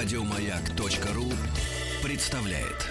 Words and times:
Радиомаяк.ру 0.00 1.24
представляет 2.04 2.86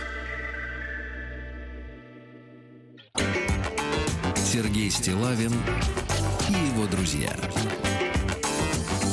Сергей 4.35 4.89
Стилавин 4.89 5.53
и 6.49 6.75
его 6.75 6.85
друзья. 6.87 7.33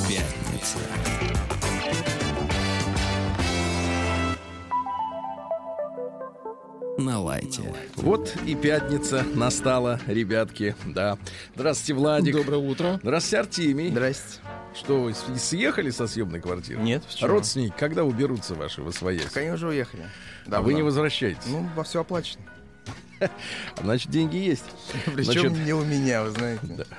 Пятница. 0.08 0.78
На 6.98 7.20
лайте. 7.20 7.62
Вот 7.94 8.34
и 8.44 8.56
пятница 8.56 9.24
настала, 9.34 10.00
ребятки, 10.08 10.74
да. 10.84 11.16
Здравствуйте, 11.54 11.94
Владик. 11.94 12.34
Доброе 12.34 12.58
утро. 12.58 12.98
Здравствуйте, 13.04 13.38
Артемий. 13.38 13.90
Здрасте. 13.90 14.40
Что, 14.74 15.02
вы 15.02 15.14
съехали 15.14 15.90
со 15.90 16.06
съемной 16.06 16.40
квартиры? 16.40 16.80
Нет, 16.82 17.04
почему? 17.04 17.28
Родственники, 17.30 17.74
когда 17.78 18.04
уберутся 18.04 18.54
ваши 18.54 18.82
в 18.82 18.90
своей? 18.92 19.20
Так 19.20 19.36
они 19.36 19.50
уже 19.50 19.68
уехали. 19.68 20.04
А 20.46 20.50
Давно. 20.50 20.66
вы 20.66 20.74
не 20.74 20.82
возвращаетесь? 20.82 21.46
Ну, 21.46 21.68
во 21.76 21.84
все 21.84 22.00
оплачено. 22.00 22.42
Значит, 23.80 24.10
деньги 24.10 24.36
есть. 24.36 24.64
Причем 25.14 25.48
Значит, 25.50 25.52
не 25.64 25.72
у 25.72 25.84
меня, 25.84 26.22
вы 26.24 26.30
знаете. 26.30 26.86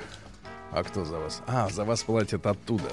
А 0.72 0.84
кто 0.84 1.06
за 1.06 1.18
вас? 1.18 1.42
А, 1.48 1.70
за 1.70 1.86
вас 1.86 2.04
платят 2.04 2.46
оттуда. 2.46 2.90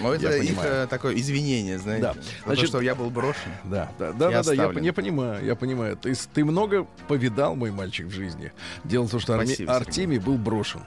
Я 0.00 0.14
это 0.14 0.36
их 0.38 0.48
понимаю. 0.48 0.72
э, 0.72 0.86
такое 0.88 1.14
извинение, 1.14 1.78
знаете. 1.78 2.02
Да. 2.02 2.14
За 2.14 2.20
Значит- 2.46 2.62
то, 2.62 2.66
что 2.66 2.80
я 2.80 2.96
был 2.96 3.08
брошен. 3.08 3.52
Да, 3.62 3.92
да, 4.00 4.12
да, 4.12 4.30
Я 4.30 4.42
да, 4.42 4.50
да, 4.50 4.52
я, 4.52 4.80
я 4.80 4.92
понимаю, 4.92 5.44
я 5.44 5.54
понимаю. 5.54 5.96
То 5.96 6.08
есть 6.08 6.28
ты 6.34 6.44
много 6.44 6.88
повидал, 7.06 7.54
мой 7.54 7.70
мальчик, 7.70 8.06
в 8.06 8.10
жизни. 8.10 8.50
Дело 8.82 9.06
в 9.06 9.12
том, 9.12 9.20
что 9.20 9.34
Спасибо, 9.34 9.54
Сергей. 9.56 9.72
Артемий 9.76 10.18
был 10.18 10.38
брошен. 10.38 10.80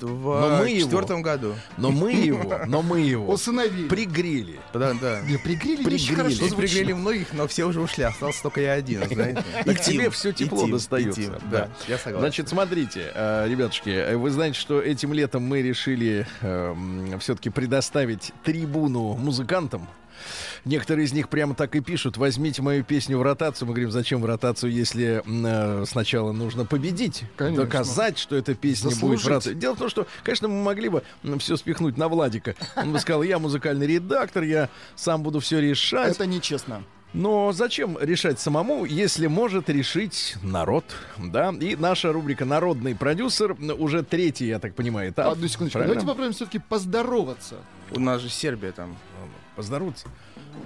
Но 0.00 0.08
в 0.08 0.58
мы 0.60 0.68
его- 0.70 0.80
четвертом 0.80 1.22
году. 1.22 1.54
Но 1.76 1.90
мы 1.90 2.12
его, 2.12 2.60
но 2.66 2.82
мы 2.82 3.00
его 3.00 3.32
Усыновили. 3.32 3.88
пригрели. 3.88 4.60
Да, 4.72 4.94
да. 5.00 5.20
Не, 5.22 5.36
пригрели, 5.38 5.82
Пригрели. 5.82 6.30
Здесь 6.32 6.54
пригрели 6.54 6.92
многих, 6.92 7.32
но 7.32 7.46
все 7.46 7.64
уже 7.64 7.80
ушли. 7.80 8.04
Остался 8.04 8.42
только 8.42 8.60
я 8.60 8.72
один, 8.72 9.06
знаете. 9.12 9.42
Так 9.64 9.80
И 9.80 9.82
тебе 9.82 10.10
все 10.10 10.32
тепло 10.32 10.66
достается. 10.66 11.40
Да. 11.50 11.68
Я 11.88 11.96
согласен. 11.98 12.18
Значит, 12.20 12.48
смотрите, 12.48 13.10
э, 13.14 13.46
ребятушки, 13.48 13.90
э, 13.90 14.16
вы 14.16 14.30
знаете, 14.30 14.58
что 14.58 14.80
этим 14.80 15.12
летом 15.12 15.42
мы 15.42 15.62
решили 15.62 16.26
все-таки 17.20 17.50
предоставить 17.50 18.32
трибуну 18.44 19.14
музыкантам. 19.14 19.86
Некоторые 20.64 21.06
из 21.06 21.12
них 21.12 21.28
прямо 21.28 21.54
так 21.54 21.74
и 21.76 21.80
пишут: 21.80 22.16
возьмите 22.16 22.62
мою 22.62 22.84
песню 22.84 23.18
в 23.18 23.22
ротацию. 23.22 23.66
Мы 23.68 23.74
говорим, 23.74 23.90
зачем 23.90 24.20
в 24.20 24.24
ротацию, 24.26 24.72
если 24.72 25.22
э, 25.24 25.84
сначала 25.86 26.32
нужно 26.32 26.64
победить, 26.64 27.24
Конечно. 27.36 27.64
доказать, 27.64 28.18
что 28.18 28.36
эта 28.36 28.54
песня 28.54 28.90
будет 28.90 28.94
в 28.94 29.00
Заслужить. 29.00 29.26
ротации. 29.26 29.54
Дело 29.54 29.74
в 29.74 29.78
том, 29.78 29.88
что, 29.88 30.06
конечно, 30.22 30.48
мы 30.48 30.62
могли 30.62 30.88
бы 30.88 31.02
все 31.38 31.56
спихнуть 31.56 31.96
на 31.96 32.08
Владика. 32.08 32.54
Он 32.76 32.92
бы 32.92 32.98
сказал: 32.98 33.22
я 33.22 33.38
музыкальный 33.38 33.86
редактор, 33.86 34.42
я 34.42 34.68
сам 34.96 35.22
буду 35.22 35.40
все 35.40 35.60
решать. 35.60 36.14
Это 36.14 36.26
нечестно. 36.26 36.82
Но 37.14 37.52
зачем 37.52 37.96
решать 37.98 38.38
самому, 38.38 38.84
если 38.84 39.28
может 39.28 39.70
решить 39.70 40.36
народ, 40.42 40.84
да? 41.16 41.54
И 41.58 41.74
наша 41.74 42.12
рубрика 42.12 42.44
«Народный 42.44 42.94
продюсер» 42.94 43.56
уже 43.78 44.02
третий, 44.02 44.46
я 44.46 44.58
так 44.58 44.74
понимаю, 44.74 45.10
этап. 45.10 45.32
Одну 45.32 45.48
секундочку. 45.48 45.78
Правильно? 45.78 45.94
Давайте 45.94 46.06
попробуем 46.06 46.34
все-таки 46.34 46.58
поздороваться. 46.58 47.56
У 47.92 47.98
нас 47.98 48.20
же 48.20 48.28
Сербия 48.28 48.72
там. 48.72 48.94
Поздороваться. 49.56 50.06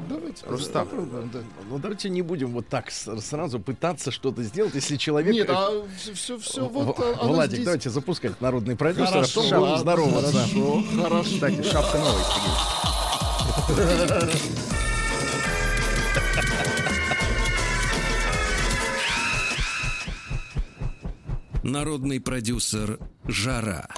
Давайте. 0.08 0.46
Рустам. 0.46 0.86
попробуем, 0.86 1.30
да. 1.32 1.40
Ну, 1.68 1.78
давайте 1.78 2.08
не 2.10 2.22
будем 2.22 2.52
вот 2.52 2.68
так 2.68 2.90
сразу 2.90 3.60
пытаться 3.60 4.10
что-то 4.10 4.42
сделать, 4.42 4.74
если 4.74 4.96
человек... 4.96 5.34
Нет, 5.34 5.48
э, 5.48 5.52
а 5.52 5.86
все, 6.14 6.38
все, 6.38 6.66
вот 6.66 6.98
а, 6.98 7.18
оно 7.20 7.32
Владик, 7.34 7.54
здесь. 7.54 7.64
давайте 7.64 7.90
запускать 7.90 8.40
народный 8.40 8.76
продюсер, 8.76 9.08
а 9.08 9.12
Хорошо, 9.12 9.42
потом 9.42 9.50
будем 9.50 9.62
ладно, 9.62 9.78
здороваться. 9.78 10.32
Хорошо, 10.32 10.82
хорошо. 11.02 11.30
Кстати, 11.34 11.62
шапка 11.62 11.98
новая. 11.98 12.24
Народный 21.62 22.20
продюсер 22.20 22.98
«Жара». 23.26 23.88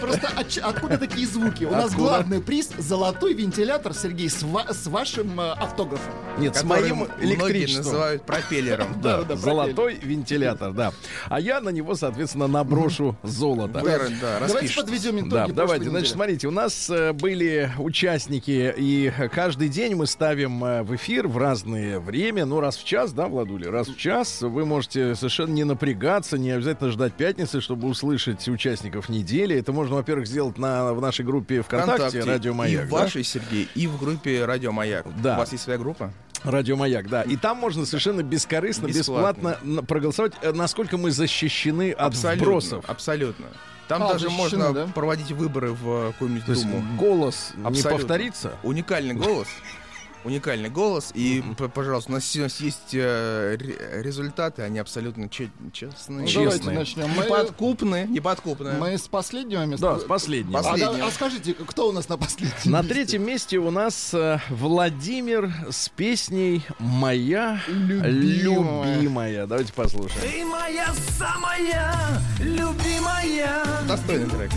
Просто 0.00 0.28
от- 0.36 0.58
откуда 0.58 0.98
такие 0.98 1.26
звуки? 1.26 1.64
У 1.64 1.70
нас 1.70 1.94
главный 1.94 2.40
приз 2.40 2.70
золотой 2.78 3.34
вентилятор, 3.34 3.94
Сергей, 3.94 4.28
с, 4.28 4.42
ва- 4.42 4.66
с 4.72 4.86
вашим 4.86 5.38
э, 5.40 5.52
автографом. 5.52 6.12
Нет, 6.38 6.56
с 6.56 6.64
моим 6.64 7.06
электричеством. 7.20 7.84
называют 7.84 8.24
пропеллером. 8.26 8.88
Да, 9.02 9.18
Да, 9.18 9.24
да, 9.24 9.36
золотой 9.36 9.94
вентилятор, 10.02 10.72
да. 10.72 10.92
А 11.28 11.40
я 11.40 11.60
на 11.60 11.70
него, 11.70 11.94
соответственно, 11.94 12.46
наброшу 12.46 13.16
золото. 13.22 13.80
Вы, 13.80 13.90
да, 14.20 14.40
Давайте 14.46 14.74
подведем 14.74 15.18
итоги. 15.20 15.30
Да, 15.30 15.46
давайте. 15.48 15.84
Значит, 15.84 16.02
недели. 16.04 16.12
смотрите, 16.14 16.48
у 16.48 16.50
нас 16.50 16.90
э, 16.90 17.12
были 17.12 17.70
участники, 17.78 18.72
и 18.76 19.12
каждый 19.32 19.68
день 19.68 19.94
мы 19.94 20.06
ставим 20.06 20.64
э, 20.64 20.82
в 20.82 20.94
эфир 20.94 21.26
в 21.28 21.36
разное 21.38 21.98
время, 22.00 22.44
ну, 22.44 22.60
раз 22.60 22.76
в 22.76 22.84
час, 22.84 23.12
да, 23.12 23.26
Владуля, 23.26 23.70
раз 23.70 23.88
в 23.88 23.96
час. 23.96 24.42
Вы 24.42 24.64
можете 24.64 25.14
совершенно 25.14 25.52
не 25.52 25.64
напрягаться, 25.64 26.38
не 26.38 26.50
обязательно 26.50 26.90
ждать 26.90 27.14
пятницы, 27.14 27.60
чтобы 27.60 27.88
услышать 27.88 28.46
участников 28.48 29.01
недели. 29.08 29.56
Это 29.56 29.72
можно, 29.72 29.96
во-первых, 29.96 30.26
сделать 30.26 30.58
на, 30.58 30.92
в 30.92 31.00
нашей 31.00 31.24
группе 31.24 31.62
ВКонтакте, 31.62 31.94
ВКонтакте. 32.08 32.30
Радио 32.30 32.54
Маяк. 32.54 32.82
И 32.84 32.86
в 32.86 32.90
да? 32.90 32.96
вашей, 32.96 33.24
Сергей, 33.24 33.68
и 33.74 33.86
в 33.86 33.98
группе 33.98 34.44
Радио 34.44 34.72
Маяк. 34.72 35.06
Да. 35.22 35.34
У 35.34 35.38
вас 35.38 35.52
есть 35.52 35.64
своя 35.64 35.78
группа? 35.78 36.12
Радио 36.44 36.76
Маяк, 36.76 37.08
да. 37.08 37.22
И 37.22 37.36
там 37.36 37.56
можно 37.58 37.86
совершенно 37.86 38.22
бескорыстно, 38.22 38.88
бесплатно, 38.88 39.50
Бесплатно. 39.60 39.82
проголосовать, 39.84 40.32
э, 40.42 40.52
насколько 40.52 40.96
мы 40.96 41.10
защищены 41.12 41.92
от 41.92 42.14
вбросов. 42.14 42.84
Абсолютно. 42.88 43.46
Там 43.88 44.02
А, 44.02 44.12
даже 44.12 44.24
защищены, 44.24 44.42
можно 44.42 44.72
да? 44.72 44.86
проводить 44.92 45.30
выборы 45.32 45.72
в 45.72 45.88
э, 45.88 46.12
какую-нибудь 46.12 46.46
То 46.46 46.52
есть 46.52 46.64
думу. 46.64 46.82
голос 46.98 47.52
не 47.56 47.64
Абсолютно. 47.64 47.90
повторится. 47.98 48.52
Уникальный 48.62 49.14
голос. 49.14 49.48
Уникальный 50.24 50.68
голос. 50.70 51.10
И, 51.14 51.42
п- 51.58 51.68
пожалуйста, 51.68 52.12
у 52.12 52.14
нас 52.14 52.24
сейчас 52.24 52.60
есть 52.60 52.94
э, 52.94 53.56
ре- 53.58 54.02
результаты, 54.02 54.62
они 54.62 54.78
абсолютно 54.78 55.28
че- 55.28 55.50
честные. 55.72 56.20
Ну, 56.20 56.26
честные. 56.26 56.44
давайте 56.58 56.70
начнем. 56.70 57.08
Мы, 57.16 57.24
Неподкупные. 57.24 58.06
Неподкупные. 58.06 58.74
мы 58.74 58.96
с 58.98 59.08
последнего 59.08 59.64
места. 59.64 59.94
Да, 59.94 59.98
с 59.98 60.04
последнего. 60.04 60.60
А, 60.60 60.62
Последнего. 60.62 60.96
да, 60.98 61.06
а 61.06 61.10
скажите, 61.10 61.54
кто 61.54 61.88
у 61.88 61.92
нас 61.92 62.08
на 62.08 62.16
последнем 62.18 62.52
На 62.66 62.78
месте? 62.82 62.94
третьем 62.94 63.26
месте 63.26 63.58
у 63.58 63.70
нас 63.70 64.14
э, 64.14 64.38
Владимир 64.48 65.52
с 65.70 65.88
песней 65.88 66.62
«Моя 66.78 67.60
Любимая». 67.66 68.94
любимая». 68.96 69.46
Давайте 69.46 69.72
послушаем. 69.72 70.20
Ты 70.20 70.44
моя 70.44 70.86
самая 71.18 71.92
любимая, 72.38 73.62
Достойный 73.88 74.28
трек. 74.30 74.50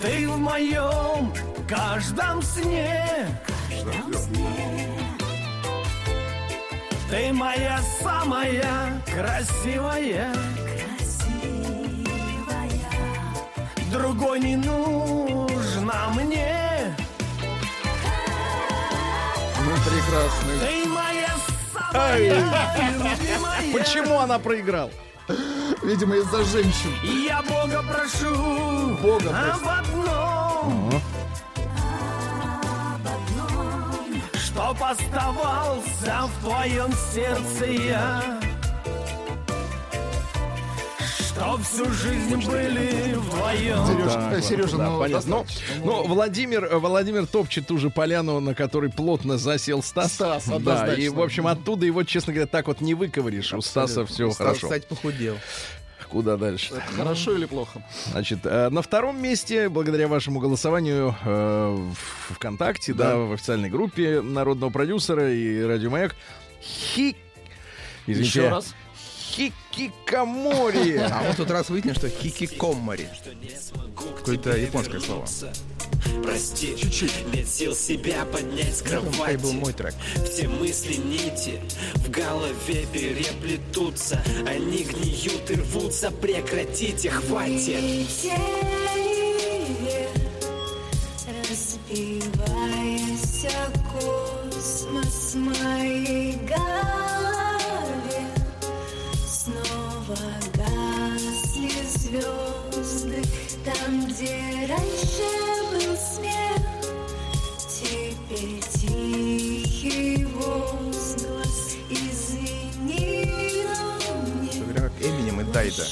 Ты 0.00 0.26
в 0.28 0.38
моем 0.38 1.32
каждом 1.68 2.42
сне. 2.42 3.26
Ты 7.10 7.32
моя 7.32 7.80
самая 8.00 9.02
красивая, 9.04 10.32
другой 13.90 14.40
не 14.40 14.56
нужна 14.56 16.08
мне. 16.14 16.94
Ну, 19.62 19.72
прекрасно. 19.84 20.52
Ты 20.60 20.86
моя 20.88 21.34
самая 21.72 22.34
любимая. 22.92 23.72
Почему 23.72 24.20
она 24.20 24.38
проиграла? 24.38 24.90
Видимо, 25.82 26.16
из-за 26.16 26.44
женщин. 26.44 26.90
Я 27.02 27.42
Бога 27.42 27.82
прошу 27.82 28.96
Бога 29.02 29.54
об 29.54 29.68
одном, 29.68 30.90
чтоб 34.34 34.82
оставался 34.82 36.22
в 36.26 36.44
твоем 36.44 36.92
сердце 37.12 37.64
я, 37.66 38.40
чтоб 41.40 41.62
всю 41.62 41.90
жизнь 41.90 42.36
были 42.46 43.14
вдвоем. 43.14 43.86
Сереж, 43.86 44.12
Так 44.12 44.32
э, 44.34 44.42
Сережа, 44.42 44.76
да, 44.76 44.90
ну, 44.90 44.98
понятно. 44.98 45.30
Ну, 45.30 45.44
достаточно. 45.44 45.84
ну, 45.84 46.06
Владимир, 46.06 46.64
э, 46.64 46.76
Владимир 46.76 47.26
топчет 47.26 47.66
ту 47.66 47.78
же 47.78 47.88
поляну, 47.88 48.40
на 48.40 48.54
которой 48.54 48.90
плотно 48.90 49.38
засел 49.38 49.82
Стас. 49.82 50.12
Стас, 50.12 50.46
да, 50.60 50.94
и, 50.94 51.08
в 51.08 51.20
общем, 51.20 51.46
оттуда 51.46 51.86
его, 51.86 52.02
честно 52.02 52.34
говоря, 52.34 52.46
так 52.46 52.66
вот 52.66 52.82
не 52.82 52.94
выковыришь. 52.94 53.54
У 53.54 53.62
Стаса 53.62 54.04
все 54.04 54.30
Стас, 54.30 54.46
хорошо. 54.46 54.66
кстати, 54.66 54.86
похудел. 54.86 55.36
Куда 56.10 56.36
дальше? 56.36 56.74
Хорошо 56.96 57.36
или 57.36 57.46
плохо? 57.46 57.82
Значит, 58.10 58.40
э, 58.44 58.68
на 58.68 58.82
втором 58.82 59.22
месте, 59.22 59.68
благодаря 59.68 60.08
вашему 60.08 60.40
голосованию 60.40 61.14
э, 61.24 61.88
в 62.28 62.34
ВКонтакте, 62.34 62.92
да. 62.92 63.12
Да. 63.12 63.16
в 63.16 63.32
официальной 63.32 63.70
группе 63.70 64.20
народного 64.20 64.70
продюсера 64.70 65.32
и 65.32 65.62
Радио 65.62 65.88
Маяк, 65.88 66.16
Хи... 66.60 67.16
Извините, 68.06 68.40
Еще 68.40 68.48
раз. 68.48 68.74
Хикикомори. 69.30 70.96
А 70.96 71.22
вот 71.26 71.36
тут 71.36 71.50
раз 71.50 71.70
выяснил, 71.70 71.94
что 71.94 72.08
хикикомори. 72.08 73.08
Какое-то 74.18 74.56
японское 74.56 75.00
слово. 75.00 75.26
Прости, 76.22 76.76
нет 77.32 77.48
сил 77.48 77.74
себя 77.74 78.24
поднять 78.24 78.76
с 78.76 78.82
Это 78.82 79.00
был 79.00 79.12
кровати 79.12 79.54
мой 79.54 79.72
трек. 79.72 79.94
Все 80.24 80.48
мысли 80.48 80.94
нити 80.94 81.60
в 81.94 82.10
голове 82.10 82.86
переплетутся 82.92 84.22
Они 84.46 84.82
гниют 84.84 85.50
и 85.50 85.54
рвутся, 85.54 86.10
прекратите, 86.10 87.10
хватит 87.10 88.08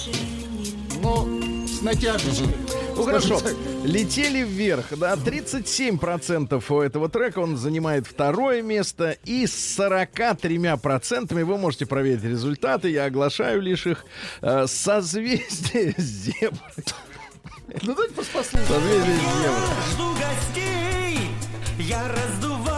Не 0.07 1.01
Ну, 1.03 1.67
с 1.67 1.83
натяжечкой. 1.83 2.55
Ну 2.97 3.05
хорошо, 3.05 3.41
летели 3.85 4.43
вверх, 4.43 4.87
да, 4.99 5.15
37% 5.15 6.65
у 6.69 6.81
этого 6.81 7.09
трека, 7.09 7.39
он 7.39 7.57
занимает 7.57 8.09
второе 8.09 8.61
место, 8.61 9.17
и 9.25 9.47
с 9.47 9.79
43% 9.79 11.45
вы 11.45 11.59
можете 11.59 11.87
проверить 11.87 12.25
результаты, 12.25 12.91
я 12.91 13.05
оглашаю 13.05 13.63
лишь 13.63 13.87
их, 13.87 14.05
э, 14.43 14.67
созвездие 14.67 15.95
зебр. 15.99 16.59
Ну, 17.83 17.95
давайте 17.95 18.15
просто 18.15 18.33
послушаем. 18.39 18.67
Созвездие 18.67 19.17
зебр. 19.17 19.59
жду 19.93 20.13
гостей, 20.15 21.31
я 21.79 22.09
раздуваю 22.09 22.78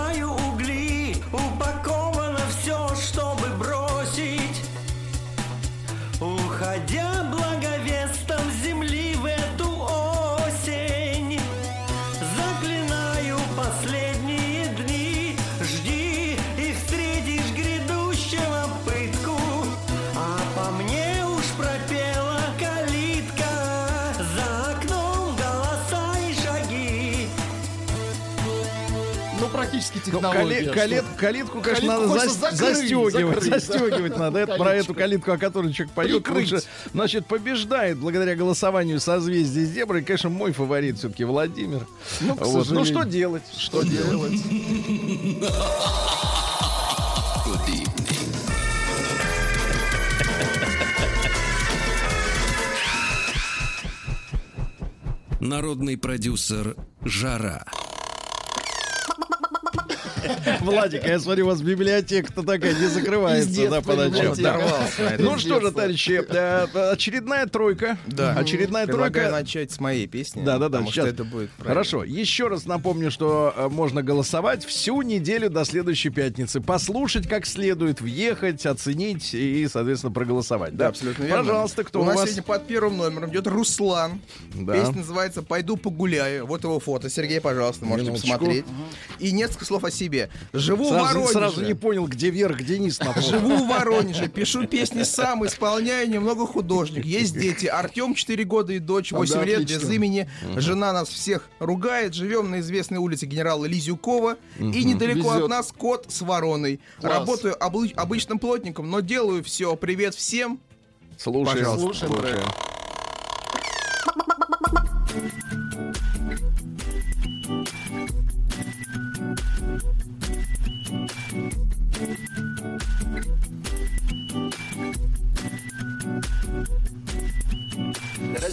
практически 30.01 30.11
Ну, 30.11 30.21
технология. 30.21 30.55
кали- 30.57 30.65
что- 30.65 30.75
калит- 30.75 31.05
калитку, 31.19 31.61
конечно, 31.61 31.89
Калитку 31.89 32.15
надо 32.15 32.29
зас- 32.31 32.39
закрыть, 32.41 32.59
застегивать. 32.59 33.15
закрыть, 33.15 33.51
да. 33.51 33.59
Застегивать 33.61 34.19
надо. 34.19 34.39
Это 34.39 34.57
про 34.57 34.75
эту 34.75 34.95
калитку, 34.95 35.33
о 35.33 35.39
которой 35.39 35.73
человек 35.73 35.95
поет, 35.95 36.23
Прикрыть. 36.25 36.53
лучше. 36.53 36.65
Значит, 36.93 37.27
побеждает 37.27 37.99
благодаря 37.99 38.35
голосованию 38.35 39.01
созвездие 39.01 39.67
зебры. 39.67 40.01
И, 40.01 40.05
конечно, 40.05 40.31
мой 40.31 40.53
фаворит 40.53 40.99
все-таки 40.99 41.25
Владимир. 41.25 41.87
Ну, 42.21 42.37
к 42.37 42.41
Вот. 42.47 42.69
ну 42.71 42.85
что 42.85 43.03
делать? 43.05 43.43
Что 43.57 43.83
делать? 43.83 44.41
Народный 55.41 55.97
продюсер 55.97 56.77
«Жара». 57.05 57.65
Владик, 60.61 61.05
а 61.05 61.09
я 61.09 61.19
смотрю, 61.19 61.47
у 61.47 61.49
вас 61.49 61.61
библиотека-то 61.63 62.43
такая 62.43 62.75
не 62.75 62.87
закрывается, 62.87 63.69
да, 63.71 63.81
по 63.81 63.95
ночам. 63.95 64.35
Ну 65.19 65.39
что 65.39 65.61
же, 65.61 65.71
товарищи, 65.71 66.23
э, 66.29 66.91
очередная 66.93 67.47
тройка. 67.47 67.99
Да. 68.07 68.35
Очередная 68.35 68.87
Предлагаю 68.87 69.29
тройка. 69.29 69.31
начать 69.31 69.71
с 69.71 69.81
моей 69.81 70.07
песни. 70.07 70.43
Да, 70.45 70.59
да, 70.59 70.69
да. 70.69 70.85
Сейчас. 70.85 71.07
это 71.07 71.25
будет. 71.25 71.51
Хорошо. 71.59 72.05
Еще 72.05 72.49
раз 72.49 72.67
напомню, 72.67 73.11
что 73.11 73.53
э, 73.57 73.69
можно 73.69 74.03
голосовать 74.03 74.65
всю 74.65 75.03
неделю 75.03 75.51
до 75.51 75.65
следующей 75.65 76.11
пятницы. 76.11 76.61
Послушать 76.61 77.29
как 77.29 77.47
следует, 77.47 78.01
въехать, 78.01 78.65
оценить 78.67 79.35
и, 79.35 79.67
соответственно, 79.69 80.13
проголосовать. 80.13 80.77
Да, 80.77 80.89
абсолютно 80.89 81.25
верно. 81.25 81.45
Пожалуйста, 81.45 81.85
кто 81.85 82.01
у 82.01 82.03
у 82.03 82.07
нас 82.07 82.17
сегодня 82.23 82.43
под 82.43 82.67
первым 82.67 82.97
номером 82.97 83.31
идет 83.31 83.47
Руслан. 83.47 84.21
Да. 84.55 84.75
Песня 84.75 84.99
называется 84.99 85.43
«Пойду 85.43 85.77
погуляю». 85.77 86.47
Вот 86.47 86.65
его 86.65 86.79
фото. 86.81 87.09
Сергей, 87.11 87.41
пожалуйста, 87.41 87.85
можете 87.85 88.13
посмотреть. 88.13 88.65
И 89.19 89.33
несколько 89.33 89.65
слов 89.65 89.85
о 89.85 89.91
себе. 89.91 90.10
Живу 90.53 90.85
в 90.85 90.89
Сразу, 90.89 91.05
Воронеже. 91.05 91.33
сразу 91.33 91.65
не 91.65 91.75
понял, 91.75 92.07
где 92.07 92.31
вверх, 92.31 92.59
где 92.59 92.79
низ. 92.79 92.99
Живу 93.17 93.57
в 93.57 93.69
Воронеже, 93.69 94.29
пишу 94.29 94.67
песни 94.67 95.03
сам, 95.03 95.47
исполняю 95.47 96.09
немного 96.09 96.47
художник. 96.47 97.05
Есть 97.05 97.35
дети. 97.39 97.67
Артем 97.67 98.15
4 98.15 98.45
года 98.45 98.73
и 98.73 98.79
дочь 98.79 99.13
8 99.13 99.35
да, 99.35 99.45
лет, 99.45 99.61
отлично. 99.63 99.81
без 99.81 99.91
имени. 99.91 100.31
Жена 100.57 100.93
нас 100.93 101.09
всех 101.09 101.49
ругает. 101.59 102.15
Живем 102.15 102.51
на 102.51 102.61
известной 102.61 102.99
улице 102.99 103.27
генерала 103.27 103.65
Лизюкова. 103.65 104.37
И 104.59 104.85
недалеко 104.85 105.31
Везет. 105.33 105.43
от 105.45 105.49
нас 105.49 105.73
кот 105.77 106.07
с 106.09 106.21
вороной. 106.23 106.81
Класс. 107.01 107.13
Работаю 107.13 107.57
облы- 107.61 107.93
обычным 107.95 108.39
плотником, 108.39 108.91
но 108.91 109.01
делаю 109.01 109.43
все. 109.45 109.77
Привет 109.77 110.15
всем. 110.15 110.61
Слушаем. 111.19 111.59
Пожалуйста. 111.59 112.07
Слушаем 112.07 112.45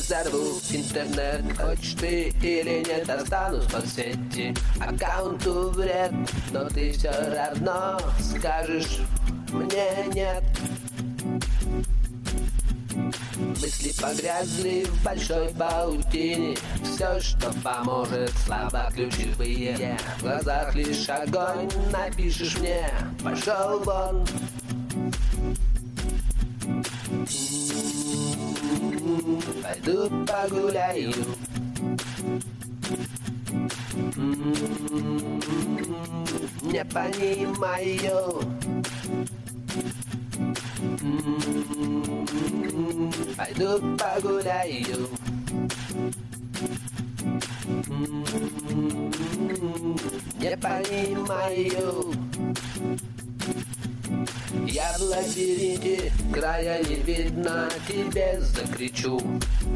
Разорву 0.09 0.61
интернет, 0.71 1.43
хочешь 1.57 1.95
ты 1.99 2.33
или 2.41 2.83
нет 2.87 3.05
Достану 3.05 3.61
с 3.61 3.69
соцсети, 3.69 4.55
аккаунту 4.79 5.69
вред 5.71 6.13
Но 6.51 6.63
ты 6.69 6.93
все 6.93 7.11
равно 7.11 7.99
скажешь 8.21 8.99
мне 9.51 10.05
нет 10.13 10.43
Мысли 13.35 14.01
погрязли 14.01 14.85
в 14.85 15.03
большой 15.03 15.49
паутине. 15.49 16.55
Все, 16.83 17.19
что 17.19 17.51
поможет, 17.61 18.31
слабо 18.45 18.89
ключевые. 18.93 19.97
В 20.19 20.21
глазах 20.21 20.73
лишь 20.75 21.09
огонь, 21.09 21.69
напишешь 21.91 22.57
мне 22.59 22.89
Пошел 23.23 23.79
вон 23.83 24.25
Пойду 29.63 30.09
погуляю 30.25 31.13
Не 36.63 36.83
понимаю 36.85 38.41
Пойду 43.37 43.97
погуляю 43.97 45.09
Не 50.39 50.57
понимаю 50.57 52.13
я 54.65 54.93
в 54.97 55.01
лабиринте, 55.01 56.11
края 56.33 56.83
не 56.83 56.95
видно, 56.95 57.69
тебе 57.87 58.39
закричу. 58.41 59.19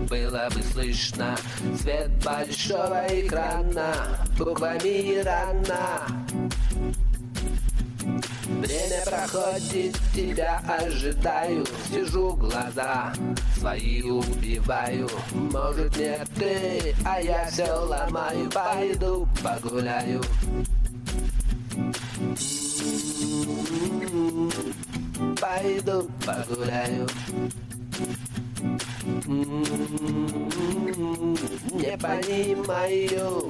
Было 0.09 0.50
бы 0.53 0.61
слышно 0.61 1.38
свет 1.79 2.09
большого 2.23 3.05
экрана 3.07 3.93
Буквами 4.38 5.21
рано 5.21 6.05
Время 8.45 9.05
проходит, 9.05 9.97
тебя 10.13 10.61
ожидаю 10.67 11.65
Сижу, 11.89 12.33
глаза 12.33 13.13
свои 13.57 14.01
убиваю. 14.01 15.09
Может 15.31 15.95
нет 15.95 16.27
ты, 16.35 16.95
а 17.05 17.21
я 17.21 17.45
все 17.45 17.71
ломаю 17.71 18.50
Пойду 18.50 19.27
погуляю 19.41 20.21
Пойду 25.39 26.09
погуляю 26.25 27.07
Не 31.73 31.97
понимаю 31.97 33.49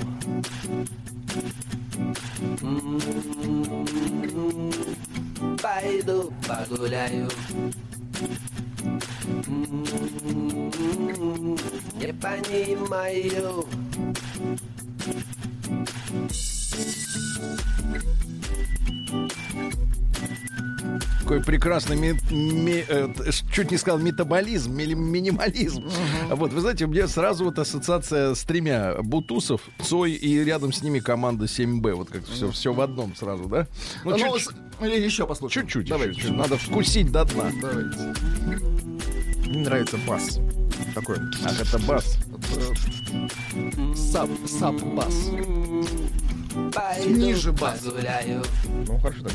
Пойду 5.62 6.34
погуляю 6.48 7.30
Не 12.00 12.14
понимаю 12.14 13.66
Какой 21.32 21.46
прекрасный, 21.46 21.96
ми- 21.96 22.20
ми- 22.30 22.84
э, 22.90 23.32
чуть 23.54 23.72
не 23.72 23.78
сказал 23.78 24.00
метаболизм, 24.00 24.74
мили- 24.76 24.96
минимализм. 24.96 25.82
Вот, 26.30 26.52
вы 26.52 26.60
знаете, 26.60 26.84
у 26.84 26.88
меня 26.90 27.08
сразу 27.08 27.46
вот 27.46 27.58
ассоциация 27.58 28.36
с 28.36 28.44
тремя 28.44 28.96
Бутусов, 29.02 29.62
Цой 29.82 30.12
и 30.12 30.44
рядом 30.44 30.74
с 30.74 30.82
ними 30.84 31.00
команда 31.00 31.46
7Б. 31.48 31.94
Вот 31.94 32.10
как 32.10 32.26
все, 32.26 32.52
все 32.52 32.74
в 32.74 32.82
одном 32.82 33.16
сразу, 33.16 33.46
да? 33.46 33.68
Ну, 34.04 34.12
Ну, 34.12 34.18
чуть- 34.18 34.44
с- 34.44 34.84
или 34.86 35.00
еще 35.06 35.26
послушаем. 35.26 35.68
чуть-чуть, 35.68 35.88
Давайте. 35.88 36.20
еще, 36.20 36.34
надо 36.34 36.58
вкусить 36.58 37.10
до 37.14 37.24
дна. 37.24 37.50
Давайте. 37.62 38.14
Мне 39.48 39.60
нравится 39.64 39.98
бас. 40.06 40.38
Такой. 40.94 41.16
Ах, 41.46 41.62
это 41.62 41.80
бас. 41.80 42.18
Саб, 43.96 44.30
саб, 44.46 44.76
бас. 44.96 45.30
Пойду 46.74 47.10
Ниже 47.16 47.52
бас. 47.52 47.80
погуляю. 47.80 48.44
Ну, 48.88 48.98
хорошо 49.00 49.24
так. 49.24 49.34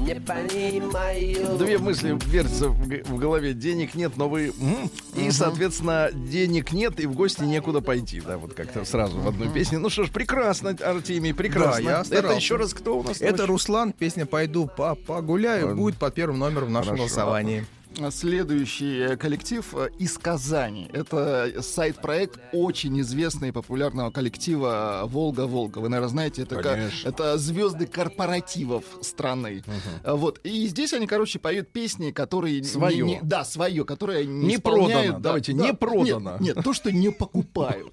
Не 0.00 0.14
понимаю. 0.20 1.56
Две 1.58 1.78
мысли 1.78 2.18
вертятся 2.26 2.68
в 2.68 3.18
голове. 3.18 3.54
Денег 3.54 3.94
нет, 3.94 4.16
но 4.16 4.28
вы... 4.28 4.52
м, 4.60 4.90
И, 5.16 5.30
соответственно, 5.30 6.10
денег 6.12 6.72
нет, 6.72 6.98
и 7.00 7.06
в 7.06 7.14
гости 7.14 7.42
некуда 7.44 7.80
пойти. 7.80 8.20
Да, 8.20 8.36
вот 8.36 8.54
как-то 8.54 8.84
сразу 8.84 9.18
в 9.20 9.28
одной 9.28 9.48
песне. 9.48 9.78
Ну 9.78 9.90
что 9.90 10.04
ж, 10.04 10.10
прекрасно, 10.10 10.70
Артемий, 10.84 11.32
прекрасно. 11.32 11.84
Да, 11.84 12.04
я 12.14 12.18
Это 12.18 12.32
еще 12.32 12.56
раз 12.56 12.74
кто 12.74 12.98
у 12.98 13.02
нас? 13.04 13.20
Это? 13.20 13.46
Руслан, 13.46 13.92
песня 13.92 14.26
«Пойду 14.26 14.66
по 14.66 14.94
погуляю» 14.96 15.76
будет 15.76 15.96
под 15.98 16.14
первым 16.14 16.38
номером 16.40 16.68
в 16.68 16.70
нашем 16.70 16.96
Хорошо. 16.96 17.04
голосовании. 17.14 17.64
Следующий 18.10 18.98
э, 19.00 19.16
коллектив 19.16 19.64
э, 19.74 19.88
из 19.98 20.16
Казани. 20.18 20.88
Это 20.92 21.52
сайт-проект 21.62 22.38
очень 22.52 23.00
известного 23.00 23.46
и 23.50 23.52
популярного 23.52 24.10
коллектива 24.10 25.02
«Волга-Волга». 25.06 25.78
Вы, 25.78 25.88
наверное, 25.88 26.08
знаете, 26.10 26.42
это, 26.42 26.56
ка- 26.56 26.62
Конечно. 26.74 27.08
это 27.08 27.38
звезды 27.38 27.86
корпоративов 27.86 28.84
страны. 29.02 29.62
А 30.04 30.14
Вот. 30.16 30.40
И 30.44 30.66
здесь 30.66 30.92
они, 30.92 31.06
короче, 31.06 31.38
поют 31.38 31.68
песни, 31.68 32.10
которые... 32.10 32.60
не- 32.60 32.66
Свое. 32.66 33.04
не- 33.06 33.20
да, 33.22 33.44
свое, 33.44 33.84
которое 33.84 34.24
не, 34.24 34.46
Не 34.46 34.58
продано, 34.58 35.12
да, 35.14 35.18
давайте, 35.18 35.52
да. 35.52 35.64
не 35.64 35.74
продано. 35.74 36.36
Нет, 36.40 36.56
нет, 36.56 36.64
то, 36.64 36.72
что 36.72 36.90
не 36.90 37.10
покупают. 37.10 37.92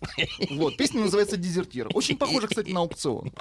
Вот. 0.51 0.77
Песня 0.77 1.01
называется 1.01 1.37
«Дезертир». 1.37 1.89
Очень 1.93 2.17
похоже, 2.17 2.47
кстати, 2.47 2.71
на 2.71 2.79
аукцион. 2.81 3.31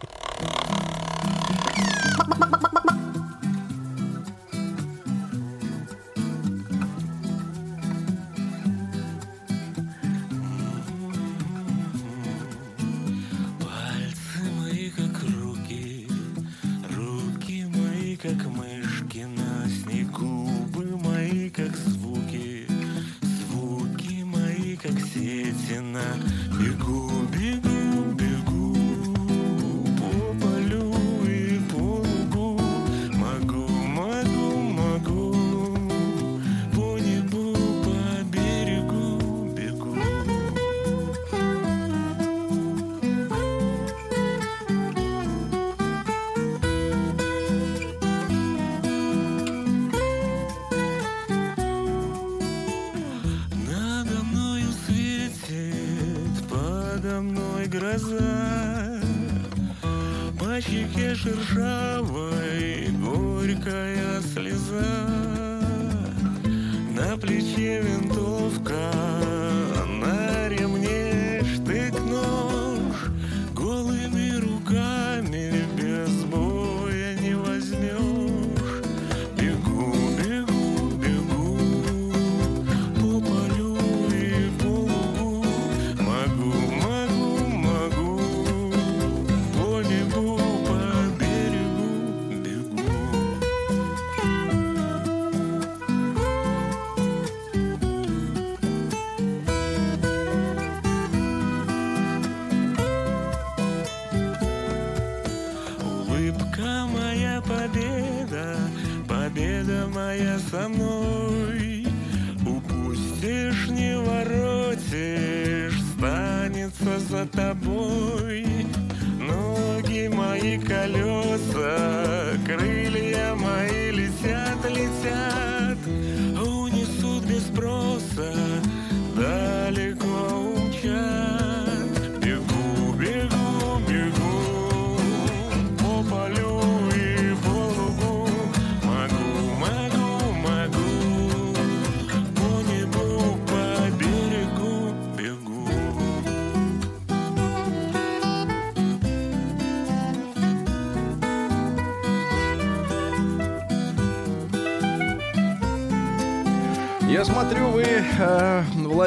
Сети 25.79 25.81
на 25.81 26.38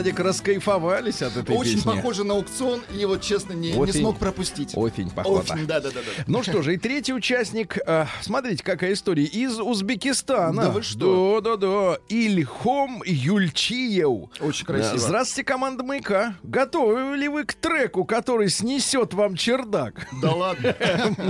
Владик, 0.01 0.19
раскайфовались 0.19 1.21
от 1.21 1.37
этой 1.37 1.55
Очень 1.55 1.75
песни. 1.75 1.91
похоже 1.91 2.23
на 2.23 2.33
аукцион, 2.33 2.81
и 2.97 3.05
вот, 3.05 3.21
честно, 3.21 3.53
не, 3.53 3.71
не 3.71 3.77
Очень- 3.77 3.99
смог 3.99 4.17
пропустить. 4.17 4.71
Очень 4.73 5.11
похоже. 5.11 5.53
Очень, 5.53 5.67
да-да-да. 5.67 5.99
Ну 6.25 6.41
что 6.41 6.63
же, 6.63 6.73
и 6.73 6.77
третий 6.77 7.13
участник, 7.13 7.77
э, 7.85 8.07
смотрите, 8.21 8.63
какая 8.63 8.93
история, 8.93 9.25
из 9.25 9.59
Узбекистана. 9.59 10.59
Да 10.63 10.69
вы 10.71 10.81
что? 10.81 11.39
Да-да-да. 11.39 11.99
Ильхом 12.09 13.03
Юльчиев. 13.05 14.29
Очень 14.41 14.65
красиво. 14.65 14.93
Да. 14.93 14.97
Здравствуйте, 14.97 15.43
команда 15.43 15.83
«Маяка». 15.83 16.33
Готовы 16.41 17.15
ли 17.15 17.27
вы 17.27 17.43
к 17.43 17.53
треку, 17.53 18.03
который 18.03 18.49
снесет 18.49 19.13
вам 19.13 19.35
чердак? 19.35 20.07
Да 20.19 20.31
ладно. 20.31 20.75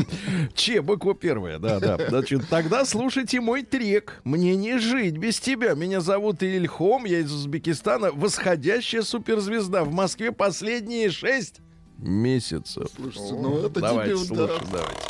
Че, 0.56 0.82
буква 0.82 1.13
первая, 1.13 1.60
да-да. 1.60 1.98
Значит, 2.08 2.48
тогда 2.50 2.86
слушайте 2.86 3.42
мой 3.42 3.63
трек. 3.63 4.22
Мне 4.24 4.56
не 4.56 4.78
жить 4.80 5.18
без 5.18 5.42
тебя. 5.42 5.74
Меня 5.74 6.00
зовут 6.00 6.42
Ильхом, 6.42 7.04
я 7.04 7.20
из 7.20 7.34
Узбекистана. 7.34 8.12
Восходящая 8.62 9.01
суперзвезда. 9.01 9.84
В 9.84 9.91
Москве 9.91 10.32
последние 10.32 11.10
шесть 11.10 11.62
месяцев. 11.98 12.88
Слушайте, 12.96 13.34
ну 13.34 13.58
это 13.58 13.80
Давайте, 13.82 14.13
тебе 14.15 14.24
слушай, 14.24 14.44
удар. 14.44 14.63
давайте. 14.72 15.01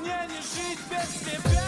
Мне 0.00 0.16
не 0.28 0.40
жить 0.40 0.78
без 0.90 1.08
тебя. 1.20 1.62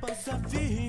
Позови 0.00 0.87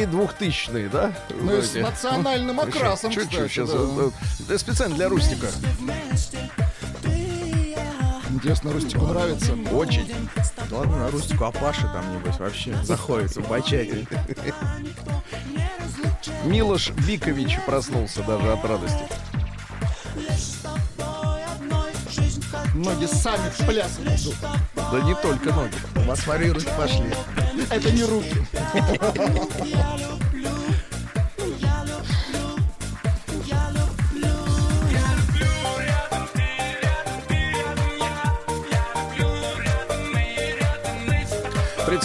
крепкие 0.00 0.06
двухтысячные, 0.06 0.88
да? 0.88 1.12
Ну 1.40 1.56
и 1.56 1.62
с 1.62 1.74
национальным 1.74 2.60
окрасом, 2.60 3.10
Чуть-чуть 3.10 3.30
кстати, 3.30 3.48
сейчас. 3.48 3.70
да. 3.70 3.78
вот, 3.78 4.14
э, 4.48 4.58
специально 4.58 4.94
для 4.96 5.08
Рустика. 5.08 5.46
Интересно, 8.30 8.72
Рустику 8.72 9.06
нравится? 9.06 9.52
Очень. 9.72 10.10
Ладно, 10.70 10.98
на 10.98 11.10
Рустику, 11.10 11.44
а 11.44 11.50
Паша 11.50 11.88
там, 11.88 12.12
небось, 12.12 12.38
вообще 12.38 12.74
заходится 12.82 13.40
в 13.40 13.48
бачате. 13.48 14.06
Милош 16.44 16.90
Викович 16.96 17.58
проснулся 17.66 18.22
даже 18.22 18.52
от 18.52 18.64
радости. 18.64 19.04
Ноги 22.74 23.06
сами 23.06 23.50
в 23.50 23.66
пляс 23.66 23.98
идут. 23.98 24.34
Да 24.74 25.00
не 25.02 25.14
только 25.16 25.52
ноги. 25.52 25.74
У 25.96 26.00
вас, 26.00 26.20
пошли. 26.20 27.12
Это 27.70 27.90
не 27.92 28.02
руки. 28.02 28.36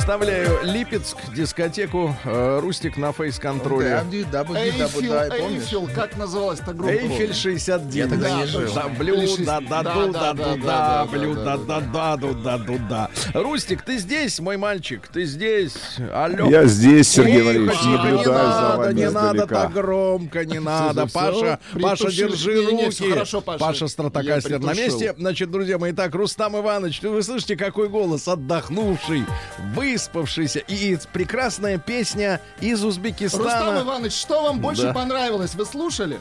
Представляю 0.05 0.59
Липецк, 0.61 1.17
дискотеку, 1.35 2.15
э, 2.25 2.59
Рустик 2.61 2.95
на 2.95 3.11
фейс-контроле. 3.11 3.89
Дабди, 3.89 4.23
дабди, 4.23 4.53
дабди, 4.53 4.59
Эйфел, 4.59 5.09
дай, 5.09 5.29
помнишь? 5.39 5.61
Эйфел, 5.63 5.89
как 5.95 6.15
называлась 6.15 6.59
та 6.59 6.73
группа? 6.73 6.91
Эйфель 6.91 7.33
69. 7.33 7.95
Я 7.95 8.07
тогда 8.07 8.29
не 8.29 8.41
Да, 8.41 8.45
жил. 8.45 8.73
Да, 8.75 8.87
блю, 8.87 9.15
Эйфель 9.15 9.45
да, 9.47 9.57
60. 9.57 9.67
да, 9.67 9.83
Да, 9.83 9.93
ду, 9.95 10.11
да, 10.11 10.19
да, 10.19 10.33
да, 10.33 10.33
ду, 10.33 10.61
да, 10.61 11.07
да, 11.07 11.07
да, 11.07 11.17
да, 11.17 11.57
да, 11.57 11.57
да, 11.57 11.57
да, 11.57 11.81
да, 11.81 12.17
ду, 12.17 12.33
да, 12.35 12.57
ду, 12.59 12.79
да. 12.87 13.09
Рустик, 13.33 13.81
ты 13.81 13.97
здесь, 13.97 14.39
мой 14.39 14.57
мальчик? 14.57 15.07
Ты 15.07 15.25
здесь? 15.25 15.73
Алло. 16.13 16.51
Я 16.51 16.65
здесь, 16.65 17.07
Сергей 17.07 17.41
Валерьевич, 17.41 17.81
наблюдаю 17.81 18.17
не 18.17 18.23
за 18.23 18.31
надо, 18.31 18.77
вами 18.77 18.93
не 18.93 19.09
надо 19.09 19.47
так 19.47 19.73
громко, 19.73 20.45
не 20.45 20.59
надо. 20.59 21.07
Паша, 21.07 21.59
Паша, 21.81 22.11
держи 22.11 22.63
руки. 22.63 23.11
Паша. 23.57 23.87
Стратокастер 23.87 24.59
на 24.59 24.75
месте. 24.75 25.15
Значит, 25.17 25.49
друзья 25.49 25.79
мои, 25.79 25.93
так, 25.93 26.13
Рустам 26.13 26.55
Иванович, 26.55 27.01
вы 27.01 27.23
слышите, 27.23 27.55
какой 27.55 27.89
голос 27.89 28.27
отдохнувший, 28.27 29.23
выспавшийся 29.95 30.59
и 30.59 30.97
прекрасная 31.13 31.77
песня 31.77 32.41
из 32.59 32.83
Рустам 32.83 32.89
Узбекистана. 32.89 33.81
Иванович, 33.81 34.13
что 34.13 34.43
вам 34.43 34.59
больше 34.59 34.83
Да. 34.83 34.93
понравилось? 34.93 35.55
Вы 35.55 35.65
слушали? 35.65 36.19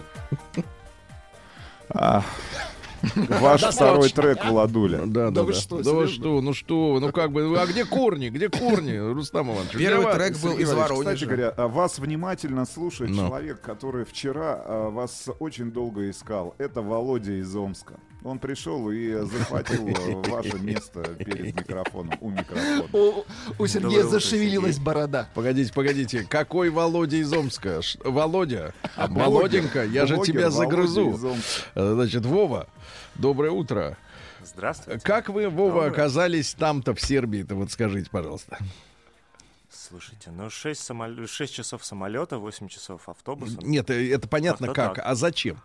Ваш 3.28 3.62
второй 3.62 4.08
трек, 4.10 4.44
Владуля. 4.46 5.00
Да, 5.04 5.26
да, 5.26 5.30
Да 5.30 5.42
вы 5.42 5.52
да. 5.52 5.58
что, 5.60 5.82
Да 5.82 5.90
вы 5.92 6.06
серьезно? 6.06 6.14
что, 6.22 6.40
ну 6.40 6.54
что 6.54 6.98
ну 7.00 7.12
как 7.12 7.32
бы, 7.32 7.42
ну, 7.42 7.58
а 7.60 7.66
где 7.66 7.84
корни, 7.84 8.30
где 8.30 8.48
корни, 8.48 8.96
Рустам 8.96 9.50
Иванович? 9.52 9.72
Первый 9.72 10.06
Где 10.06 10.14
трек 10.14 10.38
был 10.38 10.56
из 10.56 10.72
Воронежа. 10.72 11.14
Кстати 11.14 11.24
говоря, 11.24 11.48
а 11.50 11.68
вас 11.68 11.98
внимательно 11.98 12.64
слушает 12.64 13.10
Ну. 13.10 13.26
человек, 13.26 13.60
который 13.60 14.06
вчера 14.06 14.62
а, 14.64 14.88
вас 14.90 15.28
очень 15.38 15.70
долго 15.70 16.08
искал. 16.08 16.54
Это 16.56 16.80
Володя 16.80 17.32
из 17.32 17.54
Омска. 17.54 17.94
Он 18.24 18.38
пришел 18.38 18.90
и 18.90 19.12
захватил 19.26 19.86
а, 19.86 20.30
ваше 20.30 20.58
место 20.58 21.02
перед 21.02 21.54
микрофоном, 21.54 22.16
у 22.22 22.30
микрофона. 22.30 22.84
У, 22.94 23.24
у 23.58 23.66
Сергея 23.66 24.00
Доброе 24.02 24.10
зашевелилась 24.10 24.78
борода. 24.78 25.28
Погодите, 25.34 25.70
погодите, 25.74 26.24
какой 26.24 26.70
Володя 26.70 27.18
из 27.18 27.30
Омска? 27.30 27.82
Ш- 27.82 27.98
Володя, 28.02 28.72
А 28.96 29.08
Володенька, 29.08 29.84
я 29.84 30.06
же 30.06 30.16
тебя 30.22 30.50
загрызу. 30.50 31.18
Э, 31.74 31.92
Значит, 31.94 32.24
Вова, 32.24 32.66
доброе 33.14 33.50
утро. 33.50 33.98
Здравствуйте. 34.42 35.00
Как 35.04 35.28
вы, 35.28 35.50
Вова, 35.50 35.72
Доброе. 35.72 35.90
оказались 35.90 36.54
там-то 36.54 36.94
в 36.94 37.00
Сербии-то, 37.02 37.54
вот 37.54 37.70
скажите, 37.72 38.08
пожалуйста. 38.10 38.58
Слушайте, 39.70 40.30
ну 40.30 40.48
6, 40.48 40.80
самол... 40.80 41.26
6 41.26 41.54
часов 41.54 41.84
самолета, 41.84 42.38
8 42.38 42.68
часов 42.68 43.06
автобуса. 43.06 43.58
Нет, 43.60 43.90
э, 43.90 44.12
это 44.14 44.28
понятно 44.28 44.68
как, 44.68 44.94
так. 44.94 45.06
а 45.06 45.14
зачем? 45.14 45.58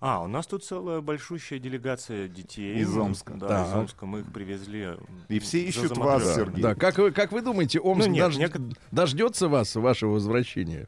А, 0.00 0.22
у 0.22 0.28
нас 0.28 0.46
тут 0.46 0.64
целая 0.64 1.00
большущая 1.00 1.58
делегация 1.58 2.28
детей. 2.28 2.78
Из 2.78 2.96
Омска. 2.96 3.34
Да, 3.34 3.46
из 3.64 3.68
Так. 3.70 3.76
Омска 3.76 4.06
мы 4.06 4.20
их 4.20 4.32
привезли. 4.32 4.90
И 5.28 5.38
все 5.40 5.60
ищут 5.60 5.96
вас. 5.96 6.34
Сергей. 6.36 6.62
Да, 6.62 6.74
как 6.74 6.98
вы, 6.98 7.10
как 7.10 7.32
вы 7.32 7.42
думаете, 7.42 7.80
Омск 7.80 8.06
Ну, 8.06 8.12
нет, 8.12 8.26
дож- 8.30 8.38
неко- 8.38 8.76
дождется 8.92 9.48
вас, 9.48 9.74
вашего 9.74 10.12
возвращения? 10.12 10.86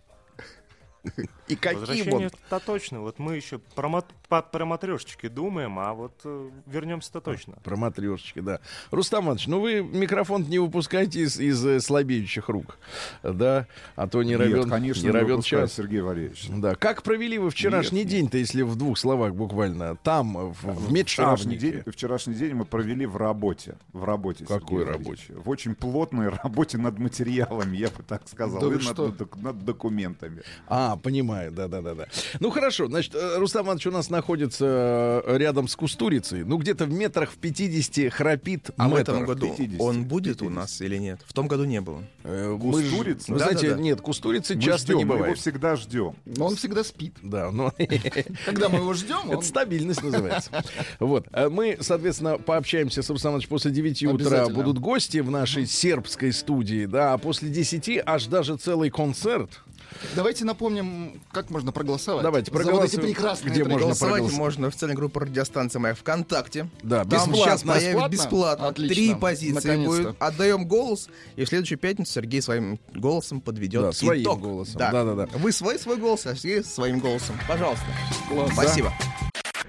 И 1.48 1.56
каким 1.56 2.12
он? 2.12 2.30
Точно. 2.66 3.00
Вот 3.00 3.18
мы 3.18 3.36
еще 3.36 3.58
про, 3.74 3.88
мат... 3.88 4.06
по- 4.28 4.42
про 4.42 4.64
матрешечки 4.64 5.28
думаем, 5.28 5.78
а 5.78 5.94
вот 5.94 6.12
э, 6.24 6.50
вернемся-то 6.66 7.20
точно. 7.20 7.54
Про 7.64 7.76
матрешечки, 7.76 8.40
да. 8.40 8.60
Рустам 8.90 9.24
Иванович, 9.24 9.46
ну 9.46 9.60
вы 9.60 9.82
микрофон 9.82 10.42
не 10.44 10.58
выпускайте 10.58 11.20
из, 11.20 11.40
из 11.40 11.64
э, 11.64 11.80
слабеющих 11.80 12.48
рук, 12.48 12.78
да, 13.22 13.66
а 13.96 14.06
то 14.08 14.22
не 14.22 14.30
Нет, 14.30 14.40
равен, 14.40 14.68
конечно, 14.70 15.02
не 15.02 15.10
равен 15.10 15.42
час. 15.42 15.72
Сергей 15.72 16.00
Валерьевич. 16.02 16.48
Да, 16.50 16.74
как 16.74 17.02
провели 17.02 17.38
вы 17.38 17.50
вчерашний 17.50 18.00
Нет, 18.00 18.08
день-то, 18.08 18.38
если 18.38 18.62
в 18.62 18.76
двух 18.76 18.98
словах 18.98 19.34
буквально, 19.34 19.96
там, 19.96 20.52
в, 20.52 20.52
в 20.52 20.54
Вчерашний 20.54 20.92
Медшавнике? 20.92 21.58
день, 21.58 21.82
вчерашний 21.92 22.34
день 22.34 22.54
мы 22.54 22.64
провели 22.64 23.06
в 23.06 23.16
работе. 23.16 23.76
В 23.92 24.04
работе. 24.04 24.44
Какой 24.44 24.84
работе? 24.84 25.32
В 25.34 25.48
очень 25.48 25.74
плотной 25.74 26.28
работе 26.42 26.78
над 26.78 26.98
материалами, 26.98 27.76
я 27.76 27.88
бы 27.88 28.02
так 28.06 28.28
сказал. 28.28 28.60
Да 28.60 28.66
и 28.68 28.70
над, 28.72 28.82
что? 28.82 29.08
док- 29.08 29.36
над 29.36 29.64
документами. 29.64 30.42
А, 30.68 30.89
понимаю, 30.96 31.50
да-да-да. 31.53 32.07
Ну 32.40 32.50
хорошо, 32.50 32.87
значит, 32.87 33.14
э, 33.14 33.38
Рустам 33.38 33.66
Иванович 33.66 33.87
у 33.87 33.90
нас 33.90 34.11
находится 34.11 35.22
э, 35.26 35.37
рядом 35.38 35.68
с 35.68 35.76
Кустурицей, 35.76 36.44
ну 36.44 36.57
где-то 36.59 36.85
в 36.87 36.92
метрах 36.92 37.31
в 37.33 37.37
50 37.38 38.12
храпит 38.12 38.70
А 38.76 38.88
в 38.88 38.94
этом 38.94 39.24
году 39.24 39.55
50, 39.57 39.81
он 39.81 40.05
будет 40.05 40.42
у 40.42 40.46
50. 40.46 40.55
нас 40.55 40.81
или 40.81 40.96
нет? 40.96 41.20
В 41.26 41.33
том 41.33 41.48
году 41.48 41.64
не 41.64 41.81
было. 41.81 42.03
Э, 42.24 42.57
Кустурица? 42.61 43.33
Вы 43.33 43.38
Да, 43.38 43.44
знаете, 43.46 43.70
да, 43.70 43.76
да. 43.76 43.81
нет, 43.83 44.00
Кустурицы 44.00 44.55
Мы 44.57 44.62
часто 44.62 44.87
ждем, 44.88 44.98
не 44.98 45.05
мы 45.05 45.14
его 45.14 45.18
бывает. 45.24 45.38
всегда 45.38 45.76
ждем. 45.76 46.14
Но 46.24 46.46
он 46.46 46.57
всегда 46.57 46.85
спит. 46.85 47.14
Да, 47.22 47.50
но 47.50 47.72
Когда 48.44 48.68
мы 48.68 48.79
его 48.79 48.94
ждем, 48.94 49.29
он... 49.29 49.38
Это 49.38 49.46
стабильность 49.46 50.03
называется. 50.03 50.50
Вот. 51.00 51.26
А 51.33 51.48
Мы, 51.48 51.79
соответственно, 51.81 52.38
пообщаемся 52.38 53.03
с 53.03 53.11
Рустамом 53.11 53.31
Ивановичем 53.40 53.48
после 53.50 53.70
9 53.70 54.03
утра. 54.05 54.48
Будут 54.48 54.79
гости 54.79 55.18
в 55.18 55.31
нашей 55.31 55.66
сербской 55.66 56.33
студии, 56.33 56.87
да, 56.87 57.12
а 57.14 57.18
после 57.18 57.48
10 57.48 58.03
аж 58.05 58.26
даже 58.26 58.57
целый 58.57 58.90
концерт. 58.90 59.61
Давайте 60.16 60.44
напомним, 60.44 61.20
как 61.32 61.50
можно 61.50 61.72
проголосовать. 61.72 62.22
Давайте, 62.22 62.50
проголосуем. 62.50 63.02
прекрасные 63.02 63.50
Где 63.52 63.64
можно 63.64 63.78
Голосовать 63.86 64.12
проголосовать. 64.14 64.38
можно 64.38 64.66
в 64.66 64.68
официальной 64.68 64.96
группе 64.96 65.20
радиостанции 65.20 65.78
«Моя 65.78 65.94
ВКонтакте». 65.94 66.68
Да, 66.82 67.00
Там 67.04 67.08
бесплатно. 67.08 67.36
сейчас 67.36 67.62
появится 67.62 67.88
Бесплатно? 67.90 68.12
бесплатно. 68.16 68.68
Отлично. 68.68 68.94
Три 68.94 69.14
позиции 69.14 69.52
Наконец-то. 69.54 70.02
будет. 70.02 70.16
Отдаем 70.22 70.66
голос, 70.66 71.08
и 71.36 71.44
в 71.44 71.48
следующую 71.48 71.78
пятницу 71.78 72.12
Сергей 72.12 72.42
своим 72.42 72.78
голосом 72.94 73.40
подведет 73.40 73.82
Да, 73.82 73.92
своим 73.92 74.22
итог. 74.22 74.40
голосом. 74.40 74.76
Да. 74.78 74.90
Да-да-да. 74.90 75.38
Вы 75.38 75.52
свой 75.52 75.78
свой 75.78 75.96
голос, 75.98 76.26
а 76.26 76.34
Сергей 76.34 76.64
своим 76.64 76.98
голосом. 76.98 77.38
Пожалуйста. 77.46 77.84
Класс. 78.28 78.50
Спасибо. 78.52 78.92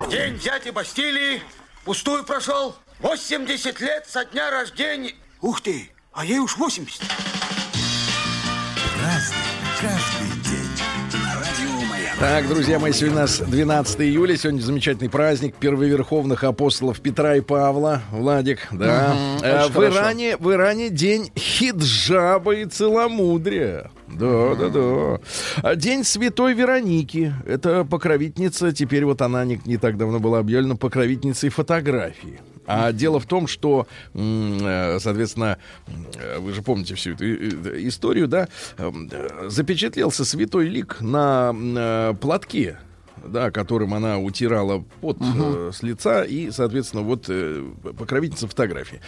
День 0.09 0.39
дяди 0.39 0.69
Бастилии 0.71 1.41
пустую 1.85 2.23
прошел. 2.23 2.75
80 2.99 3.79
лет 3.81 4.05
со 4.07 4.25
дня 4.25 4.49
рождения. 4.51 5.13
Ух 5.41 5.61
ты, 5.61 5.89
а 6.13 6.23
ей 6.25 6.39
уж 6.39 6.55
80. 6.57 7.01
Так, 12.21 12.47
друзья 12.47 12.77
мои, 12.77 12.91
сегодня 12.91 13.17
у 13.17 13.21
нас 13.21 13.39
12 13.39 14.01
июля, 14.01 14.37
сегодня 14.37 14.61
замечательный 14.61 15.09
праздник 15.09 15.55
первоверховных 15.55 16.43
апостолов 16.43 17.01
Петра 17.01 17.37
и 17.37 17.41
Павла. 17.41 18.03
Владик, 18.11 18.67
да. 18.71 19.15
Э, 19.41 19.61
очень 19.63 19.71
в, 19.71 19.73
хорошо. 19.73 19.97
Иране, 19.97 20.37
в 20.37 20.51
Иране 20.51 20.89
день 20.91 21.31
хиджаба 21.35 22.53
и 22.57 22.65
целомудрия. 22.65 23.89
Да, 24.07 24.53
да, 24.53 24.69
да. 24.69 25.19
А 25.63 25.75
День 25.75 26.03
Святой 26.03 26.53
Вероники. 26.53 27.33
Это 27.47 27.85
покровительница, 27.85 28.71
теперь 28.71 29.03
вот 29.05 29.23
она 29.23 29.43
не, 29.43 29.59
не 29.65 29.77
так 29.77 29.97
давно 29.97 30.19
была 30.19 30.37
объявлена 30.37 30.75
покровительницей 30.75 31.49
фотографии. 31.49 32.39
А 32.73 32.91
дело 32.91 33.19
в 33.19 33.25
том, 33.25 33.47
что, 33.47 33.87
э, 34.13 34.97
соответственно, 34.99 35.57
э, 35.87 36.39
вы 36.39 36.53
же 36.53 36.61
помните 36.61 36.95
всю 36.95 37.13
эту 37.13 37.25
э, 37.25 37.87
историю, 37.87 38.27
да, 38.27 38.47
эм, 38.77 39.09
э, 39.11 39.49
запечатлелся 39.49 40.25
святой 40.25 40.67
лик 40.69 41.01
на 41.01 42.15
платке 42.21 42.77
да, 43.25 43.51
которым 43.51 43.93
она 43.93 44.17
утирала 44.19 44.83
пот 45.01 45.17
э, 45.21 45.71
с 45.73 45.83
лица 45.83 46.23
и, 46.23 46.51
соответственно, 46.51 47.03
вот 47.03 47.25
э, 47.29 47.63
покровительница 47.97 48.47
фотографии. 48.47 48.99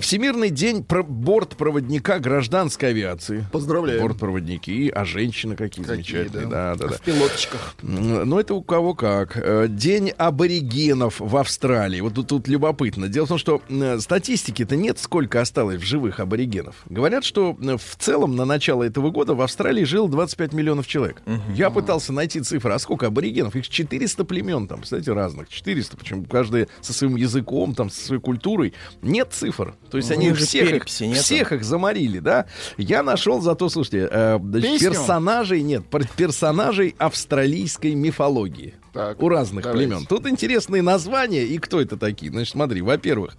Всемирный 0.00 0.50
день 0.50 0.84
про- 0.84 1.02
бортпроводника 1.02 2.18
гражданской 2.18 2.90
авиации. 2.90 3.44
Поздравляем. 3.52 4.02
Бортпроводники, 4.02 4.90
а 4.94 5.04
женщины 5.04 5.56
какие, 5.56 5.84
Какие, 5.84 5.94
замечательные. 5.96 6.46
Да, 6.46 6.74
да, 6.74 6.88
да. 6.88 6.96
В 6.96 7.00
пилоточках. 7.00 7.74
М, 7.82 8.28
Ну, 8.28 8.38
это 8.38 8.54
у 8.54 8.62
кого 8.62 8.94
как. 8.94 9.36
Э, 9.36 9.66
День 9.68 10.10
аборигенов 10.10 11.20
в 11.20 11.36
Австралии. 11.36 12.00
Вот 12.00 12.14
тут, 12.14 12.28
тут 12.28 12.48
любопытно. 12.48 13.08
Дело 13.08 13.26
в 13.26 13.28
том, 13.28 13.38
что 13.38 13.62
статистики-то 13.98 14.76
нет, 14.76 14.98
сколько 14.98 15.40
осталось 15.40 15.80
в 15.80 15.84
живых 15.84 16.20
аборигенов. 16.20 16.76
Говорят, 16.88 17.24
что 17.24 17.54
в 17.54 17.96
целом 17.98 18.36
на 18.36 18.44
начало 18.44 18.82
этого 18.82 19.10
года 19.10 19.34
в 19.34 19.40
Австралии 19.40 19.84
жило 19.84 20.08
25 20.08 20.52
миллионов 20.52 20.86
человек. 20.86 21.22
Я 21.54 21.70
пытался 21.70 22.12
найти 22.12 22.40
цифры, 22.40 22.72
а 22.72 22.78
сколько 22.78 23.06
аборигенов? 23.06 23.54
Их 23.60 23.68
400 23.68 24.24
племен 24.24 24.66
там, 24.68 24.82
кстати, 24.82 25.08
разных, 25.08 25.48
400, 25.48 25.96
причем 25.96 26.24
каждая 26.24 26.68
со 26.80 26.92
своим 26.92 27.16
языком, 27.16 27.74
там, 27.74 27.88
со 27.90 28.04
своей 28.04 28.20
культурой. 28.20 28.74
Нет 29.02 29.28
цифр, 29.32 29.74
то 29.90 29.96
есть 29.96 30.10
У 30.10 30.14
они 30.14 30.32
всех, 30.32 30.72
их, 30.72 30.84
всех 30.86 31.52
их 31.52 31.64
заморили, 31.64 32.18
да. 32.18 32.46
Я 32.76 33.02
нашел 33.02 33.40
зато, 33.40 33.68
слушайте, 33.68 34.08
э, 34.10 34.38
Песню? 34.52 34.90
персонажей, 34.90 35.62
нет, 35.62 35.84
пер- 35.90 36.08
персонажей 36.16 36.94
австралийской 36.98 37.94
мифологии. 37.94 38.74
Так, 38.92 39.22
У 39.22 39.28
разных 39.28 39.62
давайте. 39.64 39.86
племен. 39.86 40.06
Тут 40.06 40.26
интересные 40.26 40.82
названия 40.82 41.44
и 41.44 41.58
кто 41.58 41.80
это 41.80 41.96
такие. 41.96 42.32
Значит, 42.32 42.52
смотри, 42.52 42.82
во-первых, 42.82 43.36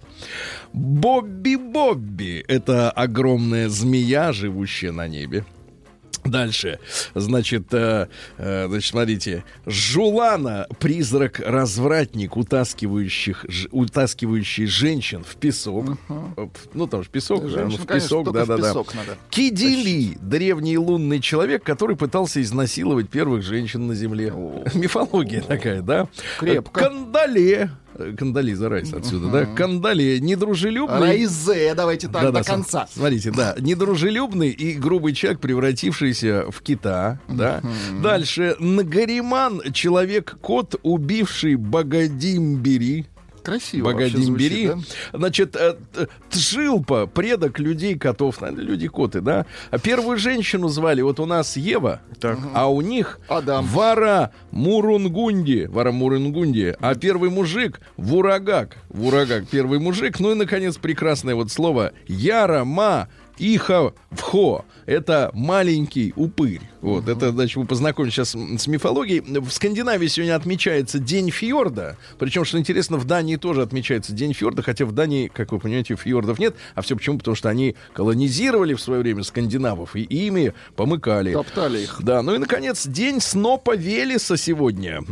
Бобби-Бобби— 0.72 2.42
это 2.48 2.90
огромная 2.90 3.68
змея, 3.68 4.32
живущая 4.32 4.92
на 4.92 5.08
небе. 5.08 5.44
Дальше, 6.24 6.78
значит, 7.14 7.64
э, 7.72 8.06
э, 8.38 8.66
значит, 8.68 8.90
смотрите, 8.90 9.44
Жулана, 9.66 10.66
призрак-развратник, 10.78 12.36
утаскивающих, 12.36 13.44
ж- 13.48 13.68
утаскивающий 13.70 14.66
женщин 14.66 15.24
в 15.24 15.36
песок. 15.36 15.96
Э, 16.36 16.48
Ну, 16.74 16.86
там 16.86 17.02
же 17.02 17.10
песок, 17.10 17.40
да, 17.42 17.48
ну, 17.48 17.50
Женщин, 17.50 17.78
в 17.82 17.86
конечно, 17.86 18.08
песок, 18.08 18.32
да-да-да. 18.32 18.72
Кидили, 19.30 20.16
древний 20.20 20.78
лунный 20.78 21.20
человек, 21.20 21.62
который 21.64 21.96
пытался 21.96 22.40
изнасиловать 22.40 23.08
первых 23.08 23.42
женщин 23.42 23.86
на 23.86 23.94
Земле. 23.94 24.32
Мифология 24.74 25.40
такая, 25.42 25.82
да? 25.82 26.08
Крепко. 26.38 26.80
Кандале. 26.80 27.70
Кандализа 28.18 28.68
Райс 28.68 28.92
отсюда, 28.92 29.28
да? 29.28 29.46
Кандале. 29.46 30.20
Недружелюбный. 30.20 31.00
Райзе, 31.00 31.74
давайте 31.74 32.08
так, 32.08 32.22
Да-да, 32.22 32.38
до 32.40 32.44
конца. 32.44 32.86
см- 32.86 32.90
Смотрите, 32.94 33.30
да, 33.30 33.54
недружелюбный 33.58 34.50
и 34.50 34.72
грубый 34.74 35.12
человек, 35.14 35.40
превратившийся 35.40 36.46
в 36.50 36.60
кита, 36.62 37.20
да. 37.28 37.60
Дальше 38.02 38.56
Нгариман, 38.58 39.62
человек-кот, 39.72 40.76
убивший 40.82 41.56
Богодимбери. 41.56 43.06
Красиво 43.42 43.86
Богодимбери. 43.92 44.68
звучит, 44.68 44.96
Значит, 45.12 45.56
э, 45.56 45.76
Тжилпа, 46.30 47.06
предок 47.06 47.58
людей-котов, 47.58 48.40
наверное, 48.40 48.64
люди-коты, 48.64 49.20
да. 49.20 49.46
А 49.70 49.78
первую 49.78 50.18
женщину 50.18 50.68
звали, 50.68 51.02
вот 51.02 51.20
у 51.20 51.26
нас 51.26 51.56
Ева, 51.56 52.00
а 52.54 52.70
у 52.70 52.80
них 52.80 53.20
Адам. 53.28 53.64
Вара 53.66 54.32
Мурунгунди, 54.50 55.66
Вара 55.70 55.92
Мурунгунди, 55.92 56.76
а 56.80 56.94
первый 56.94 57.30
мужик 57.30 57.80
Вурагак, 57.96 58.76
Вурагак, 58.88 59.46
первый 59.48 59.78
мужик. 59.78 60.20
Ну 60.20 60.32
и, 60.32 60.34
наконец, 60.34 60.76
прекрасное 60.76 61.34
вот 61.34 61.50
слово 61.50 61.92
Ярама 62.06 63.08
Иха 63.38 63.92
Вхо. 64.10 64.64
Это 64.86 65.30
маленький 65.34 66.12
упырь. 66.16 66.60
Вот, 66.80 67.08
это, 67.08 67.30
значит, 67.30 67.56
вы 67.56 67.64
познакомитесь 67.64 68.14
сейчас 68.14 68.30
с 68.30 68.66
мифологией. 68.66 69.20
В 69.40 69.50
Скандинавии 69.50 70.06
сегодня 70.08 70.34
отмечается 70.34 70.98
День 70.98 71.30
фьорда. 71.30 71.96
Причем, 72.18 72.44
что 72.44 72.58
интересно, 72.58 72.96
в 72.96 73.04
Дании 73.04 73.36
тоже 73.36 73.62
отмечается 73.62 74.12
День 74.12 74.32
фьорда, 74.34 74.62
хотя 74.62 74.84
в 74.84 74.92
Дании, 74.92 75.28
как 75.32 75.52
вы 75.52 75.58
понимаете, 75.58 75.96
фьордов 75.96 76.38
нет. 76.38 76.56
А 76.74 76.82
все 76.82 76.96
почему? 76.96 77.18
Потому 77.18 77.34
что 77.34 77.48
они 77.48 77.76
колонизировали 77.92 78.74
в 78.74 78.80
свое 78.80 79.02
время 79.02 79.22
скандинавов 79.22 79.96
и 79.96 80.02
ими 80.02 80.52
помыкали. 80.76 81.32
Топтали 81.32 81.80
их. 81.80 82.00
Да, 82.02 82.22
ну 82.22 82.34
и, 82.34 82.38
наконец, 82.38 82.86
день 82.86 83.20
снопа 83.20 83.76
Велеса 83.76 84.36
сегодня. 84.36 85.02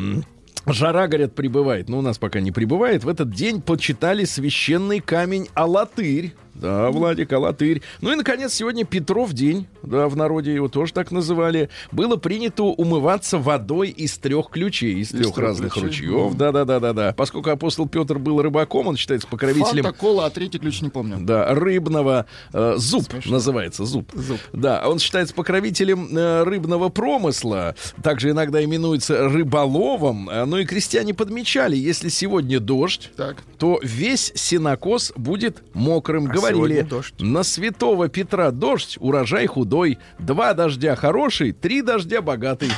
Жара, 0.66 1.08
говорят, 1.08 1.34
прибывает, 1.34 1.88
но 1.88 1.98
у 1.98 2.02
нас 2.02 2.18
пока 2.18 2.40
не 2.40 2.52
прибывает. 2.52 3.04
В 3.04 3.08
этот 3.08 3.30
день 3.30 3.62
почитали 3.62 4.24
священный 4.24 5.00
камень 5.00 5.48
Алатырь. 5.54 6.34
Да, 6.60 6.90
Владик, 6.90 7.32
Алатырь. 7.32 7.82
Ну 8.00 8.12
и, 8.12 8.16
наконец, 8.16 8.52
сегодня 8.52 8.84
Петров 8.84 9.32
день. 9.32 9.66
Да, 9.82 10.08
в 10.08 10.16
народе 10.16 10.54
его 10.54 10.68
тоже 10.68 10.92
так 10.92 11.10
называли. 11.10 11.70
Было 11.90 12.16
принято 12.16 12.64
умываться 12.64 13.38
водой 13.38 13.88
из 13.88 14.18
трех 14.18 14.50
ключей, 14.50 14.96
из 15.00 15.08
трех 15.08 15.22
трех 15.34 15.38
разных 15.38 15.72
ключей. 15.74 16.06
ручьев. 16.08 16.34
Да, 16.34 16.52
да, 16.52 16.64
да, 16.64 16.80
да, 16.80 16.92
да. 16.92 17.14
Поскольку 17.16 17.50
апостол 17.50 17.88
Петр 17.88 18.18
был 18.18 18.42
рыбаком, 18.42 18.88
он 18.88 18.96
считается 18.96 19.26
покровителем 19.26 19.84
Фанта, 19.84 19.98
кола, 19.98 20.26
а 20.26 20.30
третий 20.30 20.58
ключ 20.58 20.82
не 20.82 20.90
помню. 20.90 21.18
да, 21.20 21.54
рыбного 21.54 22.26
э, 22.52 22.74
зуб 22.76 23.04
называется 23.26 23.84
зуб. 23.84 24.10
Да, 24.52 24.82
он 24.86 24.98
считается 24.98 25.34
покровителем 25.34 26.08
э, 26.16 26.42
рыбного 26.44 26.88
промысла, 26.90 27.74
также 28.02 28.30
иногда 28.30 28.62
именуется 28.62 29.28
рыболовом. 29.28 30.28
Э, 30.28 30.44
Ну 30.44 30.58
и 30.58 30.64
крестьяне 30.66 31.14
подмечали, 31.14 31.76
если 31.76 32.08
сегодня 32.08 32.60
дождь, 32.60 33.10
Так. 33.16 33.36
то 33.58 33.78
весь 33.82 34.32
сенокос 34.34 35.12
будет 35.16 35.62
мокрым. 35.74 36.26
А 36.30 36.32
Говорили, 36.52 36.86
на 37.18 37.42
святого 37.42 38.08
Петра 38.08 38.50
дождь, 38.50 38.96
урожай 39.00 39.46
худой, 39.46 39.98
два 40.18 40.54
дождя 40.54 40.96
хороший, 40.96 41.52
три 41.52 41.82
дождя 41.82 42.22
богатый. 42.22 42.70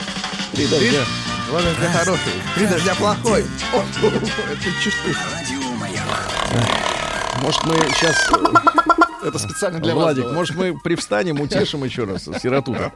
Три 0.53 0.67
дождя. 0.67 1.01
Вот 1.51 1.63
это 1.63 1.91
хороший. 1.99 2.33
Три 2.55 2.67
дождя 2.67 2.95
плохой. 2.95 3.45
Это 3.73 4.83
чувствуешь. 4.83 5.17
Может, 7.43 7.65
мы 7.65 7.75
сейчас 7.95 8.17
Это 9.23 9.39
специально 9.39 9.79
для 9.81 9.95
вас 9.95 10.05
Владик, 10.05 10.25
было. 10.25 10.33
может, 10.33 10.57
мы 10.57 10.79
привстанем, 10.79 11.41
утешим 11.41 11.85
еще 11.85 12.05
раз 12.05 12.25
сироту 12.43 12.73
в, 12.73 12.91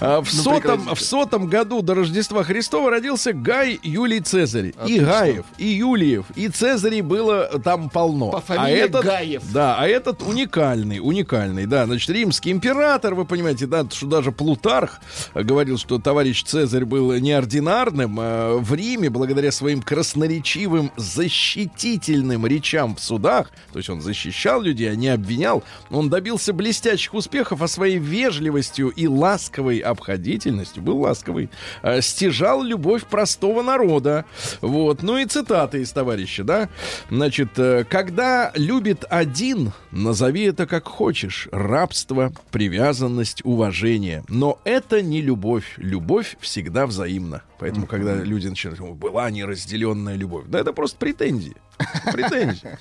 Ну, 0.00 0.24
сотом, 0.24 0.94
в 0.94 1.00
сотом 1.00 1.46
году 1.46 1.82
до 1.82 1.94
Рождества 1.94 2.42
Христова 2.44 2.90
родился 2.90 3.32
Гай 3.32 3.78
Юлий 3.82 4.20
Цезарь. 4.20 4.72
И. 4.86 4.98
Гаев, 4.98 5.44
и 5.58 5.66
Юлиев, 5.66 6.26
и 6.34 6.48
Цезарей 6.48 7.02
было 7.02 7.60
там 7.62 7.90
полно. 7.90 8.30
По 8.30 8.40
фамилии 8.40 8.78
этот, 8.80 9.04
Гаев. 9.04 9.42
Да, 9.52 9.76
а 9.78 9.86
этот 9.86 10.22
уникальный, 10.22 10.98
уникальный, 11.00 11.66
да. 11.66 11.86
Значит, 11.86 12.10
римский 12.10 12.50
император, 12.52 13.14
вы 13.14 13.24
понимаете, 13.24 13.66
да, 13.66 13.84
что 13.90 14.06
даже 14.06 14.32
Плутарх 14.32 15.00
э, 15.34 15.42
говорил, 15.42 15.78
что 15.78 15.98
товарищ 15.98 16.42
Цезарь 16.44 16.84
был 16.84 17.12
неординарным. 17.14 18.18
э, 18.20 18.56
В 18.58 18.74
Риме, 18.74 19.10
благодаря 19.10 19.52
своим 19.52 19.82
красноречивым 19.82 20.92
защитительным 20.96 22.46
речам 22.46 22.96
в 22.96 23.00
судах, 23.00 23.50
то 23.72 23.78
есть 23.78 23.90
он 23.90 24.00
защищал 24.00 24.60
людей, 24.62 24.90
а 24.90 24.94
не 24.94 25.08
обвинял, 25.08 25.49
он 25.90 26.08
добился 26.08 26.52
блестящих 26.52 27.14
успехов, 27.14 27.62
а 27.62 27.68
своей 27.68 27.98
вежливостью 27.98 28.88
и 28.88 29.06
ласковой 29.06 29.78
обходительностью, 29.78 30.82
был 30.82 31.00
ласковый, 31.00 31.50
э, 31.82 32.00
стяжал 32.00 32.62
любовь 32.62 33.04
простого 33.04 33.62
народа. 33.62 34.24
Вот. 34.60 35.02
Ну 35.02 35.18
и 35.18 35.26
цитаты 35.26 35.82
из 35.82 35.92
товарища, 35.92 36.44
да. 36.44 36.68
Значит, 37.10 37.58
э, 37.58 37.84
когда 37.88 38.52
любит 38.54 39.04
один, 39.08 39.72
назови 39.90 40.42
это 40.44 40.66
как 40.66 40.86
хочешь. 40.86 41.48
Рабство, 41.52 42.32
привязанность, 42.50 43.44
уважение. 43.44 44.24
Но 44.28 44.58
это 44.64 45.02
не 45.02 45.20
любовь. 45.20 45.74
Любовь 45.76 46.36
всегда 46.40 46.86
взаимна. 46.86 47.42
Поэтому, 47.58 47.86
когда 47.86 48.14
люди 48.14 48.48
начинают, 48.48 48.80
«О, 48.80 48.94
была 48.94 49.30
неразделенная 49.30 50.16
любовь. 50.16 50.46
Да, 50.48 50.60
это 50.60 50.72
просто 50.72 50.96
претензии. 50.98 51.56
Претензии. 52.12 52.78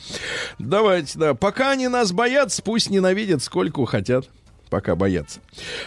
Давайте, 0.58 1.18
да. 1.18 1.34
Пока 1.34 1.72
они 1.72 1.88
нас 1.88 2.12
боятся, 2.12 2.62
пусть 2.62 2.90
ненавидят 2.90 3.44
сколько 3.44 3.86
хотят. 3.86 4.30
Пока 4.70 4.96
боятся. 4.96 5.40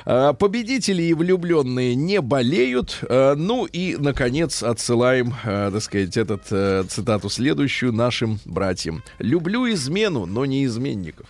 А, 0.05 0.33
Победители 0.33 1.03
и 1.03 1.15
влюбленные 1.15 1.95
не 1.95 2.21
болеют. 2.21 2.99
А, 3.03 3.35
Ну 3.37 3.65
и, 3.65 3.97
наконец, 3.97 4.63
отсылаем, 4.63 5.35
а, 5.45 5.71
так 5.71 5.83
сказать, 5.83 6.17
этот 6.17 6.43
э, 6.51 6.85
цитату 6.89 7.29
следующую 7.29 7.93
нашим 7.93 8.41
братьям. 8.45 9.03
«Люблю 9.19 9.71
измену, 9.73 10.27
но 10.27 10.45
не 10.47 10.65
изменников». 10.65 11.27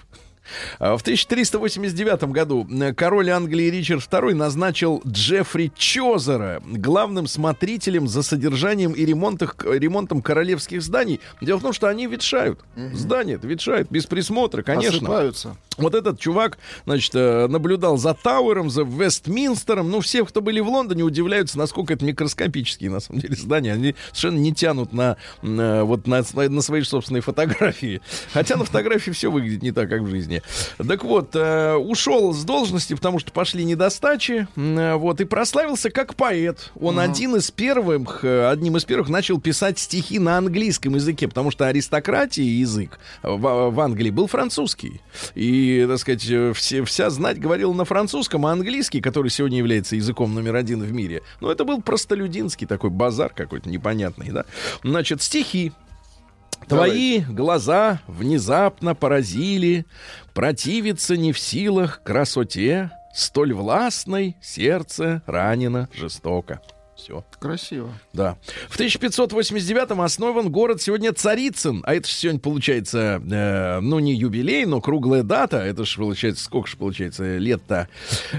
А, 0.79 0.97
В 0.97 1.01
1389 1.03 2.25
году 2.25 2.67
э, 2.71 2.93
король 2.95 3.31
Англии 3.31 3.71
Ричард 3.71 4.03
II 4.11 4.35
назначил 4.35 5.03
Джеффри 5.07 5.73
Чозера 5.77 6.63
главным 6.65 7.27
смотрителем 7.27 8.09
за 8.09 8.23
содержанием 8.23 8.93
и 8.93 9.05
ремонтах- 9.05 9.65
ремонтом 9.79 10.23
королевских 10.23 10.83
зданий. 10.83 11.21
Дело 11.41 11.59
в 11.59 11.63
том, 11.63 11.73
что 11.73 11.89
они 11.89 12.07
ветшают. 12.07 12.61
Здания 12.93 13.39
ветшают 13.43 13.91
без 13.91 14.07
присмотра, 14.07 14.63
конечно. 14.63 14.97
Осыпаются. 14.99 15.57
Вот 15.79 15.95
этот 15.95 16.21
чувак, 16.21 16.59
значит, 16.85 17.15
э, 17.15 17.47
наблюдал 17.49 17.97
за 17.97 18.15
Тауэром, 18.15 18.69
за 18.71 18.83
Вестминстером. 18.83 19.91
Ну, 19.91 20.01
все, 20.01 20.25
кто 20.25 20.41
были 20.43 20.61
в 20.61 20.69
Лондоне, 20.69 21.03
удивляются, 21.03 21.57
насколько 21.59 21.95
это 21.95 22.05
микроскопические, 22.05 22.91
на 22.91 23.01
самом 23.01 23.21
деле, 23.21 23.35
здания. 23.37 23.73
Они 23.73 23.95
совершенно 24.13 24.39
не 24.39 24.53
тянут 24.55 24.93
на, 24.93 25.17
э, 25.43 25.83
вот 25.83 26.07
на, 26.07 26.23
на 26.35 26.61
свои 26.63 26.83
собственные 26.83 27.23
фотографии. 27.23 28.01
Хотя 28.33 28.57
на 28.57 28.65
фотографии 28.65 29.11
все 29.13 29.31
выглядит 29.31 29.63
не 29.63 29.73
так, 29.73 29.89
как 29.89 30.03
в 30.03 30.11
жизни. 30.11 30.42
Так 30.79 31.05
вот, 31.05 31.35
э, 31.35 31.75
ушел 31.75 32.33
с 32.33 32.45
должности, 32.45 32.95
потому 32.95 33.19
что 33.19 33.33
пошли 33.33 33.65
недостачи. 33.65 34.47
э, 34.57 34.95
Вот, 34.95 35.21
и 35.21 35.25
прославился 35.25 35.91
как 35.91 36.15
поэт. 36.15 36.71
Он 36.81 36.99
один 36.99 37.37
из 37.37 37.51
первых, 37.51 38.25
э, 38.25 38.49
одним 38.49 38.77
из 38.77 38.85
первых 38.85 39.09
начал 39.09 39.41
писать 39.41 39.79
стихи 39.79 40.19
на 40.19 40.39
английском 40.39 40.95
языке, 40.95 41.29
потому 41.29 41.51
что 41.51 41.67
аристократии 41.67 42.43
язык 42.43 42.99
в, 43.23 43.71
в 43.71 43.81
Англии 43.81 44.11
был 44.11 44.27
французский. 44.27 45.01
И, 45.35 45.85
так 45.89 45.99
сказать, 45.99 46.23
все, 46.57 46.85
вся 46.85 47.11
знать 47.11 47.39
говорила 47.39 47.73
на 47.73 47.85
французском, 47.85 48.47
а 48.47 48.53
английский, 48.53 49.01
который 49.01 49.31
сегодня 49.31 49.59
является 49.59 49.97
языком 49.97 50.35
номер 50.35 50.57
один 50.57 50.83
в 50.83 50.93
мире, 50.93 51.23
ну, 51.41 51.51
это 51.51 51.65
был 51.65 51.81
простолюдинский 51.83 52.67
такой 52.67 52.91
базар 52.91 53.33
какой-то 53.35 53.69
непонятный, 53.69 54.31
да. 54.31 54.45
Значит, 54.83 55.23
стихи. 55.23 55.73
Твои 56.69 57.21
глаза 57.21 58.01
внезапно 58.07 58.95
поразили, 58.95 59.87
противиться 60.35 61.17
не 61.17 61.33
в 61.33 61.39
силах 61.39 62.03
красоте, 62.03 62.91
столь 63.15 63.53
властной 63.55 64.37
сердце 64.41 65.23
ранено 65.27 65.89
жестоко. 65.95 66.61
Все. 67.03 67.25
Красиво. 67.41 67.93
Да. 68.13 68.37
В 68.69 68.79
1589-м 68.79 70.01
основан 70.03 70.53
город 70.53 70.81
сегодня 70.81 71.13
Царицын. 71.13 71.83
А 71.85 71.95
это 71.95 72.07
же 72.07 72.15
сегодня 72.15 72.39
получается, 72.39 73.21
э, 73.29 73.81
ну, 73.81 73.99
не 73.99 74.15
юбилей, 74.15 74.67
но 74.67 74.81
круглая 74.81 75.25
дата. 75.25 75.57
Это 75.57 75.85
же 75.85 75.97
получается, 75.97 76.45
сколько 76.45 76.69
же 76.69 76.77
получается 76.77 77.39
лет-то? 77.39 77.89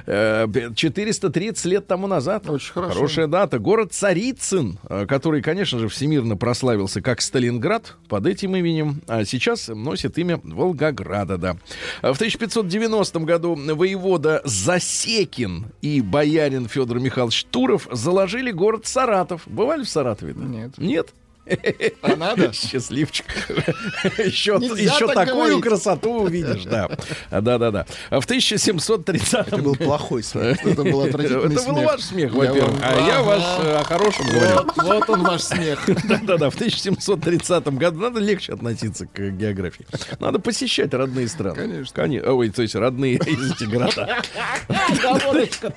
Э, 0.05 0.47
430 0.73 1.65
лет 1.65 1.87
тому 1.87 2.07
назад. 2.07 2.49
Очень 2.49 2.71
хорошо. 2.71 2.93
Хорошая 2.93 3.27
дата. 3.27 3.59
Город 3.59 3.91
Царицын, 3.91 4.79
э, 4.87 5.07
который, 5.07 5.41
конечно 5.41 5.77
же, 5.77 5.89
всемирно 5.89 6.37
прославился 6.37 7.01
как 7.01 7.19
Сталинград 7.19 7.97
под 8.07 8.27
этим 8.27 8.55
именем, 8.55 9.01
а 9.07 9.25
сейчас 9.25 9.67
носит 9.67 10.17
имя 10.17 10.39
Волгограда, 10.41 11.37
да. 11.37 11.57
В 12.01 12.15
1590 12.15 13.19
году 13.25 13.55
воевода 13.55 14.41
Засекин 14.45 15.65
и 15.81 15.99
боярин 15.99 16.69
Федор 16.69 17.01
Михайлович 17.01 17.43
Туров 17.51 17.89
заложили 17.91 18.52
город 18.53 18.85
Саратов. 18.85 19.43
Бывали 19.47 19.83
в 19.83 19.89
Саратове? 19.89 20.33
да? 20.33 20.43
Нет. 20.43 20.77
Нет? 20.77 21.13
А 22.01 22.15
надо? 22.15 22.53
Счастливчик. 22.53 23.25
Еще, 24.17 24.53
еще 24.61 25.07
так 25.07 25.27
такую 25.27 25.35
говорить. 25.45 25.63
красоту 25.63 26.23
увидишь, 26.23 26.63
да. 26.63 26.89
Да, 27.29 27.57
да, 27.57 27.71
да. 27.71 27.85
А 28.09 28.19
В 28.21 28.25
1730 28.25 29.33
Это 29.33 29.57
был 29.57 29.75
плохой 29.75 30.23
смех. 30.23 30.57
Это 30.65 30.83
был 30.83 31.01
отвратительный 31.01 31.53
Это 31.55 31.63
был 31.63 31.81
ваш 31.83 32.01
смех, 32.01 32.33
во-первых. 32.33 32.79
А 32.81 32.95
я 33.07 33.21
ваш 33.21 33.43
э, 33.61 33.75
о 33.77 33.83
хорошем 33.83 34.25
говорю. 34.27 34.71
Вот, 34.77 35.09
он 35.09 35.23
ваш 35.23 35.41
смех. 35.41 35.79
Да-да-да, 36.07 36.49
в 36.49 36.55
1730 36.55 37.67
году 37.73 37.99
надо 37.99 38.19
легче 38.19 38.53
относиться 38.53 39.05
к 39.05 39.19
географии. 39.31 39.85
Надо 40.19 40.39
посещать 40.39 40.93
родные 40.93 41.27
страны. 41.27 41.55
Конечно. 41.55 41.93
Конечно. 41.95 42.33
Ой, 42.33 42.49
то 42.49 42.61
есть 42.61 42.75
родные 42.75 43.15
из 43.15 43.51
эти 43.51 43.65
города. 43.65 44.21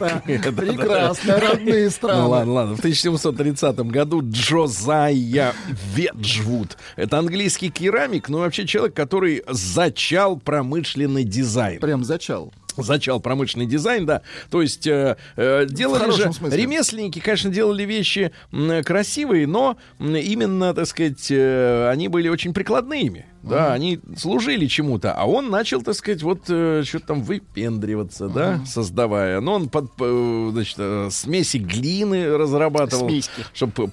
Прекрасная, 0.06 1.40
родные 1.40 1.84
Ну 1.86 1.90
страны. 1.90 2.22
ладно, 2.22 2.52
ладно. 2.52 2.76
В 2.76 2.78
1730 2.80 3.78
году 3.80 4.22
Джозайя 4.24 5.54
Веджвуд. 5.94 6.76
Это 6.96 7.18
английский 7.18 7.70
керамик, 7.70 8.28
но 8.28 8.38
вообще 8.38 8.66
человек, 8.66 8.94
который 8.94 9.42
зачал 9.48 10.36
промышленный 10.36 11.24
дизайн. 11.24 11.80
Прям 11.80 12.04
зачал. 12.04 12.52
Зачал 12.76 13.20
промышленный 13.20 13.66
дизайн, 13.66 14.04
да. 14.06 14.22
То 14.50 14.60
есть 14.60 14.86
э, 14.86 15.16
э, 15.36 15.66
делали 15.68 16.10
же 16.10 16.32
смысле. 16.32 16.62
ремесленники, 16.62 17.20
конечно, 17.20 17.50
делали 17.50 17.84
вещи 17.84 18.32
красивые, 18.84 19.46
но 19.46 19.78
именно, 19.98 20.74
так 20.74 20.86
сказать, 20.86 21.30
э, 21.30 21.88
они 21.90 22.08
были 22.08 22.28
очень 22.28 22.52
прикладными. 22.52 23.26
Да, 23.48 23.72
они 23.72 24.00
служили 24.16 24.66
чему-то, 24.66 25.12
а 25.12 25.24
он 25.26 25.50
начал, 25.50 25.82
так 25.82 25.94
сказать, 25.94 26.22
вот 26.22 26.40
э, 26.48 26.82
что-то 26.84 27.06
там 27.06 27.22
выпендриваться, 27.22 28.28
да, 28.28 28.60
создавая. 28.66 29.40
Но 29.40 29.54
он 29.54 29.68
под, 29.68 29.90
э, 30.00 30.48
значит, 30.52 30.74
э, 30.78 31.08
смеси 31.10 31.58
глины 31.58 32.36
разрабатывал, 32.36 33.08
Смеськи. 33.08 33.44
чтобы 33.54 33.88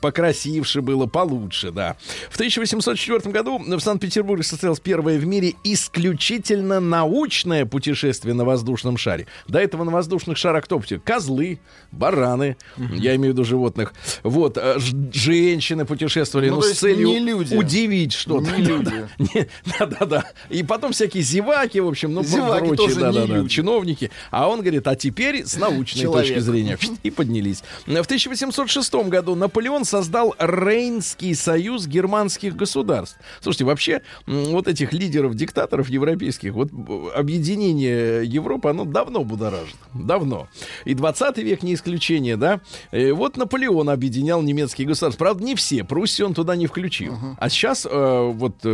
покрасивше 0.00 0.80
было, 0.82 1.06
получше, 1.06 1.70
да. 1.70 1.96
В 2.30 2.34
1804 2.36 3.30
году 3.32 3.58
в 3.58 3.80
Санкт-Петербурге 3.80 4.42
состоялось 4.42 4.80
первое 4.80 5.18
в 5.18 5.26
мире 5.26 5.54
исключительно 5.64 6.80
научное 6.80 7.66
путешествие 7.66 8.34
на 8.34 8.44
воздушном 8.44 8.96
шаре. 8.96 9.26
До 9.48 9.58
этого 9.58 9.84
на 9.84 9.90
воздушных 9.90 10.36
шарах 10.36 10.64
кто? 10.64 10.82
Козлы, 11.04 11.58
бараны, 11.92 12.56
я 12.76 13.14
имею 13.16 13.32
в 13.32 13.36
виду 13.36 13.44
животных. 13.44 13.94
Вот, 14.22 14.56
э, 14.58 14.78
ж- 14.78 14.94
женщины 15.12 15.84
путешествовали, 15.84 16.48
Ну, 16.50 16.56
ну, 16.56 16.60
то 16.62 16.66
с 16.66 16.70
есть 16.70 16.80
целью 16.80 17.08
не 17.08 17.18
люди. 17.20 17.54
удивить 17.54 18.12
что-то. 18.12 18.50
Не 18.56 18.62
люди. 18.62 18.85
Не, 19.18 19.48
Да-да-да. 19.78 20.24
И 20.48 20.62
потом 20.62 20.92
всякие 20.92 21.22
зеваки, 21.22 21.80
в 21.80 21.88
общем, 21.88 22.12
ну, 22.14 22.22
Зеваки 22.22 22.66
прочие, 22.68 22.94
да-да-да, 22.96 23.48
чиновники. 23.48 24.10
А 24.30 24.48
он 24.48 24.60
говорит, 24.60 24.86
а 24.86 24.96
теперь 24.96 25.44
с 25.44 25.56
научной 25.56 26.02
Человек. 26.02 26.26
точки 26.28 26.38
зрения. 26.40 26.78
И 27.02 27.10
поднялись. 27.10 27.62
В 27.86 27.90
1806 27.90 28.94
году 29.08 29.34
Наполеон 29.34 29.84
создал 29.84 30.34
Рейнский 30.38 31.34
союз 31.34 31.86
германских 31.86 32.56
государств. 32.56 33.18
Слушайте, 33.40 33.64
вообще, 33.64 34.02
вот 34.26 34.68
этих 34.68 34.92
лидеров-диктаторов 34.92 35.88
европейских, 35.88 36.52
вот 36.52 36.70
объединение 37.14 38.24
Европы, 38.24 38.68
оно 38.70 38.84
давно 38.84 39.24
будоражит. 39.24 39.76
Давно. 39.94 40.48
И 40.84 40.94
20 40.94 41.38
век 41.38 41.62
не 41.62 41.74
исключение, 41.74 42.36
да? 42.36 42.60
Э, 42.92 43.12
Вот 43.12 43.36
Наполеон 43.36 43.90
объединял 43.90 44.42
немецкие 44.42 44.86
государства. 44.86 45.18
Правда, 45.24 45.44
не 45.44 45.54
все. 45.54 45.84
Пруссию 45.84 46.28
он 46.28 46.34
туда 46.34 46.56
не 46.56 46.66
включил. 46.66 47.16
А 47.38 47.48
сейчас 47.48 47.86
э, 47.90 48.30
вот 48.34 48.56
э, 48.64 48.68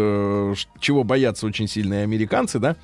чего 0.80 1.04
боятся 1.04 1.46
очень 1.46 1.68
сильные 1.68 2.02
американцы, 2.02 2.58
да? 2.58 2.76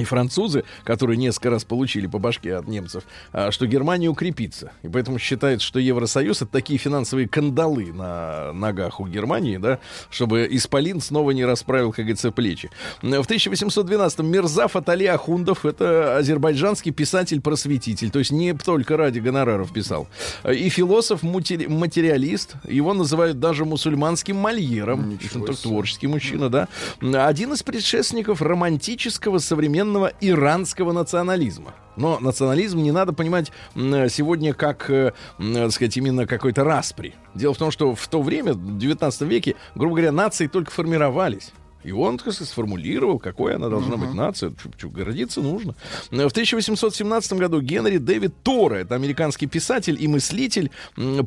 И 0.00 0.04
французы, 0.04 0.64
которые 0.84 1.16
несколько 1.16 1.50
раз 1.50 1.64
получили 1.64 2.06
по 2.06 2.18
башке 2.18 2.56
от 2.56 2.68
немцев, 2.68 3.04
а, 3.32 3.50
что 3.50 3.66
Германия 3.66 4.08
укрепится. 4.08 4.72
И 4.82 4.88
поэтому 4.88 5.18
считается, 5.18 5.66
что 5.66 5.78
Евросоюз 5.78 6.42
это 6.42 6.50
такие 6.50 6.78
финансовые 6.78 7.28
кандалы 7.28 7.92
на 7.92 8.52
ногах 8.52 9.00
у 9.00 9.06
Германии, 9.06 9.56
да, 9.56 9.78
чтобы 10.10 10.46
Исполин 10.50 11.00
снова 11.00 11.32
не 11.32 11.44
расправил, 11.44 11.90
как 11.90 12.04
говорится, 12.04 12.30
плечи. 12.30 12.70
В 13.02 13.06
1812-м 13.06 14.26
Мирзаф 14.26 14.76
Атали 14.76 15.06
Ахундов, 15.06 15.64
это 15.64 16.16
азербайджанский 16.18 16.92
писатель-просветитель, 16.92 18.10
то 18.10 18.18
есть 18.18 18.30
не 18.30 18.52
только 18.54 18.96
ради 18.96 19.18
гонораров 19.18 19.72
писал. 19.72 20.08
И 20.48 20.68
философ-материалист, 20.68 22.54
его 22.68 22.94
называют 22.94 23.40
даже 23.40 23.64
мусульманским 23.64 24.36
мальером. 24.36 25.18
Творческий 25.62 26.06
мужчина, 26.06 26.48
да. 26.48 26.68
Один 27.00 27.52
из 27.52 27.62
предшественников 27.62 28.42
романтического 28.42 29.38
современного 29.38 29.87
иранского 30.20 30.92
национализма. 30.92 31.74
Но 31.96 32.18
национализм 32.20 32.78
не 32.78 32.92
надо 32.92 33.12
понимать 33.12 33.50
сегодня 33.74 34.54
как, 34.54 34.88
э, 34.88 35.12
м, 35.38 35.54
так 35.54 35.72
сказать, 35.72 35.96
именно 35.96 36.26
какой-то 36.26 36.62
распри. 36.62 37.14
Дело 37.34 37.54
в 37.54 37.58
том, 37.58 37.70
что 37.70 37.94
в 37.94 38.08
то 38.08 38.22
время, 38.22 38.52
в 38.52 38.78
19 38.78 39.22
веке, 39.22 39.56
грубо 39.74 39.96
говоря, 39.96 40.12
нации 40.12 40.46
только 40.46 40.70
формировались. 40.70 41.52
И 41.84 41.92
он, 41.92 42.18
так 42.18 42.32
сказать, 42.32 42.48
сформулировал, 42.50 43.18
какой 43.18 43.54
она 43.54 43.68
должна 43.68 43.96
быть 43.96 44.12
нация. 44.12 44.50
Чё- 44.50 44.70
чё, 44.76 44.88
гордиться 44.90 45.40
нужно. 45.40 45.74
В 46.10 46.32
1817 46.32 47.38
году 47.38 47.60
Генри 47.60 47.98
Дэвид 47.98 48.34
Тора, 48.42 48.76
это 48.76 48.94
американский 48.94 49.46
писатель 49.46 49.96
и 50.02 50.08
мыслитель, 50.08 50.70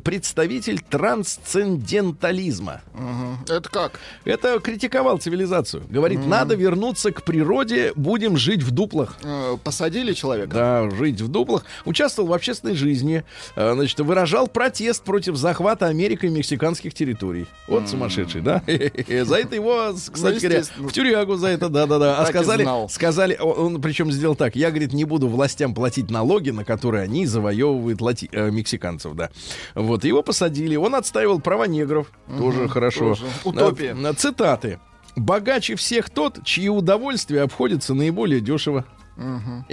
представитель 0.04 0.80
трансцендентализма. 0.80 2.82
Мгм. 2.94 3.38
Это 3.48 3.68
как? 3.68 4.00
Это 4.24 4.58
критиковал 4.60 5.18
цивилизацию. 5.18 5.84
Говорит, 5.88 6.24
надо 6.26 6.54
вернуться 6.54 7.12
к 7.12 7.22
природе, 7.24 7.92
будем 7.96 8.36
жить 8.36 8.62
в 8.62 8.70
дуплах. 8.70 9.16
Э, 9.22 9.56
Посадили 9.62 10.12
человека? 10.12 10.54
Да, 10.54 10.90
жить 10.90 11.20
в 11.20 11.28
дуплах. 11.28 11.64
Участвовал 11.84 12.28
в 12.28 12.32
общественной 12.32 12.74
жизни. 12.74 13.24
э, 13.56 13.72
Значит, 13.74 14.00
выражал 14.00 14.48
протест 14.48 15.02
против 15.04 15.36
захвата 15.36 15.86
Америкой 15.86 16.30
мексиканских 16.30 16.94
территорий. 16.94 17.46
Вот 17.66 17.88
сумасшедший, 17.88 18.40
да? 18.42 18.62
За 19.24 19.36
это 19.36 19.54
его, 19.54 19.94
кстати 20.12 20.41
говоря, 20.42 20.62
в 20.76 20.92
тюрягу 20.92 21.36
за 21.36 21.48
это, 21.48 21.68
да-да-да. 21.68 22.18
А 22.18 22.26
сказали, 22.26 22.66
сказали, 22.88 23.36
он 23.38 23.80
причем 23.80 24.12
сделал 24.12 24.34
так. 24.36 24.56
Я, 24.56 24.70
говорит, 24.70 24.92
не 24.92 25.04
буду 25.04 25.28
властям 25.28 25.74
платить 25.74 26.10
налоги, 26.10 26.50
на 26.50 26.64
которые 26.64 27.04
они 27.04 27.26
завоевывают 27.26 28.00
лати- 28.00 28.28
э, 28.32 28.50
мексиканцев, 28.50 29.14
да. 29.14 29.30
Вот, 29.74 30.04
его 30.04 30.22
посадили. 30.22 30.76
Он 30.76 30.94
отстаивал 30.94 31.40
права 31.40 31.66
негров. 31.66 32.10
Тоже 32.38 32.68
хорошо. 32.68 33.10
тоже. 33.10 33.24
Утопия. 33.44 33.96
Э, 33.96 34.12
Цитаты. 34.14 34.78
Богаче 35.16 35.74
всех 35.76 36.08
тот, 36.10 36.42
чьи 36.44 36.68
удовольствия 36.68 37.42
обходятся 37.42 37.92
наиболее 37.94 38.40
дешево. 38.40 38.84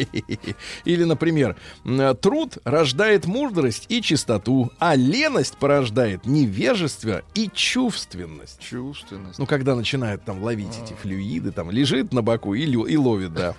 Или, 0.86 1.04
например, 1.04 1.56
труд 2.22 2.58
рождает 2.64 3.26
мудрость 3.26 3.86
и 3.90 4.02
чистоту, 4.02 4.72
а 4.80 4.96
леность 4.96 5.58
порождает 5.58 6.26
невежество 6.26 7.22
и 7.34 7.50
чувственность. 7.54 8.60
Чувственность. 8.60 9.40
Ну, 9.40 9.46
когда 9.46 9.76
начинают 9.76 10.24
там 10.24 10.44
ловить 10.44 10.78
эти 10.84 10.94
флюиды, 10.94 11.52
там 11.52 11.72
лежит 11.72 12.14
на 12.14 12.22
боку 12.22 12.54
и 12.54 12.98
ловит, 12.98 13.34
да. 13.34 13.56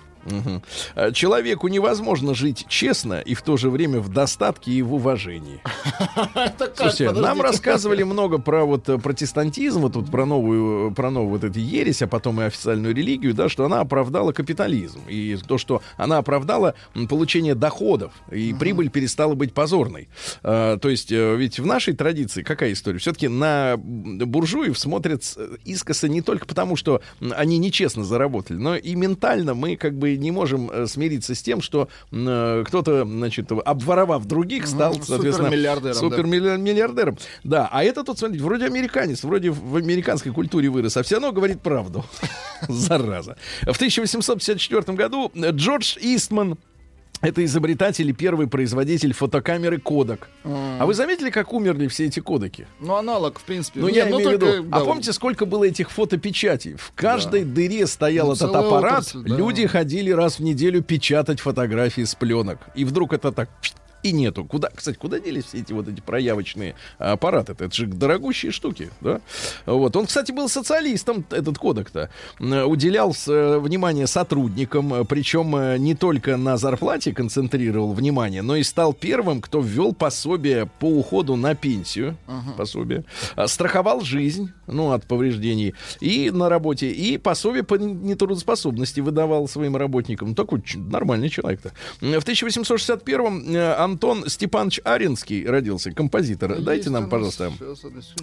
А 0.95 1.11
Человеку 1.11 1.67
невозможно 1.67 2.33
жить 2.33 2.65
честно 2.67 3.19
и 3.19 3.33
в 3.33 3.41
то 3.41 3.57
же 3.57 3.69
время 3.69 3.99
в 3.99 4.09
достатке 4.09 4.71
и 4.71 4.81
в 4.81 4.93
уважении. 4.93 5.61
Слушайте, 6.75 7.11
нам 7.11 7.41
рассказывали 7.41 8.03
много 8.03 8.37
про 8.37 8.65
вот 8.65 8.87
э, 8.89 8.97
протестантизм, 8.97 9.81
вот 9.81 9.93
тут 9.93 10.11
про 10.11 10.25
новую, 10.25 10.91
про 10.91 11.09
новую 11.09 11.31
вот 11.31 11.43
эту 11.43 11.59
ересь, 11.59 12.01
а 12.01 12.07
потом 12.07 12.41
и 12.41 12.45
официальную 12.45 12.95
религию, 12.95 13.33
да, 13.33 13.49
что 13.49 13.65
она 13.65 13.79
оправдала 13.79 14.31
капитализм. 14.31 15.01
И 15.07 15.37
то, 15.47 15.57
что 15.57 15.81
она 15.97 16.17
оправдала 16.17 16.75
получение 17.09 17.55
доходов, 17.55 18.13
и 18.31 18.53
прибыль 18.53 18.89
перестала 18.89 19.35
быть 19.35 19.53
позорной. 19.53 20.09
То 20.41 20.79
есть, 20.83 21.11
э, 21.11 21.35
ведь 21.35 21.59
в 21.59 21.65
нашей 21.65 21.93
традиции 21.93 22.43
какая 22.43 22.73
история? 22.73 22.99
Все-таки 22.99 23.27
на 23.27 23.77
буржуев 23.77 24.77
смотрят 24.77 25.23
э, 25.37 25.57
искоса 25.65 26.07
не 26.07 26.21
только 26.21 26.45
потому, 26.45 26.75
что 26.75 27.01
они 27.31 27.57
нечестно 27.57 28.03
заработали, 28.03 28.57
но 28.57 28.75
и 28.75 28.95
ментально 28.95 29.53
мы 29.53 29.75
как 29.75 29.97
бы 29.97 30.10
не 30.17 30.31
можем 30.31 30.69
э, 30.71 30.87
смириться 30.87 31.35
с 31.35 31.41
тем, 31.41 31.61
что 31.61 31.87
э, 32.11 32.63
кто-то, 32.65 33.05
значит, 33.05 33.51
обворовав 33.51 34.25
других, 34.25 34.67
стал, 34.67 34.93
Мгм, 34.93 35.03
соответственно, 35.03 35.49
супермиллиардером, 35.49 35.93
да. 35.93 35.99
супермиллиардером. 35.99 37.17
Да, 37.43 37.69
а 37.71 37.83
это 37.83 38.03
тут, 38.03 38.19
смотрите, 38.19 38.43
вроде 38.43 38.65
американец, 38.65 39.23
вроде 39.23 39.51
в 39.51 39.75
американской 39.75 40.31
культуре 40.31 40.69
вырос, 40.69 40.97
а 40.97 41.03
все 41.03 41.15
равно 41.15 41.31
говорит 41.31 41.61
правду. 41.61 42.05
Зараза. 42.67 43.37
В 43.61 43.75
1854 43.75 44.97
году 44.97 45.31
Джордж 45.35 45.97
Истман 45.99 46.57
Это 47.21 47.45
изобретатель 47.45 48.09
и 48.09 48.13
первый 48.13 48.47
производитель 48.47 49.13
фотокамеры 49.13 49.79
Кодак. 49.79 50.27
А 50.43 50.85
вы 50.85 50.93
заметили, 50.95 51.29
как 51.29 51.53
умерли 51.53 51.87
все 51.87 52.05
эти 52.07 52.19
кодеки? 52.19 52.67
Ну, 52.79 52.95
аналог, 52.95 53.37
в 53.39 53.43
принципе. 53.43 53.79
Ну, 53.79 53.87
Нет, 53.87 53.95
я 54.07 54.09
имею 54.09 54.29
в 54.29 54.33
виду. 54.33 54.63
да, 54.63 54.77
А 54.77 54.83
помните, 54.83 55.13
сколько 55.13 55.45
было 55.45 55.65
этих 55.65 55.91
фотопечатей? 55.91 56.75
В 56.75 56.91
каждой 56.95 57.43
дыре 57.43 57.85
стоял 57.85 58.27
Ну, 58.27 58.33
этот 58.33 58.55
аппарат. 58.55 58.91
отрасль, 59.01 59.23
да. 59.23 59.35
Люди 59.35 59.67
ходили 59.67 60.09
раз 60.11 60.39
в 60.39 60.43
неделю 60.43 60.81
печатать 60.81 61.39
фотографии 61.39 62.03
с 62.03 62.15
пленок. 62.15 62.57
И 62.73 62.85
вдруг 62.85 63.13
это 63.13 63.31
так 63.31 63.49
и 64.03 64.11
нету. 64.11 64.45
Куда, 64.45 64.69
кстати, 64.73 64.97
куда 64.97 65.19
делись 65.19 65.45
все 65.45 65.59
эти 65.59 65.73
вот 65.73 65.87
эти 65.87 66.01
проявочные 66.01 66.75
аппараты? 66.97 67.53
Это 67.53 67.73
же 67.73 67.87
дорогущие 67.87 68.51
штуки, 68.51 68.89
да? 69.01 69.21
Вот. 69.65 69.95
Он, 69.95 70.05
кстати, 70.05 70.31
был 70.31 70.49
социалистом, 70.49 71.25
этот 71.29 71.57
кодек-то. 71.57 72.09
Уделял 72.39 73.15
э, 73.27 73.57
внимание 73.59 74.07
сотрудникам, 74.07 74.93
э, 74.93 75.05
причем 75.05 75.55
э, 75.55 75.77
не 75.77 75.95
только 75.95 76.37
на 76.37 76.57
зарплате 76.57 77.13
концентрировал 77.13 77.93
внимание, 77.93 78.41
но 78.41 78.55
и 78.55 78.63
стал 78.63 78.93
первым, 78.93 79.41
кто 79.41 79.61
ввел 79.61 79.93
пособие 79.93 80.69
по 80.79 80.85
уходу 80.85 81.35
на 81.35 81.55
пенсию, 81.55 82.17
пособие, 82.57 83.03
а, 83.35 83.47
страховал 83.47 84.01
жизнь, 84.01 84.51
ну, 84.67 84.91
от 84.91 85.05
повреждений, 85.05 85.73
и 85.99 86.31
на 86.31 86.49
работе, 86.49 86.91
и 86.91 87.17
пособие 87.17 87.63
по 87.63 87.75
нетрудоспособности 87.75 88.99
выдавал 88.99 89.47
своим 89.47 89.75
работникам. 89.75 90.35
Такой 90.35 90.63
нормальный 90.75 91.29
человек-то. 91.29 91.71
В 91.99 92.03
1861-м 92.03 93.55
э, 93.55 93.73
Антон 93.91 94.29
Степанович 94.29 94.79
Аринский 94.85 95.45
родился, 95.45 95.91
композитор. 95.91 96.61
Дайте 96.61 96.89
нам, 96.89 97.09
пожалуйста. 97.09 97.51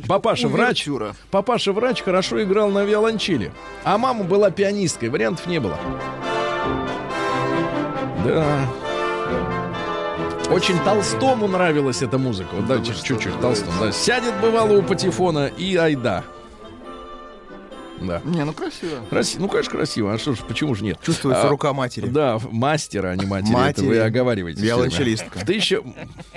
Папаша 0.07 0.49
врач. 0.49 0.89
Папаша 1.31 1.73
врач 1.73 2.01
хорошо 2.01 2.43
играл 2.43 2.71
на 2.71 2.85
виолончели, 2.85 3.53
а 3.85 3.99
мама 3.99 4.25
была 4.25 4.51
пианисткой. 4.51 5.11
Вариантов 5.11 5.47
не 5.47 5.61
было. 5.61 5.79
Да. 8.25 8.67
Очень 10.51 10.79
Толстому 10.85 11.47
нравилась 11.47 12.01
эта 12.01 12.17
музыка. 12.17 12.49
Вот 12.55 12.67
давайте 12.67 12.95
чуть-чуть 12.95 13.39
Толстому. 13.41 13.73
Да. 13.79 13.93
Сядет 13.93 14.41
бывало 14.41 14.73
у 14.79 14.83
патефона 14.83 15.49
и 15.49 15.77
айда. 15.77 16.25
Да. 18.01 18.21
Не, 18.25 18.45
ну 18.45 18.53
красиво. 18.53 19.01
Краси- 19.11 19.37
Ну, 19.39 19.49
конечно, 19.49 19.73
красиво. 19.73 20.13
А 20.15 20.19
что 20.19 20.35
ж, 20.35 20.39
почему 20.47 20.75
же 20.75 20.85
нет? 20.85 20.99
Чувствуется 21.03 21.47
А, 21.47 21.49
рука 21.49 21.73
матери. 21.73 22.07
Да, 22.07 22.39
мастера, 22.51 23.09
а 23.09 23.17
не 23.17 23.27
матери. 23.27 23.51
Это 23.51 23.59
Матери. 23.59 23.87
вы 23.87 23.99
оговариваете. 24.01 24.61
Виолончелистка. 24.63 25.39
В 25.39 25.45
тысяча... 25.45 25.83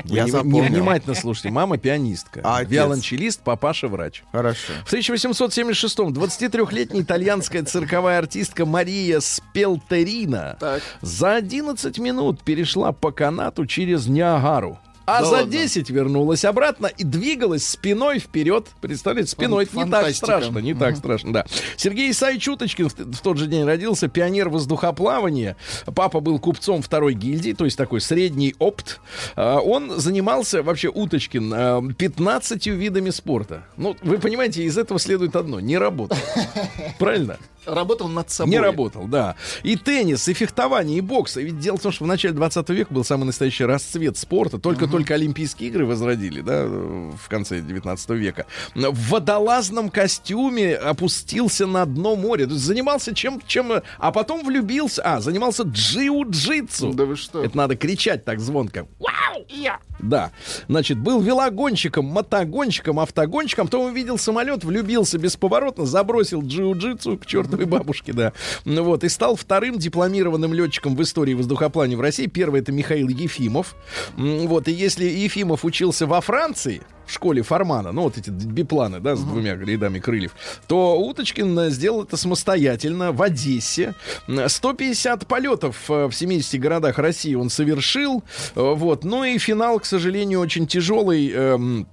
Я 0.05 0.23
Вы 0.23 0.25
не- 0.27 0.31
запомнил. 0.31 0.63
Невнимательно 0.63 1.15
слушайте. 1.15 1.49
Мама 1.51 1.77
пианистка. 1.77 2.41
А 2.43 2.57
отец? 2.57 2.71
Виолончелист, 2.71 3.41
папаша 3.41 3.87
врач. 3.87 4.23
Хорошо. 4.31 4.73
В 4.85 4.93
1876-м 4.93 6.09
23-летняя 6.13 7.01
итальянская 7.03 7.63
цирковая 7.63 8.17
артистка 8.19 8.65
Мария 8.65 9.19
Спелтерина 9.19 10.57
Так. 10.59 10.81
за 11.01 11.35
11 11.35 11.97
минут 11.99 12.43
перешла 12.43 12.91
по 12.91 13.11
канату 13.11 13.65
через 13.65 14.07
Ниагару. 14.07 14.79
А 15.17 15.21
Да 15.21 15.25
за 15.25 15.31
ладно? 15.31 15.51
10 15.51 15.89
вернулась 15.89 16.45
обратно 16.45 16.87
и 16.87 17.03
двигалась 17.03 17.67
спиной 17.67 18.19
вперед. 18.19 18.67
Представляете, 18.81 19.31
спиной. 19.31 19.65
Это 19.65 19.77
не 19.77 19.91
так 19.91 20.13
страшно, 20.15 20.59
не 20.59 20.73
так 20.73 20.95
страшно, 20.95 21.33
да. 21.33 21.45
Сергей 21.75 22.11
Исаевич 22.11 22.47
Уточкин 22.47 22.89
в, 22.89 22.95
в 22.95 23.21
тот 23.21 23.37
же 23.37 23.47
день 23.47 23.65
родился, 23.65 24.07
пионер 24.07 24.49
воздухоплавания. 24.49 25.57
Папа 25.93 26.19
был 26.19 26.39
купцом 26.39 26.81
второй 26.81 27.13
гильдии, 27.13 27.53
то 27.53 27.65
есть 27.65 27.77
такой 27.77 28.01
средний 28.01 28.55
опт. 28.59 28.99
А, 29.35 29.59
Он 29.59 29.99
занимался, 29.99 30.63
вообще 30.63 30.89
Уточкин, 30.89 31.53
а, 31.53 31.81
15 31.97 32.67
видами 32.67 33.09
спорта. 33.09 33.65
Ну, 33.77 33.95
вы 34.01 34.17
понимаете, 34.17 34.63
из 34.63 34.77
этого 34.77 34.99
следует 34.99 35.35
одно. 35.35 35.59
Не 35.59 35.77
работал. 35.77 36.17
Правильно? 36.99 37.37
Работал 37.65 38.07
над 38.07 38.29
собой. 38.29 38.51
Не 38.51 38.59
работал, 38.59 39.05
да. 39.07 39.35
И 39.63 39.75
теннис, 39.75 40.27
и 40.27 40.33
фехтование, 40.33 40.97
и 40.97 41.01
бокс. 41.01 41.37
И 41.37 41.43
Ведь 41.43 41.59
дело 41.59 41.77
в 41.77 41.81
том, 41.81 41.91
что 41.91 42.03
в 42.03 42.07
начале 42.07 42.33
20 42.33 42.69
века 42.69 42.93
был 42.93 43.03
самый 43.03 43.25
настоящий 43.25 43.65
расцвет 43.65 44.17
спорта. 44.17 44.57
Только-только 44.57 45.13
Олимпийские 45.13 45.69
игры 45.69 45.85
возродили, 45.85 46.41
да, 46.41 46.65
в 46.65 47.27
конце 47.29 47.61
19 47.61 48.09
века. 48.11 48.45
В 48.73 49.09
водолазном 49.09 49.89
костюме 49.89 50.75
опустился 50.75 51.67
на 51.67 51.85
дно 51.85 52.15
моря. 52.15 52.45
То 52.45 52.53
есть 52.53 52.65
занимался 52.65 53.13
чем, 53.13 53.41
чем... 53.45 53.71
А 53.97 54.11
потом 54.11 54.43
влюбился... 54.43 55.01
А, 55.03 55.21
занимался 55.21 55.63
джиу-джитсу. 55.63 56.93
Да 56.93 57.05
вы 57.05 57.15
что? 57.15 57.43
Это 57.43 57.55
надо 57.55 57.75
кричать 57.75 58.25
так 58.25 58.39
звонко. 58.39 58.87
Вау! 58.99 59.45
Я! 59.49 59.79
Да. 60.01 60.31
Значит, 60.67 60.97
был 60.97 61.21
велогонщиком, 61.21 62.05
мотогонщиком, 62.05 62.99
автогонщиком. 62.99 63.67
Потом 63.67 63.85
увидел 63.85 64.17
самолет, 64.17 64.63
влюбился 64.63 65.17
бесповоротно, 65.17 65.85
забросил 65.85 66.41
джиу-джитсу 66.41 67.17
к 67.17 67.25
чертовой 67.25 67.65
бабушке, 67.65 68.13
да. 68.13 68.33
Ну 68.65 68.83
вот, 68.83 69.03
и 69.03 69.09
стал 69.09 69.35
вторым 69.35 69.77
дипломированным 69.77 70.53
летчиком 70.53 70.95
в 70.95 71.01
истории 71.01 71.33
воздухоплавания 71.33 71.97
в 71.97 72.01
России. 72.01 72.27
Первый 72.27 72.61
это 72.61 72.71
Михаил 72.71 73.07
Ефимов. 73.07 73.75
Вот, 74.17 74.67
и 74.67 74.71
если 74.71 75.05
Ефимов 75.05 75.65
учился 75.65 76.07
во 76.07 76.21
Франции, 76.21 76.81
в 77.05 77.11
школе 77.13 77.41
Формана, 77.41 77.91
ну 77.91 78.03
вот 78.03 78.17
эти 78.17 78.29
бипланы, 78.29 78.99
да, 78.99 79.15
с 79.15 79.21
двумя 79.21 79.55
рядами 79.55 79.99
крыльев, 79.99 80.33
то 80.67 80.97
Уточкин 80.99 81.57
э, 81.59 81.69
сделал 81.69 82.03
это 82.03 82.17
самостоятельно 82.17 83.11
в 83.11 83.21
Одессе. 83.21 83.93
М, 84.27 84.47
150 84.47 85.27
полетов 85.27 85.89
э, 85.89 86.05
в 86.07 86.13
70 86.13 86.59
городах 86.59 86.97
России 86.99 87.35
он 87.35 87.49
совершил. 87.49 88.23
Э, 88.55 88.73
Вот, 88.73 89.03
ну 89.03 89.23
и 89.23 89.37
финал, 89.37 89.79
к 89.79 89.85
сожалению, 89.85 90.39
очень 90.39 90.67
тяжелый. 90.67 91.29
эм, 91.31 91.87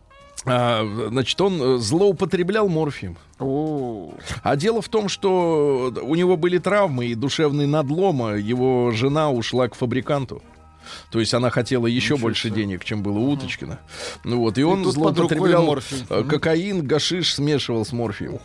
а, 0.44 0.85
Значит, 1.09 1.40
он 1.40 1.79
злоупотреблял 1.81 2.68
морфием. 2.68 3.16
О, 3.40 4.12
А 4.42 4.57
дело 4.57 4.81
в 4.83 4.88
том, 4.88 5.09
что 5.09 5.92
у 6.03 6.14
него 6.14 6.37
были 6.37 6.59
травмы 6.59 7.07
и 7.07 7.14
душевный 7.14 7.66
надлом. 7.66 8.23
а 8.23 8.37
Его 8.37 8.92
жена 8.92 9.31
ушла 9.31 9.68
к 9.68 9.75
фабриканту. 9.75 10.42
То 11.11 11.20
есть 11.20 11.35
она 11.35 11.51
хотела 11.51 11.87
еще 11.87 12.16
больше 12.16 12.51
денег, 12.51 12.85
чем 12.85 13.03
было 13.03 13.18
у 13.18 13.31
Уточкина. 13.33 13.81
Ну 14.24 14.38
вот, 14.40 14.59
и 14.59 14.62
он 14.62 14.85
под 14.85 14.94
рукой 14.96 15.51
злоупотреблял 15.51 15.79
э, 16.11 16.24
кокаин, 16.24 16.87
гашиш 16.87 17.35
смешивал 17.35 17.85
с 17.85 17.92
морфием. 17.92 18.38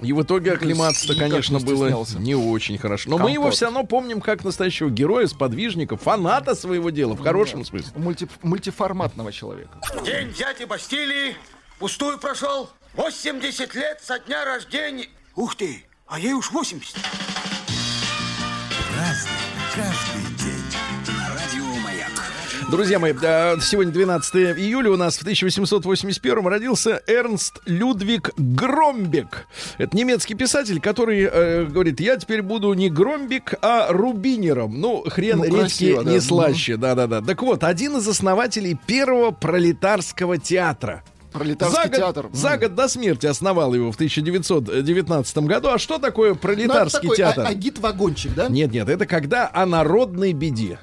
И 0.00 0.14
в 0.14 0.22
итоге 0.22 0.52
оклематься-то, 0.52 1.12
никак 1.14 1.28
конечно, 1.30 1.58
не 1.58 1.64
было 1.64 2.06
не 2.18 2.34
очень 2.34 2.78
хорошо. 2.78 3.10
Но 3.10 3.18
мы 3.18 3.30
его 3.30 3.42
Компот. 3.42 3.54
все 3.54 3.64
равно 3.66 3.84
помним 3.84 4.20
как 4.22 4.44
настоящего 4.44 4.88
героя, 4.88 5.26
сподвижника, 5.26 5.96
фаната 5.98 6.54
своего 6.54 6.88
дела, 6.88 7.12
в 7.14 7.20
хорошем 7.22 7.64
смысле. 7.66 7.92
мульти- 7.96 8.28
мультиформатного 8.42 9.30
человека. 9.30 9.78
День 10.04 10.28
взятия 10.30 10.66
Бастилии 10.66 11.36
пустую 11.78 12.18
прошел. 12.18 12.70
80 12.94 13.74
лет 13.74 14.00
со 14.02 14.18
дня 14.18 14.44
рождения. 14.44 15.08
Ух 15.36 15.54
ты, 15.54 15.84
а 16.06 16.18
ей 16.18 16.32
уж 16.32 16.50
80. 16.50 16.96
Друзья 22.70 23.00
мои, 23.00 23.12
э, 23.20 23.56
сегодня 23.60 23.92
12 23.92 24.34
июля 24.58 24.90
у 24.92 24.96
нас 24.96 25.16
в 25.16 25.22
1881 25.22 26.46
родился 26.46 27.02
Эрнст 27.08 27.58
Людвиг 27.66 28.30
Громбек. 28.36 29.46
Это 29.78 29.96
немецкий 29.96 30.34
писатель, 30.34 30.80
который 30.80 31.22
э, 31.22 31.64
говорит, 31.64 31.98
я 32.00 32.16
теперь 32.16 32.42
буду 32.42 32.72
не 32.74 32.88
Громбек, 32.88 33.54
а 33.60 33.88
Рубинером. 33.92 34.80
Ну, 34.80 35.02
хрен 35.08 35.38
Ну, 35.38 35.44
редьки 35.44 35.58
красиво, 35.58 36.04
да. 36.04 36.10
не 36.12 36.20
слаще. 36.20 36.76
Да-да-да. 36.76 37.22
Так 37.22 37.42
вот, 37.42 37.64
один 37.64 37.96
из 37.96 38.06
основателей 38.06 38.78
первого 38.86 39.32
пролетарского 39.32 40.38
театра. 40.38 41.02
Пролетарский 41.32 41.82
за 41.82 41.88
год, 41.88 41.96
театр. 41.96 42.26
За 42.32 42.58
год 42.58 42.74
до 42.74 42.88
смерти 42.88 43.26
основал 43.26 43.74
его 43.74 43.90
в 43.92 43.94
1919 43.96 45.38
году. 45.38 45.68
А 45.68 45.78
что 45.78 45.98
такое 45.98 46.30
Ну, 46.30 46.34
это 46.34 46.40
пролетарский 46.42 47.00
такой 47.02 47.16
театр? 47.16 47.44
а- 47.46 47.48
агит-вагончик, 47.50 48.34
да? 48.34 48.48
Нет, 48.48 48.72
нет, 48.72 48.88
это 48.88 49.06
когда 49.06 49.50
о 49.52 49.66
народной 49.66 50.32
беде. 50.32 50.78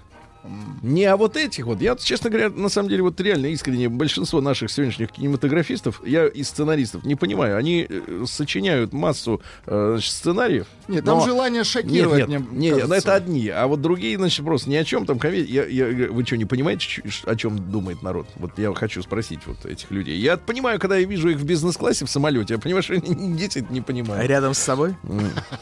Не 0.84 1.06
о 1.06 1.18
вот 1.18 1.36
этих 1.38 1.66
вот. 1.66 1.82
Я, 1.82 1.96
честно 1.96 2.30
говоря, 2.30 2.50
на 2.50 2.70
самом 2.70 2.90
деле, 2.90 3.02
вот 3.04 3.20
реально 3.20 3.48
искренне, 3.48 3.90
большинство 3.90 4.42
наших 4.42 4.70
сегодняшних 4.72 5.12
кинематографистов, 5.12 6.02
я 6.06 6.28
и 6.28 6.44
сценаристов 6.44 7.04
не 7.04 7.16
понимаю. 7.16 7.58
Они 7.58 7.86
э, 7.90 8.24
сочиняют 8.28 8.94
массу 8.94 9.42
э, 9.66 9.98
сценариев. 10.02 10.68
Нет, 10.88 11.04
там 11.06 11.18
но- 11.20 11.26
желание 11.26 11.60
Нет, 11.60 11.68
шокировать, 11.68 12.28
нет, 12.28 12.42
мне 12.52 12.70
нет, 12.70 12.76
кажется. 12.82 12.96
это 12.96 13.16
одни. 13.16 13.50
А 13.50 13.68
вот 13.68 13.82
другие, 13.82 14.18
значит, 14.18 14.46
просто 14.46 14.70
ни 14.70 14.76
о 14.76 14.84
чем 14.84 15.06
там 15.06 15.20
комедия. 15.20 15.68
Я, 15.68 15.88
я- 15.88 16.12
вы 16.12 16.24
что, 16.26 16.38
не 16.38 16.46
понимаете, 16.46 17.02
о 17.26 17.36
чем 17.36 17.72
думает 17.72 18.02
народ? 18.04 18.28
Вот 18.36 18.58
я 18.58 18.74
хочу 18.74 19.02
спросить 19.02 19.40
вот 19.48 19.66
этих 19.66 19.90
людей. 19.92 20.18
Я 20.20 20.38
понимаю, 20.38 20.80
когда 20.80 20.98
я 20.98 21.06
вижу 21.06 21.30
их 21.30 21.38
в 21.38 21.44
бизнес-классе 21.46 22.06
в 22.06 22.10
самолете, 22.10 22.54
я 22.54 22.60
понимаю, 22.60 22.84
что 22.84 22.94
они 22.94 23.36
действительно 23.38 23.74
не 23.74 23.80
А 23.80 23.84
понимают. 23.84 24.30
рядом 24.30 24.54
с 24.54 24.60
собой? 24.60 24.96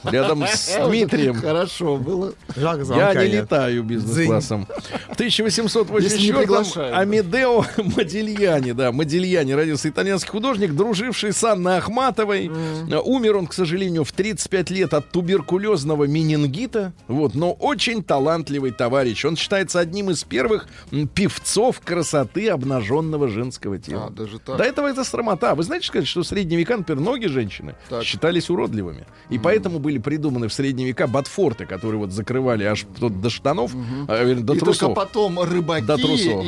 Рядом 0.03 0.43
с 0.45 0.77
Дмитрием. 0.87 1.35
Хорошо 1.35 1.97
было. 1.97 2.33
Я 2.55 3.13
не 3.13 3.31
нет. 3.31 3.43
летаю 3.43 3.83
бизнес-классом. 3.83 4.67
В 4.75 5.19
Если 5.21 5.43
не 5.43 5.43
1884 5.43 6.33
приглашают. 6.37 6.95
Амедео 6.97 7.65
Модильяни, 7.95 8.71
да, 8.73 8.91
Модильяни 8.91 9.53
родился 9.53 9.89
итальянский 9.89 10.29
художник, 10.29 10.73
друживший 10.73 11.33
с 11.33 11.43
Анной 11.43 11.77
Ахматовой. 11.77 12.51
Э, 12.89 12.97
Умер 12.99 13.37
он, 13.37 13.47
к 13.47 13.53
сожалению, 13.53 14.03
в 14.03 14.11
35 14.11 14.69
лет 14.71 14.93
от 14.93 15.11
туберкулезного 15.11 16.05
менингита. 16.05 16.93
Вот, 17.07 17.35
но 17.35 17.53
очень 17.53 18.03
талантливый 18.03 18.71
товарищ. 18.71 19.23
Он 19.25 19.35
считается 19.35 19.79
одним 19.79 20.09
из 20.11 20.23
первых 20.23 20.67
певцов 21.13 21.79
красоты 21.81 22.49
обнаженного 22.49 23.27
женского 23.27 23.77
тела. 23.77 24.07
А, 24.07 24.09
даже 24.09 24.39
так. 24.39 24.57
До 24.57 24.63
этого 24.63 24.87
это 24.87 25.03
срамота. 25.03 25.55
Вы 25.55 25.63
знаете, 25.63 25.87
сказать, 25.87 26.07
что 26.07 26.21
в 26.21 26.27
средние 26.27 26.59
века, 26.59 26.77
например, 26.77 27.01
ноги 27.01 27.25
женщины 27.27 27.75
Так. 27.89 28.03
считались 28.03 28.49
уродливыми. 28.49 29.05
И 29.29 29.39
поэтому 29.39 29.79
были 29.79 29.97
придуманы 29.97 30.47
в 30.47 30.53
средние 30.53 30.87
века 30.87 31.07
ботфорты, 31.07 31.65
которые 31.65 31.99
вот 31.99 32.11
закрывали 32.11 32.63
аж 32.63 32.85
до 32.99 33.29
штанов, 33.29 33.71
а, 34.07 34.23
вернее, 34.23 34.43
до 34.43 34.53
И 34.53 34.59
только 34.65 34.79
трусов. 34.79 34.95
потом 34.95 35.39
рыбаки 35.39 35.83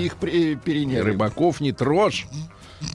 их 0.05 0.15
переняли. 0.17 0.99
Рыбаков 0.99 1.61
не 1.61 1.71
трожь. 1.71 2.27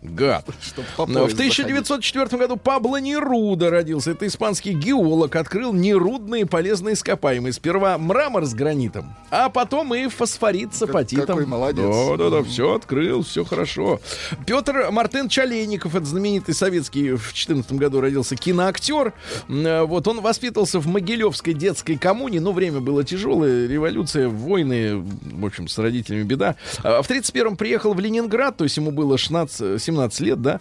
Гад. 0.03 0.47
В 0.97 1.03
1904 1.03 2.39
году 2.39 2.57
Пабло 2.57 2.97
Неруда 2.99 3.71
родился. 3.71 4.13
Это 4.13 4.27
испанский 4.27 4.73
геолог. 4.73 5.35
Открыл 5.37 5.73
нерудные 5.73 6.47
полезные 6.47 6.95
ископаемые. 6.95 7.53
Сперва 7.53 7.99
мрамор 7.99 8.45
с 8.45 8.55
гранитом, 8.55 9.15
а 9.31 9.49
потом 9.49 9.95
и 9.95 10.09
фосфорит 10.09 10.75
с 10.75 10.83
апатитом. 10.83 11.27
какой 11.27 11.47
молодец. 11.47 11.85
Да, 11.85 12.17
да, 12.17 12.31
да, 12.31 12.43
все 12.43 12.75
открыл, 12.75 13.23
все 13.23 13.45
хорошо. 13.45 14.01
Петр 14.47 14.91
Мартын 14.91 15.29
Чалейников, 15.29 15.95
это 15.95 16.05
знаменитый 16.05 16.55
советский, 16.55 17.13
в 17.13 17.33
14 17.33 17.73
году 17.73 18.01
родился 18.01 18.37
киноактер. 18.37 19.13
Э, 19.49 19.83
Вот 19.83 20.07
он 20.09 20.21
воспитывался 20.21 20.79
в 20.81 20.87
Могилевской 20.87 21.55
детской 21.55 21.97
коммуне. 21.97 22.41
Ну, 22.41 22.53
время 22.53 22.81
было 22.81 23.05
тяжелое, 23.05 23.67
революция, 23.67 24.29
войны, 24.29 24.97
в 24.97 25.45
общем, 25.47 25.69
с 25.69 25.79
родителями 25.79 26.23
беда. 26.25 26.57
А 26.83 27.03
В 27.03 27.11
31-м 27.11 27.57
приехал 27.57 27.95
в 27.95 28.01
Ленинград, 28.01 28.57
то 28.57 28.65
есть 28.65 28.77
ему 28.77 28.91
было 28.91 29.19
16, 29.19 29.72
17 29.79 30.21
лет, 30.21 30.43
да. 30.43 30.61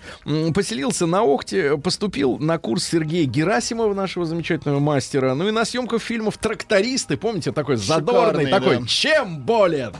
Поселился 0.53 1.05
на 1.05 1.21
Охте, 1.23 1.77
поступил 1.77 2.37
на 2.37 2.57
курс 2.57 2.85
Сергея 2.85 3.25
Герасимова, 3.25 3.93
нашего 3.93 4.25
замечательного 4.25 4.79
мастера. 4.79 5.33
Ну 5.35 5.47
и 5.47 5.51
на 5.51 5.65
съемках 5.65 6.01
фильмов 6.01 6.37
«Трактористы», 6.37 7.17
помните, 7.17 7.51
такой 7.51 7.77
задорный, 7.77 8.45
Шикарный, 8.45 8.51
такой 8.51 8.79
да. 8.79 8.87
«Чем 8.87 9.39
болен?» 9.39 9.93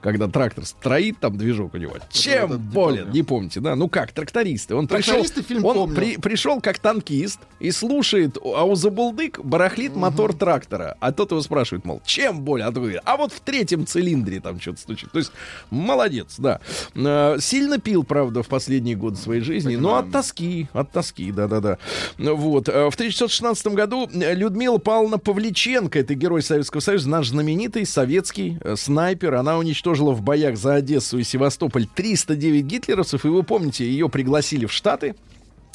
Когда 0.00 0.28
трактор 0.28 0.64
строит, 0.64 1.18
там 1.20 1.36
движок 1.36 1.74
у 1.74 1.76
него. 1.76 1.94
Чем 2.10 2.46
этот 2.46 2.60
не 2.60 2.66
болен? 2.68 2.98
помню. 3.04 3.12
Не 3.14 3.22
помните, 3.22 3.60
да? 3.60 3.74
Ну 3.74 3.88
как, 3.88 4.12
трактористы. 4.12 4.74
Он 4.74 4.86
Трактористы 4.86 5.42
пришел, 5.42 5.48
фильм 5.48 5.64
он 5.64 5.74
помню. 5.74 5.96
при- 5.96 6.16
пришел 6.18 6.60
как 6.60 6.78
танкист 6.78 7.40
и 7.58 7.70
слушает, 7.72 8.36
а 8.42 8.64
у 8.64 8.74
забулдык 8.76 9.40
барахлит 9.42 9.96
мотор 9.96 10.32
трактора. 10.34 10.96
А 11.00 11.10
тот 11.12 11.32
его 11.32 11.40
спрашивает, 11.42 11.84
мол, 11.84 12.00
чем 12.06 12.42
болен? 12.42 12.66
А, 12.66 12.70
говорит, 12.70 13.00
а 13.04 13.16
вот 13.16 13.32
в 13.32 13.40
третьем 13.40 13.86
цилиндре 13.86 14.40
там 14.40 14.60
что-то 14.60 14.80
стучит. 14.80 15.10
То 15.10 15.18
есть 15.18 15.32
молодец, 15.70 16.36
да. 16.38 16.60
Э, 16.94 17.36
Сильно 17.40 17.78
пил, 17.78 18.04
правда, 18.04 18.42
в 18.44 18.48
последние 18.48 18.94
годы 18.94 19.16
своей 19.16 19.40
жизни, 19.40 19.74
но 19.76 19.96
от 19.96 20.12
тоски, 20.12 20.68
от 20.72 20.92
тоски, 20.92 21.32
да-да-да. 21.32 21.78
Вот. 22.18 22.68
Э, 22.68 22.88
В 22.90 22.94
1916 22.94 23.66
году 23.68 24.08
э, 24.12 24.34
Людмила 24.34 24.78
Павловна 24.78 25.18
Павличенко, 25.18 25.98
это 25.98 26.14
герой 26.14 26.42
Советского 26.42 26.80
Союза, 26.80 27.08
наш 27.08 27.28
знаменитый 27.30 27.84
советский 27.84 28.58
снайпер. 28.76 29.34
Она 29.34 29.58
уничтожила 29.58 29.87
в 29.94 30.22
боях 30.22 30.56
за 30.56 30.74
Одессу 30.74 31.18
и 31.18 31.24
Севастополь 31.24 31.86
309 31.86 32.64
гитлеровцев. 32.64 33.24
И 33.24 33.28
вы 33.28 33.42
помните, 33.42 33.84
ее 33.84 34.08
пригласили 34.08 34.66
в 34.66 34.72
Штаты. 34.72 35.14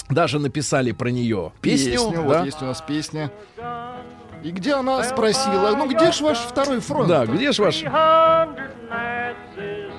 Даже 0.09 0.39
написали 0.39 0.91
про 0.91 1.09
нее 1.09 1.53
песню. 1.61 2.01
вот 2.01 2.27
да? 2.27 2.43
есть 2.43 2.61
у 2.61 2.65
нас 2.65 2.83
песня. 2.85 3.31
И 4.43 4.51
где 4.51 4.73
она 4.73 5.03
спросила, 5.03 5.73
ну 5.77 5.89
где 5.89 6.11
ж 6.11 6.21
ваш 6.21 6.37
второй 6.39 6.81
фронт? 6.81 7.07
Да, 7.07 7.25
где 7.25 7.51
ж 7.53 7.59
ваш 7.59 7.83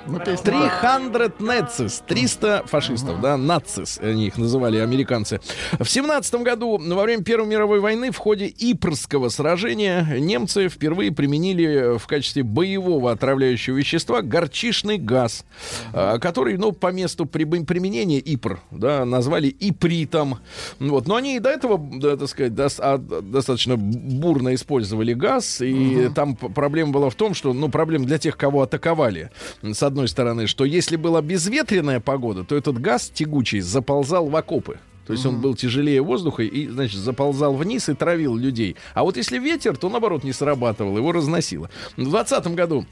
Ну, 0.06 0.18
песня 0.18 0.52
так. 0.52 0.80
300 0.80 1.32
нацис, 1.40 2.02
300 2.06 2.64
фашистов, 2.66 3.20
да, 3.20 3.36
нацис, 3.36 3.98
они 4.02 4.26
их 4.26 4.36
называли 4.36 4.76
американцы. 4.78 5.40
В 5.78 5.88
17 5.88 6.34
году, 6.42 6.78
во 6.78 7.02
время 7.02 7.22
Первой 7.24 7.46
мировой 7.48 7.80
войны, 7.80 8.10
в 8.10 8.18
ходе 8.18 8.46
Ипрского 8.58 9.30
сражения, 9.30 10.06
немцы 10.18 10.68
впервые 10.68 11.10
применили 11.10 11.96
в 11.98 12.06
качестве 12.06 12.42
боевого 12.42 13.12
отравляющего 13.12 13.76
вещества 13.76 14.20
горчишный 14.20 14.98
газ, 14.98 15.44
а, 15.92 16.18
который, 16.18 16.58
ну, 16.58 16.72
по 16.72 16.92
месту 16.92 17.24
при- 17.24 17.44
применения 17.44 18.18
Ипр, 18.18 18.60
да, 18.70 19.04
назвали 19.06 19.54
ипритом. 19.58 20.38
Вот. 20.80 21.06
Но 21.08 21.16
они 21.16 21.36
и 21.36 21.38
до 21.40 21.48
этого, 21.50 21.78
да, 21.78 22.16
так 22.16 22.28
сказать, 22.28 22.52
а, 22.80 22.98
достаточно 22.98 23.76
бурно 23.78 24.54
использовали 24.54 25.14
газ, 25.14 25.60
и 25.62 26.10
там 26.14 26.36
п- 26.36 26.48
проблема 26.50 26.92
была 26.92 27.08
в 27.10 27.14
том, 27.14 27.32
что, 27.34 27.52
ну, 27.54 27.70
проблема 27.70 28.04
для 28.04 28.18
тех, 28.18 28.36
кого 28.36 28.62
атаковали, 28.62 29.30
с 29.62 29.82
одной 29.94 30.08
стороны, 30.08 30.48
что 30.48 30.64
если 30.64 30.96
была 30.96 31.22
безветренная 31.22 32.00
погода, 32.00 32.42
то 32.42 32.56
этот 32.56 32.80
газ 32.80 33.10
тягучий 33.14 33.60
заползал 33.60 34.26
в 34.26 34.34
окопы. 34.34 34.80
То 35.06 35.12
есть 35.12 35.24
он 35.24 35.40
был 35.40 35.54
тяжелее 35.54 36.02
воздуха 36.02 36.42
и, 36.42 36.66
значит, 36.66 36.98
заползал 36.98 37.54
вниз 37.54 37.88
и 37.88 37.94
травил 37.94 38.36
людей. 38.36 38.76
А 38.94 39.04
вот 39.04 39.16
если 39.16 39.38
ветер, 39.38 39.76
то, 39.76 39.88
наоборот, 39.88 40.24
не 40.24 40.32
срабатывал, 40.32 40.96
его 40.96 41.12
разносило. 41.12 41.70
В 41.92 42.02
2020 42.02 42.46
году 42.54 42.86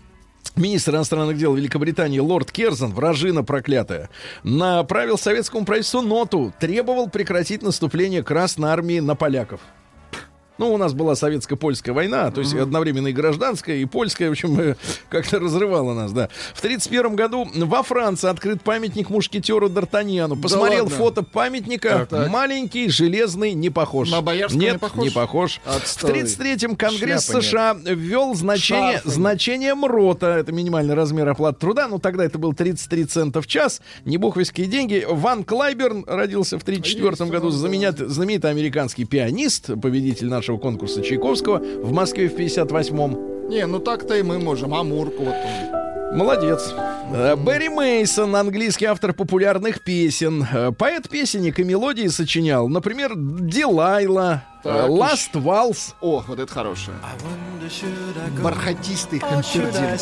Министр 0.54 0.96
иностранных 0.96 1.38
дел 1.38 1.54
Великобритании 1.54 2.18
лорд 2.18 2.52
Керзон, 2.52 2.92
вражина 2.92 3.42
проклятая, 3.42 4.10
направил 4.44 5.16
советскому 5.16 5.64
правительству 5.64 6.02
ноту, 6.02 6.52
требовал 6.60 7.08
прекратить 7.08 7.62
наступление 7.62 8.22
Красной 8.22 8.68
Армии 8.68 9.00
на 9.00 9.14
поляков. 9.14 9.60
Ну, 10.58 10.72
у 10.72 10.76
нас 10.76 10.92
была 10.92 11.14
советско-польская 11.14 11.92
война, 11.92 12.30
то 12.30 12.40
есть 12.40 12.54
одновременно 12.54 13.08
и 13.08 13.12
гражданская, 13.12 13.76
и 13.76 13.84
польская, 13.86 14.28
в 14.28 14.32
общем, 14.32 14.76
как-то 15.08 15.38
разрывала 15.40 15.94
нас, 15.94 16.12
да. 16.12 16.28
В 16.54 16.58
1931 16.58 17.16
году 17.16 17.48
во 17.66 17.82
Франции 17.82 18.28
открыт 18.28 18.62
памятник 18.62 19.08
мушкетеру 19.10 19.68
Д'Артаньяну. 19.68 20.40
Посмотрел 20.40 20.84
ладно? 20.84 20.98
фото 20.98 21.22
памятника. 21.22 22.06
Так. 22.08 22.28
Маленький, 22.28 22.88
железный, 22.90 23.54
не 23.54 23.70
похож. 23.70 24.10
На 24.10 24.20
Боярского 24.20 24.60
Нет, 24.60 24.72
не 24.74 24.78
похож? 24.78 25.04
не 25.04 25.10
похож. 25.10 25.60
Отстой. 25.64 26.12
В 26.12 26.14
1933-м 26.16 26.76
Конгресс 26.76 27.24
Шляпы 27.26 27.38
нет. 27.40 27.44
США 27.44 27.76
ввел 27.84 28.34
значение, 28.34 28.92
Шарфы 28.92 29.08
нет. 29.08 29.14
значение 29.16 29.74
МРОТа. 29.74 30.26
Это 30.26 30.52
минимальный 30.52 30.94
размер 30.94 31.28
оплаты 31.28 31.58
труда. 31.60 31.88
Ну, 31.88 31.98
тогда 31.98 32.24
это 32.24 32.38
был 32.38 32.52
33 32.52 33.04
цента 33.06 33.40
в 33.40 33.46
час. 33.46 33.80
Не 34.04 34.18
буховские 34.18 34.66
деньги. 34.66 35.04
Ван 35.08 35.44
Клайберн 35.44 36.04
родился 36.06 36.58
в 36.58 36.62
1934 36.62 37.30
году. 37.30 37.48
Знаменит- 37.50 38.08
знаменитый 38.08 38.50
американский 38.50 39.06
пианист, 39.06 39.68
победитель 39.80 40.28
нашего 40.28 40.41
конкурса 40.58 41.02
Чайковского 41.02 41.58
в 41.58 41.92
Москве 41.92 42.28
в 42.28 42.34
58-м. 42.34 43.48
Не, 43.48 43.66
ну 43.66 43.80
так-то 43.80 44.14
и 44.16 44.22
мы 44.22 44.38
можем. 44.38 44.74
Амурку 44.74 45.24
вот 45.24 45.34
он. 45.34 46.16
Молодец. 46.16 46.74
Э, 47.14 47.36
Берри 47.36 47.68
Мейсон, 47.68 48.34
английский 48.34 48.86
автор 48.86 49.12
популярных 49.12 49.82
песен. 49.82 50.46
Э, 50.50 50.72
Поэт-песенник 50.72 51.58
и 51.58 51.64
мелодии 51.64 52.06
сочинял. 52.08 52.68
Например, 52.68 53.12
Дилайла, 53.14 54.44
э, 54.64 54.86
Ласт 54.88 55.30
Валс. 55.34 55.94
О, 56.00 56.24
вот 56.26 56.38
это 56.38 56.50
хорошее. 56.52 56.96
Бархатистый 58.42 59.18
хампердин. 59.20 59.98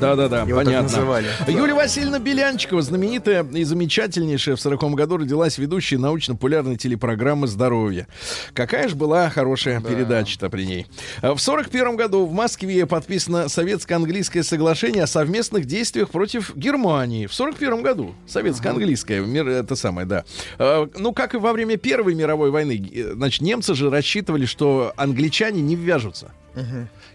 Да-да-да, 0.00 0.44
понятно. 0.44 0.82
называли. 0.82 1.28
Юлия 1.48 1.74
Васильевна 1.74 2.18
Белянчикова, 2.18 2.82
знаменитая 2.82 3.44
и 3.44 3.64
замечательнейшая 3.64 4.56
в 4.56 4.60
40 4.60 4.94
году 4.94 5.16
родилась 5.16 5.56
ведущей 5.58 5.96
научно-популярной 5.96 6.76
телепрограммы 6.76 7.46
«Здоровье». 7.46 8.06
Какая 8.52 8.88
же 8.88 8.96
была 8.96 9.30
хорошая 9.30 9.80
передача-то 9.80 10.50
при 10.50 10.66
ней. 10.66 10.86
В 11.22 11.38
41 11.38 11.96
году 11.96 12.26
в 12.26 12.32
Москве 12.32 12.84
подписано 12.86 13.48
советско-английское 13.48 14.42
соглашение 14.42 15.04
о 15.04 15.06
совместных 15.06 15.65
действиях 15.66 16.10
против 16.10 16.56
Германии. 16.56 17.26
В 17.26 17.34
41 17.34 17.82
году. 17.82 18.14
Советско-английское. 18.26 19.20
Мир, 19.20 19.48
это 19.48 19.76
самое, 19.76 20.06
да. 20.06 20.24
А, 20.58 20.88
Ну, 20.96 21.12
как 21.12 21.34
и 21.34 21.38
во 21.38 21.52
время 21.52 21.76
Первой 21.76 22.14
мировой 22.14 22.50
войны. 22.50 22.90
э, 22.94 23.12
Значит, 23.14 23.42
немцы 23.42 23.74
же 23.74 23.90
рассчитывали, 23.90 24.46
что 24.46 24.92
англичане 24.96 25.60
не 25.62 25.76
ввяжутся. 25.76 26.32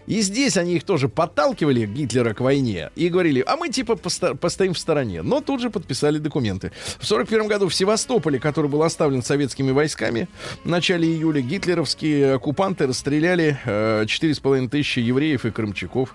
И 0.06 0.20
здесь 0.20 0.56
они 0.56 0.74
их 0.74 0.84
тоже 0.84 1.08
подталкивали, 1.08 1.86
Гитлера, 1.86 2.34
к 2.34 2.40
войне. 2.40 2.90
И 2.96 3.08
говорили, 3.08 3.42
а 3.46 3.56
мы 3.56 3.68
типа 3.68 3.92
посто- 3.92 4.34
постоим 4.36 4.74
в 4.74 4.78
стороне. 4.78 5.22
Но 5.22 5.40
тут 5.40 5.60
же 5.60 5.70
подписали 5.70 6.18
документы. 6.18 6.72
В 6.98 7.06
41 7.06 7.46
году 7.48 7.68
в 7.68 7.74
Севастополе, 7.74 8.38
который 8.38 8.68
был 8.68 8.82
оставлен 8.82 9.22
советскими 9.22 9.70
войсками, 9.70 10.28
в 10.64 10.68
начале 10.68 11.08
июля 11.08 11.40
гитлеровские 11.40 12.34
оккупанты 12.34 12.86
расстреляли 12.86 13.58
э, 13.64 14.04
4,5 14.04 14.68
тысячи 14.68 14.98
евреев 14.98 15.44
и 15.44 15.50
крымчаков. 15.50 16.14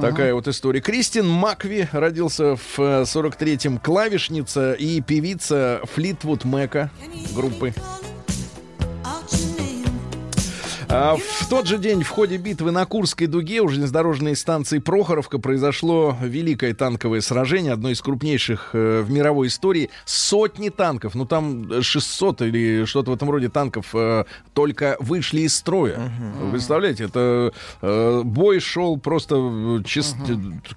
Такая 0.00 0.34
вот 0.34 0.48
история. 0.48 0.80
Кристин 0.80 1.28
Макви 1.28 1.88
родился 1.92 2.56
в 2.56 2.78
э, 2.78 3.02
43-м. 3.02 3.78
Клавишница 3.78 4.72
и 4.72 5.00
певица 5.00 5.80
Флитвуд 5.94 6.44
Мэка 6.44 6.90
группы. 7.34 7.72
А, 10.92 11.16
В 11.16 11.48
тот 11.48 11.66
же 11.66 11.78
день 11.78 12.02
в 12.02 12.08
ходе 12.08 12.36
битвы 12.36 12.72
на 12.72 12.84
Курской 12.84 13.28
дуге 13.28 13.60
у 13.60 13.68
железнодорожной 13.68 14.34
станции 14.34 14.78
Прохоровка 14.80 15.38
произошло 15.38 16.16
великое 16.20 16.74
танковое 16.74 17.20
сражение, 17.20 17.72
одно 17.72 17.90
из 17.90 18.00
крупнейших 18.00 18.70
э, 18.72 19.02
в 19.02 19.10
мировой 19.10 19.46
истории. 19.48 19.90
Сотни 20.04 20.68
танков, 20.68 21.14
ну 21.14 21.26
там 21.26 21.80
600 21.82 22.42
или 22.42 22.84
что-то 22.86 23.12
в 23.12 23.14
этом 23.14 23.30
роде 23.30 23.48
танков 23.48 23.94
э, 23.94 24.24
только 24.52 24.96
вышли 24.98 25.42
из 25.42 25.54
строя. 25.56 26.10
Вы 26.42 26.50
представляете, 26.52 27.04
это 27.04 27.52
э, 27.82 28.22
бой 28.24 28.58
шел 28.58 28.98
просто 28.98 29.36
э, 29.36 29.82
чист- 29.84 30.16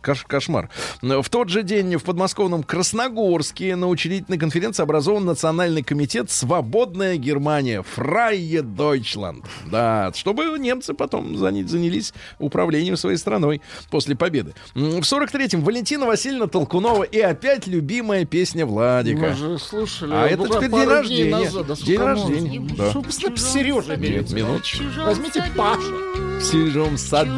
кош- 0.03 0.25
кошмар. 0.27 0.69
В 1.01 1.27
тот 1.29 1.49
же 1.49 1.63
день 1.63 1.95
в 1.97 2.03
подмосковном 2.03 2.61
Красногорске 2.61 3.75
на 3.75 3.87
учредительной 3.87 4.37
конференции 4.37 4.83
образован 4.83 5.25
Национальный 5.25 5.81
комитет 5.81 6.29
«Свободная 6.29 7.17
Германия» 7.17 7.81
Фрайе 7.81 8.61
Дойчланд. 8.61 9.43
Да, 9.71 10.02
чтобы 10.13 10.57
немцы 10.59 10.93
потом 10.93 11.35
заня- 11.35 11.65
занялись 11.67 12.13
управлением 12.39 12.97
своей 12.97 13.17
страной 13.17 13.61
после 13.89 14.15
победы. 14.15 14.53
В 14.73 15.01
43-м 15.01 15.61
Валентина 15.63 16.05
Васильевна 16.05 16.47
Толкунова 16.47 17.03
и 17.03 17.19
опять 17.19 17.67
любимая 17.67 18.25
песня 18.25 18.65
Владика. 18.65 19.29
Мы 19.29 19.33
же 19.35 19.59
слушали. 19.59 20.13
А 20.13 20.25
это 20.27 20.47
теперь 20.47 20.69
день 20.71 20.87
рождения. 20.87 21.31
назад. 21.31 21.67
Да 21.67 21.75
День 21.75 21.99
рождения, 21.99 22.69
да. 22.77 22.89
Что 22.89 23.03
с 23.37 23.53
Сережа 23.53 23.95
берется? 23.95 24.35
Минуточку. 24.35 24.83
Возьмите 25.05 25.43
Паша. 25.55 26.32
В 26.43 26.51
чужом 26.51 26.97
саду. 26.97 27.31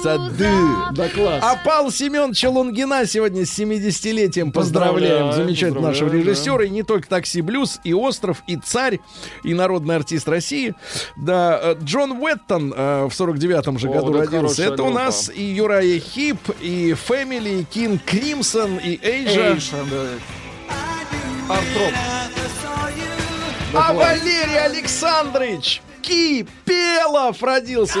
Саду. 0.00 0.32
Да 0.92 1.08
класс. 1.08 1.42
А 1.42 1.56
Павла 1.56 1.90
Семеновича 1.90 2.48
Лунгина 2.48 3.04
сегодня 3.04 3.44
с 3.44 3.58
70-летием 3.58 4.52
поздравляем. 4.52 5.26
Поздравляем, 5.26 5.32
Замечательного 5.32 5.88
нашего 5.88 6.08
режиссера. 6.10 6.64
И 6.64 6.70
не 6.70 6.84
только 6.84 7.08
«Такси 7.08 7.42
Блюз», 7.42 7.80
и 7.82 7.92
«Остров», 7.92 8.44
и 8.46 8.56
«Царь», 8.56 9.00
и 9.42 9.54
народный 9.54 9.96
артист 9.96 10.28
России. 10.28 10.74
Да, 11.16 11.58
э, 11.60 11.76
Джон 11.82 12.12
Уэттон 12.12 12.72
э, 12.74 13.06
в 13.06 13.20
49-м 13.20 13.78
же 13.78 13.88
О, 13.88 13.92
году 13.92 14.12
да, 14.12 14.18
родился. 14.20 14.36
хорошая 14.36 14.70
Это 14.70 14.82
у 14.84 14.90
нас 14.90 15.30
и 15.34 15.42
Uriah 15.42 15.98
Heep, 15.98 16.38
и 16.60 16.94
Family, 16.94 17.60
и 17.60 17.64
King 17.64 18.04
Crimson, 18.04 18.78
и 18.78 18.98
Asia. 19.02 19.54
Asia, 19.54 19.76
да. 19.90 21.54
Арт-рок. 21.54 21.92
Да 23.72 23.88
А 23.88 23.92
класс. 23.92 24.20
Валерий 24.20 24.58
Александрович 24.60 25.82
Кипелов 26.02 27.42
родился. 27.42 27.98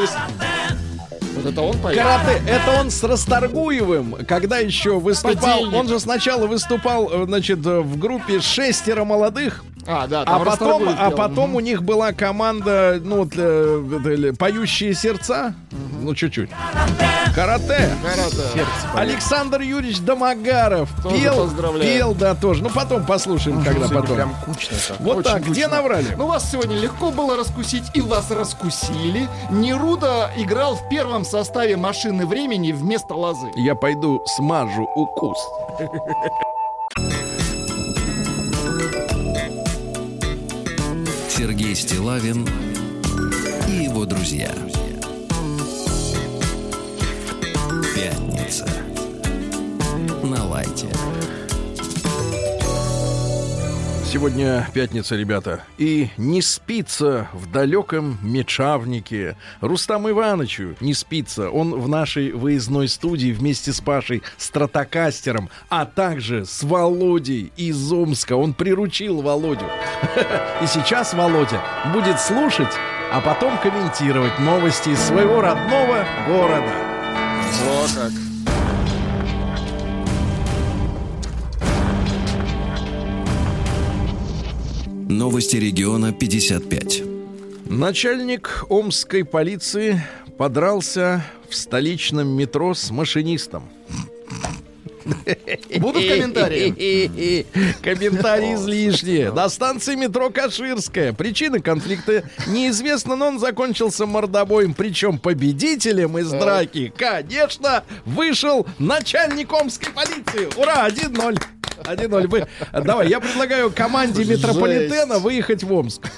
Вот 1.36 1.46
это 1.46 1.62
он 1.62 1.78
поет? 1.78 1.98
Карате. 1.98 2.42
Это 2.46 2.80
он 2.80 2.90
с 2.90 3.02
Расторгуевым, 3.02 4.16
когда 4.26 4.58
еще 4.58 4.98
выступал. 4.98 5.58
Подельник. 5.60 5.74
Он 5.78 5.88
же 5.88 6.00
сначала 6.00 6.46
выступал, 6.46 7.08
э, 7.10 7.24
значит, 7.26 7.64
э, 7.66 7.80
в 7.80 7.98
группе 7.98 8.40
шестеро 8.40 9.04
молодых. 9.04 9.64
А, 9.86 10.06
да, 10.06 10.22
А 10.22 10.24
там 10.24 10.44
потом, 10.44 10.88
а 10.98 11.10
потом 11.10 11.54
у 11.56 11.60
них 11.60 11.82
была 11.82 12.12
команда, 12.12 13.00
ну, 13.02 13.24
вот, 13.24 13.32
э, 13.34 14.32
поющие 14.38 14.92
сердца. 14.94 15.54
Ну, 16.02 16.14
чуть-чуть. 16.14 16.50
Карате. 17.34 17.90
Карате. 18.02 18.66
Александр 18.94 19.60
Юрьевич 19.62 20.00
Домогаров 20.00 20.90
Тоже 21.02 21.16
пел, 21.16 21.36
поздравляю. 21.44 21.84
пел, 21.98 22.14
да, 22.14 22.34
тоже. 22.34 22.62
Ну, 22.62 22.68
потом 22.70 23.06
послушаем, 23.06 23.62
когда 23.62 23.86
Сегодня 23.86 24.00
потом. 24.00 24.16
Прям 24.16 24.34
кучно-то. 24.44 24.96
Вот 25.00 25.16
Очень 25.18 25.30
так, 25.30 25.42
где 25.44 25.62
кучно. 25.64 25.76
наврали? 25.76 26.14
Ну, 26.16 26.26
вас 26.26 26.50
сегодня 26.50 26.76
легко 26.78 27.10
было 27.10 27.36
раскусить, 27.36 27.84
и 27.94 28.00
вас 28.00 28.30
раскусили. 28.30 29.28
Неруда 29.50 30.30
играл 30.36 30.76
в 30.76 30.88
первом 30.88 31.19
составе 31.24 31.76
машины 31.76 32.26
времени 32.26 32.72
вместо 32.72 33.14
лозы. 33.14 33.50
Я 33.56 33.74
пойду 33.74 34.22
смажу 34.26 34.88
укус. 34.94 35.38
Сергей 41.28 41.74
Стилавин 41.74 42.46
и 43.66 43.84
его 43.84 44.04
друзья. 44.04 44.50
Пятница. 47.94 48.68
На 50.22 50.44
лайте. 50.46 50.86
Сегодня 54.12 54.68
пятница, 54.74 55.14
ребята. 55.14 55.62
И 55.78 56.10
не 56.16 56.42
спится 56.42 57.28
в 57.32 57.48
далеком 57.48 58.18
мечавнике. 58.22 59.36
Рустам 59.60 60.10
Ивановичу 60.10 60.74
не 60.80 60.94
спится. 60.94 61.48
Он 61.48 61.80
в 61.80 61.88
нашей 61.88 62.32
выездной 62.32 62.88
студии 62.88 63.30
вместе 63.30 63.72
с 63.72 63.80
Пашей 63.80 64.24
Стратокастером, 64.36 65.48
а 65.68 65.86
также 65.86 66.44
с 66.44 66.64
Володей 66.64 67.52
из 67.56 67.92
Омска. 67.92 68.32
Он 68.32 68.52
приручил 68.52 69.22
Володю. 69.22 69.66
И 70.60 70.66
сейчас 70.66 71.14
Володя 71.14 71.62
будет 71.92 72.18
слушать, 72.18 72.72
а 73.12 73.20
потом 73.20 73.58
комментировать 73.58 74.40
новости 74.40 74.88
из 74.88 74.98
своего 74.98 75.40
родного 75.40 76.04
города. 76.26 76.72
О, 77.64 77.86
как. 77.94 78.29
Новости 85.10 85.56
региона 85.56 86.12
55. 86.12 87.02
Начальник 87.66 88.64
омской 88.68 89.24
полиции 89.24 90.00
подрался 90.38 91.24
в 91.48 91.56
столичном 91.56 92.28
метро 92.28 92.74
с 92.74 92.92
машинистом. 92.92 93.68
Будут 95.80 96.06
комментарии? 96.06 97.44
Комментарии 97.82 98.54
излишние. 98.54 99.32
На 99.32 99.48
станции 99.48 99.96
метро 99.96 100.30
Каширская. 100.30 101.12
Причина 101.12 101.58
конфликта 101.58 102.22
неизвестна, 102.46 103.16
но 103.16 103.28
он 103.28 103.40
закончился 103.40 104.06
мордобоем. 104.06 104.74
Причем 104.74 105.18
победителем 105.18 106.18
из 106.18 106.30
драки, 106.30 106.92
конечно, 106.96 107.82
вышел 108.04 108.64
начальник 108.78 109.52
омской 109.52 109.92
полиции. 109.92 110.48
Ура, 110.56 110.88
1-0. 110.88 111.42
1-0. 111.84 112.26
Вы- 112.28 112.46
Давай, 112.72 113.08
я 113.08 113.20
предлагаю 113.20 113.70
команде 113.70 114.24
метрополитена 114.24 115.18
выехать 115.18 115.62
в 115.64 115.72
Омск. 115.72 116.08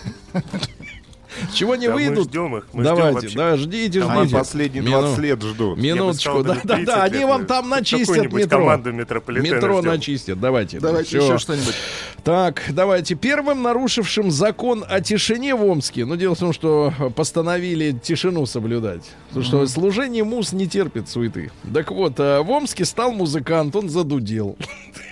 Чего 1.55 1.77
не 1.77 1.87
Да, 1.87 1.95
мы 1.95 2.07
выйдут? 2.07 2.29
ждем 2.29 2.57
их, 2.59 2.67
мы 2.75 2.85
ждем 2.85 2.95
Давайте, 2.97 3.15
вообще. 3.21 3.37
да, 3.37 3.57
ждите, 3.57 4.03
Они 4.05 4.21
ждите. 4.21 4.37
последние 4.37 4.83
Мину- 4.83 5.01
20 5.01 5.19
лет 5.19 5.43
ждут. 5.43 5.79
Минуточку, 5.79 6.43
да, 6.45 6.55
да, 6.55 6.61
да, 6.63 6.77
30 6.77 6.99
они 7.15 7.25
вам 7.25 7.41
мы 7.41 7.47
там 7.47 7.69
начистят 7.71 8.33
метро. 8.33 8.59
команду 8.61 8.93
метрополитена 8.93 9.55
Метро 9.57 9.81
ждем. 9.81 9.91
начистят, 9.93 10.39
давайте. 10.41 10.79
Давайте 10.79 11.09
Всё. 11.09 11.25
еще 11.25 11.39
что-нибудь. 11.39 11.75
Так, 12.23 12.63
давайте. 12.69 13.15
Первым 13.15 13.63
нарушившим 13.63 14.31
закон 14.31 14.85
о 14.89 15.01
тишине 15.01 15.55
в 15.57 15.65
Омске. 15.65 16.05
Ну, 16.05 16.17
дело 16.17 16.35
в 16.35 16.39
том, 16.39 16.53
что 16.53 16.93
постановили 17.17 17.93
тишину 17.93 18.45
соблюдать. 18.45 19.03
Потому 19.29 19.45
что 19.45 19.67
служение 19.67 20.23
мус 20.25 20.53
не 20.53 20.69
терпит 20.69 21.09
суеты. 21.09 21.51
Так 21.73 21.91
вот, 21.91 22.13
а, 22.19 22.43
в 22.43 22.51
Омске 22.51 22.85
стал 22.85 23.11
музыкант, 23.13 23.75
он 23.75 23.89
задудел. 23.89 24.57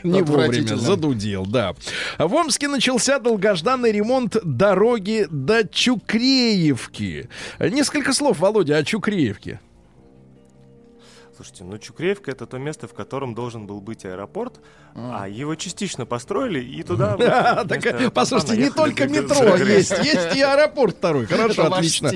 Не 0.03 0.23
вовремя, 0.23 0.77
задудел, 0.77 1.47
да. 1.47 1.75
В 2.19 2.35
Омске 2.35 2.69
начался 2.69 3.19
долгожданный 3.19 3.93
ремонт 3.93 4.37
дороги 4.45 5.27
до 5.31 5.67
Чукреевки. 5.67 7.29
Несколько 7.59 8.13
слов, 8.13 8.39
Володя, 8.39 8.77
о 8.77 8.85
Чукреевке. 8.85 9.61
Слушайте, 11.41 11.65
ну 11.65 11.79
Чукреевка 11.79 12.31
это 12.33 12.45
то 12.45 12.59
место, 12.59 12.87
в 12.87 12.93
котором 12.93 13.35
должен 13.35 13.67
был 13.67 13.81
быть 13.81 14.05
аэропорт, 14.05 14.61
а 14.95 15.27
его 15.27 15.55
частично 15.55 16.05
построили, 16.05 16.63
и 16.63 16.83
туда... 16.83 17.15
аэропорта 17.65 18.11
послушайте, 18.11 18.59
не 18.59 18.69
только 18.69 19.09
метро 19.09 19.57
есть, 19.57 19.91
есть 20.05 20.37
и 20.37 20.43
аэропорт 20.43 20.97
второй. 20.99 21.25
Хорошо, 21.31 21.73
отлично. 21.73 22.13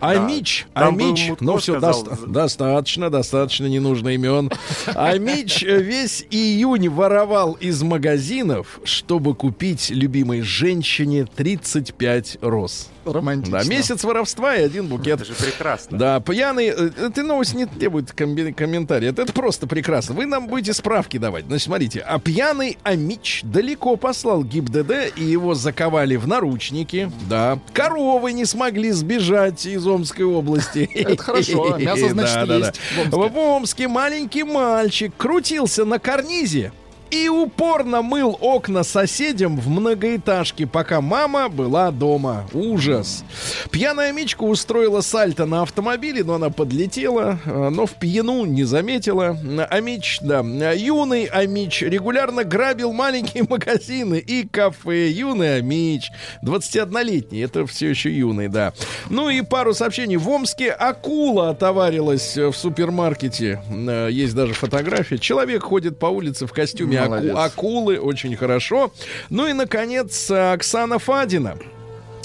Амич, 0.00 0.66
был 0.74 0.88
Амич, 0.88 1.32
ну 1.40 1.56
все, 1.56 1.80
достаточно, 1.80 3.08
достаточно, 3.08 3.64
не 3.64 3.78
нужно 3.78 4.10
имен. 4.10 4.50
Амич 4.94 5.62
э, 5.62 5.80
весь 5.80 6.26
июнь 6.30 6.90
воровал 6.90 7.54
из 7.54 7.82
магазинов, 7.82 8.78
чтобы 8.84 9.34
купить 9.34 9.88
любимой 9.88 10.42
женщине 10.42 11.24
35 11.34 12.40
роз. 12.42 12.90
Романтично. 13.12 13.58
Да, 13.62 13.64
месяц 13.68 14.04
воровства 14.04 14.56
и 14.56 14.62
один 14.62 14.86
букет. 14.86 15.20
Это 15.20 15.24
же 15.24 15.34
прекрасно. 15.34 15.96
Да, 15.98 16.20
пьяный... 16.20 16.66
э, 16.68 16.90
Эта 17.06 17.22
новость 17.22 17.54
не 17.54 17.66
требует 17.66 18.10
комби- 18.10 18.52
комментария. 18.52 19.10
Это, 19.10 19.22
это 19.22 19.32
просто 19.32 19.66
прекрасно. 19.66 20.14
Вы 20.14 20.26
нам 20.26 20.46
будете 20.48 20.72
справки 20.74 21.16
давать. 21.18 21.46
Значит, 21.46 21.64
смотрите. 21.66 22.00
А 22.00 22.18
пьяный 22.18 22.78
Амич 22.82 23.40
далеко 23.44 23.96
послал 23.96 24.42
ГИБДД, 24.44 25.12
и 25.16 25.24
его 25.24 25.54
заковали 25.54 26.16
в 26.16 26.26
наручники. 26.26 27.10
Да. 27.28 27.58
Коровы 27.72 28.32
не 28.32 28.44
смогли 28.44 28.90
сбежать 28.90 29.66
из 29.66 29.86
Омской 29.86 30.24
области. 30.24 30.88
Это 30.94 31.22
хорошо, 31.22 31.76
мясо, 31.78 32.08
значит, 32.10 32.48
есть. 32.48 32.80
В 33.10 33.38
Омске 33.38 33.88
маленький 33.88 34.42
мальчик 34.44 35.12
крутился 35.16 35.84
на 35.84 35.98
карнизе 35.98 36.72
и 37.10 37.28
упорно 37.28 38.02
мыл 38.02 38.36
окна 38.40 38.82
соседям 38.82 39.58
в 39.58 39.68
многоэтажке, 39.68 40.66
пока 40.66 41.00
мама 41.00 41.48
была 41.48 41.90
дома. 41.90 42.46
Ужас. 42.52 43.24
Пьяная 43.70 44.12
Мичка 44.12 44.42
устроила 44.42 45.00
сальто 45.00 45.46
на 45.46 45.62
автомобиле, 45.62 46.24
но 46.24 46.34
она 46.34 46.50
подлетела, 46.50 47.38
э, 47.44 47.68
но 47.70 47.86
в 47.86 47.92
пьяну 47.94 48.44
не 48.44 48.64
заметила. 48.64 49.38
Амич, 49.70 50.18
да, 50.20 50.40
юный 50.72 51.24
Амич 51.24 51.82
регулярно 51.82 52.44
грабил 52.44 52.92
маленькие 52.92 53.44
магазины 53.48 54.18
и 54.18 54.46
кафе. 54.46 55.08
Юный 55.10 55.58
Амич, 55.58 56.10
21-летний, 56.42 57.40
это 57.40 57.66
все 57.66 57.88
еще 57.90 58.10
юный, 58.10 58.48
да. 58.48 58.72
Ну 59.10 59.28
и 59.30 59.42
пару 59.42 59.74
сообщений. 59.74 60.16
В 60.16 60.28
Омске 60.28 60.70
акула 60.70 61.50
отоварилась 61.50 62.36
э, 62.36 62.48
в 62.48 62.56
супермаркете. 62.56 63.62
Э, 63.70 64.08
Есть 64.10 64.34
даже 64.34 64.54
фотография. 64.54 65.18
Человек 65.18 65.62
ходит 65.62 65.98
по 65.98 66.06
улице 66.06 66.46
в 66.46 66.52
костюме 66.52 66.95
аку- 66.96 67.10
Молодец. 67.10 67.36
акулы, 67.36 67.98
очень 67.98 68.36
хорошо. 68.36 68.92
Ну 69.30 69.46
и, 69.46 69.52
наконец, 69.52 70.30
э, 70.30 70.52
Оксана 70.52 70.98
Фадина 70.98 71.56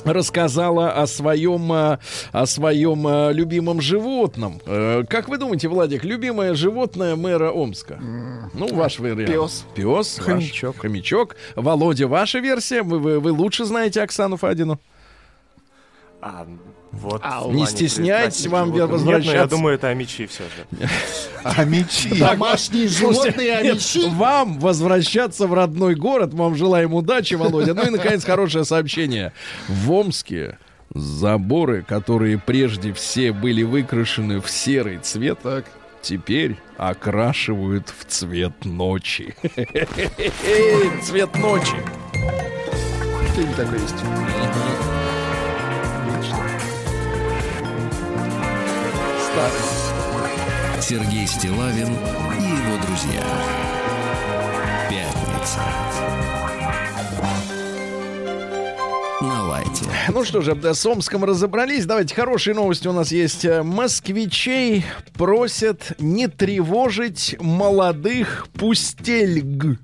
рассказала 0.04 0.92
о 0.94 1.06
своем, 1.06 1.72
э, 1.72 1.98
о 2.32 2.46
своем 2.48 3.08
э, 3.08 3.34
любимом 3.34 3.82
животном. 3.82 4.60
Как 4.66 5.30
вы 5.30 5.38
думаете, 5.38 5.68
Владик, 5.68 6.04
любимое 6.04 6.56
животное 6.56 7.16
мэра 7.16 7.52
Омска? 7.52 8.00
Ну, 8.54 8.74
ваш 8.74 9.00
вариант. 9.00 9.28
Пес. 9.28 9.66
Пес. 9.76 10.18
ваш. 10.18 10.26
Хомячок. 10.26 10.78
Хомячок. 10.80 11.36
Володя, 11.56 12.08
ваша 12.08 12.40
версия? 12.40 12.82
Вы, 12.82 12.98
вы, 13.00 13.20
вы 13.20 13.32
лучше 13.32 13.66
знаете 13.66 14.02
Оксану 14.02 14.38
Фадину? 14.38 14.80
А, 16.24 16.46
вот 16.92 17.22
А, 17.24 17.44
в 17.48 17.54
не 17.54 17.66
стесняйтесь 17.66 18.48
вам 18.48 18.74
животных. 18.76 18.82
Нет, 18.82 18.90
но 18.90 18.94
возвращаться. 18.98 19.38
я 19.38 19.48
думаю, 19.48 19.76
это 19.76 19.88
амичи 19.88 20.28
все 20.28 20.44
же. 20.44 20.90
А 21.44 21.64
мечи. 21.64 22.14
Домашние 22.20 22.88
животные, 22.88 23.56
а 23.58 23.62
нет, 23.64 23.76
мечи. 23.76 24.08
Вам 24.10 24.60
возвращаться 24.60 25.48
в 25.48 25.54
родной 25.54 25.96
город. 25.96 26.34
Вам 26.34 26.56
желаем 26.56 26.94
удачи, 26.94 27.34
Володя. 27.34 27.74
Ну 27.74 27.84
и, 27.88 27.90
наконец, 27.90 28.24
хорошее 28.24 28.66
сообщение. 28.66 29.34
В 29.68 29.92
Омске 29.92 30.58
заборы, 30.94 31.84
которые 31.84 32.38
прежде 32.38 32.94
все 32.94 33.32
были 33.32 33.64
выкрашены 33.64 34.42
в 34.42 34.50
серый 34.50 34.98
цвет, 35.00 35.40
Так. 35.42 35.66
теперь 36.02 36.58
окрашивают 36.78 37.88
в 37.98 38.06
цвет 38.06 38.66
ночи. 38.66 39.34
Цвет 41.04 41.36
ночи. 41.38 41.78
Фильм 43.36 43.54
такой 43.54 43.80
есть. 43.80 44.91
Сергей 50.82 51.26
Стилавин 51.26 51.88
и 51.88 52.44
его 52.44 52.78
друзья. 52.86 53.24
Пятница. 54.90 55.62
На 59.22 59.44
лайте. 59.44 59.86
Ну 60.10 60.26
что 60.26 60.42
же, 60.42 60.54
с 60.62 60.86
Омском 60.86 61.24
разобрались. 61.24 61.86
Давайте, 61.86 62.14
хорошие 62.14 62.56
новости 62.56 62.90
у 62.90 62.94
нас 62.94 63.12
есть. 63.14 63.46
Э, 63.46 63.64
Москвичей 63.64 64.84
просят 65.14 65.94
не 66.00 66.28
тревожить 66.28 67.38
молодых 67.40 68.48
пустельг. 68.54 69.80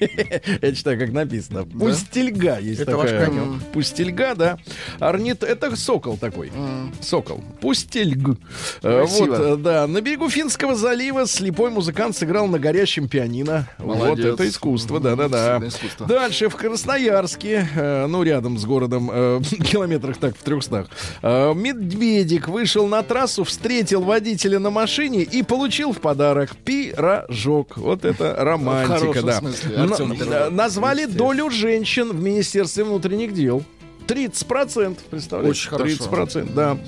Я 0.62 0.72
читаю, 0.72 0.98
как 0.98 1.12
написано. 1.12 1.64
Пустельга 1.64 2.58
есть 2.58 2.80
Это 2.80 2.96
ваш 2.96 3.10
конек. 3.10 3.62
Пустельга, 3.72 4.34
да. 4.34 4.58
Орнит... 4.98 5.42
Это 5.42 5.74
сокол 5.76 6.16
такой. 6.16 6.52
Сокол. 7.00 7.42
Пустельг. 7.60 8.38
Э, 8.82 9.00
Красиво. 9.00 9.26
Вот, 9.26 9.40
э, 9.40 9.56
да. 9.56 9.86
На 9.86 10.00
берегу 10.00 10.28
Финского 10.28 10.74
залива 10.74 11.26
слепой 11.26 11.70
музыкант 11.70 12.16
сыграл 12.16 12.46
на 12.46 12.58
горящем 12.58 13.08
пианино. 13.08 13.68
Вот 13.78 14.18
это 14.18 14.48
искусство, 14.48 15.00
да-да-да. 15.00 15.62
Дальше 16.06 16.48
в 16.48 16.56
Красноярске, 16.56 17.68
э, 17.74 18.06
ну, 18.06 18.22
рядом 18.22 18.58
с 18.58 18.64
городом, 18.64 19.08
километрах 19.42 20.18
так, 20.18 20.36
в 20.36 20.42
трехстах, 20.42 20.88
медведик 21.22 22.48
вышел 22.48 22.86
на 22.86 23.02
трассу, 23.02 23.44
встретил 23.44 24.02
водителя 24.02 24.58
на 24.58 24.70
машине 24.70 25.22
и 25.22 25.42
получил 25.42 25.92
в 25.92 26.00
подарок 26.00 26.56
пирожок. 26.56 27.76
Вот 27.76 28.04
это 28.04 28.36
романтика, 28.38 29.22
да. 29.22 29.38
смысле, 29.38 29.85
Артем 29.92 30.12
Н- 30.12 30.18
Пирожок. 30.18 30.52
назвали 30.52 31.04
долю 31.06 31.50
женщин 31.50 32.10
в 32.10 32.20
Министерстве 32.20 32.84
внутренних 32.84 33.32
дел. 33.34 33.62
30%, 34.06 34.98
представляете? 35.10 35.50
Очень 35.50 35.70
хорошо. 35.70 36.04
30%, 36.04 36.52
да. 36.54 36.78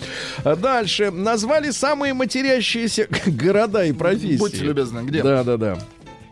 А 0.45 0.55
Дальше. 0.57 1.11
Назвали 1.11 1.71
самые 1.71 2.15
матерящиеся 2.15 3.09
города 3.27 3.85
и 3.85 3.93
профессии. 3.93 4.37
Будьте 4.39 4.59
любезны, 4.65 5.01
где? 5.01 5.23
Да, 5.23 5.43
да, 5.43 5.57
да. 5.57 5.79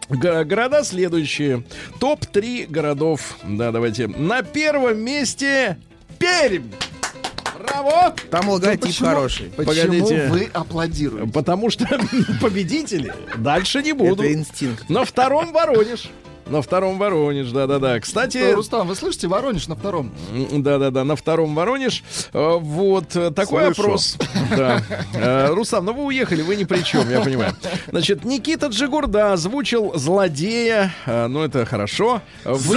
Города 0.09 0.85
следующие. 0.85 1.65
Топ-3 1.99 2.69
городов. 2.69 3.37
Да, 3.45 3.73
давайте. 3.73 4.07
На 4.07 4.43
первом 4.43 4.99
месте 5.01 5.79
Пермь. 6.19 6.71
Браво! 7.59 8.15
Там 8.31 8.49
логотип 8.51 8.83
Почему- 8.83 9.09
хороший. 9.09 9.47
Почему 9.57 9.67
Погодите. 9.87 10.29
вы 10.29 10.49
аплодируете? 10.53 11.33
Потому 11.33 11.71
что 11.71 11.87
победители 12.41 13.13
дальше 13.39 13.83
не 13.83 13.93
будут. 13.93 14.21
Это 14.21 14.33
инстинкт. 14.33 14.89
На 14.91 15.05
втором 15.05 15.53
Воронеж. 15.53 16.11
На 16.47 16.63
втором 16.63 16.99
Воронеж, 16.99 17.51
да-да-да. 17.51 17.99
Кстати, 17.99 18.39
Э, 18.39 18.55
Рустам, 18.55 18.87
вы 18.87 18.95
слышите, 18.95 19.27
Воронеж 19.27 19.67
на 19.67 19.75
втором? 19.75 20.13
Да-да-да, 20.53 21.03
на 21.03 21.17
втором 21.17 21.57
Воронеж. 21.57 22.05
Э, 22.33 22.57
Вот 22.61 23.17
э, 23.17 23.33
такой 23.33 23.65
Слышу. 23.65 23.83
опрос. 23.83 24.17
Да. 24.57 25.49
Рустам, 25.49 25.85
ну 25.87 25.93
вы 25.93 26.05
уехали, 26.05 26.43
вы 26.43 26.55
ни 26.55 26.63
при 26.65 26.83
чем, 26.83 27.11
я 27.11 27.21
понимаю. 27.21 27.53
Значит, 27.91 28.25
Никита 28.25 28.69
Джигурда 28.69 29.33
озвучил 29.33 29.93
злодея, 29.99 30.95
ну 31.07 31.43
это 31.43 31.67
хорошо, 31.67 32.23
в, 32.45 32.69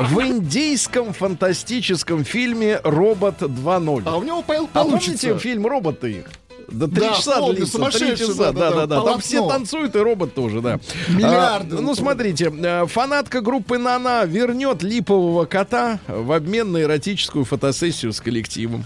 в 0.00 0.20
индийском 0.26 1.12
фантастическом 1.12 2.24
фильме 2.24 2.80
«Робот 2.82 3.42
2.0». 3.42 4.02
А 4.06 4.16
у 4.16 4.22
него 4.22 4.42
пол- 4.42 4.68
А 4.72 4.84
получится. 4.84 5.26
помните 5.28 5.38
фильм 5.38 5.66
«Роботы»? 5.66 6.24
Да, 6.70 6.86
три 6.86 7.00
Да, 7.00 7.14
часа 7.14 7.38
помню, 7.38 7.56
длится, 7.56 7.78
три 7.90 8.16
часа, 8.16 8.52
да-да-да. 8.52 9.00
Там 9.00 9.20
все 9.20 9.46
танцуют, 9.48 9.96
и 9.96 9.98
робот 9.98 10.34
тоже, 10.34 10.60
да. 10.60 10.78
Миллиарды. 11.08 11.76
А, 11.78 11.80
ну, 11.80 11.94
смотрите, 11.94 12.52
э, 12.54 12.86
фанатка 12.86 13.40
группы 13.40 13.78
«Нана» 13.78 14.24
вернет 14.26 14.82
липового 14.82 15.46
кота 15.46 15.98
в 16.06 16.30
обмен 16.30 16.72
на 16.72 16.82
эротическую 16.82 17.44
фотосессию 17.46 18.12
с 18.12 18.20
коллективом. 18.20 18.84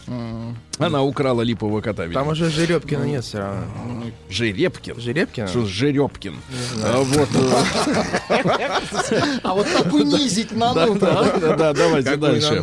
Она 0.78 1.03
украла 1.03 1.43
липового 1.43 1.80
кота, 1.80 2.05
видимо. 2.05 2.20
Там 2.22 2.33
уже 2.33 2.51
Жеребкина 2.51 3.03
нет 3.05 3.24
все 3.24 3.39
равно. 3.39 3.62
Жеребкин. 4.30 5.01
Жеребкина? 5.01 5.49
Что 5.49 5.66
Жеребкин? 5.66 6.37
А, 6.85 7.03
Вот. 7.03 7.28
э, 8.30 8.68
А 9.43 9.55
вот 9.55 9.66
так 9.72 9.93
унизить 9.93 10.53
на 10.53 10.72
Да, 10.72 10.87
да, 10.89 11.39
да, 11.41 11.57
да, 11.57 11.72
давайте 11.72 12.16
дальше. 12.16 12.62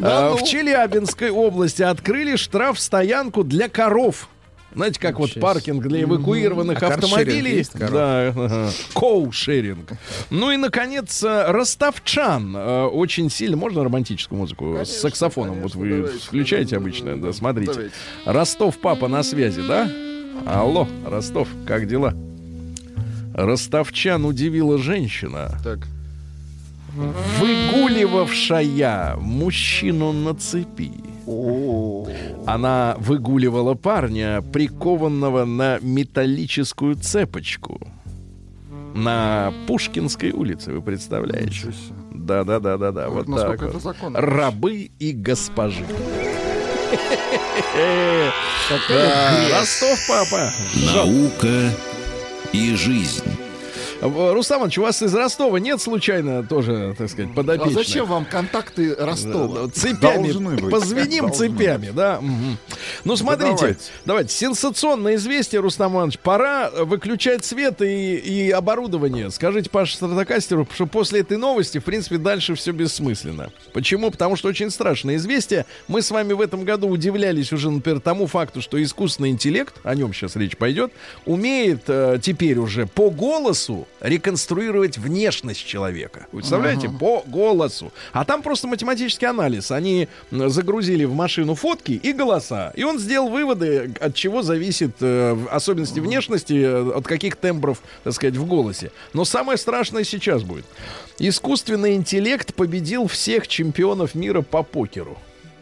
А. 0.00 0.34
В 0.34 0.42
Челябинской 0.42 1.30
области 1.30 1.82
открыли 1.82 2.36
штраф-стоянку 2.36 3.44
для 3.44 3.68
коров. 3.68 4.28
Знаете, 4.74 4.98
как 5.00 5.18
вот 5.20 5.32
паркинг 5.40 5.86
для 5.86 6.02
эвакуированных 6.02 6.82
А 6.82 6.88
автомобилей. 6.88 7.56
есть? 7.58 7.78
Да, 7.78 8.28
ага. 8.28 8.70
коушеринг. 8.94 9.92
Ну 10.30 10.50
и, 10.50 10.56
наконец, 10.56 11.22
э, 11.22 11.50
ростовчан. 11.50 12.54
Э, 12.56 12.84
Очень 12.86 13.30
сильно. 13.30 13.56
Можно 13.56 13.84
романтическую 13.84 14.38
музыку 14.38 14.78
с 14.84 14.88
саксофоном? 14.90 15.60
вот 15.60 15.74
вы 15.74 15.88
давайте. 16.02 16.18
включаете 16.18 16.76
обычно, 16.76 17.20
да, 17.20 17.32
смотрите. 17.32 17.72
Давайте. 17.72 17.94
Ростов, 18.24 18.78
папа 18.78 19.08
на 19.08 19.22
связи, 19.22 19.62
да? 19.66 19.90
Алло, 20.46 20.88
Ростов, 21.06 21.48
как 21.66 21.86
дела? 21.86 22.14
Ростовчан 23.34 24.24
удивила 24.24 24.78
женщина, 24.78 25.58
Так. 25.62 25.78
выгуливавшая 27.40 29.16
мужчину 29.16 30.12
на 30.12 30.34
цепи. 30.34 30.92
О, 31.26 32.03
Она 32.46 32.96
выгуливала 32.98 33.74
парня, 33.74 34.42
прикованного 34.42 35.44
на 35.44 35.78
металлическую 35.80 36.96
цепочку. 36.96 37.80
На 38.94 39.52
Пушкинской 39.66 40.30
улице, 40.30 40.72
вы 40.72 40.82
представляете? 40.82 41.72
Да, 42.12 42.44
да, 42.44 42.60
да, 42.60 42.76
да, 42.76 42.92
да. 42.92 43.08
Вот 43.08 43.26
так. 43.26 43.28
Насколько 43.28 43.64
вот. 43.64 43.70
это 43.70 43.78
законно? 43.80 44.20
Рабы 44.20 44.90
и 44.98 45.12
госпожи. 45.12 45.84
Да, 48.88 49.50
Ростов, 49.50 49.98
папа. 50.08 50.50
Наука 50.94 51.70
и 52.52 52.74
жизнь. 52.76 53.24
В- 54.04 54.34
Рустам 54.34 54.58
Иванович, 54.58 54.78
у 54.78 54.82
вас 54.82 55.02
из 55.02 55.14
Ростова 55.14 55.56
нет 55.58 55.80
случайно 55.80 56.42
тоже, 56.42 56.94
так 56.98 57.08
сказать, 57.08 57.30
А 57.32 57.34
подопечных? 57.36 57.74
зачем 57.74 58.06
вам 58.06 58.26
контакты 58.26 58.94
Ростова? 58.94 59.62
Да, 59.66 59.68
Цепями. 59.72 60.24
Должны 60.30 60.56
быть. 60.56 60.70
Позвеним 60.70 61.26
Должны 61.28 61.48
цепями, 61.48 61.90
да. 61.90 62.20
мгм. 62.20 62.58
Ну, 63.04 63.16
смотрите, 63.16 63.54
давайте. 63.56 63.80
давайте. 64.04 64.34
Сенсационное 64.34 65.14
известие, 65.14 65.60
Рустам 65.62 65.94
Иванович. 65.94 66.18
Пора 66.18 66.70
выключать 66.70 67.46
свет 67.46 67.80
и, 67.80 68.16
и 68.16 68.50
оборудование. 68.50 69.30
Скажите 69.30 69.70
Паше 69.70 69.96
Стратокастеру, 69.96 70.68
что 70.74 70.84
после 70.86 71.20
этой 71.20 71.38
новости, 71.38 71.78
в 71.78 71.84
принципе, 71.84 72.18
дальше 72.18 72.54
все 72.56 72.72
бессмысленно. 72.72 73.52
Почему? 73.72 74.10
Потому 74.10 74.36
что 74.36 74.48
очень 74.48 74.70
страшное 74.70 75.16
известие. 75.16 75.64
Мы 75.88 76.02
с 76.02 76.10
вами 76.10 76.34
в 76.34 76.42
этом 76.42 76.64
году 76.64 76.88
удивлялись 76.88 77.52
уже, 77.54 77.70
например, 77.70 78.00
тому 78.00 78.26
факту, 78.26 78.60
что 78.60 78.82
искусственный 78.82 79.30
интеллект, 79.30 79.74
о 79.82 79.94
нем 79.94 80.12
сейчас 80.12 80.36
речь 80.36 80.58
пойдет, 80.58 80.92
умеет 81.24 81.84
э, 81.88 82.18
теперь 82.20 82.58
уже 82.58 82.86
по 82.86 83.08
голосу 83.10 83.88
реконструировать 84.04 84.98
внешность 84.98 85.66
человека. 85.66 86.26
Вы 86.30 86.40
представляете? 86.40 86.90
По 86.90 87.24
голосу. 87.26 87.90
А 88.12 88.24
там 88.24 88.42
просто 88.42 88.68
математический 88.68 89.26
анализ. 89.26 89.70
Они 89.70 90.08
загрузили 90.30 91.04
в 91.04 91.14
машину 91.14 91.54
фотки 91.54 91.92
и 91.92 92.12
голоса. 92.12 92.72
И 92.76 92.84
он 92.84 92.98
сделал 92.98 93.30
выводы, 93.30 93.94
от 94.00 94.14
чего 94.14 94.42
зависит 94.42 94.96
э, 95.00 95.36
особенности 95.50 96.00
внешности, 96.00 96.52
э, 96.52 96.92
от 96.96 97.06
каких 97.06 97.36
тембров, 97.36 97.82
так 98.04 98.12
сказать, 98.12 98.36
в 98.36 98.46
голосе. 98.46 98.92
Но 99.14 99.24
самое 99.24 99.56
страшное 99.56 100.04
сейчас 100.04 100.42
будет. 100.42 100.66
Искусственный 101.18 101.94
интеллект 101.94 102.54
победил 102.54 103.06
всех 103.06 103.48
чемпионов 103.48 104.14
мира 104.14 104.42
по 104.42 104.62
покеру. 104.62 105.16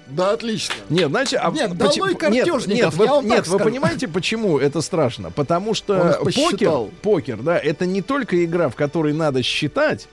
Да, 0.09 0.33
отлично. 0.33 0.75
Нет, 0.91 1.09
знаете, 1.09 1.39
а 1.39 1.51
Нет, 1.51 1.71
поч- 1.79 1.97
долой 1.97 2.11
нет, 2.11 2.19
картежников, 2.19 2.69
нет, 2.69 2.95
вы, 2.95 3.05
я 3.05 3.11
вам 3.13 3.25
нет, 3.25 3.37
так 3.39 3.47
вы 3.47 3.55
скажу. 3.59 3.71
понимаете, 3.71 4.09
почему 4.09 4.59
это 4.59 4.81
страшно? 4.81 5.31
Потому 5.31 5.75
что 5.75 6.19
покер, 6.23 6.91
покер, 7.03 7.39
да, 7.39 7.59
это 7.59 7.87
не 7.87 8.03
только 8.03 8.45
игра, 8.45 8.69
в 8.69 8.75
которой 8.77 9.13
надо 9.13 9.43
считать, 9.43 10.09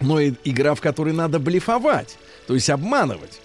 но 0.00 0.20
и 0.20 0.34
игра, 0.44 0.74
в 0.74 0.80
которой 0.80 1.12
надо 1.12 1.38
блефовать, 1.38 2.16
то 2.46 2.54
есть 2.54 2.70
обманывать. 2.70 3.40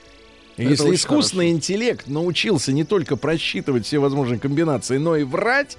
Это 0.57 0.69
Если 0.69 0.93
искусственный 0.93 1.51
интеллект 1.51 2.07
научился 2.07 2.73
не 2.73 2.83
только 2.83 3.15
просчитывать 3.15 3.85
все 3.85 3.99
возможные 3.99 4.39
комбинации, 4.39 4.97
но 4.97 5.15
и 5.15 5.23
врать, 5.23 5.77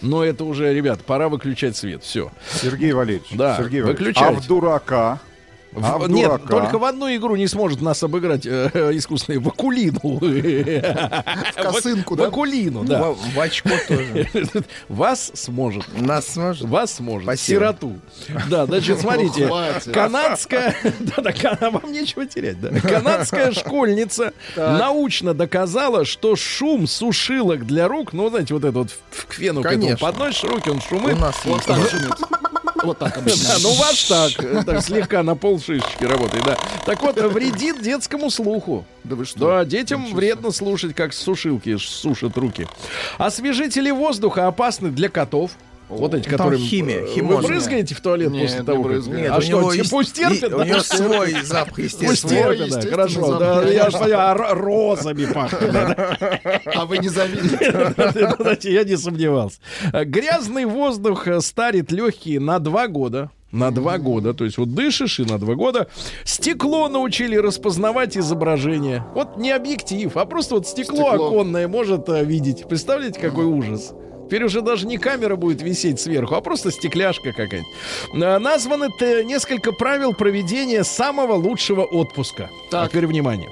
но 0.00 0.24
это 0.24 0.44
уже, 0.44 0.72
ребят, 0.72 1.00
пора 1.04 1.28
выключать 1.28 1.76
свет. 1.76 2.02
Все. 2.02 2.32
Сергей 2.54 2.92
Валерьевич, 2.92 3.28
Да, 3.32 3.56
Сергей 3.58 3.82
Валерьевич, 3.82 4.16
а 4.18 4.30
в 4.32 4.46
дурака? 4.46 5.20
А 5.76 5.98
в 5.98 6.08
Нет, 6.10 6.26
дурака? 6.28 6.46
только 6.48 6.78
в 6.78 6.84
одну 6.84 7.14
игру 7.14 7.36
не 7.36 7.46
сможет 7.46 7.80
нас 7.80 8.02
обыграть 8.02 8.46
э, 8.46 8.70
э, 8.72 8.90
искусственный 8.94 9.38
Вакулину. 9.38 10.18
В 10.18 11.52
косынку, 11.62 12.16
да? 12.16 12.24
Вакулину, 12.24 12.84
да. 12.84 13.10
В, 13.10 13.16
в 13.34 13.40
очко 13.40 13.70
тоже. 13.86 14.28
Вас 14.88 15.30
сможет. 15.34 15.84
Нас 16.00 16.26
сможет. 16.28 16.66
Вас 16.68 16.94
сможет. 16.94 17.24
Спасибо. 17.24 17.60
Сироту. 17.60 17.98
Да, 18.50 18.66
значит, 18.66 19.00
смотрите. 19.00 19.46
Хватит. 19.46 19.92
Канадская... 19.92 20.74
Да-да, 21.16 21.70
вам 21.70 21.92
нечего 21.92 22.26
терять, 22.26 22.60
да. 22.60 22.70
Канадская 22.80 23.52
школьница 23.52 24.32
научно 24.56 25.34
доказала, 25.34 26.04
что 26.04 26.34
шум 26.36 26.86
сушилок 26.86 27.66
для 27.66 27.88
рук, 27.88 28.12
ну, 28.12 28.28
знаете, 28.30 28.54
вот 28.54 28.64
это 28.64 28.78
вот 28.78 28.90
в- 29.10 29.26
к 29.26 29.34
фену 29.34 29.62
к 29.62 29.66
этому 29.66 29.96
подносишь 29.96 30.44
руки, 30.44 30.70
он 30.70 30.78
У 30.78 30.80
шумит. 30.80 31.18
нас 31.20 31.36
Вот 31.44 31.56
есть. 31.56 31.66
так 31.66 31.88
шумит. 31.90 32.12
Вот 32.82 32.98
так 32.98 33.16
обычно. 33.16 33.48
Да, 33.48 33.56
ну 33.62 33.70
у 33.70 33.74
вас 33.74 34.04
так, 34.04 34.64
так 34.64 34.82
слегка 34.82 35.22
на 35.22 35.34
полшишечки 35.34 36.04
работает, 36.04 36.44
да. 36.44 36.56
Так 36.84 37.02
вот, 37.02 37.16
вредит 37.16 37.82
детскому 37.82 38.30
слуху. 38.30 38.84
Да 39.04 39.16
вы 39.16 39.24
что? 39.24 39.38
Да, 39.40 39.64
детям 39.64 40.14
вредно 40.14 40.50
слушать, 40.50 40.94
как 40.94 41.12
сушилки 41.12 41.76
сушат 41.78 42.36
руки. 42.36 42.66
Освежители 43.16 43.90
воздуха 43.90 44.46
опасны 44.46 44.90
для 44.90 45.08
котов. 45.08 45.52
Вот 45.88 46.12
эти, 46.14 46.24
Там 46.28 46.36
которые... 46.38 46.60
химия, 46.60 47.00
Вы 47.02 47.08
химозная. 47.08 47.48
брызгаете 47.48 47.94
в 47.94 48.00
туалет 48.00 48.30
Нет, 48.30 48.42
после 48.42 48.62
того, 48.62 48.82
как... 48.84 49.06
Нет, 49.06 49.30
а 49.30 49.38
у 49.38 49.40
что, 49.40 49.72
есть- 49.72 49.90
пусть 49.90 50.14
терпит, 50.14 50.52
У 50.52 50.58
да? 50.58 50.64
него 50.66 50.80
свой 50.80 51.32
запах, 51.42 51.74
Пусть 51.76 52.02
естественно. 52.02 52.54
терпит, 52.56 52.70
да, 52.74 52.80
хорошо. 52.90 53.38
Да, 53.38 53.68
я 53.68 53.88
ж 53.90 53.92
понимаю, 53.94 54.18
а 54.18 54.34
ро- 54.36 54.52
розами 54.54 55.24
пахнет. 55.32 55.74
А 56.76 56.84
вы 56.84 56.98
не. 56.98 57.08
Знаете, 57.08 58.72
я 58.72 58.84
не 58.84 58.96
сомневался. 58.96 59.58
Э, 59.92 60.04
Грязный 60.04 60.66
воздух 60.66 61.26
э, 61.26 61.40
старит 61.40 61.90
легкие 61.92 62.40
на 62.40 62.58
два 62.58 62.86
года. 62.88 63.30
На 63.50 63.70
два 63.70 63.96
года. 63.96 64.34
То 64.34 64.44
есть 64.44 64.58
вот 64.58 64.74
дышишь 64.74 65.20
и 65.20 65.24
на 65.24 65.38
два 65.38 65.54
года. 65.54 65.86
Стекло 66.24 66.88
научили 66.88 67.36
распознавать 67.36 68.16
изображение. 68.18 69.04
Вот 69.14 69.38
не 69.38 69.50
объектив, 69.52 70.14
а 70.18 70.26
просто 70.26 70.56
вот 70.56 70.66
стекло, 70.66 71.08
Стекло. 71.08 71.28
оконное 71.28 71.66
может 71.66 72.08
э, 72.10 72.24
видеть. 72.24 72.68
Представляете, 72.68 73.18
какой 73.20 73.46
ужас? 73.46 73.92
Теперь 74.28 74.44
уже 74.44 74.60
даже 74.60 74.86
не 74.86 74.98
камера 74.98 75.36
будет 75.36 75.62
висеть 75.62 75.98
сверху, 75.98 76.34
а 76.34 76.42
просто 76.42 76.70
стекляшка 76.70 77.32
какая-нибудь. 77.32 77.72
Э, 78.12 78.38
Названы 78.38 78.88
несколько 79.24 79.72
правил 79.72 80.12
проведения 80.12 80.84
самого 80.84 81.32
лучшего 81.32 81.82
отпуска. 81.82 82.50
Так. 82.70 82.90
Теперь 82.90 83.06
внимание. 83.06 83.48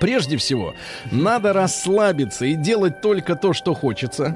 Прежде 0.00 0.36
всего, 0.36 0.74
надо 1.10 1.52
расслабиться 1.52 2.44
и 2.44 2.54
делать 2.54 3.00
только 3.00 3.34
то, 3.36 3.52
что 3.52 3.74
хочется. 3.74 4.34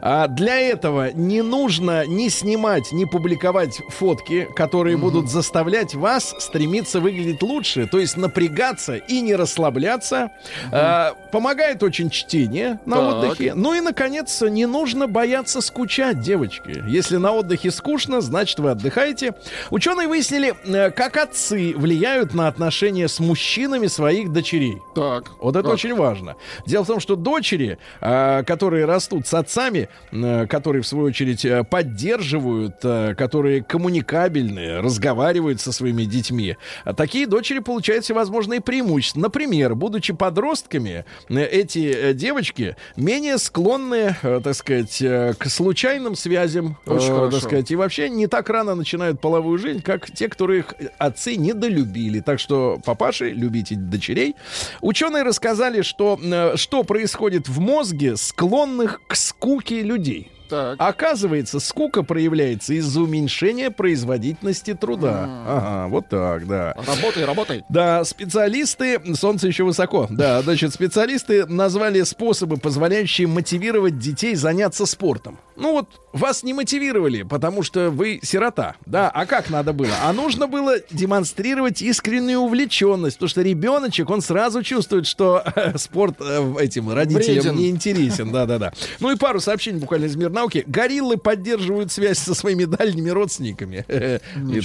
А 0.00 0.28
для 0.28 0.58
этого 0.58 1.12
не 1.12 1.42
нужно 1.42 2.06
ни 2.06 2.28
снимать, 2.28 2.92
ни 2.92 3.04
публиковать 3.04 3.80
фотки, 3.88 4.48
которые 4.54 4.96
будут 4.96 5.28
заставлять 5.30 5.94
вас 5.94 6.34
стремиться 6.38 7.00
выглядеть 7.00 7.42
лучше, 7.42 7.86
то 7.86 7.98
есть 7.98 8.16
напрягаться 8.16 8.96
и 8.96 9.20
не 9.20 9.34
расслабляться. 9.34 10.30
А, 10.70 11.14
помогает 11.30 11.82
очень 11.82 12.10
чтение 12.10 12.78
на 12.86 12.96
Так. 12.96 13.14
отдыхе. 13.14 13.54
Ну 13.54 13.74
и, 13.74 13.80
наконец, 13.80 14.40
не 14.42 14.66
нужно 14.66 15.06
бояться 15.06 15.60
скучать, 15.60 16.20
девочки. 16.20 16.82
Если 16.86 17.16
на 17.16 17.32
отдыхе 17.32 17.70
скучно, 17.70 18.20
значит 18.20 18.58
вы 18.58 18.70
отдыхаете. 18.70 19.34
Ученые 19.70 20.08
выяснили, 20.08 20.54
э, 20.64 20.90
как 20.90 21.16
отцы 21.16 21.74
влияют 21.76 22.34
на 22.34 22.48
отношения 22.48 23.08
с 23.08 23.18
мужчинами 23.20 23.86
своих 23.86 24.32
дочерей. 24.32 24.78
Так. 24.94 25.30
Вот 25.40 25.56
это 25.56 25.64
как? 25.64 25.74
очень 25.74 25.94
важно. 25.94 26.36
Дело 26.66 26.84
в 26.84 26.86
том, 26.86 27.00
что 27.00 27.16
дочери, 27.16 27.78
а, 28.00 28.42
которые 28.42 28.84
растут 28.84 29.26
с 29.26 29.34
отцами, 29.34 29.88
э, 30.10 30.46
которые, 30.46 30.82
в 30.82 30.86
свою 30.86 31.06
очередь, 31.06 31.44
э, 31.44 31.64
поддерживают, 31.64 32.76
э, 32.82 33.14
которые 33.16 33.62
коммуникабельные, 33.62 34.80
разговаривают 34.80 35.60
со 35.60 35.72
своими 35.72 36.04
детьми, 36.04 36.56
такие 36.96 37.26
дочери 37.26 37.60
получают 37.60 38.04
всевозможные 38.04 38.60
преимущества. 38.60 39.20
Например, 39.20 39.74
будучи 39.74 40.12
подростками, 40.12 41.04
э, 41.28 41.44
эти 41.44 41.78
э, 41.92 42.12
девочки 42.14 42.76
менее 42.96 43.38
склонны, 43.38 44.16
э, 44.22 44.40
так 44.42 44.54
сказать, 44.54 45.00
э, 45.00 45.34
к 45.38 45.48
случайным 45.48 46.16
связям, 46.16 46.76
Очень 46.86 47.12
э, 47.12 47.14
хорошо. 47.14 47.30
так 47.30 47.40
сказать, 47.42 47.70
и 47.70 47.76
вообще 47.76 48.08
не 48.10 48.26
так 48.26 48.48
рано 48.50 48.74
начинают 48.74 49.20
половую 49.20 49.58
жизнь, 49.58 49.80
как 49.82 50.10
те, 50.10 50.28
которых 50.28 50.74
отцы 50.98 51.36
недолюбили. 51.36 52.20
Так 52.20 52.38
что, 52.40 52.78
папаши, 52.84 53.30
любите 53.30 53.74
дочерей. 53.76 54.34
Ученые 54.82 55.22
рассказали, 55.22 55.82
что, 55.82 56.18
э, 56.20 56.56
что 56.56 56.82
происходит 56.82 57.48
в 57.48 57.60
мозге 57.60 58.16
склонных 58.16 59.00
к 59.06 59.14
скуке 59.14 59.80
людей. 59.80 60.32
Так. 60.52 60.76
Оказывается, 60.78 61.60
скука 61.60 62.02
проявляется 62.02 62.74
из-за 62.74 63.00
уменьшения 63.00 63.70
производительности 63.70 64.74
труда. 64.74 65.24
Ага, 65.46 65.88
вот 65.88 66.10
так, 66.10 66.46
да. 66.46 66.74
Работай, 66.86 67.24
работай. 67.24 67.64
Да, 67.70 68.04
специалисты, 68.04 69.00
солнце 69.14 69.48
еще 69.48 69.64
высоко, 69.64 70.06
да, 70.10 70.42
значит, 70.42 70.74
специалисты 70.74 71.46
назвали 71.46 72.02
способы, 72.02 72.58
позволяющие 72.58 73.26
мотивировать 73.26 73.98
детей 73.98 74.34
заняться 74.34 74.84
спортом. 74.84 75.38
Ну 75.56 75.72
вот, 75.72 75.88
вас 76.12 76.42
не 76.42 76.52
мотивировали, 76.52 77.22
потому 77.22 77.62
что 77.62 77.88
вы 77.90 78.20
сирота, 78.22 78.74
да, 78.84 79.08
а 79.08 79.24
как 79.24 79.48
надо 79.48 79.72
было? 79.72 79.92
А 80.04 80.12
нужно 80.12 80.48
было 80.48 80.74
демонстрировать 80.90 81.80
искреннюю 81.80 82.40
увлеченность, 82.40 83.16
потому 83.16 83.28
что 83.30 83.40
ребеночек, 83.40 84.10
он 84.10 84.20
сразу 84.20 84.62
чувствует, 84.62 85.06
что 85.06 85.42
э, 85.56 85.78
спорт 85.78 86.16
э, 86.20 86.54
этим 86.60 86.92
родителям 86.92 87.42
Вреден. 87.42 87.56
не 87.56 87.70
интересен, 87.70 88.32
да-да-да. 88.32 88.74
Ну 89.00 89.10
и 89.10 89.16
пару 89.16 89.40
сообщений 89.40 89.80
буквально 89.80 90.06
из 90.06 90.16
мира 90.16 90.41
науки. 90.42 90.64
Гориллы 90.66 91.16
поддерживают 91.16 91.92
связь 91.92 92.18
со 92.18 92.34
своими 92.34 92.64
дальними 92.64 93.10
родственниками 93.10 93.84
э, 93.88 94.18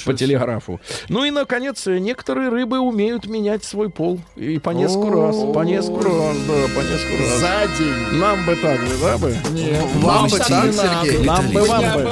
по 0.06 0.14
телеграфу. 0.14 0.80
Ну 1.10 1.24
и, 1.24 1.32
наконец, 1.32 1.86
некоторые 1.86 2.50
рыбы 2.50 2.80
умеют 2.80 3.28
менять 3.28 3.64
свой 3.64 3.90
пол. 3.90 4.20
И 4.36 4.60
по 4.60 4.72
несколько 4.72 5.12
раз. 5.12 5.36
По 5.54 5.62
несколько 5.64 6.10
раз, 6.10 6.38
да, 6.48 6.54
по 6.76 6.80
несколько 6.84 7.24
раз. 7.24 7.40
За 7.40 7.78
день. 7.78 8.20
Нам 8.20 8.46
бы 8.46 8.56
так 8.56 8.80
же, 8.80 8.98
да 9.02 9.18
бы? 9.18 9.36
Нет, 9.52 9.86
Вам 9.96 10.28
бы 10.28 10.38
так 10.38 10.48
так. 10.48 10.74
Сергей? 11.06 11.26
Нам 11.26 11.50
бы, 11.50 11.62
вам 11.64 11.94
бы. 11.94 12.04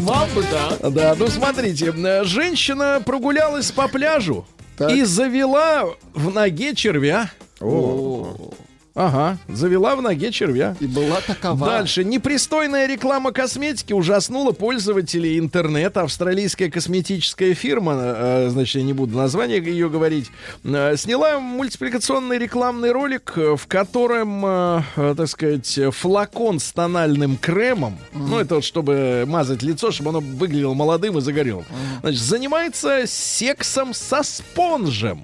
Вам 0.00 0.28
бы, 0.34 0.44
да. 0.50 0.90
Да, 0.90 1.14
ну 1.18 1.28
смотрите, 1.28 1.92
э, 1.96 2.24
женщина 2.24 3.02
прогулялась 3.04 3.70
по 3.72 3.88
пляжу 3.88 4.46
Так. 4.76 4.90
и 4.92 5.02
завела 5.02 5.86
в 6.14 6.32
ноге 6.32 6.74
червя. 6.74 7.30
Ага, 8.94 9.38
завела 9.48 9.96
в 9.96 10.02
ноге 10.02 10.30
червя. 10.30 10.76
И 10.78 10.86
была 10.86 11.20
такова. 11.20 11.66
Дальше. 11.66 12.04
Непристойная 12.04 12.86
реклама 12.86 13.32
косметики 13.32 13.92
ужаснула 13.92 14.52
пользователей 14.52 15.38
интернета. 15.40 16.02
Австралийская 16.02 16.70
косметическая 16.70 17.54
фирма, 17.54 17.94
э, 17.96 18.48
значит, 18.50 18.76
я 18.76 18.82
не 18.84 18.92
буду 18.92 19.16
название 19.16 19.58
ее 19.58 19.88
говорить, 19.88 20.30
э, 20.62 20.96
сняла 20.96 21.40
мультипликационный 21.40 22.38
рекламный 22.38 22.92
ролик, 22.92 23.32
э, 23.36 23.56
в 23.56 23.66
котором, 23.66 24.84
так 24.94 25.26
сказать, 25.28 25.80
флакон 25.92 26.60
с 26.60 26.72
тональным 26.72 27.36
кремом, 27.36 27.98
ну, 28.12 28.38
это 28.38 28.56
вот 28.56 28.64
чтобы 28.64 29.24
мазать 29.26 29.62
лицо, 29.62 29.90
чтобы 29.90 30.10
оно 30.10 30.20
выглядело 30.20 30.74
молодым 30.74 31.18
и 31.18 31.20
загорелым, 31.20 31.64
значит, 32.02 32.20
занимается 32.20 33.04
сексом 33.06 33.92
со 33.92 34.22
спонжем. 34.22 35.22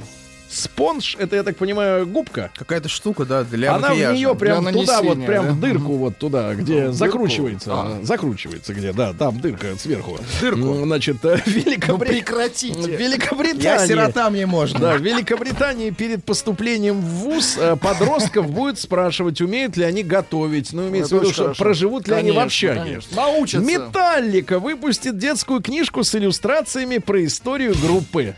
Спонж, 0.51 1.17
это, 1.19 1.37
я 1.37 1.43
так 1.45 1.57
понимаю, 1.57 2.07
губка. 2.07 2.51
Какая-то 2.57 2.89
штука, 2.89 3.25
да, 3.25 3.45
для 3.45 3.73
Она 3.75 3.91
макияжа. 3.91 4.11
в 4.13 4.17
нее 4.17 4.35
прям 4.35 4.73
туда 4.73 5.01
вот, 5.01 5.25
прям 5.25 5.47
да? 5.47 5.53
в 5.53 5.61
дырку 5.61 5.93
вот 5.97 6.19
туда, 6.19 6.55
где 6.55 6.81
дырку? 6.83 6.93
закручивается. 6.93 7.71
А. 7.73 8.01
Закручивается 8.03 8.75
где, 8.75 8.93
да, 8.93 9.13
там 9.13 9.41
дырка 9.41 9.77
сверху. 9.79 10.19
Дырку? 10.41 10.75
М, 10.75 10.85
Значит, 10.87 11.25
э, 11.25 11.39
Ну 11.47 11.53
Великобри- 11.53 12.09
прекратите. 12.09 12.97
Великобритания. 12.97 13.63
Я 13.63 13.87
сирота, 13.87 14.29
мне 14.31 14.47
можно. 14.47 14.79
Да, 14.81 14.97
в 14.97 15.03
Великобритании 15.03 15.91
перед 15.91 16.25
поступлением 16.25 17.01
в 17.01 17.05
ВУЗ 17.05 17.57
э, 17.59 17.77
подростков 17.77 18.51
будет 18.51 18.79
спрашивать, 18.81 19.41
умеют 19.41 19.77
ли 19.77 19.85
они 19.85 20.03
готовить. 20.03 20.73
Ну, 20.73 20.89
имеется 20.89 21.17
в 21.17 21.21
виду, 21.23 21.33
что 21.33 21.55
проживут 21.57 22.09
ли 22.09 22.15
они 22.15 22.33
в 22.33 22.39
общаге. 22.41 22.99
Научатся. 23.15 23.65
Металлика 23.65 24.59
выпустит 24.59 25.17
детскую 25.17 25.61
книжку 25.63 26.03
с 26.03 26.13
иллюстрациями 26.15 26.99
про 26.99 27.25
историю 27.25 27.75
группы. 27.81 28.35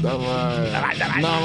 Давай. 0.00 0.70
Нам 1.20 1.42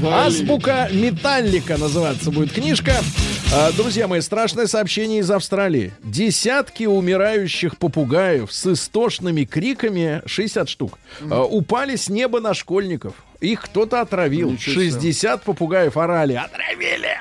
вали. 0.00 0.26
Азбука 0.26 0.88
Металлика 0.92 1.78
называться 1.78 2.30
будет 2.30 2.52
книжка. 2.52 2.94
А, 3.54 3.70
Друзья 3.72 4.08
мои, 4.08 4.20
страшное 4.20 4.66
сообщение 4.66 5.20
из 5.20 5.30
Австралии. 5.30 5.92
Десятки 6.02 6.84
умирающих 6.84 7.76
попугаев 7.76 8.52
с 8.52 8.66
истошными 8.66 9.44
криками, 9.44 10.22
60 10.26 10.68
штук, 10.68 10.98
а, 11.30 11.44
упали 11.44 11.96
с 11.96 12.08
неба 12.08 12.40
на 12.40 12.54
школьников. 12.54 13.14
Их 13.42 13.62
кто-то 13.62 14.00
отравил. 14.00 14.52
Ничего 14.52 14.74
себе. 14.76 14.90
60 14.92 15.42
попугаев 15.42 15.96
орали. 15.96 16.34
Отравили! 16.34 17.18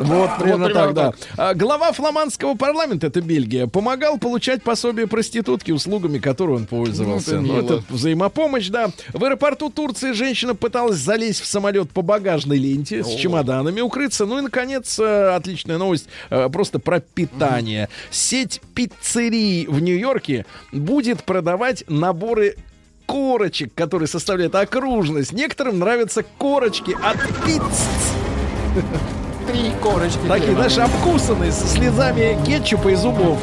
Вот 0.00 0.30
примерно 0.38 0.70
так, 0.70 0.94
да. 0.94 1.12
А, 1.36 1.52
Глава 1.54 1.92
фламандского 1.92 2.54
парламента, 2.54 3.08
это 3.08 3.20
Бельгия, 3.20 3.66
помогал 3.66 4.16
получать 4.18 4.62
пособие 4.62 5.06
проститутки, 5.06 5.70
услугами 5.70 6.18
которой 6.18 6.56
он 6.56 6.66
пользовался. 6.66 7.40
Ну, 7.40 7.58
это 7.58 7.74
Ну, 7.74 7.82
взаимопомощь, 7.90 8.68
да. 8.68 8.90
В 9.12 9.22
аэропорту 9.24 9.68
Турции 9.68 10.12
женщина 10.12 10.54
пыталась 10.54 10.96
залезть 10.96 11.40
в 11.40 11.46
самолет 11.46 11.90
по 11.90 12.00
багажной 12.00 12.56
ленте 12.56 13.04
с 13.04 13.14
чемоданами, 13.16 13.82
укрыться. 13.82 14.24
Ну 14.24 14.38
и, 14.38 14.40
наконец, 14.40 14.98
э, 14.98 15.34
отличная 15.34 15.76
новость 15.76 16.08
э, 16.30 16.48
просто 16.48 16.78
про 16.78 17.00
питание. 17.00 17.90
Сеть 18.10 18.62
пиццерий 18.74 19.66
в 19.66 19.80
Нью-Йорке 19.80 20.46
будет 20.72 21.22
продавать 21.24 21.84
наборы 21.88 22.56
корочек, 23.06 23.72
которые 23.74 24.08
составляют 24.08 24.54
окружность. 24.54 25.32
Некоторым 25.32 25.78
нравятся 25.78 26.22
корочки 26.22 26.96
от 27.02 27.18
пицц. 27.44 27.84
Три 29.50 29.72
корочки. 29.82 30.18
Такие, 30.26 30.54
прямо. 30.54 30.68
знаешь, 30.68 30.90
обкусанные, 30.90 31.52
со 31.52 31.66
слезами 31.66 32.38
кетчупа 32.44 32.88
и 32.88 32.94
зубов. 32.94 33.38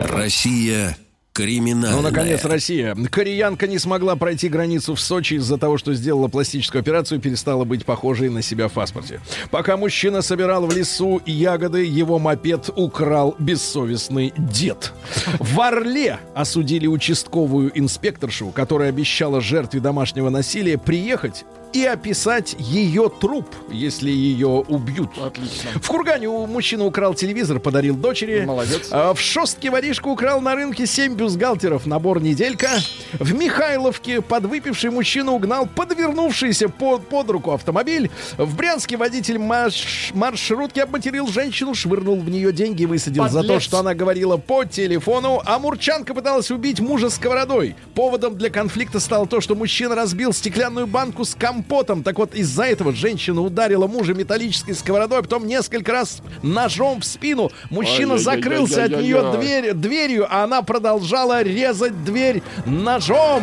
Россия 0.00 0.96
криминальная. 1.34 1.96
Ну, 1.96 2.02
наконец, 2.02 2.44
Россия. 2.44 2.94
Кореянка 3.10 3.66
не 3.66 3.78
смогла 3.78 4.14
пройти 4.14 4.48
границу 4.48 4.94
в 4.94 5.00
Сочи 5.00 5.34
из-за 5.34 5.58
того, 5.58 5.76
что 5.76 5.92
сделала 5.92 6.28
пластическую 6.28 6.80
операцию 6.80 7.18
и 7.18 7.20
перестала 7.20 7.64
быть 7.64 7.84
похожей 7.84 8.30
на 8.30 8.40
себя 8.40 8.68
в 8.68 8.72
паспорте. 8.72 9.20
Пока 9.50 9.76
мужчина 9.76 10.22
собирал 10.22 10.66
в 10.66 10.74
лесу 10.74 11.20
ягоды, 11.26 11.84
его 11.84 12.18
мопед 12.20 12.70
украл 12.76 13.34
бессовестный 13.38 14.32
дед. 14.38 14.92
В 15.40 15.60
Орле 15.60 16.20
осудили 16.36 16.86
участковую 16.86 17.76
инспекторшу, 17.76 18.50
которая 18.50 18.90
обещала 18.90 19.40
жертве 19.40 19.80
домашнего 19.80 20.30
насилия 20.30 20.78
приехать 20.78 21.44
и 21.74 21.84
описать 21.84 22.54
ее 22.58 23.10
труп, 23.20 23.46
если 23.68 24.08
ее 24.08 24.46
убьют. 24.46 25.10
Отлично. 25.20 25.70
В 25.74 25.88
Кургане 25.88 26.28
у 26.28 26.46
мужчина 26.46 26.86
украл 26.86 27.14
телевизор, 27.14 27.58
подарил 27.58 27.96
дочери. 27.96 28.44
Молодец. 28.44 28.88
А 28.92 29.12
в 29.12 29.20
Шостке 29.20 29.70
воришка 29.70 30.06
украл 30.06 30.40
на 30.40 30.54
рынке 30.54 30.86
7 30.86 31.14
бюстгальтеров. 31.14 31.84
Набор 31.86 32.22
неделька. 32.22 32.70
В 33.14 33.34
Михайловке 33.34 34.20
подвыпивший 34.22 34.90
мужчина 34.90 35.32
угнал 35.32 35.66
подвернувшийся 35.66 36.68
под, 36.68 37.08
под 37.08 37.28
руку 37.30 37.50
автомобиль. 37.50 38.08
В 38.38 38.56
Брянске 38.56 38.96
водитель 38.96 39.38
марш- 39.38 40.12
маршрутки 40.14 40.78
обматерил 40.78 41.26
женщину, 41.26 41.74
швырнул 41.74 42.20
в 42.20 42.30
нее 42.30 42.52
деньги 42.52 42.84
и 42.84 42.86
высадил 42.86 43.24
за 43.24 43.40
то, 43.40 43.48
Подлец. 43.48 43.62
что 43.62 43.78
она 43.80 43.94
говорила 43.94 44.36
по 44.36 44.64
телефону. 44.64 45.42
А 45.44 45.58
Мурчанка 45.58 46.14
пыталась 46.14 46.52
убить 46.52 46.78
мужа 46.78 47.10
сковородой. 47.10 47.74
Поводом 47.96 48.38
для 48.38 48.50
конфликта 48.50 49.00
стало 49.00 49.26
то, 49.26 49.40
что 49.40 49.56
мужчина 49.56 49.96
разбил 49.96 50.32
стеклянную 50.32 50.86
банку 50.86 51.24
с 51.24 51.34
компотом. 51.34 51.63
Так 52.04 52.18
вот, 52.18 52.34
из-за 52.34 52.64
этого 52.64 52.92
женщина 52.92 53.40
ударила 53.40 53.86
мужа 53.86 54.14
металлической 54.14 54.74
сковородой, 54.74 55.18
а 55.18 55.22
потом 55.22 55.46
несколько 55.46 55.92
раз 55.92 56.22
ножом 56.42 57.00
в 57.00 57.04
спину. 57.04 57.50
Мужчина 57.70 58.18
закрылся 58.18 58.84
от 58.84 58.92
нее 58.92 59.32
дверь, 59.36 59.72
дверью, 59.72 60.26
а 60.30 60.44
она 60.44 60.62
продолжала 60.62 61.42
резать 61.42 62.04
дверь 62.04 62.42
ножом. 62.64 63.42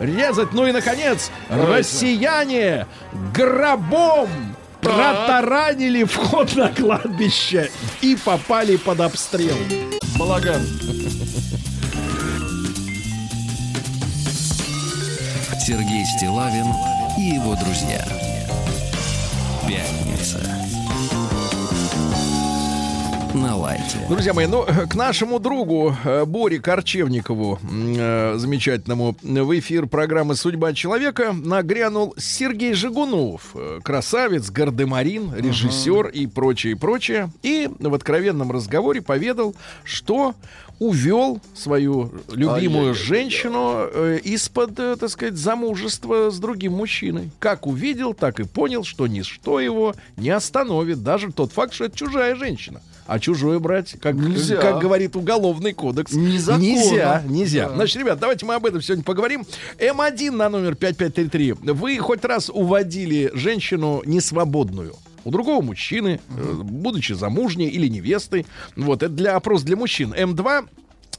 Резать. 0.00 0.52
Ну 0.52 0.66
и, 0.66 0.72
наконец, 0.72 1.30
россияне 1.48 2.86
гробом 3.34 4.28
протаранили 4.80 6.04
вход 6.04 6.54
на 6.56 6.68
кладбище 6.68 7.70
и 8.00 8.16
попали 8.16 8.76
под 8.76 9.00
обстрел. 9.00 9.56
Балаган. 10.18 10.62
Сергей 15.64 16.04
Стилавин 16.16 16.66
и 17.22 17.34
его 17.34 17.54
друзья. 17.54 18.04
Пятница. 19.68 20.40
На 23.32 23.56
лайте. 23.56 23.98
Друзья 24.08 24.34
мои, 24.34 24.46
ну, 24.46 24.64
к 24.64 24.94
нашему 24.94 25.38
другу 25.38 25.96
э, 26.04 26.24
Боре 26.24 26.58
Корчевникову, 26.58 27.60
э, 27.62 28.34
замечательному, 28.36 29.16
в 29.22 29.58
эфир 29.58 29.86
программы 29.86 30.34
«Судьба 30.34 30.74
человека» 30.74 31.32
нагрянул 31.32 32.14
Сергей 32.18 32.74
Жигунов, 32.74 33.52
э, 33.54 33.80
красавец, 33.82 34.50
гардемарин, 34.50 35.32
режиссер 35.34 36.08
и 36.08 36.26
прочее, 36.26 36.72
и 36.72 36.76
прочее. 36.76 37.30
И 37.42 37.70
в 37.78 37.94
откровенном 37.94 38.50
разговоре 38.50 39.00
поведал, 39.00 39.54
что 39.84 40.34
увел 40.78 41.40
свою 41.54 42.12
любимую 42.28 42.52
Ай-яй-яй-яй. 42.90 42.94
женщину 42.94 43.74
э, 43.92 44.18
из-под, 44.24 44.78
э, 44.78 44.96
так 44.96 45.10
сказать, 45.10 45.36
замужества 45.36 46.30
с 46.30 46.38
другим 46.38 46.72
мужчиной. 46.72 47.30
Как 47.38 47.66
увидел, 47.66 48.14
так 48.14 48.40
и 48.40 48.44
понял, 48.44 48.84
что 48.84 49.06
ничто 49.06 49.60
его 49.60 49.94
не 50.16 50.30
остановит. 50.30 51.02
Даже 51.02 51.32
тот 51.32 51.52
факт, 51.52 51.72
что 51.74 51.84
это 51.84 51.96
чужая 51.96 52.34
женщина. 52.36 52.80
А 53.06 53.18
чужое 53.18 53.58
брать, 53.58 53.96
как, 54.00 54.14
Нельзя. 54.14 54.56
как 54.56 54.78
говорит 54.78 55.16
уголовный 55.16 55.72
кодекс, 55.72 56.12
Незаконно. 56.12 56.62
нельзя. 56.62 57.22
Нельзя. 57.26 57.68
Да. 57.68 57.74
Значит, 57.74 57.96
ребят, 57.96 58.18
давайте 58.20 58.46
мы 58.46 58.54
об 58.54 58.64
этом 58.64 58.80
сегодня 58.80 59.02
поговорим. 59.04 59.44
М1 59.78 60.30
на 60.30 60.48
номер 60.48 60.76
5533. 60.76 61.52
Вы 61.72 61.98
хоть 61.98 62.24
раз 62.24 62.48
уводили 62.48 63.30
женщину 63.34 64.02
несвободную? 64.06 64.94
У 65.24 65.30
другого 65.30 65.62
мужчины, 65.62 66.20
э, 66.36 66.52
будучи 66.62 67.12
замужней 67.12 67.68
или 67.68 67.88
невестой. 67.88 68.46
Вот, 68.76 69.02
это 69.02 69.12
для 69.12 69.36
опрос 69.36 69.62
для 69.62 69.76
мужчин. 69.76 70.12
М2 70.12 70.68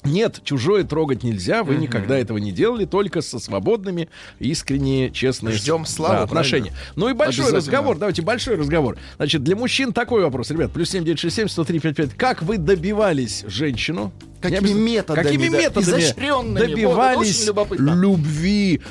нет, 0.05 0.41
чужое 0.43 0.83
трогать 0.83 1.23
нельзя, 1.23 1.63
вы 1.63 1.75
никогда 1.75 2.17
этого 2.17 2.37
не 2.37 2.51
делали, 2.51 2.85
только 2.85 3.21
со 3.21 3.39
свободными, 3.39 4.09
искренние, 4.39 5.11
честные 5.11 5.55
Ждем 5.55 5.85
славу, 5.85 6.15
да, 6.15 6.23
отношения. 6.23 6.73
Ну 6.95 7.09
и 7.09 7.13
большой 7.13 7.51
разговор, 7.51 7.97
давайте 7.97 8.21
большой 8.21 8.55
разговор. 8.55 8.97
Значит, 9.17 9.43
для 9.43 9.55
мужчин 9.55 9.93
такой 9.93 10.23
вопрос, 10.23 10.51
ребят, 10.51 10.71
плюс 10.71 10.89
7967 10.89 11.47
103 11.47 11.79
55. 11.79 12.17
Как 12.17 12.41
вы 12.43 12.57
добивались 12.57 13.43
женщину? 13.47 14.11
Какими 14.41 14.73
методами, 14.73 15.23
Какими 15.23 15.47
да, 15.47 15.57
методами. 15.57 16.31
Вот, 16.31 16.53
добивались 16.53 17.47
любопытно. 17.47 17.91
любви 17.91 18.81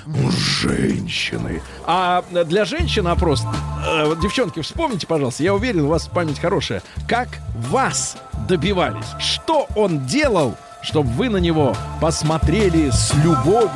женщины? 0.62 1.60
А 1.84 2.24
для 2.46 2.64
женщин 2.64 3.06
опрос, 3.06 3.42
э, 3.86 4.06
вот, 4.06 4.20
девчонки, 4.20 4.62
вспомните, 4.62 5.06
пожалуйста, 5.06 5.42
я 5.42 5.54
уверен, 5.54 5.82
у 5.82 5.88
вас 5.88 6.08
память 6.08 6.38
хорошая. 6.38 6.82
Как 7.06 7.28
вас 7.54 8.16
добивались? 8.48 9.04
Что 9.20 9.66
он 9.76 10.06
делал, 10.06 10.56
чтобы 10.82 11.08
вы 11.10 11.28
на 11.28 11.36
него 11.36 11.74
посмотрели 12.00 12.90
с 12.90 13.14
любовью? 13.24 13.70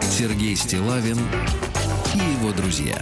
Сергей 0.00 0.54
Стилавин 0.54 1.18
и 2.14 2.18
его 2.18 2.52
друзья. 2.52 2.98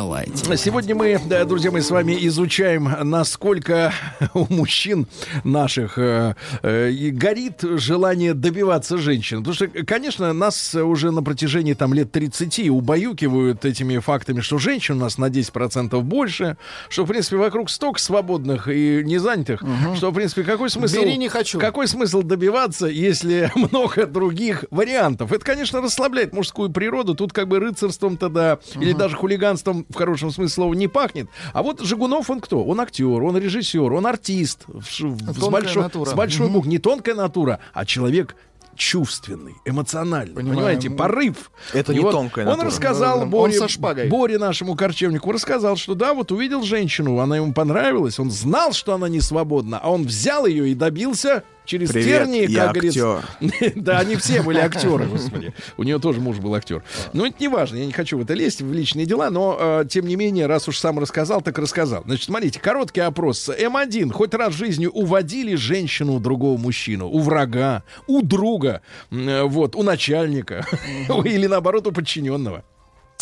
На 0.00 0.06
лайте. 0.06 0.56
Сегодня 0.56 0.94
мы, 0.94 1.20
да, 1.26 1.44
друзья 1.44 1.70
мои, 1.70 1.82
с 1.82 1.90
вами 1.90 2.16
изучаем, 2.26 2.90
насколько 3.02 3.92
у 4.32 4.46
мужчин 4.48 5.06
наших 5.44 5.98
э, 5.98 6.36
э, 6.62 7.10
горит 7.10 7.60
желание 7.60 8.32
добиваться 8.32 8.96
женщин. 8.96 9.44
Потому 9.44 9.54
что, 9.54 9.68
конечно, 9.68 10.32
нас 10.32 10.74
уже 10.74 11.10
на 11.10 11.22
протяжении 11.22 11.74
там 11.74 11.92
лет 11.92 12.10
30 12.12 12.70
убаюкивают 12.70 13.66
этими 13.66 13.98
фактами, 13.98 14.40
что 14.40 14.56
женщин 14.56 14.96
у 14.96 15.00
нас 15.00 15.18
на 15.18 15.26
10% 15.26 16.00
больше, 16.00 16.56
что, 16.88 17.04
в 17.04 17.08
принципе, 17.08 17.36
вокруг 17.36 17.68
столько 17.68 18.00
свободных 18.00 18.68
и 18.68 19.02
незанятых, 19.04 19.62
что, 19.96 20.12
в 20.12 20.14
принципе, 20.14 20.44
какой 20.44 20.70
смысл... 20.70 21.02
Бери, 21.02 21.18
не 21.18 21.28
хочу. 21.28 21.58
Какой 21.58 21.86
смысл 21.86 22.22
добиваться, 22.22 22.86
если 22.86 23.52
много 23.54 24.06
других 24.06 24.64
вариантов? 24.70 25.30
Это, 25.30 25.44
конечно, 25.44 25.82
расслабляет 25.82 26.32
мужскую 26.32 26.70
природу. 26.70 27.14
Тут 27.14 27.34
как 27.34 27.48
бы 27.48 27.58
рыцарством-то, 27.58 28.30
да, 28.30 28.60
или 28.76 28.94
даже 28.94 29.14
хулиганством 29.14 29.84
в 29.90 29.94
хорошем 29.94 30.30
смысле 30.30 30.52
слова 30.54 30.74
не 30.74 30.88
пахнет. 30.88 31.28
А 31.52 31.62
вот 31.62 31.80
Жигунов, 31.80 32.30
он 32.30 32.40
кто? 32.40 32.64
Он 32.64 32.80
актер, 32.80 33.06
он 33.22 33.36
режиссер, 33.36 33.92
он 33.92 34.06
артист. 34.06 34.64
в- 34.66 34.84
с 34.84 34.96
Тонкая 34.98 35.50
большой, 35.50 35.82
натура. 35.82 36.08
с 36.10 36.14
большой 36.14 36.48
буквы. 36.48 36.70
Не 36.70 36.78
тонкая 36.78 37.14
натура, 37.14 37.60
а 37.74 37.84
человек 37.84 38.36
чувственный, 38.76 39.54
эмоциональный. 39.66 40.34
Понимаю. 40.34 40.56
Понимаете, 40.56 40.90
порыв. 40.90 41.50
Это 41.74 41.92
И 41.92 41.96
не 41.96 42.00
вот 42.02 42.12
тонкая 42.12 42.46
Он 42.46 42.52
натура. 42.52 42.66
рассказал 42.68 43.20
Он 43.22 43.30
Боре, 43.30 43.52
со 43.52 43.68
шпагой. 43.68 44.08
Боре, 44.08 44.38
нашему 44.38 44.74
корчевнику, 44.74 45.32
рассказал, 45.32 45.76
что 45.76 45.94
да, 45.94 46.14
вот 46.14 46.32
увидел 46.32 46.62
женщину, 46.62 47.18
она 47.18 47.36
ему 47.36 47.52
понравилась, 47.52 48.18
он 48.18 48.30
знал, 48.30 48.72
что 48.72 48.94
она 48.94 49.08
не 49.08 49.20
свободна, 49.20 49.78
а 49.82 49.90
он 49.90 50.04
взял 50.04 50.46
ее 50.46 50.70
и 50.70 50.74
добился 50.74 51.42
через 51.70 51.90
Привет, 51.90 52.24
тернии, 52.24 52.46
как 52.52 52.72
говорится. 52.72 53.22
Да, 53.76 54.00
они 54.00 54.16
все 54.16 54.42
были 54.42 54.58
актеры, 54.58 55.06
господи. 55.10 55.54
У 55.76 55.84
нее 55.84 56.00
тоже 56.00 56.20
муж 56.20 56.38
был 56.38 56.54
актер. 56.54 56.82
Но 57.12 57.26
это 57.26 57.36
не 57.38 57.46
важно, 57.46 57.76
я 57.76 57.86
не 57.86 57.92
хочу 57.92 58.18
в 58.18 58.22
это 58.22 58.34
лезть, 58.34 58.60
в 58.60 58.72
личные 58.72 59.06
дела, 59.06 59.30
но, 59.30 59.56
э, 59.58 59.84
тем 59.88 60.06
не 60.06 60.16
менее, 60.16 60.46
раз 60.46 60.66
уж 60.66 60.78
сам 60.78 60.98
рассказал, 60.98 61.42
так 61.42 61.58
рассказал. 61.58 62.02
Значит, 62.04 62.24
смотрите, 62.24 62.58
короткий 62.58 63.00
опрос. 63.00 63.48
М1. 63.48 64.10
Хоть 64.12 64.34
раз 64.34 64.54
в 64.54 64.56
жизни 64.56 64.86
уводили 64.86 65.54
женщину 65.54 66.14
у 66.14 66.18
другого 66.18 66.58
мужчину, 66.58 67.08
у 67.08 67.20
врага, 67.20 67.84
у 68.08 68.20
друга, 68.22 68.82
э, 69.12 69.42
вот, 69.44 69.76
у 69.76 69.84
начальника 69.84 70.66
или, 71.24 71.46
наоборот, 71.46 71.86
у 71.86 71.92
подчиненного. 71.92 72.64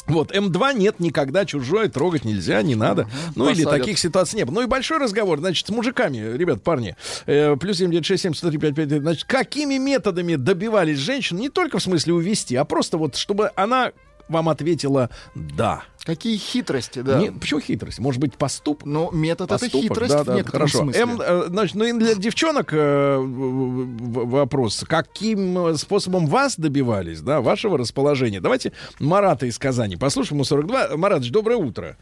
Вот, 0.08 0.32
М2 0.34 0.74
нет 0.74 1.00
никогда, 1.00 1.44
чужое 1.44 1.88
трогать 1.88 2.24
нельзя, 2.24 2.60
не 2.62 2.74
надо. 2.74 3.08
Ну, 3.36 3.48
или 3.48 3.64
Посадят. 3.64 3.80
таких 3.80 3.98
ситуаций 3.98 4.36
не 4.38 4.44
было. 4.44 4.54
Ну, 4.56 4.62
и 4.62 4.66
большой 4.66 4.98
разговор, 4.98 5.38
значит, 5.38 5.66
с 5.66 5.70
мужиками, 5.70 6.36
ребят, 6.36 6.62
парни. 6.62 6.96
Э, 7.26 7.56
плюс 7.56 7.78
7967 7.78 8.34
103 8.34 8.58
55 8.58 9.00
Значит, 9.02 9.24
какими 9.24 9.76
методами 9.76 10.36
добивались 10.36 10.98
женщин, 10.98 11.36
не 11.36 11.48
только 11.48 11.78
в 11.78 11.82
смысле 11.82 12.14
увести, 12.14 12.56
а 12.56 12.64
просто 12.64 12.98
вот, 12.98 13.16
чтобы 13.16 13.50
она 13.54 13.92
вам 14.28 14.48
ответила 14.48 15.10
«да». 15.34 15.82
Какие 16.04 16.38
хитрости, 16.38 17.00
да. 17.00 17.18
Не- 17.18 17.32
почему 17.32 17.60
хитрость? 17.60 17.98
Может 17.98 18.18
быть, 18.18 18.34
поступ? 18.36 18.86
Но 18.86 19.10
метод 19.10 19.50
это 19.50 19.58
Поступок, 19.58 19.82
хитрость 19.90 20.12
да, 20.14 20.22
в 20.22 20.26
да, 20.26 20.34
некотором 20.36 20.68
хорошо. 20.68 20.78
смысле. 20.78 21.02
М, 21.02 21.20
э, 21.20 21.44
значит, 21.48 21.74
ну 21.76 21.84
и 21.84 21.92
для 21.92 22.14
девчонок 22.14 22.72
э, 22.72 23.18
вопрос. 23.20 24.84
Каким 24.88 25.66
э, 25.66 25.74
способом 25.74 26.26
вас 26.26 26.58
добивались, 26.58 27.20
да, 27.20 27.42
вашего 27.42 27.76
расположения? 27.76 28.40
Давайте 28.40 28.72
Марата 28.98 29.44
из 29.44 29.58
Казани. 29.58 29.96
Послушаем 29.96 30.36
ему 30.36 30.44
42. 30.44 30.96
Маратович, 30.96 31.30
доброе 31.30 31.56
утро. 31.56 31.98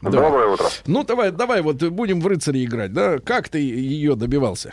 Да. 0.00 0.10
Доброе 0.10 0.48
утро. 0.48 0.66
Ну, 0.86 1.04
давай, 1.04 1.30
давай, 1.30 1.60
вот 1.60 1.82
будем 1.82 2.20
в 2.20 2.26
рыцаре 2.26 2.64
играть, 2.64 2.92
да? 2.94 3.18
Как 3.18 3.50
ты 3.50 3.58
ее 3.58 4.16
добивался? 4.16 4.72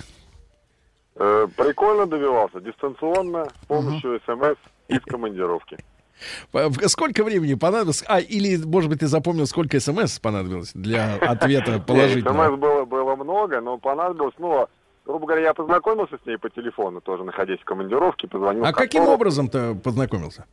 Э, 1.15 1.47
прикольно 1.57 2.05
добивался. 2.05 2.61
Дистанционно, 2.61 3.47
с 3.63 3.65
помощью 3.65 4.19
смс 4.25 4.55
из 4.87 5.01
командировки. 5.01 5.77
Сколько 6.87 7.23
времени 7.23 7.55
понадобилось? 7.55 8.03
А, 8.07 8.19
или, 8.19 8.57
может 8.63 8.89
быть, 8.89 8.99
ты 8.99 9.07
запомнил, 9.07 9.45
сколько 9.45 9.79
смс 9.79 10.19
понадобилось 10.19 10.71
для 10.73 11.15
ответа 11.15 11.79
положительного? 11.79 12.47
СМС 12.47 12.59
было, 12.59 12.85
было 12.85 13.15
много, 13.15 13.61
но 13.61 13.77
понадобилось, 13.77 14.35
ну, 14.37 14.67
грубо 15.05 15.25
говоря, 15.25 15.43
я 15.43 15.53
познакомился 15.53 16.17
с 16.21 16.25
ней 16.25 16.37
по 16.37 16.49
телефону, 16.49 17.01
тоже 17.01 17.23
находясь 17.23 17.59
в 17.59 17.65
командировке, 17.65 18.27
позвонил 18.27 18.65
А 18.65 18.73
каким 18.73 19.03
образом-то 19.03 19.75
познакомился? 19.83 20.45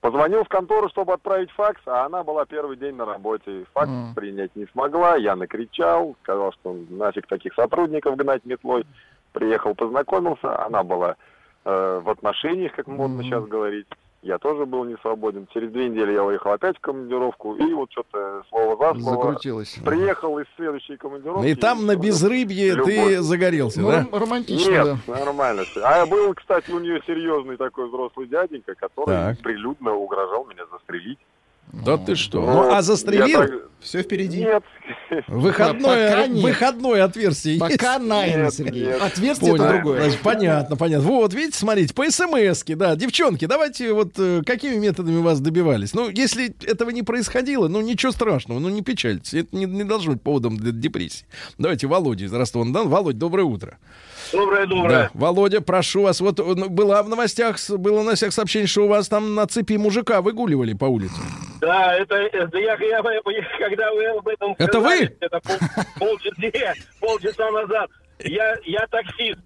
Позвонил 0.00 0.44
в 0.44 0.48
контору, 0.48 0.88
чтобы 0.90 1.14
отправить 1.14 1.50
факс, 1.50 1.80
а 1.86 2.06
она 2.06 2.22
была 2.22 2.44
первый 2.44 2.76
день 2.76 2.94
на 2.94 3.06
работе. 3.06 3.64
Факс 3.72 3.90
Мгм. 3.90 4.14
принять 4.14 4.54
не 4.54 4.66
смогла, 4.66 5.16
я 5.16 5.34
накричал, 5.34 6.14
сказал, 6.22 6.52
что 6.52 6.76
нафиг 6.90 7.26
таких 7.26 7.54
сотрудников 7.54 8.16
гнать 8.16 8.44
метлой. 8.44 8.86
Приехал, 9.32 9.74
познакомился, 9.74 10.64
она 10.64 10.82
была 10.82 11.16
э, 11.64 12.00
в 12.04 12.08
отношениях, 12.08 12.72
как 12.76 12.86
модно 12.86 13.16
Мгм. 13.16 13.24
сейчас 13.24 13.44
говорить. 13.46 13.88
Я 14.26 14.38
тоже 14.38 14.66
был 14.66 14.84
не 14.84 14.96
свободен. 15.02 15.46
Через 15.54 15.70
две 15.70 15.88
недели 15.88 16.12
я 16.12 16.24
уехал 16.24 16.50
опять 16.50 16.76
в 16.76 16.80
командировку, 16.80 17.54
и 17.54 17.72
вот 17.74 17.92
что-то 17.92 18.42
слово 18.48 18.76
за 18.94 19.00
слово. 19.00 19.22
Закрутилось. 19.24 19.78
Приехал 19.84 20.36
из 20.40 20.46
следующей 20.56 20.96
командировки. 20.96 21.46
И 21.46 21.54
там 21.54 21.86
на 21.86 21.92
всё. 21.92 22.02
безрыбье 22.02 22.74
ты 22.82 22.96
Любовь. 22.96 23.18
загорелся, 23.18 23.80
Ну, 23.80 23.88
да? 23.88 24.00
ром- 24.10 24.20
романтично, 24.20 24.84
да. 24.84 24.92
Нет, 25.06 25.20
нормально 25.24 25.62
все. 25.62 25.80
А 25.84 26.04
был, 26.06 26.34
кстати, 26.34 26.72
у 26.72 26.80
нее 26.80 27.00
серьезный 27.06 27.56
такой 27.56 27.86
взрослый 27.88 28.26
дяденька, 28.26 28.74
который 28.74 29.06
Так. 29.14 29.38
прилюдно 29.38 29.94
угрожал 29.94 30.44
меня 30.46 30.64
застрелить. 30.72 31.20
Да 31.72 31.96
ты 31.96 32.16
что? 32.16 32.40
Ну, 32.40 32.46
Ну, 32.46 32.70
а 32.70 32.74
я 32.76 32.82
застрелил? 32.82 33.38
так- 33.38 33.52
Все 33.86 34.02
впереди. 34.02 34.38
Нет. 34.40 34.64
Выходное, 35.28 36.10
Пока 36.10 36.26
нет. 36.26 36.42
выходное 36.42 37.04
отверстие 37.04 37.54
есть? 37.54 37.60
Пока 37.78 38.00
найно, 38.00 38.44
Нет, 38.44 38.54
Сергей. 38.54 38.86
нет. 38.86 39.00
Отверстие 39.00 39.50
это 39.54 39.58
Понял. 39.62 39.72
другое. 39.74 40.02
Значит, 40.02 40.20
понятно, 40.22 40.76
понятно. 40.76 41.06
Вот, 41.06 41.32
видите, 41.32 41.56
смотрите, 41.56 41.94
по 41.94 42.04
смс-ке, 42.10 42.74
да. 42.74 42.96
Девчонки, 42.96 43.44
давайте 43.46 43.92
вот 43.92 44.14
э, 44.18 44.42
какими 44.44 44.74
методами 44.74 45.20
вас 45.22 45.38
добивались? 45.38 45.94
Ну, 45.94 46.08
если 46.08 46.52
этого 46.66 46.90
не 46.90 47.02
происходило, 47.04 47.68
ну, 47.68 47.80
ничего 47.80 48.10
страшного, 48.10 48.58
ну, 48.58 48.68
не 48.70 48.82
печальтесь. 48.82 49.34
Это 49.34 49.54
не, 49.56 49.66
не 49.66 49.84
должно 49.84 50.14
быть 50.14 50.22
поводом 50.22 50.56
для 50.56 50.72
депрессии. 50.72 51.24
Давайте 51.56 51.86
Володя 51.86 52.24
из 52.24 52.32
Ростова-на-Дону. 52.32 52.88
Володь, 52.88 53.18
доброе 53.18 53.44
утро. 53.44 53.78
Доброе, 54.32 54.66
доброе. 54.66 54.90
Да, 54.90 55.10
Володя, 55.14 55.60
прошу 55.60 56.02
вас. 56.02 56.20
Вот 56.20 56.38
э, 56.40 56.42
ну, 56.42 56.68
была 56.68 57.02
в 57.02 57.08
новостях, 57.08 57.58
с- 57.58 57.76
было 57.76 58.02
на 58.02 58.14
всех 58.14 58.32
сообщение, 58.32 58.66
что 58.66 58.82
у 58.84 58.88
вас 58.88 59.08
там 59.08 59.34
на 59.34 59.46
цепи 59.46 59.74
мужика 59.76 60.20
выгуливали 60.22 60.72
по 60.74 60.86
улице. 60.86 61.14
Да, 61.60 61.94
это, 61.94 62.16
это 62.16 62.58
я, 62.58 62.76
я, 62.80 62.98
я- 62.98 63.58
когда 63.58 63.92
вы 63.92 64.04
об 64.06 64.26
этом 64.28 64.54
Это 64.58 64.72
сказали, 64.80 65.06
вы? 65.06 65.16
Это 65.20 65.40
пол, 65.40 65.56
полчаса, 65.98 66.74
полчаса 67.00 67.50
назад. 67.50 67.90
Я, 68.20 68.56
я 68.64 68.86
таксист. 68.90 69.38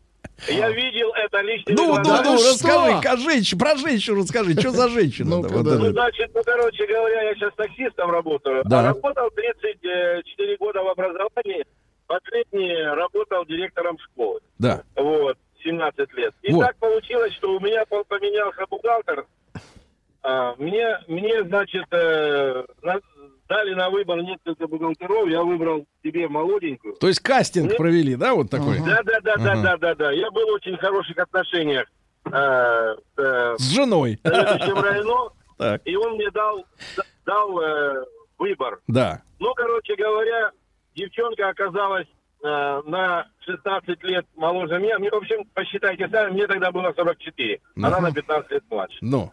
Я 0.49 0.71
видел 0.71 1.13
это 1.23 1.43
личными 1.43 1.77
Ну, 1.77 1.97
ну, 1.97 2.23
ну, 2.23 2.39
что? 2.39 2.51
расскажи, 2.53 3.01
ка- 3.03 3.17
женщ- 3.19 3.59
про 3.59 3.77
женщину 3.77 4.21
расскажи, 4.23 4.59
что 4.59 4.71
за 4.71 4.89
женщина? 4.89 5.37
Ну-ка, 5.37 5.49
Вот 5.53 5.65
да. 5.67 5.75
это. 5.75 5.85
Ну, 5.85 5.91
значит, 5.93 6.31
ну, 6.35 6.41
короче 6.43 6.87
говоря, 6.87 7.23
я 7.25 7.35
сейчас 7.35 7.53
таксистом 7.57 8.11
работаю. 8.11 8.63
Да. 8.65 8.81
А 8.81 8.83
работал 8.85 9.29
34 9.37 10.57
года 10.57 10.83
в 10.83 10.89
образовании. 10.89 11.67
Последний 12.15 12.75
работал 12.83 13.45
директором 13.47 13.97
школы. 13.99 14.41
Да. 14.59 14.83
Вот, 14.97 15.39
17 15.63 16.13
лет. 16.15 16.35
И 16.43 16.53
Вот. 16.53 16.67
так 16.67 16.77
получилось, 16.79 17.33
что 17.35 17.53
у 17.55 17.61
меня 17.61 17.85
по- 17.87 18.03
поменялся 18.03 18.67
бухгалтер. 18.69 19.27
А, 20.23 20.57
мне, 20.59 20.99
мне, 21.07 21.45
значит, 21.45 21.85
э, 21.93 22.65
на- 22.83 23.01
дали 23.49 23.75
на 23.75 23.91
выбор 23.91 24.21
несколько 24.23 24.67
бухгалтеров. 24.67 25.29
Я 25.29 25.43
выбрал 25.45 25.87
себе 26.03 26.27
молоденькую. 26.29 26.97
То 26.97 27.07
есть 27.07 27.21
кастинг 27.21 27.69
Нет. 27.69 27.77
провели, 27.77 28.17
да, 28.17 28.35
вот 28.35 28.51
такой? 28.51 28.81
Да, 28.81 29.03
да, 29.05 29.21
да, 29.23 29.37
да, 29.37 29.63
да, 29.63 29.77
да, 29.77 29.95
да. 29.95 30.11
Я 30.11 30.33
был 30.33 30.47
в 30.51 30.55
очень 30.55 30.77
хороших 30.79 31.17
отношениях 31.17 31.87
э, 32.27 32.97
э, 33.19 33.55
С 33.57 33.71
женой. 33.73 34.19
с 34.25 34.29
районом, 34.83 35.29
Так. 35.59 35.81
и 35.85 35.95
он 35.95 36.15
мне 36.15 36.29
дал, 36.33 36.65
дал 37.25 37.61
э, 37.61 38.05
выбор. 38.37 38.81
Да. 38.89 39.23
Ну, 39.39 39.55
короче 39.55 39.95
говоря, 39.95 40.51
девчонка 40.95 41.49
оказалась 41.49 42.07
э, 42.43 42.47
на 42.87 43.27
16 43.47 44.03
лет 44.05 44.27
моложе 44.37 44.79
меня. 44.79 44.99
Мне, 44.99 45.11
в 45.11 45.15
общем, 45.15 45.45
посчитайте 45.55 46.09
сами, 46.09 46.33
мне 46.33 46.47
тогда 46.47 46.71
было 46.71 46.93
44. 46.97 47.61
Ну. 47.77 47.87
Она 47.87 48.01
на 48.01 48.13
15 48.13 48.51
лет 48.51 48.65
младше. 48.71 48.99
Ну. 49.01 49.31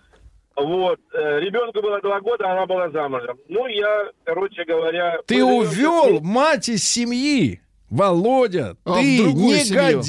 Вот. 0.55 0.99
э, 1.13 1.39
ребенку 1.39 1.81
было 1.81 2.01
2 2.01 2.21
года, 2.21 2.51
она 2.51 2.65
была 2.65 2.89
замужем. 2.89 3.37
Ну, 3.47 3.67
я, 3.67 4.09
короче 4.23 4.63
говоря... 4.65 5.19
Ты 5.27 5.43
увел 5.43 6.19
мать 6.21 6.69
из 6.69 6.83
семьи. 6.83 7.61
Володя, 7.89 8.75
А, 8.83 8.95
ты 8.95 9.23
другую 9.23 9.59
семью. 9.59 10.01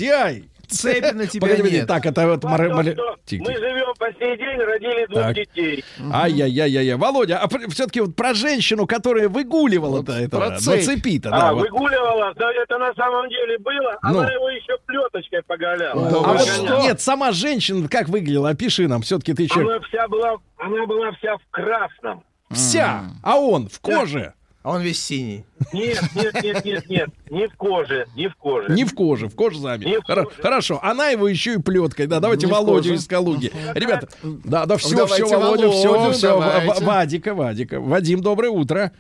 Цепи 0.69 1.13
на 1.15 1.27
тебя 1.27 1.49
Погоди, 1.49 1.71
нет. 1.77 1.87
Так, 1.89 2.07
это 2.07 2.27
вот... 2.27 2.45
Мар- 2.45 2.69
Мар- 2.69 2.85
Мы 2.85 3.55
живем 3.55 3.95
по 3.99 4.07
сей 4.19 4.37
день, 4.37 4.59
родили 4.61 5.07
двух 5.07 5.23
Так. 5.23 5.35
детей. 5.35 5.85
Ай-яй-яй-яй. 6.13 6.95
Володя, 6.97 7.39
а 7.39 7.49
все-таки 7.71 8.01
вот 8.01 8.15
про 8.17 8.35
женщину, 8.35 8.87
которая 8.87 9.29
выгуливала-то 9.29 10.13
Вот 10.13 10.21
это 10.21 10.37
про 10.37 10.51
на 10.51 10.59
цепи-то, 10.59 11.31
А, 11.31 11.41
да. 11.41 11.53
вот. 11.55 11.63
выгуливала, 11.63 12.33
да, 12.37 12.51
это 12.53 12.79
на 12.79 12.93
самом 12.95 13.29
деле 13.29 13.59
было, 13.59 13.99
Ну. 14.03 14.21
она 14.21 14.33
его 14.33 14.51
еще 14.51 14.77
плеточкой 14.87 15.43
поголяла. 15.47 16.11
Да 16.11 16.17
А 16.19 16.33
вот 16.35 16.41
что? 16.47 16.81
Нет, 16.83 17.01
сама 17.01 17.33
женщина 17.33 17.89
как 17.89 18.09
выглядела? 18.09 18.51
Опиши 18.51 18.87
нам, 18.89 19.03
все-таки 19.03 19.35
ты 19.35 19.47
человек. 19.47 19.71
Она 19.71 19.81
вся 19.89 20.09
была, 20.09 20.37
она 20.59 20.87
была 20.87 21.13
вся 21.13 21.37
в 21.37 21.43
красном. 21.51 22.25
Вся, 22.51 23.03
а 23.23 23.37
он 23.39 23.69
в 23.69 23.79
коже. 23.81 24.33
А 24.69 24.73
он 24.73 24.83
весь 24.83 25.03
синий. 25.03 25.47
Нет, 25.73 25.99
нет, 26.15 26.43
нет, 26.43 26.65
нет, 26.67 26.89
нет, 26.91 27.09
не 27.31 27.47
в 27.49 27.55
коже, 27.57 28.07
не 28.15 28.29
в 28.29 28.37
коже. 28.37 28.69
Не 28.71 28.85
в 28.85 28.95
коже, 28.95 29.29
в 29.29 29.35
кожзаме. 29.35 29.87
Не 29.87 29.97
в 29.99 30.03
Хоро- 30.07 30.25
коже. 30.25 30.43
Хорошо, 30.43 30.79
она 30.83 31.09
его 31.09 31.27
еще 31.27 31.55
и 31.55 31.59
плеткой. 31.59 32.07
Да, 32.07 32.21
давайте 32.21 32.45
Не 32.45 32.53
Володю 32.53 32.83
коже. 32.91 32.95
из 32.97 33.07
Калуги. 33.07 33.51
Ребята, 33.75 34.09
да, 34.23 34.67
да, 34.67 34.77
все, 34.77 34.95
Давайте 34.95 35.25
все, 35.25 35.41
Володя, 35.41 35.71
все, 35.71 35.91
Володю, 35.95 36.13
все. 36.13 36.39
давайте. 36.39 36.85
Вадика, 36.85 37.35
Вадика. 37.35 37.81
Вадим, 37.81 38.21
доброе 38.21 38.51
утро. 38.51 38.93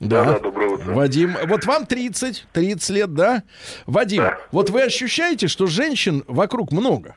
Да. 0.00 0.24
Да-да, 0.24 0.38
доброе 0.38 0.70
утро. 0.70 0.90
Вадим, 0.94 1.36
вот 1.46 1.66
вам 1.66 1.84
30, 1.84 2.46
30 2.54 2.88
лет, 2.88 3.12
да? 3.12 3.42
Вадим, 3.84 4.24
вот 4.52 4.70
вы 4.70 4.84
ощущаете, 4.84 5.48
что 5.48 5.66
женщин 5.66 6.24
вокруг 6.28 6.72
много, 6.72 7.16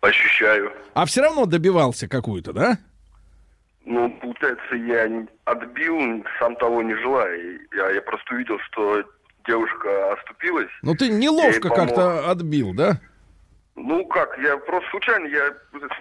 Ощущаю. 0.00 0.72
а 0.94 1.04
все 1.04 1.20
равно 1.20 1.44
добивался 1.44 2.08
какую-то, 2.08 2.54
да? 2.54 2.78
Ну, 3.86 4.10
получается, 4.20 4.74
я 4.74 5.08
отбил, 5.44 6.24
сам 6.40 6.56
того 6.56 6.82
не 6.82 6.94
желая. 6.96 7.38
Я, 7.74 7.90
я 7.90 8.02
просто 8.02 8.34
увидел, 8.34 8.58
что 8.70 9.04
девушка 9.46 10.12
оступилась. 10.12 10.70
Ну 10.82 10.94
ты 10.94 11.08
неловко 11.08 11.70
как-то 11.70 12.28
отбил, 12.28 12.74
да? 12.74 13.00
Ну 13.78 14.06
как, 14.06 14.38
я 14.38 14.56
просто 14.56 14.88
случайно, 14.90 15.26
я 15.26 15.52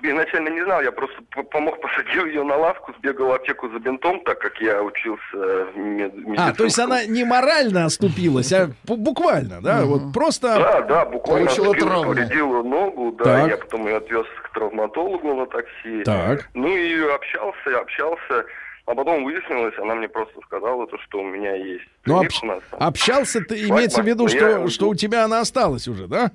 изначально 0.02 0.48
не 0.48 0.64
знал, 0.64 0.82
я 0.82 0.94
просто 0.94 1.16
помог, 1.52 1.80
посадил 1.82 2.26
ее 2.26 2.44
на 2.44 2.56
лавку, 2.56 2.94
сбегал 3.00 3.28
в 3.28 3.32
аптеку 3.34 3.70
за 3.70 3.80
бинтом, 3.80 4.22
так 4.24 4.40
как 4.40 4.58
я 4.62 4.82
учился 4.82 5.20
в 5.34 5.78
мед- 5.78 6.14
А, 6.38 6.54
то 6.54 6.64
есть 6.64 6.80
она 6.80 7.04
не 7.06 7.26
морально 7.26 7.84
оступилась, 7.86 8.54
а 8.54 8.68
бу- 8.88 8.96
буквально, 8.96 9.62
да? 9.62 9.84
Вот 9.84 10.14
просто... 10.14 10.48
Да, 10.58 10.82
да, 10.84 11.06
буквально 11.06 11.50
травму. 11.50 12.04
повредила 12.14 12.64
ногу, 12.64 13.12
да, 13.18 13.24
Так. 13.26 13.50
я 13.50 13.58
потом 13.58 13.88
ее 13.88 13.98
отвез 13.98 14.26
к 14.44 14.54
травматологу 14.54 15.34
на 15.36 15.46
такси. 15.46 16.04
Так. 16.06 16.48
Ну 16.54 16.68
и 16.70 17.02
общался, 17.10 17.78
общался, 17.80 18.46
а 18.86 18.96
потом 18.96 19.26
выяснилось, 19.26 19.78
она 19.80 19.96
мне 19.96 20.08
просто 20.08 20.40
сказала, 20.46 20.88
то, 20.88 20.98
что 21.00 21.20
у 21.20 21.24
меня 21.26 21.54
есть 21.56 21.84
Ну, 22.06 22.24
общ- 22.24 22.46
нас. 22.46 22.64
общался 22.72 23.42
ты, 23.42 23.68
имеется 23.68 24.02
в 24.02 24.06
виду, 24.08 24.24
но 24.24 24.30
что, 24.30 24.48
я- 24.62 24.68
что 24.70 24.88
у 24.88 24.96
тебя 24.96 25.26
она 25.26 25.42
осталась 25.42 25.90
уже, 25.90 26.08
да? 26.08 26.32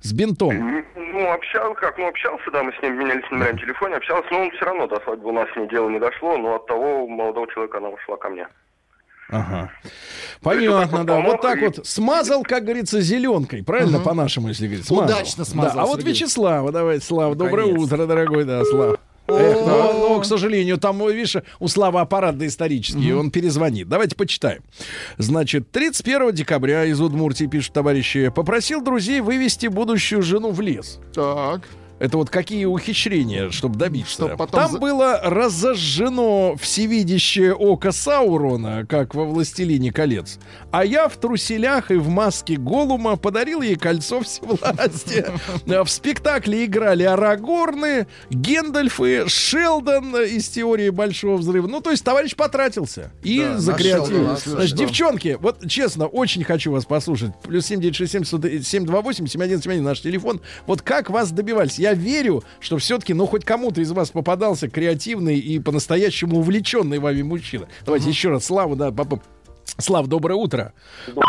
С 0.00 0.12
бинтом. 0.12 0.84
Ну, 0.94 1.32
общался, 1.32 1.74
как, 1.80 1.98
ну, 1.98 2.08
общался, 2.08 2.50
да, 2.52 2.62
мы 2.62 2.72
с 2.72 2.82
ним 2.82 2.98
менялись 2.98 3.28
номерами 3.30 3.56
в 3.56 3.60
телефоне, 3.60 3.96
общался, 3.96 4.28
но 4.30 4.42
он 4.42 4.50
все 4.52 4.64
равно 4.64 4.86
до 4.86 5.00
свадьбы 5.00 5.28
у 5.30 5.32
нас 5.32 5.48
с 5.52 5.56
ней 5.56 5.68
дело 5.68 5.88
не 5.88 5.98
дошло, 5.98 6.36
но 6.36 6.56
от 6.56 6.66
того 6.66 7.08
молодого 7.08 7.48
человека 7.48 7.78
она 7.78 7.88
ушла 7.88 8.16
ко 8.16 8.28
мне. 8.28 8.46
Ага. 9.30 9.70
Понятно, 10.40 11.04
да. 11.04 11.20
Вот 11.20 11.42
так 11.42 11.60
вот 11.60 11.86
смазал, 11.86 12.42
как 12.42 12.64
говорится, 12.64 13.00
зеленкой. 13.00 13.62
Правильно, 13.62 14.00
по-нашему, 14.00 14.48
если 14.48 14.66
говорить? 14.66 14.86
Смазал. 14.86 15.16
Удачно 15.16 15.44
смазал, 15.44 15.76
Да. 15.76 15.82
А 15.82 15.86
вот. 15.86 16.02
Вячеслава, 16.02 16.72
давайте, 16.72 17.04
Слава. 17.04 17.34
Доброе 17.34 17.66
утро, 17.66 18.06
дорогой, 18.06 18.44
да, 18.44 18.64
Слава. 18.64 18.98
Эх, 19.28 19.66
но, 19.66 19.92
но, 19.92 20.20
к 20.20 20.24
сожалению, 20.24 20.78
там, 20.78 21.06
видишь, 21.06 21.36
у 21.60 21.68
Славы 21.68 22.00
аппарат 22.00 22.38
доисторический, 22.38 23.12
он 23.12 23.30
перезвонит. 23.30 23.88
Давайте 23.88 24.16
почитаем. 24.16 24.62
Значит, 25.18 25.70
31 25.70 26.32
декабря 26.32 26.84
из 26.86 27.00
Удмуртии, 27.00 27.44
пишут 27.44 27.74
товарищи, 27.74 28.28
попросил 28.34 28.82
друзей 28.82 29.20
вывести 29.20 29.66
будущую 29.66 30.22
жену 30.22 30.50
в 30.50 30.60
лес. 30.60 30.98
Так. 31.14 31.68
Это 31.98 32.16
вот 32.16 32.30
какие 32.30 32.64
ухищрения, 32.64 33.50
чтобы 33.50 33.76
добиться. 33.78 34.12
Чтоб 34.12 34.36
потом 34.36 34.60
Там 34.60 34.72
за- 34.72 34.78
было 34.78 35.20
разожжено 35.22 36.56
всевидящее 36.60 37.54
око 37.54 37.92
Саурона, 37.92 38.86
как 38.86 39.14
во 39.14 39.24
«Властелине 39.24 39.92
колец». 39.92 40.38
А 40.70 40.84
я 40.84 41.08
в 41.08 41.16
труселях 41.16 41.90
и 41.90 41.94
в 41.96 42.08
маске 42.08 42.56
Голума 42.56 43.16
подарил 43.16 43.62
ей 43.62 43.76
кольцо 43.76 44.20
всевластия. 44.20 45.32
В 45.84 45.88
спектакле 45.88 46.64
играли 46.66 47.02
Арагорны, 47.04 48.06
Гендальфы, 48.30 49.28
Шелдон 49.28 50.16
из 50.16 50.48
«Теории 50.48 50.90
большого 50.90 51.36
взрыва». 51.36 51.66
Ну, 51.66 51.80
то 51.80 51.90
есть 51.90 52.04
товарищ 52.04 52.34
потратился. 52.34 53.10
И 53.22 53.40
Да, 53.40 53.58
за 53.58 53.72
креатив. 53.72 54.38
Значит, 54.44 54.76
девчонки, 54.76 55.38
вот 55.40 55.66
честно, 55.68 56.06
очень 56.06 56.44
хочу 56.44 56.72
вас 56.72 56.84
послушать. 56.84 57.32
Плюс 57.42 57.66
7967 57.66 58.62
728 58.62 59.26
7171 59.26 59.84
наш 59.84 60.00
телефон. 60.00 60.40
Вот 60.66 60.82
как 60.82 61.10
вас 61.10 61.30
добивались? 61.30 61.78
Я 61.88 61.94
верю, 61.94 62.42
что 62.60 62.76
все-таки, 62.76 63.14
ну, 63.14 63.24
хоть 63.26 63.46
кому-то 63.46 63.80
из 63.80 63.90
вас 63.92 64.10
попадался 64.10 64.68
креативный 64.68 65.38
и 65.38 65.58
по-настоящему 65.58 66.38
увлеченный 66.38 66.98
вами 66.98 67.22
мужчина. 67.22 67.66
Давайте 67.86 68.10
еще 68.10 68.28
раз 68.28 68.44
Славу, 68.44 68.76
да, 68.76 68.90
папа. 68.92 69.20
Слав, 69.78 70.06
доброе 70.06 70.34
утро. 70.34 70.72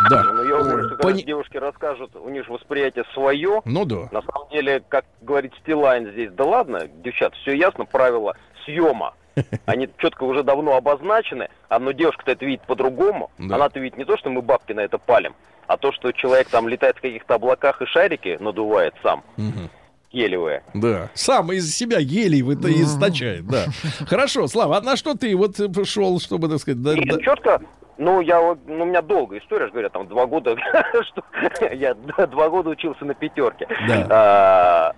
Да. 0.10 0.24
Ну, 0.24 0.44
я 0.44 0.58
уверен, 0.58 0.80
что 0.88 0.96
когда 0.98 1.04
Пони- 1.04 1.24
девушки 1.24 1.56
расскажут, 1.56 2.14
у 2.16 2.30
них 2.30 2.46
же 2.46 2.52
восприятие 2.52 3.06
свое. 3.14 3.62
Ну 3.64 3.86
да. 3.86 4.10
На 4.12 4.22
самом 4.22 4.50
деле, 4.52 4.82
как 4.90 5.06
говорит 5.22 5.54
Стилайн 5.62 6.12
здесь, 6.12 6.32
да 6.34 6.44
ладно, 6.44 6.88
девчат, 7.04 7.34
все 7.36 7.54
ясно, 7.54 7.86
правила 7.86 8.36
съема. 8.66 9.14
Они 9.66 9.88
четко 10.00 10.24
уже 10.24 10.44
давно 10.44 10.76
обозначены, 10.76 11.48
а 11.70 11.80
но 11.80 11.92
девушка-то 11.94 12.32
это 12.32 12.46
видит 12.46 12.64
по-другому. 12.66 13.32
Да. 13.38 13.56
Она-то 13.56 13.80
видит 13.80 13.98
не 13.98 14.04
то, 14.04 14.18
что 14.18 14.30
мы 14.30 14.42
бабки 14.42 14.74
на 14.74 14.82
это 14.82 14.98
палим, 14.98 15.36
а 15.68 15.78
то, 15.78 15.92
что 15.94 16.12
человек 16.12 16.50
там 16.50 16.68
летает 16.68 16.98
в 16.98 17.02
каких-то 17.02 17.36
облаках 17.36 17.82
и 17.82 17.86
шарики 17.86 18.38
надувает 18.42 18.94
сам, 19.04 19.24
Мгм. 19.38 19.70
Гелевые. 20.12 20.64
Да. 20.74 21.10
Сам 21.14 21.52
из 21.52 21.74
себя 21.76 22.02
гелий 22.02 22.42
вы 22.42 22.54
это 22.54 22.72
источает, 22.72 23.48
да. 23.48 23.66
Хорошо, 24.08 24.48
Слава, 24.48 24.78
а 24.78 24.82
на 24.82 24.96
что 24.96 25.14
ты 25.16 25.36
вот 25.36 25.56
шел, 25.88 26.20
чтобы, 26.20 26.50
так 26.50 26.60
сказать, 26.60 26.82
да- 26.82 26.96
четко, 27.22 27.62
ну, 27.98 28.22
я, 28.22 28.40
вот- 28.42 28.60
ну, 28.68 28.84
у 28.84 28.86
меня 28.86 29.02
долгая 29.02 29.40
история, 29.40 29.66
же 29.66 29.72
говорят, 29.72 29.92
там, 29.94 30.08
два 30.08 30.26
года, 30.26 30.56
что 31.08 31.24
я 31.74 31.94
два 31.94 32.50
года 32.50 32.70
учился 32.70 33.06
на 33.06 33.14
пятерке. 33.14 33.68
Да. 33.88 34.08
А, 34.10 34.96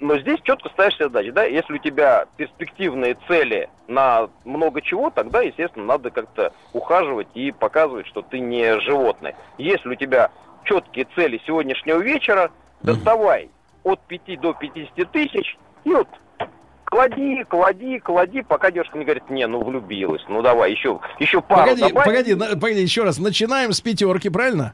Но 0.00 0.18
здесь 0.18 0.38
четко 0.42 0.68
ставишь 0.70 0.94
себе 0.94 1.06
задачи, 1.06 1.30
да, 1.30 1.44
если 1.44 1.74
у 1.74 1.78
тебя 1.78 2.26
перспективные 2.36 3.16
цели 3.26 3.68
на 3.88 4.28
много 4.44 4.82
чего, 4.82 5.10
тогда, 5.10 5.40
естественно, 5.40 5.84
надо 5.86 6.10
как-то 6.10 6.52
ухаживать 6.72 7.28
и 7.34 7.50
показывать, 7.52 8.06
что 8.08 8.20
ты 8.22 8.38
не 8.40 8.78
животное. 8.80 9.34
Если 9.56 9.88
у 9.88 9.94
тебя 9.94 10.30
четкие 10.64 11.06
цели 11.14 11.40
сегодняшнего 11.46 11.98
вечера, 12.00 12.50
доставай 12.82 13.48
от 13.84 14.00
5 14.06 14.40
до 14.40 14.52
50 14.54 15.12
тысяч 15.12 15.56
и 15.84 15.90
вот 15.90 16.08
клади, 16.84 17.44
клади, 17.48 17.98
клади, 17.98 18.42
пока 18.42 18.70
девушка 18.70 18.96
не 18.98 19.04
говорит, 19.04 19.28
не, 19.30 19.46
ну 19.46 19.62
влюбилась, 19.62 20.22
ну 20.28 20.42
давай, 20.42 20.70
еще, 20.72 21.00
еще 21.18 21.40
пару 21.40 21.62
Погоди, 21.62 21.80
добавь. 21.82 22.04
погоди, 22.04 22.34
на- 22.34 22.46
погоди, 22.56 22.80
еще 22.82 23.02
раз. 23.04 23.18
Начинаем 23.18 23.72
с 23.72 23.80
пятерки, 23.80 24.28
правильно? 24.30 24.72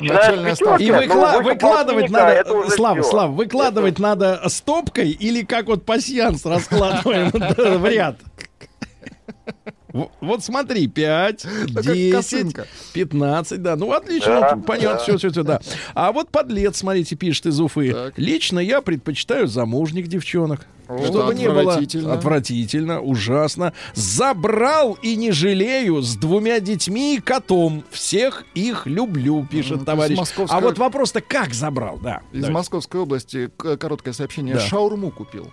Начинаем 0.00 0.54
с 0.54 0.58
пятерки, 0.58 0.84
И 0.84 0.90
выкла- 0.92 1.42
выкладывать 1.42 2.10
надо, 2.10 2.30
это 2.32 2.54
уже 2.54 2.70
Слав, 2.70 2.98
всё. 2.98 3.02
Слав, 3.10 3.30
выкладывать 3.30 3.98
надо 3.98 4.40
стопкой 4.48 5.10
или 5.10 5.42
как 5.44 5.66
вот 5.66 5.84
пасьянс 5.84 6.44
раскладываем 6.46 7.30
в 7.80 7.86
ряд? 7.86 8.16
Вот 10.20 10.44
смотри, 10.44 10.86
5, 10.86 11.42
как 11.74 11.82
10, 11.84 12.12
косынка. 12.12 12.66
15, 12.92 13.62
да, 13.62 13.74
ну 13.74 13.90
отлично, 13.92 14.40
Да, 14.40 14.56
понятно, 14.64 14.98
да. 14.98 15.02
все, 15.02 15.16
все, 15.16 15.30
все, 15.30 15.42
да. 15.42 15.60
А 15.94 16.12
вот 16.12 16.30
подлец, 16.30 16.76
смотрите, 16.76 17.16
пишет 17.16 17.46
из 17.46 17.58
Уфы. 17.58 18.12
Лично 18.16 18.58
я 18.58 18.82
предпочитаю 18.82 19.46
замужних 19.48 20.06
девчонок. 20.08 20.66
О, 20.88 21.04
Чтобы 21.06 21.34
не 21.34 21.46
было 21.48 21.60
отвратительно. 21.72 22.12
отвратительно, 22.14 23.00
ужасно. 23.00 23.72
Забрал 23.94 24.94
и 25.02 25.16
не 25.16 25.32
жалею 25.32 26.00
с 26.02 26.16
двумя 26.16 26.60
детьми 26.60 27.16
и 27.16 27.20
котом. 27.20 27.84
Всех 27.90 28.44
их 28.54 28.86
люблю, 28.86 29.46
пишет 29.50 29.78
Ну, 29.80 29.84
товарищ. 29.84 30.14
из 30.14 30.18
московского- 30.18 30.58
А 30.58 30.60
вот 30.62 30.78
вопрос-то 30.78 31.20
как 31.20 31.52
забрал, 31.52 31.98
да. 31.98 32.20
Из 32.32 32.40
Давайте. 32.40 32.52
Московской 32.52 33.00
области 33.00 33.50
короткое 33.56 34.12
сообщение. 34.12 34.54
Да. 34.54 34.60
Шаурму 34.60 35.10
купил. 35.10 35.50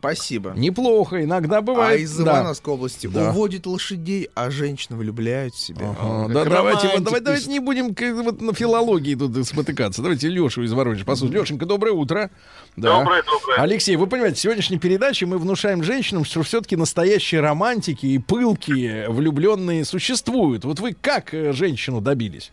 Спасибо. 0.00 0.54
Неплохо, 0.56 1.22
иногда 1.22 1.58
А 1.58 1.60
бывает. 1.60 2.00
из 2.00 2.16
да. 2.16 2.22
Ивановской 2.32 2.72
области 2.72 3.06
Да. 3.06 3.28
уводит 3.28 3.66
лошадей, 3.66 4.30
а 4.34 4.50
женщины 4.50 4.96
влюбляют 4.96 5.54
в 5.54 5.58
себя. 5.58 5.94
Ага, 6.00 6.32
да, 6.32 6.44
давайте, 6.46 6.88
вот, 6.88 7.02
давайте, 7.02 7.24
давайте 7.26 7.50
не 7.50 7.60
будем 7.60 7.94
как, 7.94 8.14
вот, 8.14 8.40
на 8.40 8.54
филологии 8.54 9.14
тут 9.14 9.46
спотыкаться. 9.46 10.00
Давайте 10.00 10.28
Лешу 10.28 10.62
из 10.62 10.72
Воронежа 10.72 11.04
послушаем. 11.04 11.42
Лешенька, 11.42 11.66
доброе 11.66 11.92
утро. 11.92 12.30
Да. 12.76 13.00
Доброе, 13.00 13.22
доброе. 13.24 13.58
Алексей, 13.60 13.96
вы 13.96 14.06
понимаете, 14.06 14.36
в 14.36 14.40
сегодняшней 14.40 14.78
передаче 14.78 15.26
мы 15.26 15.36
внушаем 15.36 15.82
женщинам, 15.82 16.24
что 16.24 16.42
все-таки 16.44 16.76
настоящие 16.76 17.42
романтики 17.42 18.06
и 18.06 18.18
пылкие 18.18 19.10
влюбленные 19.10 19.84
существуют. 19.84 20.64
Вот 20.64 20.80
вы 20.80 20.94
как 20.94 21.34
э, 21.34 21.52
женщину 21.52 22.00
добились? 22.00 22.52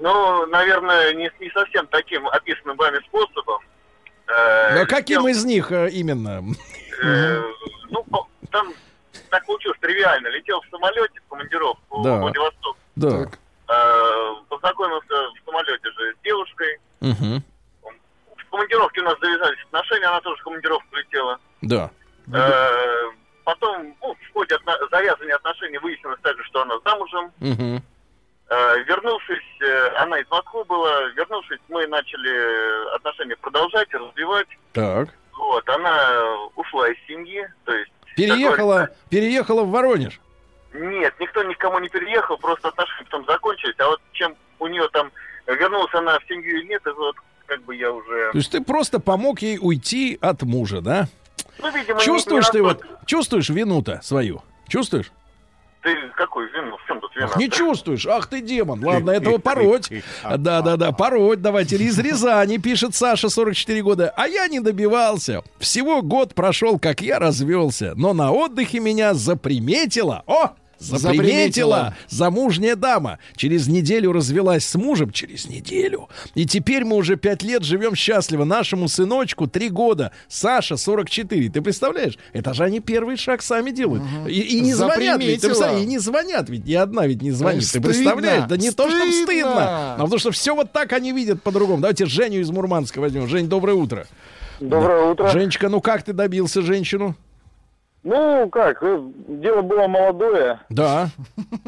Ну, 0.00 0.44
наверное, 0.48 1.14
не, 1.14 1.30
не 1.40 1.50
совсем 1.50 1.86
таким 1.86 2.28
описанным 2.28 2.76
вами 2.76 2.98
способом. 3.06 3.60
Э, 4.28 4.82
А 4.82 4.86
каким 4.86 5.28
из 5.28 5.44
них 5.44 5.70
э, 5.72 5.88
именно? 5.90 6.42
э, 7.02 7.42
ну, 7.90 8.04
там 8.50 8.72
так 9.30 9.44
получилось 9.46 9.78
тривиально. 9.80 10.28
Летел 10.28 10.60
в 10.62 10.66
самолете 10.70 11.20
в 11.24 11.28
командировку 11.30 12.02
Да. 12.02 12.16
в 12.16 12.20
Владивосток. 12.20 12.76
Да. 12.96 13.28
Э, 13.68 14.34
познакомился 14.48 15.14
в 15.14 15.44
самолете 15.44 15.90
же 15.90 16.14
с 16.14 16.24
девушкой. 16.24 16.78
Мгм. 17.00 17.42
В 18.36 18.50
командировке 18.50 19.00
у 19.00 19.04
нас 19.04 19.18
завязались 19.20 19.58
отношения, 19.66 20.06
она 20.06 20.20
тоже 20.20 20.40
в 20.40 20.44
командировку 20.44 20.96
летела. 20.96 21.38
Да. 21.62 21.90
Э, 22.32 23.10
потом, 23.44 23.94
ну, 24.02 24.14
в 24.14 24.32
ходе 24.32 24.54
отно- 24.56 24.88
завязывания 24.90 25.36
отношений 25.36 25.78
выяснилось 25.78 26.20
также, 26.22 26.42
что 26.44 26.62
она 26.62 26.74
замужем. 26.84 27.30
Мгм. 27.40 27.82
Э, 28.48 28.78
Вернувшись, 28.84 29.60
э, 29.60 29.88
она 29.96 30.20
из 30.20 30.30
Москвы 30.30 30.64
была, 30.64 31.04
вернувшись, 31.16 31.58
мы 31.68 31.86
начали 31.88 32.30
э, 32.30 32.94
отношения 32.94 33.36
продолжать, 33.36 33.92
развивать. 33.92 34.46
Так. 34.72 35.08
Вот, 35.36 35.68
она 35.68 36.48
ушла 36.54 36.88
из 36.88 36.96
семьи, 37.08 37.46
то 37.64 37.74
есть... 37.74 37.90
Переехала, 38.16 38.90
переехала 39.10 39.62
в 39.62 39.70
Воронеж. 39.70 40.20
Нет, 40.72 41.14
никто 41.18 41.42
никому 41.42 41.78
не 41.80 41.88
переехал, 41.88 42.38
просто 42.38 42.68
отношения 42.68 43.04
потом 43.10 43.26
закончились. 43.26 43.74
А 43.78 43.86
вот 43.88 44.00
чем 44.12 44.34
у 44.58 44.66
нее 44.68 44.88
там 44.92 45.10
вернулась 45.46 45.92
она 45.94 46.18
в 46.18 46.24
семью 46.26 46.58
или 46.58 46.68
нет, 46.68 46.82
это 46.82 46.94
вот 46.94 47.16
как 47.46 47.62
бы 47.62 47.74
я 47.74 47.92
уже... 47.92 48.32
То 48.32 48.38
есть 48.38 48.52
ты 48.52 48.60
просто 48.60 49.00
помог 49.00 49.40
ей 49.40 49.58
уйти 49.60 50.18
от 50.20 50.42
мужа, 50.42 50.80
да? 50.80 51.08
Ну, 51.58 51.70
видимо, 51.72 51.98
не- 51.98 52.04
Чувствуешь 52.04 52.46
не 52.46 52.52
ты 52.52 52.62
вот, 52.62 52.84
чувствуешь 53.06 53.48
вину-то 53.48 54.00
свою? 54.02 54.42
Чувствуешь? 54.68 55.10
Ты 55.86 55.94
какой 56.16 56.50
вино? 56.50 56.76
В 56.78 56.86
чем 56.88 57.00
тут 57.00 57.14
вино? 57.14 57.30
Не 57.36 57.48
чувствуешь? 57.48 58.06
Ах 58.06 58.26
ты 58.26 58.40
демон. 58.40 58.84
Ладно, 58.84 59.12
этого 59.12 59.38
пороть. 59.50 59.88
Да-да-да, 60.24 60.90
пороть 60.90 61.40
давайте. 61.40 61.76
Из 61.86 61.96
Рязани, 61.96 62.56
пишет 62.56 62.96
Саша, 62.96 63.28
44 63.28 63.82
года. 63.82 64.12
А 64.16 64.26
я 64.26 64.48
не 64.48 64.58
добивался. 64.58 65.44
Всего 65.60 66.02
год 66.02 66.34
прошел, 66.34 66.80
как 66.80 67.02
я 67.02 67.20
развелся. 67.20 67.92
Но 67.94 68.14
на 68.14 68.32
отдыхе 68.32 68.80
меня 68.80 69.14
заприметила. 69.14 70.24
О! 70.26 70.56
Заприметила 70.78 71.94
замужняя 72.08 72.76
дама. 72.76 73.18
Через 73.36 73.66
неделю 73.68 74.12
развелась 74.12 74.64
с 74.64 74.74
мужем. 74.74 75.10
Через 75.10 75.48
неделю. 75.48 76.08
И 76.34 76.46
теперь 76.46 76.84
мы 76.84 76.96
уже 76.96 77.16
пять 77.16 77.42
лет 77.42 77.62
живем 77.62 77.94
счастливо. 77.94 78.44
Нашему 78.44 78.88
сыночку 78.88 79.46
три 79.46 79.68
года. 79.68 80.12
Саша 80.28 80.76
44. 80.76 81.48
Ты 81.48 81.62
представляешь? 81.62 82.18
Это 82.32 82.54
же 82.54 82.64
они 82.64 82.80
первый 82.80 83.16
шаг 83.16 83.42
сами 83.42 83.70
делают. 83.70 84.02
И, 84.28 84.40
и 84.40 84.60
не 84.60 84.74
звонят 84.74 85.20
ведь. 85.20 85.40
Ты 85.40 85.48
и 85.48 85.86
не 85.86 85.98
звонят 85.98 86.48
ведь. 86.48 86.66
Ни 86.66 86.74
одна 86.74 87.06
ведь 87.06 87.22
не 87.22 87.30
звонит. 87.30 87.62
Ты 87.62 87.68
Стыдно. 87.68 87.88
представляешь? 87.88 88.44
Да 88.48 88.56
не 88.56 88.70
то, 88.70 88.88
что 88.88 88.98
Стыдно. 88.98 89.22
стыдно. 89.24 89.94
А 89.94 89.98
потому 90.02 90.18
что 90.18 90.30
все 90.30 90.54
вот 90.54 90.72
так 90.72 90.92
они 90.92 91.12
видят 91.12 91.42
по-другому. 91.42 91.80
Давайте 91.80 92.06
Женю 92.06 92.40
из 92.40 92.50
Мурманска 92.50 93.00
возьмем. 93.00 93.28
Жень, 93.28 93.48
доброе 93.48 93.74
утро. 93.74 94.06
Доброе 94.60 95.10
утро. 95.10 95.28
Женечка, 95.28 95.68
ну 95.68 95.80
как 95.80 96.02
ты 96.02 96.12
добился 96.12 96.62
женщину? 96.62 97.14
Ну, 98.06 98.48
как, 98.50 98.84
э, 98.84 99.02
дело 99.26 99.62
было 99.62 99.88
молодое. 99.88 100.60
Да. 100.68 101.08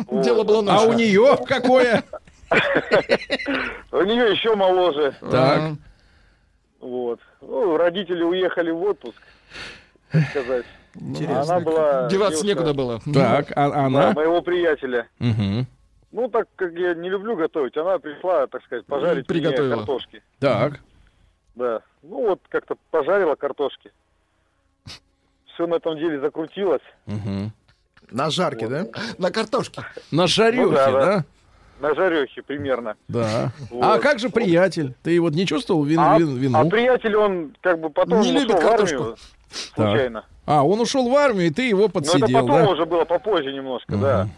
Дело 0.09 0.45
было 0.45 0.61
А 0.61 0.63
наше. 0.63 0.87
у 0.87 0.93
нее 0.93 1.37
какое? 1.45 2.05
У 3.91 4.03
нее 4.03 4.31
еще 4.31 4.55
моложе. 4.55 5.17
Так. 5.33 5.73
Вот. 6.79 7.19
Ну, 7.41 7.77
родители 7.77 8.23
уехали 8.23 8.71
в 8.71 8.81
отпуск, 8.85 9.21
так 10.13 10.29
сказать. 10.31 10.65
Интересно. 10.95 11.41
Она 11.43 11.61
была... 11.61 12.07
Деваться 12.09 12.45
девушка, 12.45 12.47
некуда 12.47 12.73
было. 12.75 13.01
Так, 13.13 13.51
а 13.57 13.71
да, 13.71 13.85
она? 13.87 14.13
моего 14.13 14.41
приятеля. 14.41 15.09
Мгм. 15.19 15.67
Ну, 16.13 16.29
так 16.29 16.47
как 16.55 16.73
я 16.75 16.95
не 16.95 17.09
люблю 17.11 17.35
готовить, 17.35 17.77
она 17.77 17.99
пришла, 17.99 18.47
так 18.47 18.63
сказать, 18.63 18.87
пожарить 18.87 19.29
мне 19.29 19.41
Приготовила. 19.41 19.75
картошки. 19.79 20.23
Так. 20.39 20.75
Да. 21.57 21.83
Ну, 22.05 22.29
вот 22.29 22.41
как-то 22.49 22.77
пожарила 22.93 23.35
картошки. 23.35 23.91
Все 25.59 25.67
на 25.67 25.75
этом 25.75 25.97
деле 25.99 26.21
закрутилось. 26.21 26.83
Мгм. 27.07 27.51
На 28.13 28.31
жарке, 28.31 28.69
да? 28.69 28.87
На 29.19 29.33
картошке. 29.33 29.83
На 30.13 30.29
шарюхе, 30.29 30.67
Ну 30.71 30.73
да, 30.73 30.91
да. 30.93 31.01
да? 31.01 31.25
На 31.81 31.95
жарехе 31.97 32.43
примерно. 32.43 32.95
Да. 33.09 33.51
Вот. 33.69 33.83
А 33.85 33.99
как 33.99 34.21
же 34.21 34.31
приятель? 34.31 34.95
Ты 35.03 35.21
вот 35.21 35.33
не 35.35 35.47
чувствовал 35.47 35.83
вин, 35.83 35.99
А, 35.99 36.17
вин- 36.17 36.37
вину? 36.37 36.59
а 36.61 36.65
приятель, 36.71 37.17
он 37.17 37.57
как 37.61 37.81
бы 37.81 37.91
потом 37.91 38.21
Не 38.21 38.31
любит 38.31 38.51
ушел 38.51 38.61
в 38.61 38.63
картошку. 38.63 38.97
армию 39.03 39.17
Так. 39.17 39.75
случайно. 39.89 40.25
А, 40.47 40.65
он 40.65 40.81
ушел 40.81 41.09
в 41.11 41.15
армию, 41.17 41.49
и 41.49 41.51
ты 41.51 41.63
его 41.69 41.81
Но 41.81 41.85
это 41.87 41.93
подсидел, 41.95 42.27
потом 42.41 42.47
да? 42.65 42.69
уже 42.71 42.87
было 42.87 43.05
попозже 43.05 43.53
немножко, 43.53 43.97
да. 43.97 44.29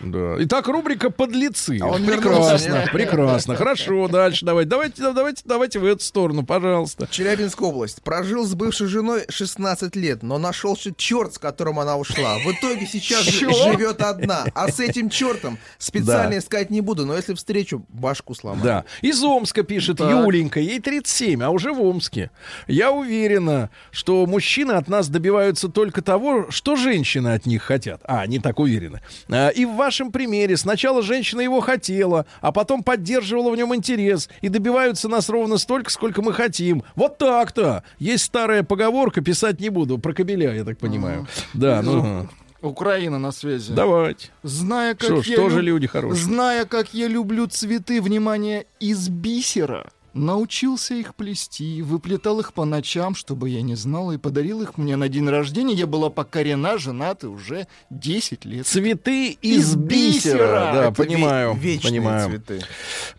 Да. 0.00 0.36
Итак, 0.40 0.68
рубрика 0.68 1.10
«Подлецы». 1.10 1.78
А 1.82 1.86
он 1.86 2.04
прекрасно, 2.04 2.66
вернулся, 2.66 2.90
прекрасно. 2.92 3.56
Хорошо, 3.56 4.08
дальше 4.08 4.44
давайте. 4.44 4.68
Давайте, 4.70 5.02
давайте, 5.12 5.42
давайте 5.44 5.78
в 5.78 5.84
эту 5.84 6.02
сторону, 6.04 6.44
пожалуйста. 6.44 7.06
Челябинская 7.10 7.68
область. 7.68 8.02
Прожил 8.02 8.44
с 8.44 8.54
бывшей 8.54 8.86
женой 8.88 9.24
16 9.28 9.96
лет, 9.96 10.22
но 10.22 10.38
нашелся 10.38 10.92
черт, 10.96 11.34
с 11.34 11.38
которым 11.38 11.78
она 11.78 11.96
ушла. 11.96 12.38
В 12.38 12.52
итоге 12.52 12.86
сейчас 12.86 13.24
живет 13.24 14.02
одна. 14.02 14.44
А 14.54 14.70
с 14.70 14.80
этим 14.80 15.08
чертом 15.10 15.58
специально 15.78 16.32
Да. 16.32 16.38
искать 16.38 16.70
не 16.70 16.80
буду, 16.80 17.06
но 17.06 17.16
если 17.16 17.34
встречу, 17.34 17.84
башку 17.88 18.34
сломаю. 18.34 18.62
Да. 18.64 18.84
Из 19.02 19.22
Омска 19.22 19.62
пишет 19.62 19.98
Так. 19.98 20.10
Юленька, 20.10 20.60
ей 20.60 20.80
37, 20.80 21.42
а 21.42 21.50
уже 21.50 21.72
в 21.72 21.80
Омске. 21.80 22.30
Я 22.66 22.92
уверена, 22.92 23.70
что 23.90 24.26
мужчины 24.26 24.72
от 24.72 24.88
нас 24.88 25.08
добиваются 25.08 25.68
только 25.68 26.02
того, 26.02 26.46
что 26.50 26.76
женщины 26.76 27.28
от 27.34 27.46
них 27.46 27.62
хотят. 27.62 28.00
А, 28.04 28.26
не 28.26 28.38
так 28.38 28.58
уверены. 28.58 29.00
А, 29.28 29.48
И 29.48 29.64
в 29.64 29.74
вашем 29.86 30.10
примере 30.10 30.56
сначала 30.56 31.00
женщина 31.00 31.40
его 31.40 31.60
хотела, 31.60 32.26
а 32.40 32.50
потом 32.50 32.82
поддерживала 32.82 33.50
в 33.52 33.56
нем 33.56 33.72
интерес. 33.72 34.28
И 34.40 34.48
добиваются 34.48 35.08
нас 35.08 35.28
ровно 35.28 35.58
столько, 35.58 35.90
сколько 35.90 36.22
мы 36.22 36.32
хотим. 36.32 36.82
Вот 36.96 37.18
так-то. 37.18 37.84
Есть 38.00 38.24
старая 38.24 38.64
поговорка, 38.64 39.20
писать 39.20 39.60
не 39.60 39.68
буду, 39.70 39.98
про 39.98 40.12
кабеля, 40.12 40.52
я 40.52 40.64
так 40.64 40.78
понимаю. 40.78 41.28
Да, 41.54 41.82
ну, 41.82 42.26
Украина 42.62 43.18
на 43.20 43.30
связи. 43.30 43.72
давайте. 43.72 44.30
Зная, 44.42 44.94
как 44.94 45.04
Что 45.04 45.22
ж, 45.22 45.26
я 45.28 45.36
тоже 45.36 45.56
люб- 45.62 45.66
люди 45.74 45.86
хорошие. 45.86 46.24
Зная, 46.24 46.64
как 46.64 46.92
я 46.92 47.06
люблю 47.06 47.46
цветы, 47.46 48.02
внимание, 48.02 48.66
из 48.80 49.08
бисера, 49.08 49.90
научился 50.16 50.94
их 50.94 51.14
плести, 51.14 51.82
выплетал 51.82 52.40
их 52.40 52.52
по 52.52 52.64
ночам, 52.64 53.14
чтобы 53.14 53.50
я 53.50 53.62
не 53.62 53.74
знала, 53.74 54.12
и 54.12 54.16
подарил 54.18 54.62
их 54.62 54.78
мне 54.78 54.96
на 54.96 55.08
день 55.08 55.28
рождения. 55.28 55.74
Я 55.74 55.86
была 55.86 56.10
покорена, 56.10 56.78
женаты 56.78 57.28
уже 57.28 57.66
10 57.90 58.44
лет. 58.44 58.66
Цветы 58.66 59.30
из, 59.42 59.70
Из 59.70 59.76
бисера. 59.76 60.32
бисера. 60.32 60.48
Да, 60.74 60.82
Это 60.84 60.92
понимаю. 60.92 61.52
ве- 61.52 61.58
вечные 61.58 62.00
понимаю. 62.00 62.28
цветы. 62.30 62.62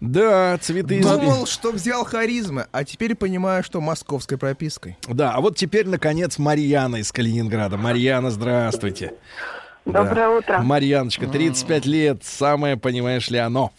Да, 0.02 0.58
цветы 0.58 0.98
из 1.00 1.06
Думал, 1.06 1.46
что 1.46 1.72
взял 1.72 2.04
харизмы, 2.04 2.68
а 2.72 2.84
теперь 2.84 3.16
понимаю, 3.16 3.64
что 3.64 3.80
московской 3.82 4.38
пропиской. 4.38 4.98
Да, 5.08 5.34
а 5.34 5.42
вот 5.42 5.56
теперь, 5.58 5.88
наконец, 5.88 6.38
Марьяна 6.38 6.98
из 6.98 7.12
Калининграда. 7.12 7.78
Марьяна, 7.78 8.32
здравствуйте. 8.32 9.14
Доброе 9.88 10.14
Да. 10.16 10.30
утро. 10.32 10.60
Марьяночка, 10.60 11.28
35 11.28 11.86
лет, 11.86 12.24
самое, 12.24 12.78
понимаешь 12.78 13.30
ли, 13.30 13.38
оно. 13.38 13.72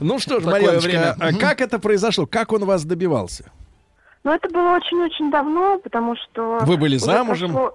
Ну 0.00 0.18
что 0.18 0.40
ж, 0.40 0.44
Такое 0.44 0.60
Марьяночка, 0.60 0.88
время. 0.88 1.16
а 1.18 1.32
как 1.32 1.60
это 1.60 1.78
произошло? 1.78 2.26
Как 2.26 2.52
он 2.52 2.64
вас 2.64 2.84
добивался? 2.84 3.50
Ну, 4.24 4.32
это 4.32 4.48
было 4.50 4.76
очень-очень 4.76 5.30
давно, 5.30 5.78
потому 5.78 6.14
что... 6.16 6.58
Вы 6.62 6.76
были 6.76 6.96
уже 6.96 7.04
замужем? 7.06 7.52
прошло- 7.52 7.74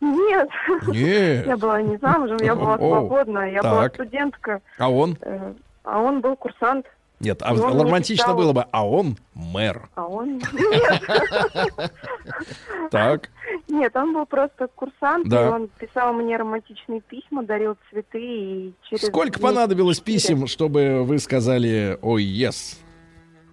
Нет. 0.00 0.48
Нет. 0.88 1.46
Я 1.46 1.56
была 1.56 1.80
не 1.82 1.96
замужем, 1.98 2.38
я 2.42 2.54
была 2.54 2.76
свободна, 2.76 3.50
я 3.50 3.62
была 3.62 3.88
студентка, 3.88 4.60
А 4.78 4.90
он? 4.90 5.16
э, 5.20 5.52
а 5.84 6.00
он 6.00 6.20
был 6.20 6.36
курсант, 6.36 6.86
Нет, 7.20 7.42
а 7.42 7.52
И 7.54 7.58
он 7.58 7.80
романтично 7.80 8.32
было 8.34 8.52
бы, 8.52 8.64
а 8.70 8.86
он 8.86 9.16
мэр. 9.34 9.88
а 9.96 10.06
он... 10.06 10.38
Нет, 10.38 11.92
Так. 12.90 13.28
нет, 13.68 13.94
он 13.96 14.14
был 14.14 14.24
просто 14.26 14.68
курсант, 14.74 15.28
Да. 15.28 15.46
и 15.46 15.50
он 15.50 15.68
писал 15.68 16.12
мне 16.12 16.36
романтичные 16.36 17.00
письма, 17.00 17.42
дарил 17.44 17.76
цветы, 17.90 18.20
и 18.20 18.74
через... 18.88 19.06
Сколько 19.06 19.40
понадобилось 19.40 20.00
писем, 20.00 20.46
чтобы 20.46 21.02
вы 21.04 21.18
сказали 21.18 21.98
«Ой, 22.02 22.24
yes»? 22.24 22.78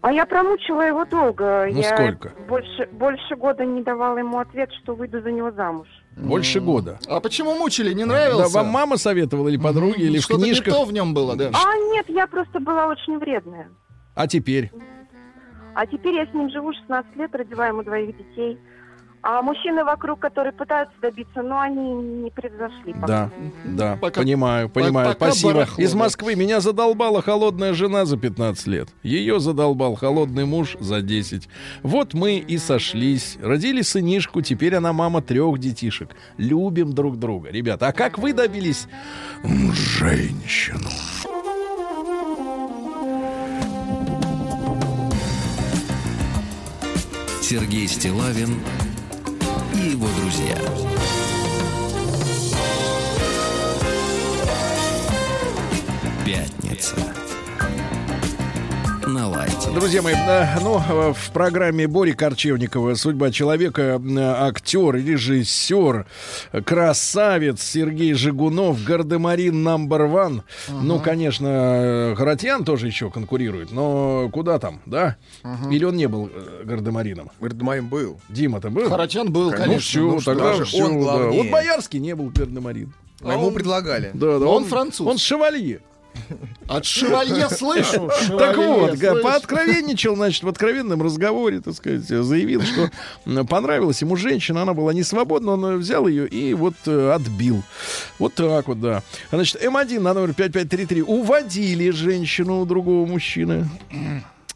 А 0.02 0.12
я 0.14 0.28
промучила 0.28 0.84
его 0.84 1.04
долго. 1.06 1.68
Ну, 1.72 1.82
я 1.82 1.96
сколько? 1.96 2.32
Больше, 2.48 2.88
больше 2.92 3.36
года 3.36 3.66
не 3.66 3.82
давала 3.82 4.20
ему 4.20 4.38
ответ, 4.38 4.72
что 4.84 4.94
выйду 4.94 5.20
за 5.22 5.32
него 5.32 5.50
замуж. 5.52 5.88
Больше 6.18 6.60
года. 6.62 7.00
А 7.08 7.20
почему 7.20 7.56
мучили? 7.56 7.94
Не 7.94 8.04
Да, 8.06 8.10
нравился? 8.12 8.56
вам 8.56 8.68
мама 8.68 8.98
советовала 8.98 9.50
или 9.50 9.58
подруги, 9.58 10.02
или 10.02 10.18
в 10.20 10.24
Что-то 10.24 10.40
не 10.42 10.46
книжках? 10.52 10.74
то 10.74 10.86
в 10.86 10.94
нем 10.94 11.14
было, 11.14 11.36
да? 11.36 11.52
А 11.54 11.78
нет, 11.94 12.06
я 12.10 12.26
просто 12.28 12.60
была 12.60 12.88
очень 12.88 13.18
вредная. 13.20 13.70
А 14.16 14.28
теперь? 14.28 14.72
А 15.74 15.86
теперь 15.86 16.16
я 16.16 16.26
с 16.26 16.34
ним 16.34 16.50
живу 16.50 16.72
16 16.74 17.16
лет, 17.18 17.36
родила 17.36 17.68
ему 17.68 17.84
двоих 17.84 18.16
детей. 18.18 18.58
А 19.28 19.42
мужчины 19.42 19.84
вокруг, 19.84 20.20
которые 20.20 20.54
пытаются 20.54 20.94
добиться, 21.02 21.42
но 21.42 21.60
они 21.60 21.82
не 21.94 22.30
превзошли. 22.30 22.94
пока. 22.94 23.08
Да, 23.08 23.32
да, 23.66 23.98
Пока- 24.00 24.22
понимаю, 24.22 24.70
понимаю. 24.70 25.08
пока 25.16 25.32
Спасибо. 25.32 25.54
барахло, 25.54 25.84
Из. 25.84 25.96
Москвы 25.96 26.36
меня 26.36 26.60
задолбала 26.60 27.24
холодная 27.24 27.74
жена 27.74 28.06
за 28.06 28.18
15 28.18 28.68
лет. 28.68 28.90
Ее 29.02 29.40
задолбал 29.40 29.96
холодный 29.96 30.46
муж 30.46 30.78
за 30.80 31.02
10. 31.02 31.50
Вот 31.82 32.14
мы 32.14 32.38
и 32.38 32.60
сошлись. 32.60 33.40
Родили 33.42 33.82
сынишку, 33.82 34.44
теперь 34.44 34.76
она 34.76 34.94
мама 34.94 35.24
трех 35.24 35.58
детишек. 35.58 36.12
Любим 36.38 36.94
друг 36.94 37.18
друга. 37.18 37.50
Ребята, 37.50 37.88
а 37.88 37.94
как 37.94 38.20
вы 38.20 38.32
добились 38.32 38.88
женщину? 39.44 40.88
Сергей 47.42 47.88
Стилавин 47.88 48.60
его 49.92 50.08
друзья. 50.18 50.58
Пятница. 56.26 57.25
На 59.16 59.30
лайте. 59.30 59.70
Друзья 59.74 60.02
мои, 60.02 60.14
э, 60.14 60.60
ну, 60.62 60.78
э, 60.78 61.14
в 61.14 61.32
программе 61.32 61.88
Бори 61.88 62.12
Корчевникова 62.12 62.96
«Судьба 62.96 63.32
человека» 63.32 63.82
э, 64.04 64.20
актер, 64.20 64.94
режиссер, 64.96 66.06
красавец 66.66 67.62
Сергей 67.62 68.12
Жигунов, 68.12 68.84
гардемарин 68.84 69.66
number 69.66 70.12
one. 70.12 70.42
Ну, 70.68 71.00
конечно, 71.00 72.14
Харатьян 72.18 72.66
тоже 72.66 72.88
еще 72.88 73.10
конкурирует, 73.10 73.72
но 73.72 74.28
куда 74.34 74.60
там, 74.60 74.82
да? 74.86 75.16
Или 75.72 75.86
он 75.86 75.96
не 75.96 76.10
был 76.10 76.30
гардемарином? 76.66 77.32
Гардемарин 77.40 77.88
был. 77.88 78.20
Дима-то 78.28 78.70
был? 78.70 78.90
Харачан 78.90 79.32
был, 79.32 79.52
Ну, 79.52 79.56
конечно. 79.56 79.80
все, 79.80 80.02
ну 80.02 80.20
что 80.20 80.36
тогда 80.36 80.62
всё, 80.66 80.84
он 80.88 81.06
да. 81.06 81.28
Вот 81.30 81.50
Боярский 81.50 82.00
не 82.00 82.16
был 82.16 82.32
гардемарин. 82.36 82.94
А 83.24 83.32
ему 83.32 83.52
предлагали. 83.52 84.12
Да, 84.14 84.40
да, 84.40 84.46
Он 84.46 84.66
француз. 84.66 85.08
Он 85.08 85.18
шевалье. 85.18 85.80
От 86.68 86.86
шевалье 86.86 87.50
слышу. 87.50 88.10
Так 88.38 88.56
шевалье, 88.56 88.68
вот, 88.74 88.94
га- 88.96 89.12
слышу. 89.12 89.24
пооткровенничал, 89.24 90.16
значит, 90.16 90.44
в 90.44 90.48
откровенном 90.48 91.02
разговоре, 91.02 91.62
так 91.62 91.76
сказать, 91.76 92.02
заявил, 92.04 92.62
что 92.64 92.90
понравилась 93.46 94.02
ему 94.02 94.16
женщина, 94.16 94.64
она 94.64 94.74
была 94.74 94.94
не 94.94 95.04
свободна, 95.04 95.54
он 95.54 95.78
взял 95.78 96.08
ее 96.08 96.28
и 96.28 96.54
вот 96.54 96.76
э, 96.86 97.12
отбил. 97.12 97.64
Вот 98.20 98.34
так 98.36 98.68
вот, 98.68 98.82
да. 98.82 99.04
Значит, 99.32 99.64
М1 99.64 100.00
на 100.00 100.14
номер 100.14 100.34
5533 100.34 101.02
уводили 101.04 101.90
женщину 101.92 102.62
у 102.62 102.66
другого 102.66 103.06
мужчины. 103.06 103.68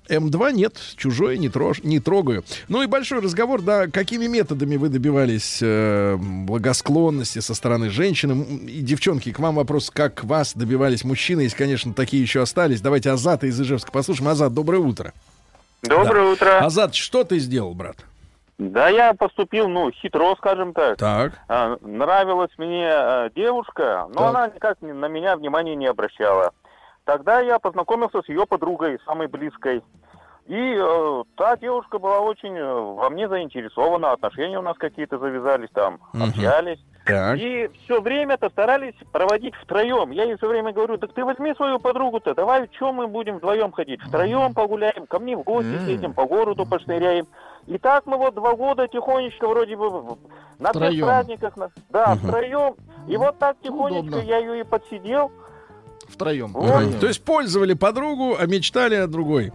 М2 0.09 0.51
нет, 0.53 0.75
чужое 0.95 1.37
не, 1.37 1.49
трож, 1.49 1.83
не 1.83 1.99
трогаю. 1.99 2.43
Ну 2.67 2.81
и 2.81 2.87
большой 2.87 3.21
разговор, 3.21 3.61
да, 3.61 3.87
какими 3.87 4.27
методами 4.27 4.75
вы 4.75 4.89
добивались 4.89 5.59
э, 5.61 6.17
благосклонности 6.17 7.39
со 7.39 7.53
стороны 7.53 7.89
женщины. 7.89 8.43
И, 8.65 8.81
девчонки, 8.81 9.31
к 9.31 9.39
вам 9.39 9.55
вопрос, 9.55 9.89
как 9.89 10.23
вас 10.23 10.55
добивались 10.55 11.03
мужчины, 11.03 11.41
если, 11.41 11.57
конечно, 11.57 11.93
такие 11.93 12.21
еще 12.21 12.41
остались. 12.41 12.81
Давайте 12.81 13.11
Азата 13.11 13.47
из 13.47 13.59
Ижевска 13.59 13.91
послушаем. 13.91 14.29
Азат, 14.29 14.53
доброе 14.53 14.79
утро. 14.79 15.13
Доброе 15.83 16.33
утро. 16.33 16.59
Азат, 16.59 16.95
что 16.95 17.23
ты 17.23 17.39
сделал, 17.39 17.73
брат? 17.73 17.97
Да, 18.57 18.89
я 18.89 19.13
поступил, 19.13 19.69
ну, 19.69 19.89
хитро, 19.89 20.35
скажем 20.35 20.73
так. 20.73 20.97
Так. 20.97 21.31
А, 21.47 21.77
нравилась 21.81 22.51
мне 22.57 22.89
э, 22.91 23.29
девушка, 23.33 24.07
но 24.09 24.15
Так. 24.15 24.29
она 24.29 24.47
никак 24.47 24.81
на 24.81 25.05
меня 25.05 25.37
внимания 25.37 25.75
не 25.77 25.85
обращала. 25.85 26.51
Тогда 27.09 27.39
я 27.39 27.57
познакомился 27.57 28.21
с 28.21 28.29
ее 28.29 28.45
подругой, 28.45 28.99
самой 29.03 29.25
близкой. 29.25 29.81
И 30.45 30.75
э, 30.79 31.23
та 31.35 31.57
девушка 31.57 31.97
была 31.97 32.19
очень 32.19 32.55
э, 32.55 32.71
во 32.71 33.09
мне 33.09 33.27
заинтересована, 33.27 34.11
отношения 34.11 34.59
у 34.59 34.61
нас 34.61 34.77
какие-то 34.77 35.17
завязались 35.17 35.69
там, 35.73 35.99
Мгм. 36.13 36.29
общались. 36.29 36.77
Так. 37.07 37.39
И 37.39 37.67
все 37.83 37.99
время-то 37.99 38.49
старались 38.51 38.93
проводить 39.11 39.55
втроем. 39.55 40.11
Я 40.11 40.25
ей 40.25 40.37
все 40.37 40.47
время 40.47 40.71
говорю, 40.71 40.99
так 40.99 41.11
ты 41.13 41.25
возьми 41.25 41.55
свою 41.55 41.79
подругу-то, 41.79 42.35
давай, 42.35 42.67
чем 42.67 42.95
мы 42.95 43.07
будем 43.07 43.37
вдвоем 43.37 43.71
ходить? 43.71 44.01
Втроем 44.03 44.53
погуляем, 44.53 45.07
ко 45.07 45.17
мне 45.17 45.35
в 45.35 45.41
гости 45.41 45.75
съездим, 45.85 46.13
по 46.13 46.25
городу 46.27 46.67
пошныряем. 46.67 47.25
И 47.65 47.79
так 47.79 48.05
мы 48.05 48.17
вот 48.17 48.35
два 48.35 48.53
года 48.55 48.87
тихонечко 48.87 49.47
вроде 49.47 49.75
бы 49.75 49.89
на 50.59 50.71
всех 50.73 51.03
праздниках, 51.05 51.57
на- 51.57 51.71
да, 51.89 52.09
Мгм. 52.15 52.27
втроем. 52.27 52.75
И 53.07 53.17
вот 53.17 53.39
так 53.39 53.57
тихонечко 53.63 54.17
Удобно. 54.17 54.27
я 54.27 54.37
ее 54.37 54.59
и 54.59 54.63
подсидел. 54.63 55.31
Втроем. 56.11 56.53
То 56.99 57.07
есть 57.07 57.21
пользовали 57.23 57.73
подругу, 57.73 58.35
а 58.39 58.45
мечтали 58.45 58.95
о 58.95 59.07
другой. 59.07 59.51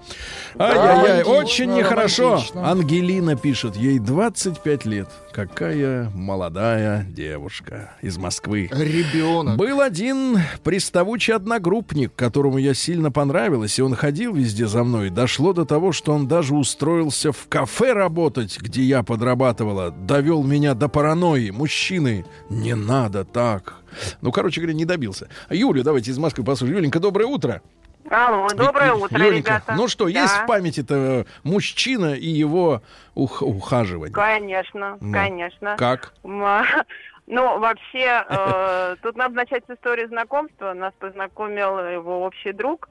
Ай-яй-яй, 0.59 1.23
очень 1.25 1.75
нехорошо. 1.75 2.43
Ангелина 2.55 3.37
пишет, 3.37 3.77
ей 3.77 3.99
25 3.99 4.85
лет. 4.87 5.09
Какая 5.35 6.13
молодая 6.15 7.05
девушка 7.11 7.91
из 8.03 8.17
Москвы. 8.19 8.71
Ребенок. 8.71 9.57
Был 9.57 9.81
один 9.81 10.39
приставучий 10.63 11.35
одногруппник, 11.35 12.15
которому 12.15 12.59
я 12.59 12.73
сильно 12.73 13.11
понравилась, 13.11 13.77
и 13.81 13.83
он 13.83 13.97
ходил 13.97 14.33
везде 14.33 14.69
за 14.69 14.85
мной. 14.85 15.11
Дошло 15.11 15.53
до 15.53 15.65
того, 15.65 15.91
что 15.91 16.13
он 16.13 16.29
даже 16.29 16.55
устроился 16.55 17.33
в 17.33 17.49
кафе 17.49 17.95
работать, 17.95 18.61
где 18.61 18.83
я 18.83 19.03
подрабатывала. 19.03 19.91
Довел 19.91 20.45
меня 20.45 20.75
до 20.75 20.87
паранойи. 20.89 21.51
Мужчины, 21.51 22.25
не 22.49 22.77
надо 22.77 23.25
так. 23.25 23.75
Ну, 24.21 24.31
короче 24.31 24.61
говоря, 24.61 24.75
не 24.75 24.85
добился. 24.85 25.29
Юлю, 25.51 25.83
давайте 25.83 26.13
из 26.13 26.19
Москвы 26.19 26.45
послушаем. 26.45 26.77
Юленька, 26.77 27.01
доброе 27.01 27.27
утро. 27.27 27.61
Алло, 28.11 28.49
доброе 28.55 28.93
утро, 28.93 29.19
Юленька, 29.19 29.51
ребята. 29.55 29.75
ну 29.77 29.89
что, 29.89 30.05
Да. 30.05 30.11
есть 30.11 30.35
в 30.37 30.47
памяти-то 30.47 30.95
э, 30.95 31.25
мужчина 31.43 32.15
и 32.15 32.27
его 32.27 32.83
ух- 33.15 33.43
ухаживание? 33.43 34.13
Конечно, 34.13 34.99
Ну, 35.01 35.13
конечно. 35.13 35.77
Как? 35.79 36.13
Ну, 37.27 37.59
вообще, 37.59 38.23
э, 38.29 38.97
тут 39.03 39.17
надо 39.17 39.35
начать 39.35 39.65
с 39.67 39.71
истории 39.73 40.05
знакомства. 40.05 40.75
Нас 40.75 40.93
познакомил 40.99 41.79
его 41.79 42.23
общий 42.23 42.53
друг. 42.53 42.91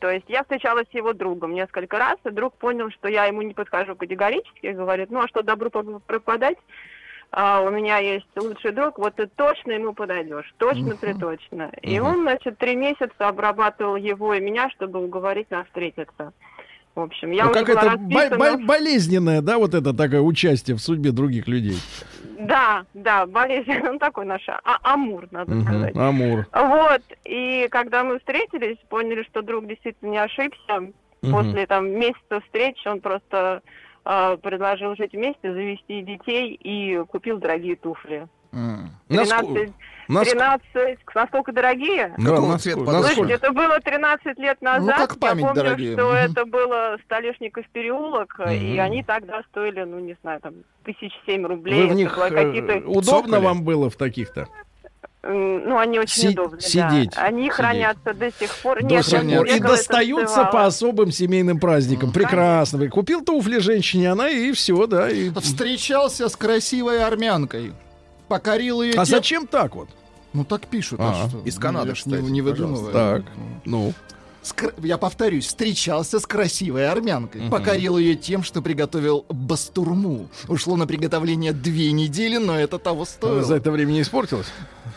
То 0.00 0.10
есть 0.10 0.24
я 0.28 0.42
встречалась 0.42 0.86
с 0.90 0.94
его 0.94 1.12
другом 1.12 1.54
несколько 1.54 1.96
раз, 1.96 2.16
и 2.24 2.30
друг 2.30 2.54
понял, 2.56 2.90
что 2.90 3.06
я 3.06 3.26
ему 3.26 3.42
не 3.42 3.54
подхожу 3.54 3.94
категорически, 3.94 4.66
говорит, 4.72 5.10
ну 5.12 5.20
а 5.22 5.28
что 5.28 5.42
добру 5.44 5.70
поб- 5.70 6.00
пропадать? 6.04 6.56
А, 7.32 7.60
у 7.62 7.70
меня 7.70 7.98
есть 7.98 8.26
лучший 8.36 8.72
друг, 8.72 8.98
вот 8.98 9.14
ты 9.14 9.26
точно 9.28 9.72
ему 9.72 9.92
подойдешь, 9.92 10.52
точно 10.58 10.96
приточно. 10.96 11.70
И 11.82 11.98
Мгм. 12.00 12.08
он, 12.08 12.22
значит, 12.22 12.58
три 12.58 12.74
месяца 12.74 13.28
обрабатывал 13.28 13.94
его 13.96 14.34
и 14.34 14.40
меня, 14.40 14.68
чтобы 14.70 15.02
уговорить 15.04 15.50
нас 15.50 15.64
встретиться. 15.66 16.32
В 16.96 17.00
общем, 17.00 17.30
я 17.30 17.44
ну, 17.46 17.52
как 17.52 17.68
это 17.68 17.90
расписана. 17.90 18.36
бо- 18.58 18.64
болезненное, 18.66 19.42
да, 19.42 19.58
вот 19.58 19.74
это 19.74 19.94
такое 19.94 20.20
участие 20.20 20.76
в 20.76 20.80
судьбе 20.80 21.12
других 21.12 21.46
людей. 21.46 21.78
Да, 22.36 22.84
да, 22.94 23.26
болезнь, 23.26 23.70
он 23.86 23.98
такой 24.00 24.24
наш 24.26 24.42
а- 24.48 24.60
амур, 24.82 25.28
надо 25.30 25.52
Мгм. 25.52 25.62
сказать. 25.62 25.96
Амур. 25.96 26.46
Вот, 26.52 27.02
и 27.24 27.68
когда 27.70 28.02
мы 28.02 28.18
встретились, 28.18 28.78
поняли, 28.88 29.22
что 29.22 29.42
друг 29.42 29.68
действительно 29.68 30.10
не 30.10 30.18
ошибся. 30.18 30.80
Мгм. 31.22 31.32
После 31.32 31.66
там 31.66 31.90
месяца 31.90 32.40
встреч 32.44 32.84
он 32.86 33.00
просто 33.00 33.62
предложил 34.04 34.96
жить 34.96 35.12
вместе, 35.12 35.52
завести 35.52 36.02
детей 36.02 36.54
и 36.54 37.02
купил 37.04 37.38
дорогие 37.38 37.76
туфли. 37.76 38.26
Наско- 38.52 39.46
13, 39.46 39.72
наско- 40.08 40.30
13, 40.30 40.98
насколько 41.14 41.52
дорогие? 41.52 42.14
Да, 42.18 42.30
Какого 42.30 42.48
насколько- 42.48 42.58
цвета 42.58 42.80
насколько? 42.80 43.14
Слушайте, 43.14 43.34
это 43.34 43.52
было 43.52 43.80
13 43.80 44.38
лет 44.38 44.60
назад. 44.60 44.82
Ну, 44.98 45.06
как 45.06 45.18
память 45.20 45.42
Я 45.42 45.48
помню, 45.48 45.62
дорогие. 45.62 45.92
что 45.92 46.06
Мгм. 46.08 46.14
это 46.16 46.44
было 46.46 46.96
Столешников 47.04 47.64
переулок, 47.72 48.40
и 48.50 48.72
Мгм. 48.72 48.80
они 48.80 49.02
тогда 49.04 49.42
стоили, 49.50 49.82
ну, 49.84 50.00
не 50.00 50.16
знаю, 50.22 50.40
там, 50.40 50.54
тысяч 50.84 51.12
семь 51.26 51.46
рублей. 51.46 51.82
Вы 51.86 51.88
в 51.92 51.94
них 51.94 52.18
э, 52.18 52.30
какие-то 52.30 52.78
удобно 52.88 53.34
Цокали? 53.36 53.44
вам 53.44 53.62
было 53.62 53.88
в 53.88 53.94
таких-то? 53.96 54.48
Ну, 55.22 55.76
они 55.78 55.98
очень 55.98 56.22
Си- 56.22 56.28
удобные, 56.30 56.62
сидеть, 56.62 57.10
да. 57.14 57.22
Они 57.24 57.42
сидеть. 57.42 57.52
хранятся 57.52 58.14
до 58.14 58.30
сих 58.32 58.54
пор. 58.62 58.80
До 58.80 58.86
Нет, 58.86 59.04
сих 59.04 59.20
пор. 59.20 59.46
И 59.46 59.58
достаются 59.60 60.44
по 60.46 60.64
особым 60.64 61.12
семейным 61.12 61.60
праздникам. 61.60 62.10
Прекрасно. 62.10 62.88
Купил 62.88 63.22
туфли 63.22 63.58
женщине, 63.58 64.10
она 64.12 64.30
и 64.30 64.52
все, 64.52 64.86
да. 64.86 65.10
и- 65.10 65.30
Встречался 65.40 66.28
с 66.30 66.36
красивой 66.36 67.04
армянкой. 67.04 67.72
Покорил 68.28 68.80
ее 68.80 68.94
А 68.94 69.04
зачем 69.04 69.46
так 69.46 69.74
вот? 69.74 69.88
Ну 70.32 70.44
так 70.44 70.66
пишут. 70.68 71.00
А, 71.02 71.10
а 71.24 71.28
что? 71.28 71.40
из 71.44 71.56
Ну, 71.56 71.60
Канады, 71.60 71.94
ж 71.94 72.06
не, 72.06 72.16
не 72.30 72.40
выдумываю. 72.40 72.92
Так, 72.92 73.22
ну. 73.64 73.92
С 74.42 74.54
кр- 74.54 74.72
Я 74.78 74.96
повторюсь, 74.96 75.46
встречался 75.48 76.18
с 76.18 76.24
красивой 76.26 76.88
армянкой. 76.88 77.50
Покорил 77.50 77.98
ее 77.98 78.14
тем, 78.14 78.42
что 78.42 78.62
приготовил 78.62 79.26
бастурму. 79.28 80.28
Ушло 80.48 80.76
на 80.76 80.86
приготовление 80.86 81.52
две 81.52 81.92
недели, 81.92 82.38
но 82.38 82.58
это 82.58 82.78
того 82.78 83.04
стоило. 83.04 83.42
За 83.42 83.56
это 83.56 83.70
время 83.70 83.90
не 83.92 84.00
испортилось? 84.00 84.46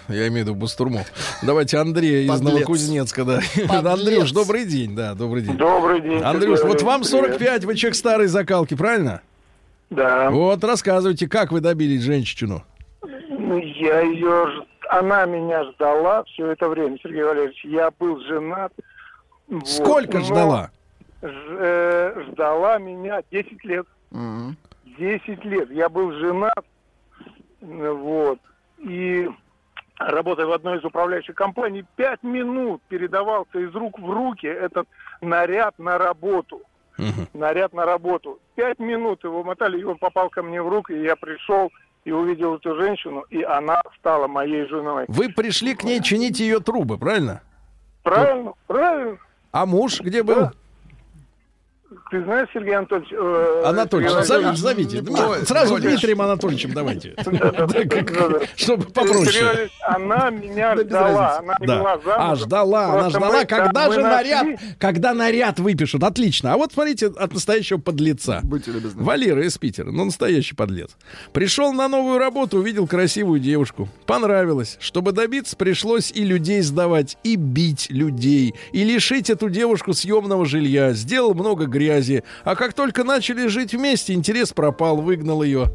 Я 0.09 0.27
имею 0.27 0.45
в 0.45 0.49
виду 0.49 0.55
Бастурму. 0.55 1.05
Давайте 1.41 1.77
Андрей 1.77 2.25
из. 2.25 2.41
Новокузнецка, 2.41 3.23
да. 3.25 3.39
Андрюш, 3.69 4.31
добрый 4.31 4.65
день, 4.65 4.95
да, 4.95 5.13
добрый 5.13 5.41
день. 5.43 5.57
Добрый 5.57 6.01
день. 6.01 6.21
Андрюш, 6.21 6.61
вот 6.63 6.81
вам 6.81 7.01
Валерьевич, 7.01 7.31
45, 7.37 7.65
вы 7.65 7.75
человек 7.75 7.95
старой 7.95 8.27
закалки, 8.27 8.75
правильно? 8.75 9.21
Да. 9.89 10.29
Вот, 10.31 10.63
рассказывайте, 10.63 11.27
как 11.27 11.51
вы 11.51 11.61
добились 11.61 12.01
женщину? 12.01 12.63
Ну, 13.29 13.57
я 13.57 14.01
ее... 14.01 14.65
Она 14.89 15.25
меня 15.25 15.63
ждала 15.71 16.23
все 16.25 16.47
это 16.51 16.67
время, 16.69 16.97
Сергей 17.01 17.23
Валерьевич. 17.23 17.63
Я 17.65 17.89
был 17.97 18.19
женат. 18.21 18.71
вот, 19.47 19.67
Сколько 19.67 20.19
но 20.19 20.25
ждала? 20.25 20.71
ж- 21.21 21.27
э, 21.59 22.23
ждала 22.31 22.77
меня 22.77 23.21
10 23.31 23.63
лет. 23.63 23.87
Мгм. 24.11 24.55
10 24.99 25.43
лет. 25.45 25.71
Я 25.71 25.89
был 25.89 26.11
женат. 26.11 26.63
Вот. 27.61 28.39
Работая 30.07 30.45
в 30.45 30.51
одной 30.51 30.79
из 30.79 30.83
управляющих 30.83 31.35
компаний, 31.35 31.85
5 31.95 32.23
минут 32.23 32.81
передавался 32.89 33.59
из 33.59 33.73
рук 33.73 33.99
в 33.99 34.09
руки 34.09 34.47
этот 34.47 34.87
наряд 35.21 35.79
на 35.79 35.97
работу. 35.97 36.61
Наряд 37.33 37.73
на 37.73 37.85
работу. 37.85 38.39
Пять 38.55 38.79
минут 38.79 39.23
его 39.23 39.43
мотали, 39.43 39.79
и 39.79 39.83
он 39.83 39.97
попал 39.97 40.29
ко 40.29 40.43
мне 40.43 40.61
в 40.61 40.67
руки, 40.67 40.93
и 40.93 41.03
я 41.03 41.15
пришел 41.15 41.71
и 42.05 42.11
увидел 42.11 42.55
эту 42.55 42.75
женщину, 42.75 43.23
и 43.29 43.41
она 43.43 43.81
стала 43.97 44.27
моей 44.27 44.67
женой. 44.67 45.05
Вы 45.07 45.29
пришли 45.29 45.73
к 45.73 45.83
ней 45.83 46.01
чинить 46.01 46.39
ее 46.39 46.59
трубы, 46.59 46.97
правильно? 46.97 47.41
Правильно, 48.03 48.53
правильно. 48.67 49.17
А 49.51 49.65
муж 49.65 50.01
где 50.01 50.21
был? 50.21 50.51
Ты 52.13 52.23
знаешь, 52.25 52.47
Сергей 52.53 52.75
Анатольевич... 52.75 53.09
э, 53.11 53.61
Анатольевич, 53.65 54.11
Сергей 54.11 54.25
зовите, 54.27 54.35
Валерьевич, 54.35 54.59
зовите. 54.59 54.97
Дми- 54.99 55.17
помню. 55.17 55.45
Сразу 55.47 55.73
Коля. 55.73 55.81
Дмитрием 55.81 56.21
Анатольевичем 56.21 56.73
давайте. 56.73 57.15
Чтобы 58.55 58.83
попроще. 58.83 59.69
Она 59.81 60.29
меня 60.29 60.75
Да 60.75 60.83
ждала, 60.83 61.39
она 61.39 61.55
не 61.59 61.65
Да. 61.65 61.79
была. 61.79 61.99
А, 62.05 62.35
ждала, 62.35 62.85
она 62.99 63.09
ждала, 63.09 63.45
когда 63.45 63.91
же 63.91 63.99
наряд, 63.99 64.45
когда 64.77 65.15
наряд 65.15 65.57
выпишут. 65.59 66.03
Отлично. 66.03 66.53
А 66.53 66.57
вот 66.57 66.71
смотрите, 66.73 67.07
от 67.07 67.33
настоящего 67.33 67.79
подлеца. 67.79 68.41
Валера 68.43 69.43
из 69.43 69.57
Питера, 69.57 69.89
ну 69.89 70.05
настоящий 70.05 70.53
подлец. 70.53 70.91
Пришел 71.31 71.73
на 71.73 71.87
новую 71.87 72.19
работу, 72.19 72.57
увидел 72.57 72.85
красивую 72.85 73.39
девушку. 73.39 73.89
Понравилось. 74.05 74.77
Чтобы 74.79 75.13
добиться, 75.13 75.55
пришлось 75.57 76.11
и 76.11 76.23
людей 76.23 76.61
сдавать, 76.61 77.17
и 77.23 77.37
бить 77.37 77.87
людей, 77.89 78.53
и 78.71 78.83
лишить 78.83 79.31
эту 79.31 79.49
девушку 79.49 79.93
съемного 79.93 80.45
жилья. 80.45 80.93
Сделал 80.93 81.33
много 81.33 81.65
грязи. 81.65 82.02
А 82.43 82.55
как 82.55 82.73
только 82.73 83.03
начали 83.03 83.47
жить 83.47 83.73
вместе, 83.73 84.13
интерес 84.13 84.53
пропал, 84.53 84.97
выгнал 85.01 85.43
ее. 85.43 85.71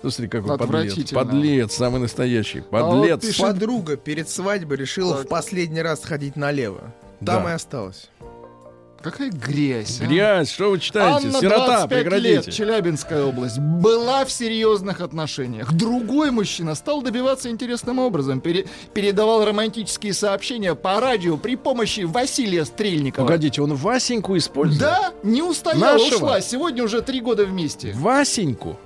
Слушайте, 0.00 0.28
какой 0.28 0.58
подлец. 0.58 1.12
Подлец, 1.12 1.72
самый 1.74 2.00
настоящий. 2.00 2.64
А 2.72 2.82
вот 2.82 3.00
Подлец. 3.00 3.20
пишет- 3.20 3.40
Подруга 3.40 3.96
перед 3.96 4.28
свадьбой 4.28 4.76
решила 4.76 5.16
в 5.16 5.28
последний 5.28 5.80
раз 5.80 6.02
ходить 6.04 6.34
налево. 6.36 6.92
Там 7.24 7.44
Да. 7.44 7.50
и 7.50 7.54
осталась. 7.54 8.10
Какая 9.02 9.30
грязь. 9.30 10.00
а? 10.00 10.06
Грязь, 10.06 10.50
что 10.50 10.70
вы 10.70 10.78
читаете? 10.78 11.26
Анна, 11.28 11.38
Сирота, 11.40 11.66
25 11.86 11.88
прекратите. 12.04 12.28
лет, 12.28 12.50
Челябинская 12.52 13.24
область. 13.24 13.58
Была 13.58 14.24
в 14.24 14.30
серьезных 14.30 15.00
отношениях. 15.00 15.72
Другой 15.72 16.30
мужчина 16.30 16.74
стал 16.74 17.02
добиваться 17.02 17.50
интересным 17.50 17.98
образом. 17.98 18.40
Пере- 18.40 18.66
передавал 18.94 19.44
романтические 19.44 20.14
сообщения 20.14 20.74
по 20.74 21.00
радио 21.00 21.36
при 21.36 21.56
помощи 21.56 22.00
Василия 22.02 22.64
Стрельникова. 22.64 23.24
Погодите, 23.26 23.60
он 23.62 23.74
Васеньку 23.74 24.36
использует? 24.36 24.80
Да, 24.80 25.12
не 25.22 25.42
устояла, 25.42 25.98
Нашего? 25.98 26.16
ушла. 26.16 26.40
Сегодня 26.40 26.84
уже 26.84 27.02
три 27.02 27.20
года 27.20 27.44
вместе. 27.44 27.92
Васеньку? 27.96 28.78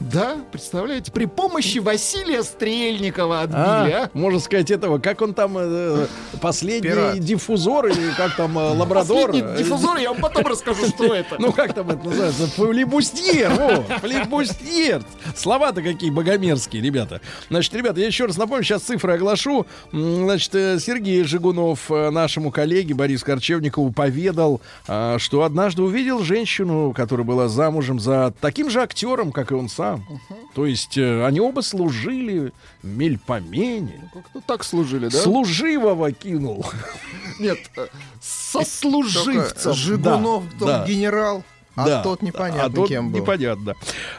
Да, 0.00 0.36
представляете, 0.52 1.10
при 1.10 1.24
помощи 1.24 1.78
Василия 1.78 2.44
Стрельникова 2.44 3.40
отбили, 3.42 3.58
А, 3.58 4.04
а? 4.04 4.10
можно 4.14 4.38
сказать 4.38 4.70
этого, 4.70 4.98
как 4.98 5.20
он 5.22 5.34
там, 5.34 5.56
э, 5.58 6.06
последний 6.40 6.88
Пират. 6.90 7.18
диффузор 7.18 7.88
или 7.88 8.12
как 8.16 8.36
там, 8.36 8.56
э, 8.56 8.74
лабрадор? 8.74 9.32
Последний 9.32 9.58
диффузор, 9.58 9.96
я 9.98 10.12
вам 10.12 10.20
потом 10.22 10.46
расскажу, 10.46 10.86
что 10.86 11.12
это. 11.12 11.34
Ну, 11.40 11.52
как 11.52 11.74
там 11.74 11.90
это 11.90 12.04
называется? 12.04 12.46
Флибустьер, 12.46 13.50
о, 13.60 13.82
флибустьер. 13.98 15.02
Слова-то 15.34 15.82
какие 15.82 16.10
богомерзкие, 16.10 16.80
ребята. 16.80 17.20
Значит, 17.50 17.74
ребята, 17.74 17.98
я 17.98 18.06
еще 18.06 18.26
раз 18.26 18.36
напомню, 18.36 18.62
сейчас 18.62 18.82
цифры 18.82 19.14
оглашу. 19.14 19.66
Значит, 19.92 20.54
э, 20.54 20.78
Сергей 20.78 21.24
Жигунов 21.24 21.90
э, 21.90 22.10
нашему 22.10 22.52
коллеге 22.52 22.94
Борису 22.94 23.26
Корчевникову 23.26 23.90
поведал, 23.90 24.60
что 25.18 25.42
однажды 25.42 25.82
увидел 25.82 26.20
женщину, 26.20 26.92
которая 26.92 27.26
была 27.26 27.48
замужем 27.48 27.98
за 27.98 28.32
таким 28.40 28.70
же 28.70 28.80
актером, 28.80 29.32
как 29.32 29.50
и 29.50 29.54
он 29.54 29.68
сам. 29.68 29.87
То 30.54 30.66
есть 30.66 30.98
э, 30.98 31.24
они 31.24 31.40
оба 31.40 31.60
служили 31.62 32.52
в 32.82 32.86
Мельпомене. 32.86 34.10
Ну, 34.34 34.42
так 34.46 34.64
служили, 34.64 35.08
да? 35.08 35.18
Служивого 35.22 36.12
кинул. 36.12 36.66
Нет, 37.38 37.58
э, 37.76 37.86
сослуживцев. 38.20 39.62
Только 39.62 39.72
Жигунов, 39.78 40.44
Да, 40.58 40.66
да. 40.66 40.86
генерал, 40.86 41.44
а 41.78 41.84
Да. 41.86 42.02
тот 42.02 42.22
непонятно 42.22 42.64
а 42.64 42.70
тот 42.70 42.88
кем 42.88 43.10
был. 43.10 43.20
непонятно. 43.20 43.74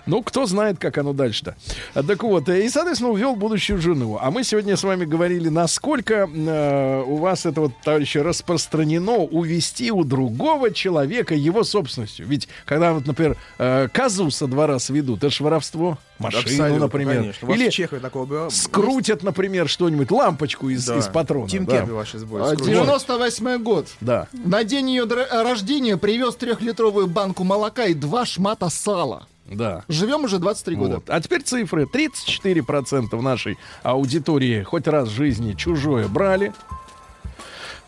Ну, 0.06 0.24
кто 0.24 0.46
знает, 0.46 0.80
как 0.80 0.98
оно 0.98 1.14
дальше-то. 1.14 1.56
А, 1.94 2.04
Так 2.04 2.24
вот, 2.24 2.48
э, 2.50 2.66
и, 2.66 2.70
соответственно, 2.70 3.12
увел 3.12 3.36
будущую 3.36 3.80
жену. 3.82 4.18
А 4.22 4.32
мы 4.32 4.44
сегодня 4.44 4.76
с 4.78 4.84
вами 4.84 5.06
говорили, 5.06 5.50
насколько 5.50 6.30
э, 6.34 7.04
у 7.06 7.18
вас 7.18 7.46
это 7.46 7.62
вот, 7.62 7.74
товарищи, 7.84 8.18
распространено 8.18 9.18
увести 9.18 9.92
у 9.92 10.04
другого 10.04 10.72
человека 10.72 11.36
его 11.36 11.64
собственностью. 11.64 12.26
Ведь, 12.28 12.48
когда, 12.66 12.94
вот, 12.94 13.06
например, 13.06 13.38
э, 13.58 13.88
козу 13.92 14.32
со 14.32 14.48
двора 14.48 14.80
сведут, 14.80 15.20
это 15.20 15.30
же 15.30 15.44
воровство. 15.44 15.98
Машину, 16.20 16.42
Абсолютно, 16.44 16.80
например. 16.80 17.16
конечно. 17.16 17.52
Или 17.54 17.70
в 17.70 17.74
Чехове 17.74 18.02
такого 18.02 18.26
было? 18.26 18.50
скрутят, 18.50 19.24
например, 19.24 19.70
что-нибудь, 19.70 20.12
лампочку 20.12 20.68
из, 20.70 20.86
Да. 20.86 20.98
из 20.98 21.08
патрона. 21.08 21.48
Тим 21.48 21.66
да. 21.66 21.78
Керби 21.78 21.92
ваш 21.92 22.14
избой 22.16 22.42
А, 22.42 22.46
скрутит. 22.48 22.66
98 22.66 23.58
год. 23.64 23.88
Да. 24.02 24.28
На 24.34 24.66
день 24.66 24.90
ее 24.90 25.06
рождения 25.06 25.96
привез 25.96 26.36
трехлитровую 26.36 27.08
банку 27.08 27.46
молока 27.50 27.86
и 27.86 27.96
два 27.96 28.26
шмата 28.26 28.70
сала. 28.70 29.28
Да. 29.46 29.84
Живем 29.88 30.24
уже 30.24 30.38
23 30.38 30.76
года. 30.76 30.96
Вот. 30.96 31.10
А 31.10 31.20
теперь 31.20 31.42
цифры. 31.42 31.86
34% 31.86 33.08
в 33.12 33.24
нашей 33.24 33.58
аудитории 33.82 34.62
хоть 34.62 34.88
раз 34.88 35.10
в 35.10 35.12
жизни 35.12 35.54
чужое 35.54 36.08
брали. 36.08 36.54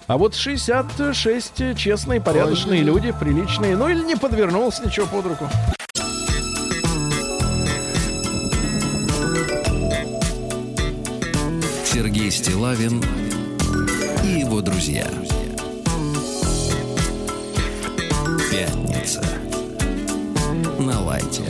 А 0.07 0.17
вот 0.17 0.33
66 0.35 1.77
честные, 1.77 2.19
порядочные 2.19 2.79
Ой. 2.79 2.85
люди, 2.85 3.13
приличные. 3.17 3.77
Ну 3.77 3.88
или 3.88 4.01
не 4.01 4.15
подвернулось 4.15 4.81
ничего 4.83 5.05
под 5.05 5.27
руку. 5.27 5.47
Сергей 11.85 12.31
Стилавин 12.31 12.99
и 14.23 14.39
его 14.39 14.61
друзья. 14.61 15.07
Пятница. 18.49 19.21
На 20.80 20.99
лайте. 20.99 21.44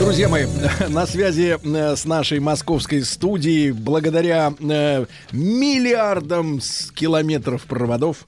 Друзья 0.00 0.28
мои, 0.28 0.46
на 0.88 1.06
связи 1.06 1.56
э, 1.62 1.94
с 1.94 2.04
нашей 2.04 2.40
московской 2.40 3.02
студией 3.02 3.70
благодаря 3.70 4.52
э, 4.58 5.06
миллиардам 5.30 6.58
километров 6.94 7.62
проводов. 7.66 8.26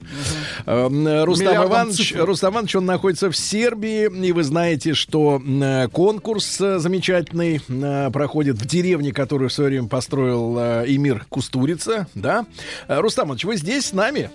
м, 0.65 1.23
Рустам 1.25 1.47
Миллиардам 1.47 1.69
Иванович, 1.71 2.09
цифр. 2.09 2.25
Рустам 2.25 2.53
Иванович, 2.53 2.75
он 2.77 2.85
находится 2.85 3.29
в 3.29 3.35
Сербии, 3.35 4.09
и 4.25 4.31
вы 4.31 4.43
знаете, 4.43 4.93
что 4.93 5.41
конкурс 5.91 6.57
замечательный 6.57 7.59
проходит 8.11 8.55
в 8.55 8.65
деревне, 8.65 9.11
которую 9.11 9.49
в 9.49 9.53
свое 9.53 9.69
время 9.71 9.89
построил 9.89 10.57
Эмир 10.85 11.25
Кустурица, 11.27 12.07
да? 12.15 12.45
Рустам 12.87 13.27
Иванович, 13.27 13.43
вы 13.43 13.57
здесь 13.57 13.87
с 13.87 13.93
нами? 13.93 14.29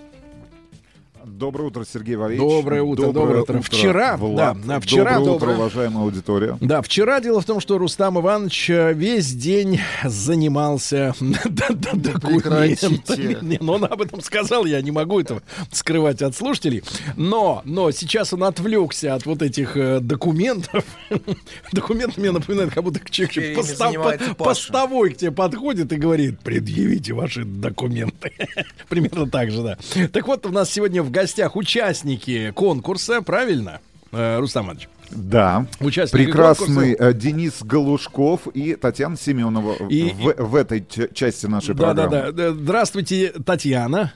Доброе 1.25 1.65
утро, 1.65 1.83
Сергей 1.91 2.15
Валерьевич. 2.15 2.47
Доброе 2.47 2.83
утро, 2.83 3.11
доброе 3.11 3.41
утро. 3.41 3.59
Вчера, 3.61 4.15
Влад. 4.15 4.61
да, 4.61 4.67
на 4.67 4.79
вчера 4.79 5.15
доброе, 5.15 5.19
утро, 5.21 5.31
доброе. 5.39 5.55
уважаемая 5.57 6.03
аудитория. 6.03 6.57
Да, 6.61 6.81
вчера 6.81 7.19
дело 7.19 7.41
в 7.41 7.45
том, 7.45 7.59
что 7.59 7.77
Рустам 7.77 8.19
Иванович 8.19 8.69
э, 8.69 8.93
весь 8.93 9.33
день 9.33 9.79
занимался 10.03 11.13
документами. 11.19 13.43
Не, 13.43 13.57
ну 13.59 13.73
он 13.73 13.85
об 13.85 14.01
этом 14.01 14.21
сказал, 14.21 14.65
я 14.65 14.81
не 14.81 14.91
могу 14.91 15.19
этого 15.19 15.41
скрывать 15.71 16.21
от 16.21 16.35
слушателей. 16.35 16.83
Но, 17.15 17.61
но 17.65 17.89
сейчас 17.91 18.33
он 18.33 18.43
отвлекся 18.43 19.15
от 19.15 19.25
вот 19.25 19.41
этих 19.41 19.75
э, 19.77 19.99
документов. 20.01 20.83
Документ 21.71 22.17
мне 22.17 22.31
напоминает, 22.31 22.73
как 22.73 22.83
будто 22.83 22.99
человек 23.09 23.55
по- 23.55 23.63
Паша. 23.63 24.35
постовой 24.35 25.11
к 25.11 25.17
тебе 25.17 25.31
подходит 25.31 25.91
и 25.91 25.95
говорит, 25.95 26.39
предъявите 26.41 27.13
ваши 27.13 27.43
документы. 27.43 28.31
Примерно 28.89 29.27
так 29.29 29.49
же, 29.51 29.63
да. 29.63 30.07
Так 30.09 30.27
вот, 30.27 30.45
у 30.45 30.49
нас 30.49 30.69
сегодня 30.69 31.01
в 31.01 31.09
гостях 31.15 31.55
участники 31.55 32.51
конкурса, 32.51 33.21
правильно, 33.21 33.79
э, 34.11 34.39
Рустам 34.39 34.65
Иванович? 34.65 34.89
Да. 35.11 35.67
Участники 35.79 36.23
Прекрасный 36.25 36.95
конкурса. 36.95 37.09
э, 37.09 37.13
Денис 37.13 37.61
Галушков 37.61 38.47
и 38.47 38.75
Татьяна 38.75 39.17
Семенова 39.17 39.75
в- 39.79 39.89
И- 39.89 40.11
в, 40.13 40.55
этой 40.55 40.85
части 41.13 41.45
нашей 41.45 41.75
Да, 41.75 41.93
да, 41.93 42.03
программы. 42.07 42.31
да, 42.31 42.49
да. 42.49 42.51
Здравствуйте, 42.53 43.33
Татьяна. 43.45 44.13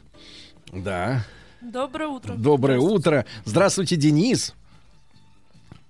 Да. 0.74 1.26
Доброе 1.62 2.08
утро. 2.08 2.34
Доброе 2.36 2.80
утро. 2.80 3.26
Здравствуйте, 3.46 3.96
Денис. 3.98 4.54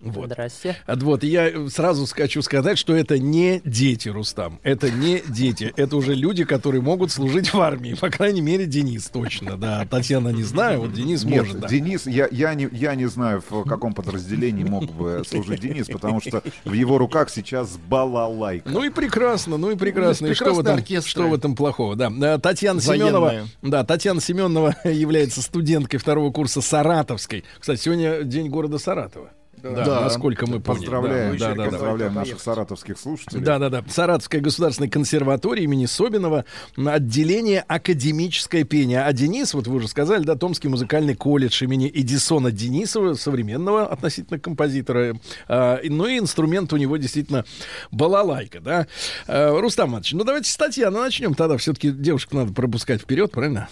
Вот. 0.02 0.28
Здрасте. 0.28 0.78
А 0.86 0.96
Вот, 0.96 1.24
я 1.24 1.70
сразу 1.70 2.06
хочу 2.06 2.42
сказать, 2.42 2.78
что 2.78 2.96
это 2.96 3.20
не 3.20 3.62
дети, 3.66 4.08
Рустам. 4.10 4.60
Это 4.64 4.90
не 4.90 5.22
дети. 5.28 5.74
Это 5.76 5.98
уже 5.98 6.14
люди, 6.14 6.46
которые 6.46 6.82
могут 6.82 7.12
служить 7.12 7.54
в 7.54 7.60
армии. 7.60 7.96
По 7.96 8.10
крайней 8.10 8.42
мере, 8.42 8.66
Денис 8.66 9.10
точно. 9.10 9.58
Да, 9.58 9.86
Татьяна 9.86 10.30
не 10.30 10.44
знаю, 10.44 10.82
вот 10.82 10.94
Денис 10.94 11.24
Нет, 11.24 11.40
может. 11.40 11.60
да. 11.60 11.68
Денис, 11.68 12.08
я, 12.08 12.28
я, 12.32 12.54
не, 12.54 12.70
я 12.72 12.96
не 12.96 13.08
знаю, 13.08 13.44
в 13.48 13.66
каком 13.66 13.94
подразделении 13.94 14.64
мог 14.64 14.86
бы 14.86 15.24
служить 15.28 15.60
Денис, 15.60 15.88
потому 15.88 16.22
что 16.22 16.44
в 16.64 16.74
его 16.74 16.98
руках 16.98 17.30
сейчас 17.30 17.78
балалайка. 17.78 18.70
Ну 18.70 18.84
и 18.84 18.90
прекрасно, 18.90 19.58
ну 19.58 19.72
и 19.72 19.76
прекрасно. 19.76 20.28
И 20.28 20.34
что 20.34 20.54
в, 20.54 20.60
этом, 20.60 20.76
оркестры. 20.76 21.10
что 21.10 21.28
в 21.28 21.34
этом 21.34 21.56
плохого? 21.56 21.96
Да. 21.96 22.12
Э, 22.22 22.38
Татьяна. 22.40 22.80
Семенова, 22.80 23.48
да, 23.62 23.84
Татьяна 23.84 24.22
Семенова 24.22 24.76
является 24.86 25.42
студенткой 25.42 26.00
второго 26.00 26.32
курса 26.32 26.62
Саратовской. 26.62 27.44
Кстати, 27.60 27.82
сегодня 27.82 28.24
день 28.24 28.50
города 28.50 28.78
Саратова. 28.78 29.32
Да, 29.62 29.84
Да. 29.86 30.02
насколько 30.02 30.48
мы. 30.48 30.60
Поздравляем, 30.60 31.38
Да, 31.38 31.50
да, 31.50 31.56
да, 31.56 31.64
да. 31.66 31.70
поздравляем 31.72 32.14
наших 32.14 32.40
саратовских 32.42 32.98
слушателей. 32.98 33.42
Да, 33.44 33.60
да, 33.60 33.70
да. 33.70 33.84
Саратовская 33.88 34.42
государственная 34.42 34.90
консерватория 34.90 35.64
имени 35.64 35.86
Собинова, 35.86 36.46
отделение 36.78 37.62
академическое 37.68 38.64
пение. 38.64 39.04
А 39.04 39.14
Денис, 39.14 39.54
вот 39.54 39.68
вы 39.68 39.76
уже 39.78 39.88
сказали, 39.88 40.24
да, 40.24 40.36
Томский 40.36 40.68
музыкальный 40.68 41.16
колледж 41.16 41.64
имени 41.64 41.90
Эдисона 41.94 42.52
Денисова, 42.52 43.14
современного 43.16 43.86
относительно 43.86 44.40
композитора. 44.40 45.16
А, 45.48 45.80
ну 45.84 46.06
и 46.08 46.18
инструмент 46.20 46.72
у 46.74 46.78
него 46.78 46.98
действительно 46.98 47.46
балалайка, 47.92 48.60
да. 48.60 48.88
А, 49.28 49.60
Рустам 49.60 49.90
Иванович, 49.92 50.14
ну 50.14 50.24
давайте 50.24 50.50
с 50.50 50.56
Татьяны 50.58 51.00
начнем. 51.00 51.34
Тогда 51.34 51.58
все-таки 51.58 51.92
девушек 51.92 52.32
надо 52.34 52.54
пропускать 52.54 53.02
вперед, 53.02 53.32
правильно? 53.32 53.70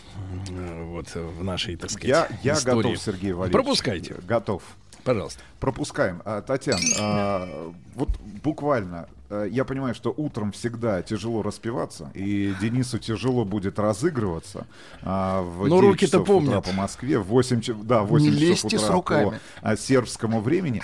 Вот 0.90 1.08
в 1.14 1.44
нашей, 1.44 1.76
так 1.76 1.90
сказать, 1.92 2.08
Я, 2.10 2.28
я 2.44 2.54
истории. 2.54 2.76
готов, 2.90 2.98
Сергей 2.98 3.32
Валерьевич. 3.34 3.54
Пропускайте. 3.54 4.16
Готов. 4.28 4.64
Пожалуйста. 5.08 5.40
Пропускаем. 5.62 6.22
А, 6.26 6.42
Татьяна, 6.42 6.82
а, 7.00 7.74
вот 7.96 8.10
буквально, 8.44 9.08
а, 9.30 9.46
я 9.46 9.64
понимаю, 9.64 9.96
что 9.96 10.14
утром 10.16 10.52
всегда 10.52 11.02
тяжело 11.02 11.42
распиваться, 11.44 12.12
и 12.14 12.54
Денису 12.62 13.00
тяжело 13.00 13.46
будет 13.46 13.80
разыгрываться 13.80 14.68
а, 15.02 15.42
в 15.42 15.68
Ну, 15.68 15.78
9 15.82 15.84
руки-то 15.92 16.20
помнят. 16.20 16.66
по 16.66 16.74
Москве, 16.74 17.20
в 17.20 17.28
8, 17.28 17.62
ч- 17.62 17.74
да, 17.74 18.04
в 18.04 18.08
8 18.08 18.26
Не 18.26 18.32
часов 18.34 18.50
лезьте 18.50 18.78
с 18.80 18.84
утра 18.84 18.94
руками. 18.94 19.30
по 19.30 19.36
а, 19.70 19.78
сербскому 19.78 20.42
времени. 20.42 20.84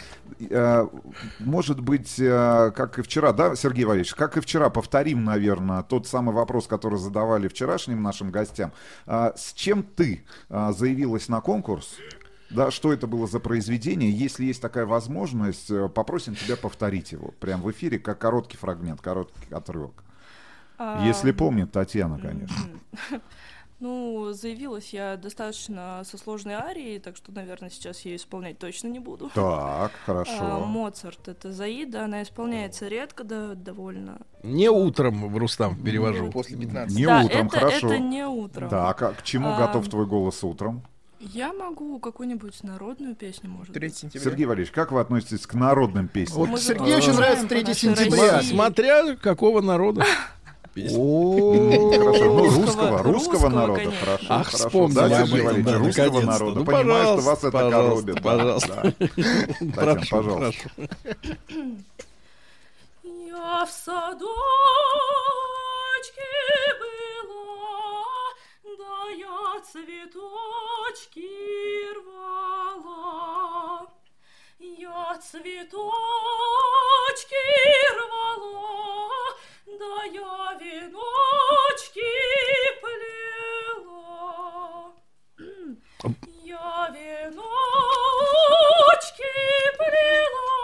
Может 1.39 1.79
быть, 1.79 2.15
а, 2.21 2.71
как 2.71 2.99
и 2.99 3.01
вчера, 3.01 3.33
да, 3.33 3.55
Сергей 3.55 3.85
Валерьевич, 3.85 4.13
как 4.15 4.37
и 4.37 4.41
вчера, 4.41 4.69
повторим, 4.69 5.23
наверное, 5.23 5.83
тот 5.83 6.07
самый 6.07 6.33
вопрос, 6.33 6.67
который 6.67 6.97
задавали 6.97 7.47
вчерашним 7.47 8.01
нашим 8.01 8.31
гостям. 8.31 8.71
С 9.05 9.53
чем 9.53 9.83
ты 9.83 10.23
заявилась 10.49 11.27
на 11.27 11.41
конкурс? 11.41 11.95
Да, 12.53 12.71
что 12.71 12.93
это 12.93 13.07
было 13.07 13.27
за 13.27 13.39
произведение. 13.39 14.09
Если 14.11 14.45
есть 14.45 14.61
такая 14.61 14.85
возможность, 14.85 15.69
э, 15.71 15.89
попросим 15.89 16.35
тебя 16.35 16.55
повторить 16.57 17.11
его 17.11 17.33
прямо 17.39 17.63
в 17.63 17.71
эфире, 17.71 17.99
как 17.99 18.19
короткий 18.19 18.57
фрагмент, 18.57 19.01
короткий 19.01 19.53
отрывок. 19.53 20.03
А, 20.77 21.05
Если 21.05 21.31
помнит 21.31 21.71
Татьяна, 21.71 22.19
конечно. 22.19 22.55
Ну, 23.79 24.31
заявилась 24.31 24.93
я 24.93 25.17
достаточно 25.17 26.03
со 26.05 26.17
сложной 26.17 26.53
арией, 26.53 26.99
так 26.99 27.17
что, 27.17 27.33
наверное, 27.33 27.69
сейчас 27.69 27.99
я 28.01 28.11
ее 28.11 28.17
исполнять 28.17 28.57
точно 28.57 28.87
не 28.87 28.99
буду. 28.99 29.29
Так, 29.35 29.91
хорошо. 30.05 30.31
А, 30.39 30.59
Моцарт 30.65 31.27
это 31.27 31.51
Заида, 31.51 32.05
она 32.05 32.23
исполняется 32.23 32.87
редко, 32.87 33.25
да, 33.25 33.55
довольно. 33.55 34.21
Не 34.41 34.69
утром, 34.69 35.27
в 35.27 35.37
Рустам, 35.37 35.75
перевожу. 35.75 36.31
После 36.31 36.55
15. 36.55 36.95
Не 36.95 37.05
Да, 37.05 37.23
утром, 37.25 37.47
это- 37.47 37.59
хорошо. 37.59 37.87
это 37.87 37.99
не 37.99 38.25
утром. 38.25 38.69
Так, 38.69 39.01
а 39.01 39.11
к 39.11 39.23
чему 39.23 39.49
А, 39.49 39.57
готов 39.57 39.89
твой 39.89 40.05
голос 40.05 40.41
утром? 40.45 40.83
Я 41.31 41.53
могу 41.53 41.99
какую-нибудь 41.99 42.61
народную 42.63 43.15
песню, 43.15 43.49
может 43.49 43.73
3 43.73 43.87
быть. 43.87 43.97
сентября. 43.97 44.29
Сергей 44.29 44.45
Валерьевич, 44.45 44.71
как 44.73 44.91
вы 44.91 44.99
относитесь 44.99 45.47
к 45.47 45.53
народным 45.53 46.07
песням? 46.09 46.37
Вот 46.39 46.49
Мы 46.49 46.59
Сергею 46.59 46.97
очень 46.97 47.13
нравится 47.13 47.43
по 47.43 47.49
3 47.49 47.61
нашей 47.63 47.75
сентября. 47.75 48.31
России. 48.33 48.51
Смотря 48.51 49.15
какого 49.15 49.61
народа. 49.61 50.05
О, 50.75 51.91
хорошо. 51.97 52.23
Ну, 52.25 52.49
Русского- 52.49 53.03
русского, 53.03 53.49
народа, 53.49 53.91
хорошо. 53.99 54.25
Ах, 54.29 54.51
Да, 54.51 55.05
об 55.21 55.27
Сергей 55.27 55.61
этом, 55.61 55.83
русского 55.85 56.21
народа. 56.21 56.63
Понимаю, 56.65 56.85
что 56.85 57.15
пожалуйста, 57.15 57.29
вас 57.29 57.43
это 57.43 57.69
коробит. 57.69 58.21
Пожалуйста. 58.21 58.93
пожалуйста. 59.75 60.69
Я 63.03 63.65
в 63.65 63.69
садочке 63.69 64.23
я 69.13 69.61
цветочки 69.61 71.29
рвала. 71.93 73.87
Я 74.59 75.17
цветочки 75.21 75.83
рвала, 77.97 79.35
да 79.65 80.03
я 80.05 80.57
веночки 80.59 82.11
плела. 82.81 84.13
Я 86.43 86.89
веночки 86.93 87.43
плела, 89.77 90.55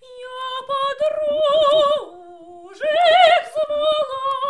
я 0.00 0.42
подружек 0.68 2.04
звала, 3.54 4.43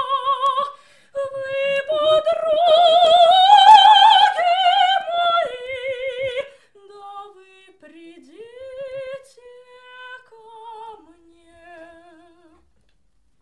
quadrone 1.94 3.43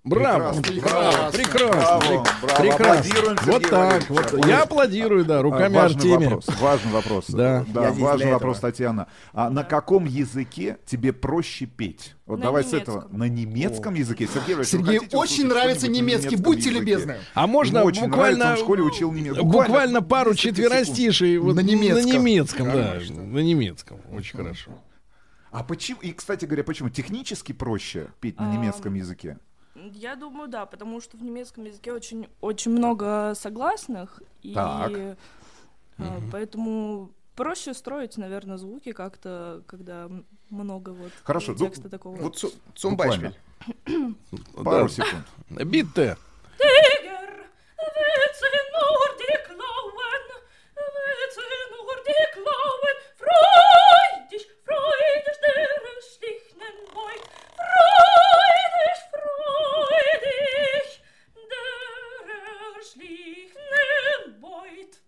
Браво, 0.05 0.53
Прекрасно, 0.61 0.81
браво, 0.83 1.31
прекрасно. 1.31 1.39
прекрасно, 1.39 1.79
Браво, 1.81 2.01
прек- 2.03 2.41
браво. 2.43 2.57
прекрасно. 2.61 2.93
Аплодируем 3.03 3.37
Вот 3.47 3.71
так, 3.71 4.11
вот. 4.11 4.47
Я 4.47 4.63
аплодирую, 4.65 5.25
да, 5.25 5.43
руками 5.43 5.77
важный 5.77 5.97
Артемия. 5.97 6.19
вопрос, 6.31 6.47
важный 6.61 6.93
вопрос. 6.93 7.25
Да. 7.29 7.65
да 7.69 7.93
важный 7.93 8.33
вопрос, 8.33 8.57
этого. 8.59 8.73
Татьяна. 8.73 9.07
А 9.33 9.49
на 9.49 9.63
каком 9.63 10.07
языке 10.07 10.79
тебе 10.87 11.13
проще 11.13 11.67
петь? 11.67 12.17
Вот 12.27 12.41
На 12.41 12.47
давай 12.47 12.65
с 12.65 12.73
этого. 12.73 13.03
немецком. 13.03 13.19
На 13.21 13.29
немецком 13.29 13.95
языке? 13.95 14.27
Сергей 14.27 14.65
Сергею 14.65 15.01
хотите 15.03 15.17
очень 15.17 15.47
нравится 15.47 15.87
немецкий, 15.87 16.31
немецком 16.31 16.43
будьте 16.43 16.71
языке? 16.71 16.81
любезны. 16.81 17.17
А 17.35 17.47
можно 17.47 17.85
очень 17.85 18.07
буквально, 18.07 18.39
нравится, 18.39 18.49
он 18.49 18.57
в 18.57 18.59
школе 18.67 18.83
учил 18.83 19.13
немецкий. 19.13 19.43
буквально, 19.45 20.03
пару 20.03 20.31
несколько 20.31 20.43
секунд. 20.43 20.57
четверостишей 20.57 21.39
вот 21.39 21.55
На 21.55 21.61
немецком. 21.61 22.03
На 22.09 22.13
немецком, 22.13 22.67
да, 22.73 22.89
Конечно. 22.95 23.23
на 23.23 23.39
немецком. 23.39 24.01
Очень 24.13 24.37
хорошо. 24.37 24.73
А 25.53 25.63
почему? 25.63 26.01
И, 26.01 26.11
кстати 26.13 26.45
говоря, 26.45 26.65
почему? 26.65 26.89
Технически 26.91 27.53
проще 27.53 28.09
петь 28.21 28.41
на 28.41 28.53
немецком 28.53 28.95
языке? 28.95 29.39
Я 29.95 30.17
думаю, 30.17 30.49
да, 30.49 30.67
потому 30.67 31.01
что 31.01 31.17
в 31.17 31.23
немецком 31.23 31.65
языке 31.65 31.93
очень, 31.93 32.29
очень 32.41 32.73
много 32.73 33.33
согласных, 33.35 34.23
и 34.43 34.55
Так. 34.55 34.93
э, 34.93 35.17
поэтому 36.31 37.11
проще 37.35 37.75
строить, 37.75 38.17
наверное, 38.17 38.57
звуки 38.59 38.93
как-то, 38.93 39.63
когда 39.67 40.09
много 40.51 40.91
вот 40.91 41.13
Хорошо, 41.25 41.53
ну, 41.53 41.59
текста 41.59 41.89
такого. 41.89 42.17
Вот. 42.17 42.37
Цумбайшпиль. 42.75 43.35
Пару 44.55 44.87
Да. 44.87 44.89
секунд. 44.89 45.27
Битте. 45.51 46.17
Willst 47.95 48.41
du 48.41 48.47
nur 48.75 49.09
die 49.19 49.39
klauen? 49.45 49.93
schlich, 62.93 63.55
nehm 63.55 64.41
beut. 64.41 64.99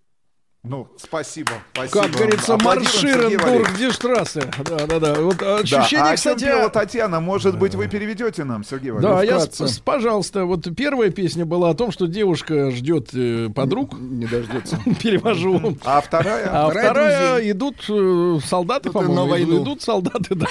Ну, 0.67 0.89
спасибо, 0.97 1.51
спасибо. 1.75 2.01
Как 2.03 2.11
говорится, 2.13 2.57
марширен. 2.57 3.39
Бург 3.39 3.77
Диштрассе. 3.77 4.51
Да, 4.65 4.87
да, 4.87 4.99
да. 4.99 5.15
Вот 5.21 5.37
Да, 5.37 5.57
ощущение, 5.59 6.05
а 6.05 6.13
о 6.13 6.17
чем 6.17 6.35
кстати. 6.37 6.45
пела 6.45 6.71
Татьяна? 6.71 7.21
Может 7.21 7.59
быть, 7.59 7.75
вы 7.75 7.87
переведете 7.87 8.45
нам, 8.45 8.65
Сергей 8.65 8.91
Да, 8.93 9.13
Валерьевич? 9.13 9.31
я, 9.31 9.39
вкратце. 9.41 9.69
с- 9.69 9.79
пожалуйста, 9.79 10.47
вот 10.47 10.67
первая 10.75 11.11
песня 11.11 11.45
была 11.45 11.69
о 11.69 11.75
том, 11.75 11.93
что 11.93 12.07
девушка 12.07 12.71
ждет 12.71 13.11
э, 13.13 13.51
подруг, 13.55 13.93
Не 14.01 14.25
дождется. 14.25 14.79
перевожу. 15.03 15.77
А 15.85 16.01
вторая? 16.01 16.49
А 16.51 16.71
Вторая 16.71 17.51
идут 17.51 17.85
э, 17.91 18.39
солдаты, 18.47 18.89
Это 18.89 19.01
на 19.01 19.05
по-моему, 19.09 19.27
войну. 19.31 19.63
идут 19.65 19.83
солдаты, 19.83 20.35
да, 20.35 20.47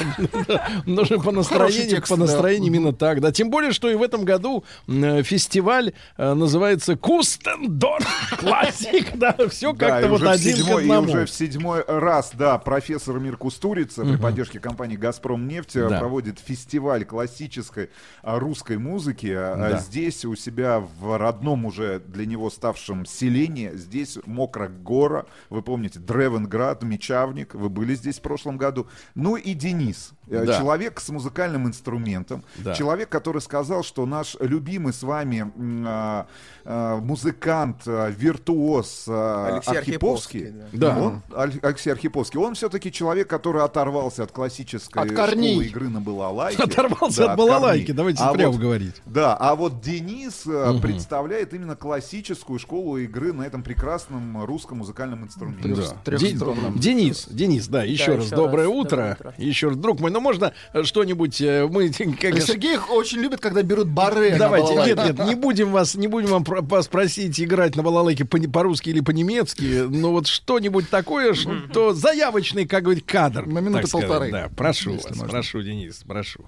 да. 0.47 0.67
Нужно 0.85 1.17
по 1.17 1.31
настроению, 1.31 2.03
по 2.03 2.15
да. 2.17 2.21
настроению 2.25 2.67
именно 2.71 2.93
так, 2.93 3.19
да. 3.19 3.31
Тем 3.31 3.49
более, 3.49 3.71
что 3.71 3.89
и 3.89 3.95
в 3.95 4.03
этом 4.03 4.25
году 4.25 4.63
э, 4.87 5.23
фестиваль 5.23 5.93
э, 6.17 6.33
называется 6.35 6.95
Кустендорф 6.95 8.37
Классик, 8.39 9.17
да, 9.17 9.35
все 9.49 9.73
Да, 9.73 10.02
и 10.05 10.09
вот 10.09 10.23
один 10.23 10.53
к 10.53 10.57
седьмой, 10.57 10.81
и 10.81 10.85
одному. 10.85 11.07
уже 11.07 11.25
в 11.25 11.29
седьмой 11.29 11.83
раз, 11.87 12.31
да, 12.33 12.57
профессор 12.57 13.19
Мир 13.19 13.37
Кустурица 13.37 14.03
при 14.03 14.17
поддержке 14.17 14.59
компании 14.59 14.95
«Газпром 14.95 15.47
нефть» 15.47 15.73
Да. 15.75 15.99
проводит 15.99 16.39
фестиваль 16.39 17.05
классической 17.05 17.89
а, 18.21 18.39
русской 18.39 18.77
музыки. 18.77 19.33
А, 19.35 19.55
Да. 19.55 19.79
Здесь 19.79 20.25
у 20.25 20.35
себя 20.35 20.83
в 20.99 21.17
родном 21.17 21.65
уже 21.65 21.99
для 21.99 22.25
него 22.25 22.49
ставшем 22.49 23.05
селении, 23.05 23.71
здесь 23.73 24.17
Мокрагора, 24.25 25.25
вы 25.49 25.61
помните, 25.61 25.99
Древенград, 25.99 26.83
Мечавник, 26.83 27.55
вы 27.55 27.69
были 27.69 27.95
здесь 27.95 28.19
в 28.19 28.21
прошлом 28.21 28.57
году. 28.57 28.87
Ну 29.15 29.35
и 29.35 29.53
Денис, 29.53 30.11
Да. 30.25 30.57
человек 30.57 30.99
с 31.01 31.09
музыкальным 31.09 31.67
инструментом, 31.67 32.43
Да. 32.57 32.73
человек, 32.73 33.09
который 33.09 33.41
сказал, 33.41 33.83
что 33.83 34.05
наш 34.05 34.37
любимый 34.39 34.93
с 34.93 35.03
вами 35.03 35.51
а, 35.85 36.27
а, 36.65 36.97
музыкант, 37.01 37.81
а, 37.85 38.09
виртуоз 38.09 39.05
а, 39.07 39.53
Алексей 39.55 39.77
Архиповский, 39.77 40.39
Архиповский, 40.47 40.77
да. 40.79 40.97
он, 40.97 41.21
Алексей 41.61 41.91
Архиповский, 41.91 42.39
он 42.39 42.55
все-таки 42.55 42.91
человек, 42.91 43.27
который 43.29 43.63
оторвался 43.63 44.23
от 44.23 44.31
классической 44.31 45.03
От 45.03 45.11
корней. 45.11 45.53
школы 45.55 45.65
игры 45.67 45.89
на 45.89 45.99
балалайке. 46.01 46.63
Оторвался 46.63 47.25
Да, 47.25 47.31
от 47.33 47.37
балалайки, 47.37 47.81
корней. 47.87 47.97
давайте 47.97 48.23
А 48.23 48.33
прямо 48.33 48.51
вот- 48.53 48.61
говорить. 48.61 49.01
Да, 49.05 49.35
а 49.35 49.55
вот 49.55 49.81
Денис 49.81 50.43
э, 50.45 50.71
Мгм. 50.71 50.81
представляет 50.81 51.53
именно 51.53 51.75
классическую 51.75 52.59
школу 52.59 52.97
игры 52.97 53.33
на 53.33 53.43
этом 53.43 53.61
прекрасном 53.63 54.43
русском 54.45 54.77
музыкальном 54.79 55.23
инструменте. 55.25 55.75
Да. 56.05 56.17
Ден- 56.17 56.73
Денис, 56.77 57.27
Денис, 57.29 57.67
да, 57.67 57.83
еще 57.83 58.11
Да, 58.11 58.15
раз 58.17 58.25
еще 58.27 58.35
доброе 58.35 58.67
раз, 58.67 58.75
утро. 58.75 58.97
доброе 58.97 59.11
утро. 59.13 59.33
Еще 59.37 59.67
раз, 59.69 59.77
друг 59.77 59.99
мой, 59.99 60.11
ну 60.13 60.21
можно 60.21 60.53
э, 60.73 60.83
что-нибудь 60.83 61.41
э, 61.41 61.67
мы 61.67 61.89
как 62.21 62.39
Сергей 62.41 62.75
их 62.75 62.89
очень 62.91 63.19
любит, 63.19 63.39
когда 63.41 63.61
берут 63.63 63.87
баре 63.89 64.31
на 64.33 64.37
Давайте, 64.37 64.75
нет, 64.75 64.97
нет, 64.97 65.19
не 65.27 65.35
будем 65.35 65.71
вас, 65.71 65.95
не 65.95 66.07
будем 66.07 66.29
вам 66.29 66.43
про- 66.43 66.61
вас 66.61 66.87
просить 66.87 67.39
играть 67.41 67.75
на 67.75 67.83
балалайке 67.83 68.23
по- 68.25 68.39
по-русски 68.39 68.89
или 68.89 69.01
по-немецки, 69.01 69.85
но 69.89 70.11
вот 70.11 70.27
что-нибудь 70.27 70.89
такое, 70.89 71.33
что 71.33 71.93
заявочный, 71.93 72.65
как 72.65 72.83
говорить, 72.83 73.05
кадр. 73.05 73.45
На 73.45 73.59
минуты 73.59 73.81
так 73.81 73.87
сказать. 73.89 74.07
полторы, 74.07 74.31
Да, 74.31 74.49
прошу 74.55 74.91
если 74.93 75.07
вас, 75.09 75.17
можно. 75.17 75.31
прошу, 75.31 75.61
Денис, 75.61 76.03
прошу. 76.07 76.45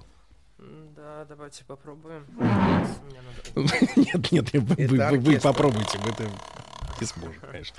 Да, 0.96 1.26
давайте 1.28 1.64
попробуем. 1.64 2.24
Мне 2.38 3.20
надо- 3.56 3.76
Нет, 3.96 4.32
нет, 4.32 4.52
вы, 4.52 4.60
вы- 4.60 4.86
вы- 5.10 5.18
вы 5.18 5.40
попробуйте, 5.40 5.98
мы 6.04 6.10
это 6.10 6.24
не 7.00 7.06
сможем, 7.06 7.34
конечно. 7.50 7.76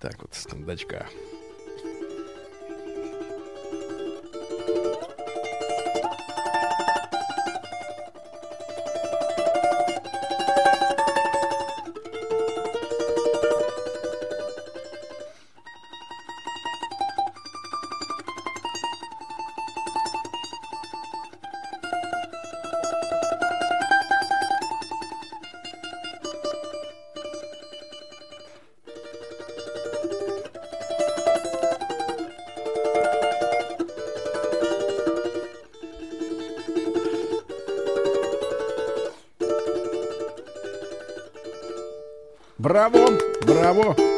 Так 0.00 0.16
вот, 0.20 0.34
с 0.34 0.44
кондачка. 0.46 1.06
Браво. 43.74 44.15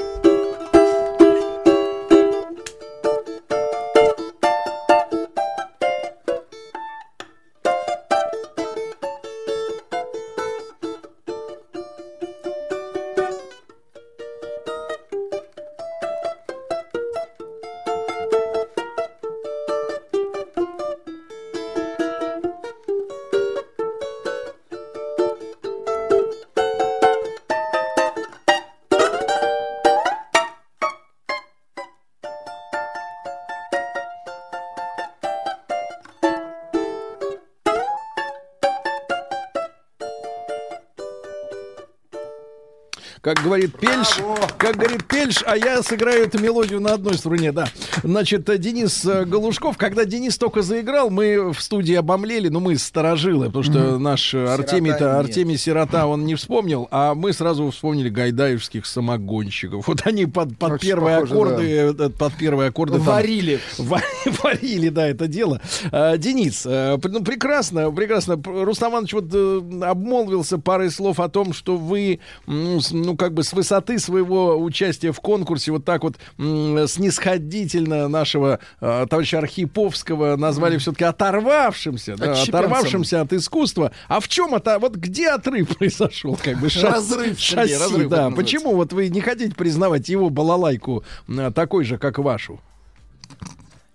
Как 43.29 43.45
говорит 43.45 43.79
Пельш, 43.79 44.21
как 44.57 44.77
говорит 44.77 45.05
Пельш, 45.05 45.45
а 45.47 45.55
я 45.55 45.83
сыграю 45.83 46.25
эту 46.25 46.39
мелодию 46.39 46.81
на 46.81 46.95
одной 46.95 47.13
струне, 47.19 47.53
да. 47.53 47.69
Значит, 48.03 48.49
э, 48.49 48.57
Денис 48.57 49.05
э, 49.05 49.27
Галушков, 49.27 49.77
когда 49.77 50.07
Денис 50.07 50.39
только 50.39 50.63
заиграл, 50.63 51.11
мы 51.11 51.53
в 51.53 51.61
студии 51.61 51.95
обомлели, 51.95 52.49
ну, 52.49 52.61
мы 52.61 52.79
сторожилы, 52.79 53.49
потому 53.49 53.65
что 53.65 53.99
наш 53.99 54.33
э, 54.33 54.47
Артемий-то. 54.47 55.19
Артемий 55.19 55.59
Сирота, 55.59 56.07
он 56.07 56.25
не 56.25 56.37
вспомнил, 56.37 56.89
а 56.91 57.15
мы 57.15 57.35
сразу 57.35 57.71
вспомнили 57.71 58.09
гайдаевских 58.09 58.87
самогонщиков. 58.87 59.87
Вот 59.87 60.07
они 60.07 60.25
под, 60.25 60.57
под 60.57 60.73
Очень 60.73 60.87
первые 60.87 61.17
похоже, 61.21 61.35
аккорды, 61.35 61.65
э, 61.67 62.09
под 62.09 62.33
первые 62.33 62.69
аккорды 62.71 62.95
там 62.95 63.03
Варили. 63.03 63.61
Ва- 63.77 64.01
Варили, 64.43 64.89
да, 64.89 65.07
это 65.07 65.27
дело. 65.27 65.61
А, 65.93 66.17
Денис, 66.17 66.65
ну, 66.65 67.23
прекрасно, 67.23 67.91
прекрасно. 67.91 68.41
Рустам 68.43 68.93
Иванович 68.93 69.13
вот 69.13 69.85
обмолвился 69.85 70.57
парой 70.57 70.91
слов 70.91 71.21
о 71.21 71.29
том, 71.29 71.53
что 71.53 71.77
вы, 71.77 72.21
ну, 72.47 72.81
как 73.19 73.35
бы 73.35 73.43
с 73.43 73.53
высоты 73.53 73.99
своего 73.99 74.57
участия 74.57 75.13
в 75.13 75.21
конкурсе 75.21 75.73
вот 75.73 75.85
так 75.85 76.03
вот 76.05 76.17
снисходительно 76.39 78.09
нашего 78.09 78.61
э, 78.81 79.07
товарища 79.09 79.39
Архиповского 79.39 80.37
назвали 80.37 80.79
все-таки 80.79 81.05
оторвавшимся, 81.05 82.17
да, 82.17 82.41
оторвавшимся 82.41 83.21
от 83.21 83.33
искусства. 83.33 83.93
А 84.09 84.21
в 84.21 84.29
чем 84.29 84.55
это, 84.55 84.79
вот 84.79 84.95
где 84.97 85.31
отрыв 85.31 85.69
произошел, 85.79 86.39
как 86.43 86.59
бы 86.59 86.69
шасси- 86.69 86.83
Разрыв, 86.91 87.39
шасси, 87.39 87.75
разрыв 87.75 88.09
да. 88.09 88.31
Почему 88.31 88.75
вот 88.75 88.93
вы 88.93 89.09
не 89.09 89.21
хотите 89.21 89.55
признавать 89.55 90.09
его 90.09 90.31
балалайку 90.31 91.05
э, 91.29 91.51
такой 91.55 91.85
же, 91.85 91.99
как 91.99 92.19
вашу? 92.19 92.61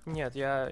Нет, 0.05 0.35
я 0.35 0.69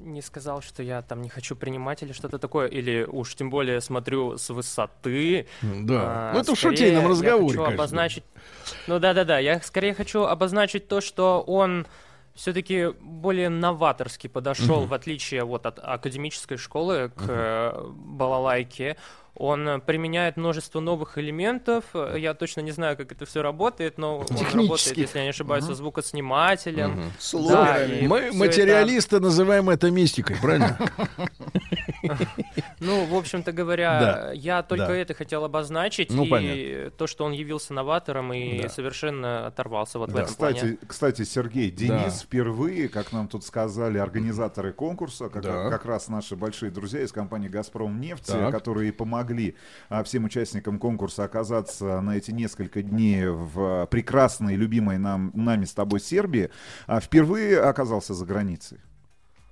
не 0.00 0.20
сказал, 0.20 0.60
что 0.60 0.82
я 0.82 1.00
там 1.00 1.22
не 1.22 1.30
хочу 1.30 1.56
принимать 1.56 2.02
или 2.02 2.12
что-то 2.12 2.38
такое, 2.38 2.66
или 2.66 3.04
уж 3.04 3.34
тем 3.34 3.48
более 3.48 3.80
смотрю 3.80 4.36
с 4.36 4.50
высоты. 4.50 5.46
Да. 5.62 6.30
А, 6.30 6.32
Ну, 6.34 6.40
это 6.40 6.54
в 6.54 6.58
шутейном 6.58 7.04
я 7.04 7.08
разговоре, 7.08 7.46
хочу 7.48 7.58
конечно. 7.64 7.74
обозначить... 7.74 8.24
Ну 8.86 8.98
да-да-да, 8.98 9.38
я 9.38 9.60
скорее 9.60 9.94
хочу 9.94 10.24
обозначить 10.24 10.88
то, 10.88 11.00
что 11.00 11.40
он 11.40 11.86
все-таки 12.34 12.88
более 13.00 13.48
новаторски 13.48 14.26
подошел, 14.26 14.80
Мгм. 14.80 14.88
в 14.88 14.92
отличие 14.94 15.42
вот 15.44 15.64
от 15.64 15.78
академической 15.82 16.58
школы 16.58 17.08
к 17.16 17.24
э, 17.26 17.82
балалайке. 17.88 18.98
Он 19.38 19.68
э, 19.68 19.78
применяет 19.80 20.36
множество 20.38 20.80
новых 20.80 21.18
элементов. 21.18 21.84
Э, 21.94 22.16
Я 22.18 22.32
точно 22.34 22.60
не 22.62 22.70
знаю, 22.72 22.96
как 22.96 23.12
это 23.12 23.26
все 23.26 23.42
работает, 23.42 23.98
но 23.98 24.18
он 24.18 24.26
работает, 24.54 24.96
если 24.96 25.18
я 25.18 25.24
не 25.24 25.30
ошибаюсь, 25.30 25.64
со 25.64 25.74
звукоснимателем. 25.74 26.90
Мгм. 27.32 27.48
Да, 27.48 27.84
и 27.84 28.06
Мы, 28.06 28.32
материалисты, 28.32 29.20
называем 29.20 29.68
это 29.70 29.90
мистикой, 29.90 30.36
правильно? 30.40 30.78
Ну, 32.80 33.04
в 33.06 33.14
общем-то 33.14 33.52
говоря, 33.52 34.00
Да. 34.00 34.32
я 34.32 34.62
только 34.62 34.86
Да. 34.88 34.94
это 34.96 35.14
хотел 35.14 35.44
обозначить. 35.44 36.10
Ну, 36.10 36.24
и 36.24 36.30
понятно. 36.30 36.90
то, 36.96 37.06
что 37.06 37.24
он 37.24 37.32
явился 37.32 37.74
новатором 37.74 38.32
и 38.32 38.62
Да. 38.62 38.68
совершенно 38.68 39.46
оторвался 39.46 39.98
вот 39.98 40.10
в 40.10 40.14
Да, 40.14 40.22
этом 40.22 40.34
плане. 40.34 40.54
кстати, 40.56 40.78
кстати, 40.86 41.22
Сергей, 41.24 41.70
Денис 41.70 42.20
Да. 42.20 42.24
впервые, 42.24 42.88
как 42.88 43.12
нам 43.12 43.28
тут 43.28 43.44
сказали 43.44 43.98
организаторы 43.98 44.72
конкурса, 44.72 45.28
как, 45.28 45.42
Да. 45.42 45.70
как 45.70 45.84
раз 45.84 46.08
наши 46.08 46.36
большие 46.36 46.70
друзья 46.70 47.02
из 47.02 47.12
компании 47.12 47.48
«Газпром 47.48 48.00
нефть», 48.00 48.26
Так. 48.26 48.50
которые 48.52 48.92
помогли 48.92 49.25
а, 49.88 50.02
всем 50.04 50.24
участникам 50.24 50.78
конкурса 50.78 51.24
оказаться 51.24 52.00
на 52.00 52.16
эти 52.16 52.30
несколько 52.30 52.82
дней 52.82 53.26
в 53.26 53.82
а, 53.82 53.86
прекрасной, 53.86 54.56
любимой 54.56 54.98
нам, 54.98 55.30
нами 55.34 55.64
с 55.64 55.74
тобой 55.74 56.00
Сербии, 56.00 56.50
а, 56.86 57.00
впервые 57.00 57.60
оказался 57.60 58.14
за 58.14 58.26
границей. 58.26 58.78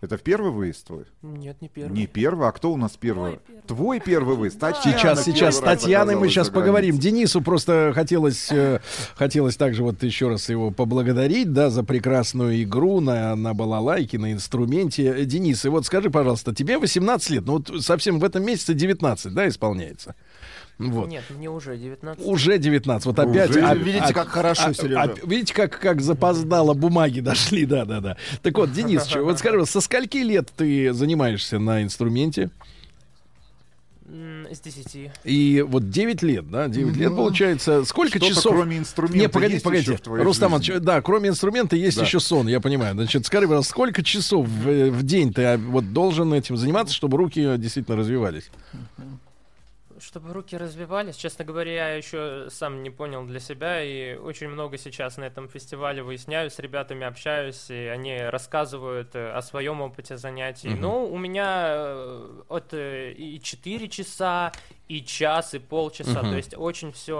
Это 0.04 0.18
первый 0.18 0.50
выезд 0.50 0.86
твой? 0.86 1.04
Нет, 1.22 1.60
не 1.62 1.68
первый. 1.68 1.92
Не 1.92 2.06
первый, 2.06 2.48
а 2.48 2.52
кто 2.52 2.72
у 2.72 2.76
нас 2.76 2.92
первый? 2.98 3.40
Твой 3.66 4.00
первый 4.00 4.36
выезд. 4.36 4.58
Татьяна 4.58 4.98
Сейчас, 4.98 5.24
сейчас 5.24 5.56
с 5.56 5.58
первый 5.60 5.76
Татьяной 5.76 6.16
мы 6.16 6.28
сейчас 6.28 6.50
поговорим. 6.50 6.98
Денису 6.98 7.40
просто 7.40 7.92
хотелось, 7.94 8.52
э, 8.52 8.80
хотелось 9.16 9.56
также 9.56 9.82
вот 9.82 10.02
еще 10.02 10.28
раз 10.28 10.48
его 10.48 10.70
поблагодарить, 10.70 11.52
да, 11.52 11.70
за 11.70 11.82
прекрасную 11.82 12.62
игру 12.62 13.00
на, 13.00 13.34
на 13.34 13.54
балалайке, 13.54 14.18
на 14.18 14.32
инструменте. 14.32 15.06
Э, 15.06 15.24
Денис, 15.24 15.64
и 15.64 15.68
вот 15.68 15.86
скажи, 15.86 16.10
пожалуйста, 16.10 16.54
тебе 16.54 16.78
18 16.78 17.30
лет, 17.30 17.44
ну 17.46 17.54
вот 17.54 17.82
совсем 17.82 18.20
в 18.20 18.24
этом 18.24 18.44
месяце 18.44 18.74
19, 18.74 19.32
да, 19.32 19.48
исполняется? 19.48 20.14
Вот. 20.78 21.08
Нет, 21.08 21.22
мне 21.30 21.48
уже 21.48 21.76
19. 21.76 22.24
Уже 22.26 22.58
19. 22.58 23.06
Вот 23.06 23.18
Уже 23.18 23.28
опять. 23.28 23.48
видите, 23.50 23.64
а- 23.66 23.74
видите, 23.74 24.04
а- 24.06 24.12
как 24.12 24.28
хорошо, 24.28 24.62
а- 24.66 24.74
Сережа. 24.74 25.02
а- 25.02 25.26
видите, 25.26 25.54
как, 25.54 25.78
как 25.78 26.00
запоздало 26.00 26.74
бумаги 26.74 27.20
дошли, 27.20 27.64
да, 27.64 27.84
да, 27.84 28.00
да. 28.00 28.16
Так 28.42 28.56
вот, 28.58 28.72
Денис, 28.72 29.08
вот 29.14 29.38
скажи, 29.38 29.64
со 29.66 29.80
скольки 29.80 30.16
лет 30.18 30.50
ты 30.56 30.92
занимаешься 30.92 31.58
на 31.58 31.82
инструменте? 31.82 32.50
С 34.06 34.60
10. 34.60 35.10
И 35.24 35.64
вот 35.66 35.88
9 35.90 36.22
лет, 36.22 36.48
да, 36.50 36.68
9 36.68 36.96
лет 36.96 37.10
Ну, 37.10 37.16
получается. 37.16 37.84
Сколько 37.84 38.18
что-то 38.18 38.34
часов? 38.34 38.52
кроме 38.52 38.78
инструмента 38.78 39.18
Не, 39.18 39.28
погодите, 39.28 39.54
есть 39.54 39.64
погодите. 39.64 39.90
еще 39.92 39.98
в 39.98 40.02
твоей 40.04 40.22
Рустам 40.24 40.50
жизни? 40.52 40.70
Иванович, 40.70 40.84
да, 40.86 41.02
кроме 41.02 41.28
инструмента 41.30 41.74
есть 41.74 41.96
Да. 41.96 42.04
еще 42.04 42.20
сон, 42.20 42.46
я 42.46 42.60
понимаю. 42.60 42.94
Значит, 42.94 43.26
скажи, 43.26 43.46
пожалуйста, 43.46 43.70
сколько 43.70 44.02
часов 44.04 44.46
в, 44.46 44.90
в 44.90 45.02
день 45.02 45.32
ты 45.32 45.42
а, 45.44 45.56
вот 45.58 45.92
должен 45.92 46.32
этим 46.34 46.56
заниматься, 46.56 46.94
чтобы 46.94 47.16
руки 47.16 47.56
действительно 47.56 47.96
развивались? 47.96 48.50
Чтобы 50.04 50.34
руки 50.34 50.54
развивались, 50.54 51.16
честно 51.16 51.46
говоря, 51.46 51.72
я 51.72 51.94
еще 51.94 52.48
сам 52.50 52.82
не 52.82 52.90
понял 52.90 53.24
для 53.24 53.40
себя, 53.40 53.82
и 53.82 54.16
очень 54.16 54.48
много 54.48 54.76
сейчас 54.76 55.16
на 55.16 55.24
этом 55.24 55.48
фестивале 55.48 56.02
выясняю, 56.02 56.50
с 56.50 56.58
ребятами 56.58 57.06
общаюсь, 57.06 57.70
и 57.70 57.86
они 57.86 58.18
рассказывают 58.18 59.14
э, 59.14 59.30
о 59.30 59.40
своем 59.40 59.80
опыте 59.80 60.18
занятий. 60.18 60.68
Мгм. 60.68 60.80
Ну, 60.82 61.04
у 61.10 61.16
меня 61.16 61.64
э, 61.68 62.42
от 62.48 62.74
э, 62.74 63.12
и 63.12 63.40
4 63.40 63.88
часа, 63.88 64.52
и 64.86 65.02
час, 65.02 65.54
и 65.54 65.58
полчаса, 65.58 66.20
Мгм. 66.22 66.30
то 66.32 66.36
есть 66.36 66.54
очень 66.56 66.92
все 66.92 67.16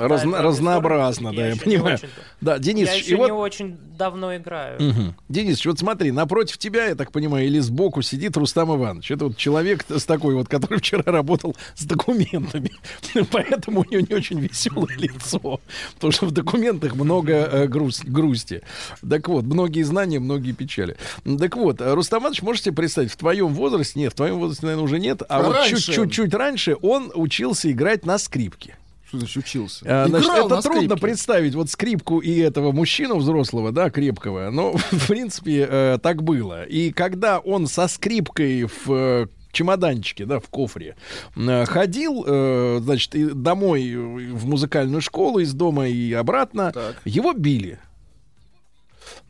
Разно- 0.00 0.42
разнообразно, 0.42 1.32
да, 1.32 1.46
я 1.48 1.56
понимаю. 1.56 1.98
Да, 2.40 2.58
Денис, 2.58 2.88
я 2.88 2.94
и 2.96 2.98
еще 2.98 3.16
вот- 3.16 3.26
не 3.26 3.32
очень 3.32 3.76
давно 3.96 4.34
играю. 4.36 4.82
Мгм. 4.82 5.14
Денис, 5.28 5.64
вот 5.64 5.78
смотри, 5.78 6.10
напротив 6.10 6.58
тебя, 6.58 6.86
я 6.86 6.94
так 6.96 7.12
понимаю, 7.12 7.46
или 7.46 7.60
сбоку 7.60 8.02
сидит 8.02 8.36
Рустам 8.36 8.74
Иванович. 8.76 9.12
Это 9.12 9.26
вот 9.26 9.36
человек 9.36 9.84
с 9.88 10.04
такой 10.04 10.34
вот, 10.34 10.48
который 10.48 10.78
вчера 10.80 11.04
работал 11.12 11.54
с 11.76 11.84
документами. 11.84 12.72
Поэтому 13.30 13.80
у 13.82 13.84
него 13.92 14.04
не 14.08 14.14
очень 14.16 14.40
веселое 14.40 14.96
лицо. 14.96 15.60
Потому 15.94 16.12
что 16.12 16.26
в 16.26 16.32
документах 16.32 16.96
много 16.96 17.32
э, 17.32 17.66
груз- 17.68 18.02
грусти. 18.04 18.62
Так 19.08 19.28
вот, 19.28 19.44
многие 19.44 19.82
знания, 19.82 20.18
многие 20.18 20.50
печали. 20.52 20.96
Так 21.38 21.56
вот, 21.56 21.80
Рустам 21.80 22.22
Иванович, 22.22 22.42
можете 22.42 22.72
представить, 22.72 23.12
в 23.12 23.16
твоем 23.16 23.54
возрасте, 23.54 24.00
нет, 24.00 24.12
в 24.12 24.16
твоем 24.16 24.38
возрасте, 24.40 24.66
наверное, 24.66 24.84
уже 24.84 24.98
нет, 24.98 25.22
а 25.28 25.42
вот 25.42 25.54
Раньше. 25.54 25.92
чуть-чуть 25.92 26.34
раньше 26.34 26.76
он 26.82 27.03
учился 27.14 27.70
играть 27.70 28.06
на 28.06 28.18
скрипке. 28.18 28.76
Что 29.06 29.18
значит 29.18 29.36
учился? 29.36 29.84
А, 29.86 30.08
значит, 30.08 30.28
Играл 30.28 30.46
это 30.46 30.62
трудно 30.62 30.82
скрипке. 30.82 31.00
представить 31.00 31.54
вот 31.54 31.70
скрипку 31.70 32.18
и 32.18 32.38
этого 32.38 32.72
мужчину 32.72 33.16
взрослого, 33.16 33.70
да, 33.70 33.90
крепкого. 33.90 34.50
Но, 34.50 34.72
в 34.90 35.06
принципе, 35.06 35.66
э, 35.68 35.98
так 36.02 36.22
было. 36.22 36.64
И 36.64 36.90
когда 36.90 37.38
он 37.38 37.66
со 37.66 37.86
скрипкой 37.86 38.64
в 38.64 38.90
э, 38.90 39.26
чемоданчике, 39.52 40.26
да, 40.26 40.40
в 40.40 40.48
кофре, 40.48 40.96
э, 41.36 41.64
ходил, 41.66 42.24
э, 42.26 42.80
значит, 42.82 43.40
домой 43.40 43.94
в 43.94 44.46
музыкальную 44.46 45.00
школу, 45.00 45.38
из 45.38 45.54
дома 45.54 45.86
и 45.88 46.12
обратно, 46.12 46.72
его 47.04 47.32
били. 47.32 47.78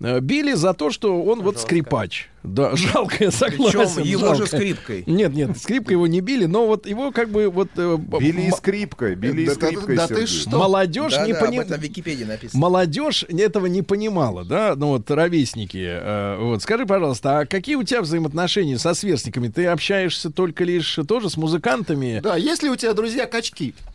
Э, 0.01 0.21
били 0.21 0.53
за 0.55 0.75
то, 0.75 0.91
что 0.91 1.23
он 1.23 1.43
вот 1.43 1.59
скрипач. 1.59 2.29
Да, 2.43 2.77
жалко, 2.77 3.17
я 3.25 3.31
согласен. 3.31 4.03
его 4.03 4.35
же 4.35 4.45
жалко. 4.45 4.57
скрипкой. 4.59 5.05
Нет, 5.07 5.33
нет, 5.35 5.57
скрипкой 5.57 5.95
его 5.95 6.07
не 6.07 6.21
били, 6.21 6.45
но 6.45 6.67
вот 6.67 6.87
его 6.87 7.11
как 7.11 7.31
бы 7.31 7.49
вот... 7.49 7.69
э, 7.77 7.97
Били 7.97 8.43
и 8.43 8.51
скрипкой, 8.51 9.15
били 9.15 9.43
и 9.43 9.47
Да- 9.47 9.55
да- 9.55 9.67
скрипкой, 9.67 9.97
да 9.97 10.07
ты 10.07 10.15
Сергей. 10.15 10.27
что? 10.27 10.59
Молодежь 10.59 11.15
Да, 11.15 11.27
не 11.27 11.33
да, 11.33 11.41
пони- 11.41 11.57
об 11.59 11.65
этом 11.67 11.81
в 11.81 11.83
Википедии 11.83 12.25
написано. 12.25 12.61
Молодежь 12.61 13.25
этого 13.29 13.65
не 13.67 13.81
понимала, 13.83 14.45
да, 14.45 14.75
ну 14.77 14.89
вот 14.89 15.11
ровесники. 15.11 15.79
э, 15.89 16.37
вот 16.39 16.63
скажи, 16.63 16.85
пожалуйста, 16.85 17.39
а 17.41 17.47
какие 17.47 17.77
у 17.77 17.83
тебя 17.83 18.03
взаимоотношения 18.03 18.79
со 18.79 18.93
сверстниками? 18.93 19.49
Ты 19.49 19.65
общаешься 19.67 20.31
только 20.31 20.65
лишь 20.65 20.99
тоже 21.09 21.31
с 21.31 21.37
музыкантами? 21.39 22.21
Да, 22.23 22.37
если 22.37 22.69
у 22.69 22.77
тебя 22.77 22.93
друзья 22.93 23.27
качки. 23.27 23.75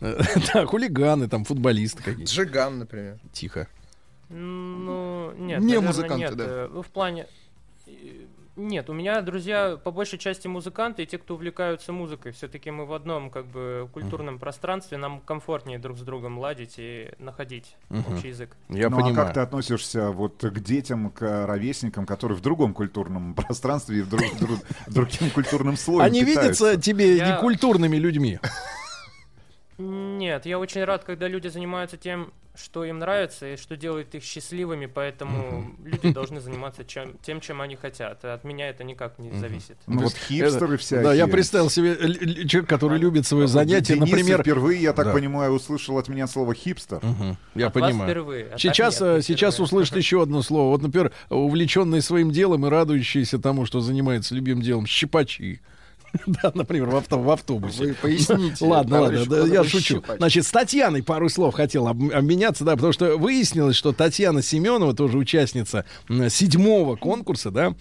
Да, 0.54 0.66
хулиганы, 0.66 1.28
там, 1.28 1.44
футболисты 1.44 2.02
какие-то. 2.02 2.32
Джиган, 2.32 2.80
например. 2.80 3.16
Тихо. 3.32 3.68
Ну, 4.30 5.32
нет, 5.36 5.60
Не 5.60 5.66
наверное, 5.66 5.86
музыканты, 5.88 6.16
нет. 6.24 6.36
да. 6.36 6.44
Э, 6.46 6.68
Ну, 6.72 6.82
в 6.82 6.86
плане... 6.88 7.26
э, 7.86 7.90
Нет, 8.56 8.90
у 8.90 8.92
меня 8.92 9.20
друзья 9.22 9.76
по 9.82 9.90
большей 9.90 10.18
части 10.18 10.46
музыканты 10.46 11.02
и 11.02 11.06
те, 11.06 11.18
кто 11.18 11.34
увлекаются 11.34 11.92
музыкой. 11.92 12.32
Все-таки 12.32 12.70
мы 12.70 12.84
в 12.84 12.92
одном 12.92 13.30
как 13.30 13.46
бы 13.46 13.88
культурном 13.92 14.38
пространстве, 14.38 14.98
нам 14.98 15.20
комфортнее 15.20 15.78
друг 15.78 15.96
с 15.98 16.02
другом 16.02 16.38
ладить 16.38 16.74
и 16.76 17.10
находить 17.18 17.76
Мгм. 17.88 18.14
общий 18.14 18.28
язык. 18.28 18.56
Я 18.68 18.90
ну, 18.90 18.98
а 18.98 19.00
понимаю. 19.00 19.14
как 19.26 19.34
ты 19.34 19.40
относишься 19.40 20.10
вот 20.10 20.42
к 20.42 20.60
детям, 20.60 21.10
к 21.10 21.46
ровесникам, 21.46 22.06
которые 22.06 22.36
в 22.36 22.40
другом 22.42 22.74
культурном 22.74 23.34
пространстве 23.36 23.98
и 24.00 24.02
в 24.02 24.08
друг, 24.10 24.22
друг- 24.38 24.60
другим 24.88 25.30
культурным 25.30 25.76
слоем 25.76 26.02
Они 26.04 26.24
питаются? 26.24 26.64
видятся 26.66 26.80
тебе 26.80 27.16
Я- 27.16 27.36
некультурными 27.36 27.96
людьми. 27.96 28.38
Нет, 29.80 30.44
я 30.46 30.58
очень 30.58 30.84
рад, 30.84 31.04
когда 31.04 31.26
люди 31.26 31.48
занимаются 31.48 31.96
тем, 31.96 32.32
что 32.54 32.84
им 32.84 32.98
нравится 32.98 33.54
и 33.54 33.56
что 33.56 33.76
делает 33.76 34.14
их 34.14 34.22
счастливыми, 34.22 34.84
поэтому 34.86 35.74
люди 35.82 36.12
должны 36.12 36.40
заниматься 36.40 36.84
чем, 36.84 37.16
тем, 37.22 37.40
чем 37.40 37.62
они 37.62 37.76
хотят. 37.76 38.22
От 38.24 38.44
меня 38.44 38.68
это 38.68 38.84
никак 38.84 39.18
не 39.18 39.32
зависит. 39.38 39.78
Ну, 39.86 39.98
То 39.98 40.04
вот 40.04 40.12
хипстеры 40.14 40.74
э, 40.74 40.76
всякие. 40.76 41.04
Да, 41.04 41.14
я 41.14 41.26
представил 41.28 41.70
себе 41.70 41.94
л- 41.98 42.10
л- 42.10 42.48
человек, 42.48 42.68
который 42.68 42.98
любит 42.98 43.26
свое 43.26 43.46
занятие, 43.46 43.94
Денис 43.94 44.10
например... 44.10 44.42
впервые, 44.42 44.82
я 44.82 44.92
так 44.92 45.06
Да. 45.06 45.12
понимаю, 45.14 45.52
услышал 45.52 45.96
от 45.96 46.08
меня 46.08 46.26
слово 46.26 46.52
хипстер. 46.54 47.00
Я 47.54 47.68
От 47.68 47.74
вас 47.76 47.84
понимаю. 47.90 48.10
впервые, 48.10 48.46
а 48.46 48.50
так 48.50 48.60
сейчас, 48.60 49.00
нет, 49.00 49.10
не 49.10 49.18
э, 49.18 49.22
сейчас 49.22 49.54
впервые. 49.54 49.64
услышит 49.64 49.96
еще 50.04 50.22
одно 50.22 50.42
слово. 50.42 50.70
Вот, 50.70 50.82
например, 50.82 51.12
увлеченные 51.30 52.02
своим 52.02 52.30
делом 52.30 52.66
и 52.66 52.68
радующиеся 52.68 53.38
тому, 53.38 53.64
что 53.64 53.80
занимается 53.80 54.34
любимым 54.34 54.62
делом, 54.62 54.86
щипачи. 54.86 55.60
Да, 56.26 56.52
например, 56.54 56.88
в, 56.88 56.96
авто, 56.96 57.18
в 57.18 57.30
автобусе. 57.30 57.84
Вы 57.84 57.94
поясните, 57.94 58.64
Ладно, 58.64 59.00
ладно, 59.02 59.26
да, 59.26 59.46
я 59.46 59.64
шучу. 59.64 60.02
Значит, 60.18 60.46
с 60.46 60.50
Татьяной 60.50 61.02
пару 61.02 61.28
слов 61.28 61.54
хотел 61.54 61.88
об- 61.88 62.12
обменяться, 62.12 62.64
да, 62.64 62.74
потому 62.74 62.92
что 62.92 63.16
выяснилось, 63.16 63.76
что 63.76 63.92
Татьяна 63.92 64.42
Семенова, 64.42 64.94
тоже 64.94 65.18
участница 65.18 65.84
седьмого 66.28 66.96
конкурса, 66.96 67.50
да, 67.50 67.74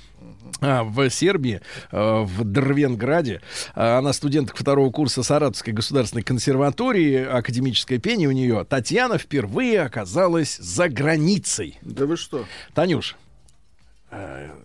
а, 0.62 0.84
в 0.84 1.10
Сербии, 1.10 1.62
э, 1.92 2.22
в 2.24 2.44
Дрвенграде. 2.44 3.42
А, 3.76 4.00
Она 4.00 4.14
студентка 4.14 4.58
второго 4.58 4.92
курса 4.92 5.24
Саратовской 5.24 5.74
государственной 5.74 6.24
консерватории, 6.24 7.24
академическое 7.24 8.00
пение 8.00 8.28
у 8.28 8.32
нее. 8.32 8.66
Татьяна 8.68 9.18
впервые 9.18 9.82
оказалась 9.82 10.58
за 10.58 10.90
границей. 10.90 11.78
Да 11.82 12.06
вы 12.06 12.18
что? 12.18 12.46
Танюш, 12.74 13.16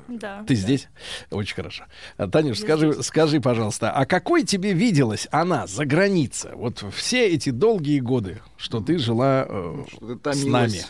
Да. 0.09 0.45
ты 0.47 0.55
здесь? 0.55 0.89
Очень 1.31 1.55
хорошо. 1.57 1.85
Танюш, 2.16 2.59
Я 2.59 2.65
скажи, 2.65 2.93
здесь. 2.93 3.07
скажи, 3.07 3.41
пожалуйста, 3.41 3.91
а 3.93 4.07
какой 4.07 4.45
тебе 4.45 4.73
виделась 4.73 5.29
она 5.31 5.66
за 5.66 5.85
границей? 5.85 6.53
Вот 6.55 6.85
все 6.95 7.27
эти 7.29 7.51
долгие 7.51 8.01
годы, 8.01 8.41
что 8.57 8.81
ты 8.81 8.99
жила 8.99 9.47
э, 9.49 9.85
ты 10.01 10.15
с 10.15 10.19
томилась. 10.41 10.47
нами. 10.53 10.83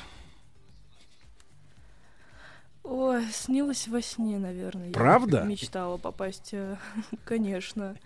Ой, 2.84 3.24
снилось 3.32 3.88
во 3.88 4.02
сне, 4.02 4.38
наверное. 4.38 4.88
Я 4.88 4.92
Правда? 4.92 5.42
Мечтала 5.44 5.96
попасть, 5.96 6.50
э, 6.52 6.76
конечно. 7.24 7.96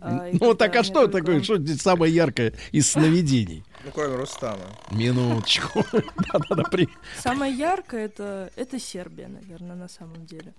А, 0.00 0.28
Ну 0.32 0.38
вот 0.40 0.58
так, 0.58 0.74
а 0.74 0.82
что 0.82 1.06
только- 1.06 1.18
такое, 1.18 1.42
что 1.42 1.56
здесь 1.58 1.80
самое 1.80 2.12
яркое 2.12 2.52
из 2.72 2.90
сновидений? 2.90 3.64
Ну, 3.84 3.92
кроме 3.94 4.16
Рустама. 4.16 4.64
Минуточку. 4.90 5.84
Да-да-да, 5.92 6.64
при- 6.64 6.88
Самое 7.20 7.54
яркое 7.54 8.06
это, 8.06 8.50
это 8.56 8.80
Сербия, 8.80 9.28
наверное, 9.28 9.76
на 9.76 9.88
самом 9.88 10.26
деле. 10.26 10.52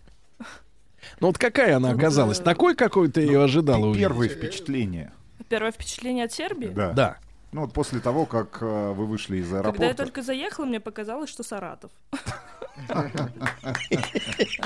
Ну 1.19 1.27
вот 1.27 1.37
какая 1.37 1.75
она 1.75 1.91
оказалась? 1.91 2.39
Такой, 2.39 2.75
какой 2.75 3.11
ты 3.11 3.21
ее 3.21 3.43
ожидала 3.43 3.85
увидеть? 3.87 3.99
Первые 4.07 4.29
впечатления. 4.29 5.11
Первое 5.49 5.71
впечатление 5.71 6.25
от 6.25 6.31
Сербии? 6.31 6.67
Да. 6.67 6.93
Да. 6.93 7.17
Ну 7.51 7.61
вот 7.61 7.73
после 7.73 7.99
того, 7.99 8.25
как 8.25 8.57
э, 8.61 8.91
вы 8.93 9.05
вышли 9.05 9.37
из 9.37 9.51
аэропорта. 9.53 9.71
Когда 9.73 9.87
я 9.87 9.93
только 9.93 10.21
заехала, 10.23 10.65
мне 10.65 10.79
показалось, 10.79 11.29
что 11.29 11.43
Саратов. 11.43 11.91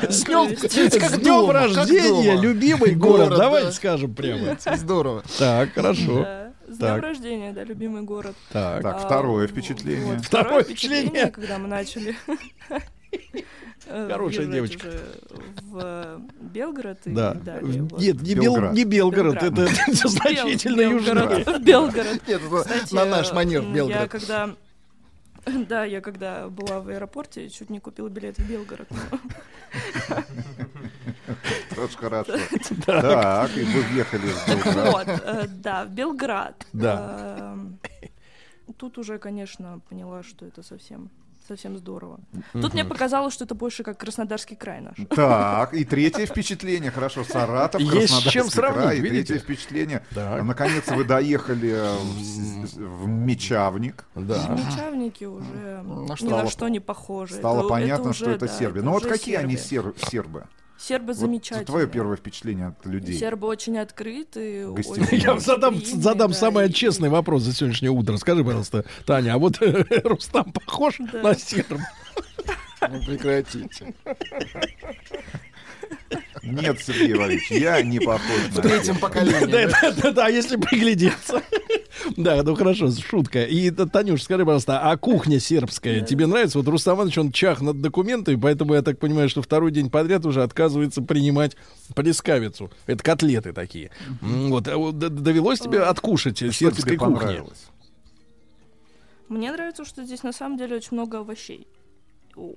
С 0.09 0.23
днем, 0.23 0.57
с 0.57 1.75
рождения, 1.75 2.35
любимый 2.39 2.95
город. 2.95 3.27
Город, 3.29 3.37
Давайте 3.39 3.67
да. 3.67 3.73
скажем 3.73 4.13
прямо. 4.13 4.57
Здорово. 4.75 5.23
Так, 5.37 5.73
хорошо. 5.73 6.27
С 6.67 6.77
днем 6.77 6.99
рождения, 6.99 7.51
да, 7.53 7.63
любимый 7.63 8.03
город. 8.03 8.35
Так. 8.51 8.83
Так, 8.83 8.95
А, 8.95 8.99
второе 8.99 9.47
впечатление. 9.47 10.19
Второе 10.19 10.63
впечатление. 10.63 11.27
когда 11.31 11.57
мы 11.57 11.67
начали 11.67 12.15
э, 13.87 14.09
Хорошая 14.11 14.45
въезжать 14.45 14.51
девочка. 14.53 14.87
в 15.63 15.79
э, 15.83 16.19
Белгород 16.41 16.99
и 17.05 17.09
Да. 17.11 17.33
далее. 17.33 17.81
вот. 17.83 17.99
Нет, 17.99 18.21
не, 18.21 18.35
Бел- 18.35 18.43
Белград. 18.43 18.73
не 18.73 18.83
Белгород, 18.83 19.41
Белград. 19.41 19.69
это 19.87 20.07
значительно 20.09 20.81
Бел- 20.81 20.91
южнее. 20.91 21.15
Белгород. 21.15 21.61
Белгород. 21.63 22.27
Нет, 22.27 22.41
это 22.45 22.61
Кстати, 22.63 22.93
на 22.93 23.05
наш 23.05 23.33
манер 23.33 23.63
Я 23.63 23.69
Белгород. 23.73 24.09
когда... 24.09 24.49
Да, 25.69 25.85
я 25.85 26.01
когда 26.01 26.47
была 26.49 26.79
в 26.81 26.89
аэропорте, 26.89 27.49
чуть 27.49 27.69
не 27.69 27.79
купила 27.79 28.09
билет 28.09 28.37
в 28.37 28.49
Белгород. 28.49 28.87
Тоже 31.75 31.97
хорошо. 31.97 32.33
Так, 32.85 33.57
и 33.57 33.63
вы 33.63 33.81
въехали 33.81 34.27
в 34.27 34.47
Белград. 34.47 34.93
Вот, 34.93 35.07
э, 35.07 35.47
да, 35.47 35.85
в 35.85 35.89
Белград. 35.89 36.65
Да. 36.73 37.53
Эм, 37.53 37.79
Тут 38.77 38.97
уже, 38.97 39.17
конечно, 39.17 39.81
поняла, 39.89 40.23
что 40.23 40.45
это 40.45 40.61
совсем 40.63 41.09
совсем 41.49 41.77
здорово. 41.77 42.19
Тут 42.53 42.73
мне 42.73 42.85
показалось, 42.85 43.33
что 43.33 43.43
это 43.45 43.55
больше 43.55 43.83
как 43.83 43.97
Краснодарский 43.97 44.55
край 44.55 44.81
наш. 44.81 44.95
Так, 45.09 45.73
и 45.73 45.83
третье 45.83 46.25
впечатление, 46.25 46.91
хорошо, 46.91 47.23
Саратов, 47.23 47.81
Есть 47.81 47.91
с 47.91 47.93
Краснодарский 47.99 48.31
чем 48.31 48.49
сравнить, 48.49 48.81
край, 48.83 48.97
и 48.97 49.01
видите? 49.01 49.23
третье 49.33 49.43
впечатление. 49.43 50.03
Так. 50.13 50.43
Наконец 50.43 50.87
вы 50.87 51.03
доехали 51.03 51.73
в, 51.73 53.03
в 53.03 53.07
Мечавник. 53.07 54.05
Да. 54.15 54.47
Мечавники 54.49 55.25
уже 55.25 55.81
Ну, 55.83 56.03
ни 56.03 56.15
стало 56.15 56.43
на 56.43 56.49
что 56.49 56.67
не 56.69 56.79
похожи. 56.79 57.33
Стало 57.35 57.59
Это- 57.61 57.69
понятно, 57.69 58.09
уже, 58.11 58.19
что 58.19 58.31
это 58.31 58.45
да, 58.47 58.53
Сербия. 58.53 58.81
Ну 58.81 58.91
вот 58.91 59.05
какие 59.05 59.35
они 59.35 59.57
сер- 59.57 59.93
сербы? 60.09 60.45
Сербы 60.79 61.07
Вот 61.07 61.17
замечательные. 61.17 61.65
твое 61.65 61.87
первое 61.87 62.15
впечатление 62.15 62.67
от 62.67 62.85
людей. 62.85 63.17
Сербы 63.17 63.47
очень 63.47 63.77
открыты. 63.77 64.71
Гостевые. 64.71 65.03
очень 65.03 65.17
Я 65.17 65.39
задам, 65.39 65.73
гостеприимные, 65.73 66.03
задам 66.03 66.31
да, 66.31 66.37
самый 66.37 66.69
и- 66.69 66.73
честный 66.73 67.09
вопрос 67.09 67.43
за 67.43 67.53
сегодняшнее 67.53 67.91
утро. 67.91 68.15
Скажи, 68.17 68.43
пожалуйста, 68.45 68.85
Таня, 69.05 69.33
а 69.33 69.37
вот 69.37 69.57
Рустам 70.05 70.53
похож 70.53 70.95
Да. 71.11 71.21
на 71.21 71.35
серб? 71.35 71.79
Ну, 72.89 73.03
прекратите. 73.05 73.93
Нет, 76.43 76.79
Сергей 76.81 77.13
Иванович, 77.13 77.51
я 77.51 77.81
не 77.81 77.99
похож 77.99 78.37
В 78.51 78.55
на 78.57 78.61
третьем 78.61 78.95
серба. 78.95 78.99
поколении. 78.99 79.45
Да, 79.45 79.67
да? 79.67 79.79
да, 79.81 79.91
да, 80.01 80.11
да, 80.11 80.27
если 80.27 80.55
приглядеться. 80.57 81.41
Да, 82.15 82.41
ну 82.43 82.55
хорошо, 82.55 82.89
шутка. 82.91 83.43
И, 83.43 83.69
Танюш, 83.71 84.23
скажи, 84.23 84.45
пожалуйста, 84.45 84.79
а 84.79 84.95
кухня 84.97 85.39
сербская 85.39 86.01
тебе 86.01 86.27
нравится? 86.27 86.57
Вот 86.57 86.67
Рустам 86.67 86.95
Иванович, 86.97 87.17
он 87.17 87.31
чах 87.31 87.61
над 87.61 87.81
документами, 87.81 88.35
поэтому 88.35 88.73
я 88.73 88.81
так 88.81 88.99
понимаю, 88.99 89.27
что 89.29 89.41
второй 89.41 89.71
день 89.71 89.89
подряд 89.89 90.25
уже 90.25 90.43
отказывается 90.43 91.01
принимать 91.01 91.57
плескавицу. 91.95 92.71
Это 92.87 93.03
котлеты 93.03 93.53
такие. 93.53 93.91
Вот, 94.21 94.67
а 94.67 94.91
довелось 94.91 95.59
тебе 95.59 95.81
откушать 95.81 96.37
сербской 96.37 96.97
кухни? 96.97 97.41
Мне 99.27 99.51
нравится, 99.51 99.85
что 99.85 100.03
здесь 100.03 100.23
на 100.23 100.31
самом 100.33 100.57
деле 100.57 100.77
очень 100.77 100.93
много 100.93 101.19
овощей. 101.19 101.67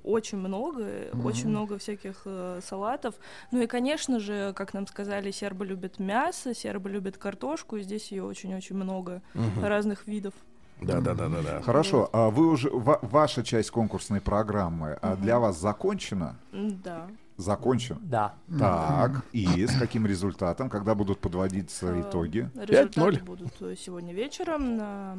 Очень 0.03 0.37
много, 0.37 1.09
очень 1.23 1.49
много 1.49 1.77
всяких 1.77 2.21
э, 2.25 2.59
салатов. 2.63 3.15
Ну 3.51 3.61
и, 3.61 3.67
конечно 3.67 4.19
же, 4.19 4.53
как 4.55 4.73
нам 4.73 4.87
сказали, 4.87 5.31
сербы 5.31 5.65
любят 5.65 5.99
мясо, 5.99 6.53
сербы 6.55 6.89
любят 6.89 7.17
картошку, 7.17 7.77
и 7.77 7.81
здесь 7.83 8.11
ее 8.11 8.23
очень-очень 8.23 8.75
много 8.75 9.21
Мгм. 9.33 9.63
разных 9.63 10.07
видов. 10.07 10.33
Да, 10.81 10.99
да, 11.01 11.13
да, 11.13 11.27
да, 11.29 11.41
да. 11.41 11.61
Хорошо, 11.61 12.09
а 12.13 12.29
вы 12.29 12.47
уже 12.47 12.69
ва- 12.69 12.99
ваша 13.01 13.43
часть 13.43 13.71
конкурсной 13.71 14.19
программы 14.21 14.97
а 15.01 15.15
для 15.15 15.39
вас 15.39 15.57
закончена? 15.59 16.35
Да. 16.51 17.07
Закончена. 17.37 17.99
Да. 18.03 18.35
Так, 18.59 19.23
и 19.31 19.65
с 19.65 19.77
каким 19.79 20.05
результатом, 20.05 20.69
когда 20.69 20.93
будут 20.93 21.19
подводиться 21.19 21.87
Э, 21.87 22.01
итоги? 22.01 22.49
Результаты 22.55 23.17
5:0. 23.17 23.23
будут 23.23 23.61
э, 23.61 23.75
сегодня 23.75 24.13
вечером 24.13 24.77
на 24.77 25.17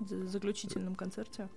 за- 0.00 0.26
заключительном 0.26 0.94
концерте. 0.96 1.48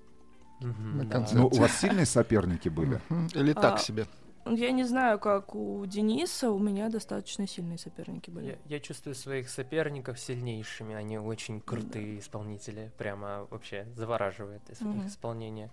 На 0.67 1.03
да. 1.03 1.11
концерте. 1.11 1.37
Ну, 1.37 1.47
у 1.47 1.55
вас 1.55 1.79
сильные 1.79 2.05
соперники 2.05 2.69
были? 2.69 3.01
Или 3.33 3.53
так 3.53 3.75
А, 3.75 3.77
себе. 3.77 4.05
Я 4.45 4.71
не 4.71 4.83
знаю, 4.83 5.19
как 5.19 5.55
у 5.55 5.85
Дениса, 5.85 6.51
у 6.51 6.59
меня 6.59 6.89
достаточно 6.89 7.47
сильные 7.47 7.77
соперники 7.77 8.29
были. 8.29 8.57
Я, 8.67 8.75
я 8.75 8.79
чувствую 8.79 9.15
своих 9.15 9.49
соперников 9.49 10.19
сильнейшими, 10.19 10.95
они 10.95 11.17
очень 11.17 11.61
крутые 11.61 12.19
исполнители, 12.19 12.91
прямо 12.97 13.47
вообще 13.49 13.87
завораживает 13.95 14.61
их 14.69 14.77
исполнения. 15.07 15.71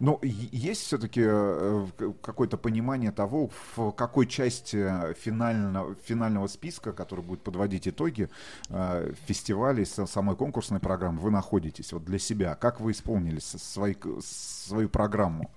Но 0.00 0.18
е- 0.22 0.48
есть 0.50 0.82
все-таки 0.82 1.22
какое-то 2.22 2.56
понимание 2.56 3.12
того, 3.12 3.50
в 3.76 3.92
какой 3.92 4.26
части 4.26 5.14
финального, 5.14 5.94
финального 6.04 6.46
списка, 6.48 6.92
который 6.92 7.24
будет 7.24 7.42
подводить 7.42 7.86
итоги 7.86 8.28
э, 8.70 9.12
фестивалей, 9.26 9.84
со- 9.84 10.06
самой 10.06 10.36
конкурсной 10.36 10.80
программы, 10.80 11.20
вы 11.20 11.30
находитесь 11.30 11.92
вот 11.92 12.04
для 12.04 12.18
себя? 12.18 12.54
Как 12.54 12.80
вы 12.80 12.92
исполнили 12.92 13.38
свои, 13.40 13.94
свою 14.20 14.88
программу? 14.88 15.50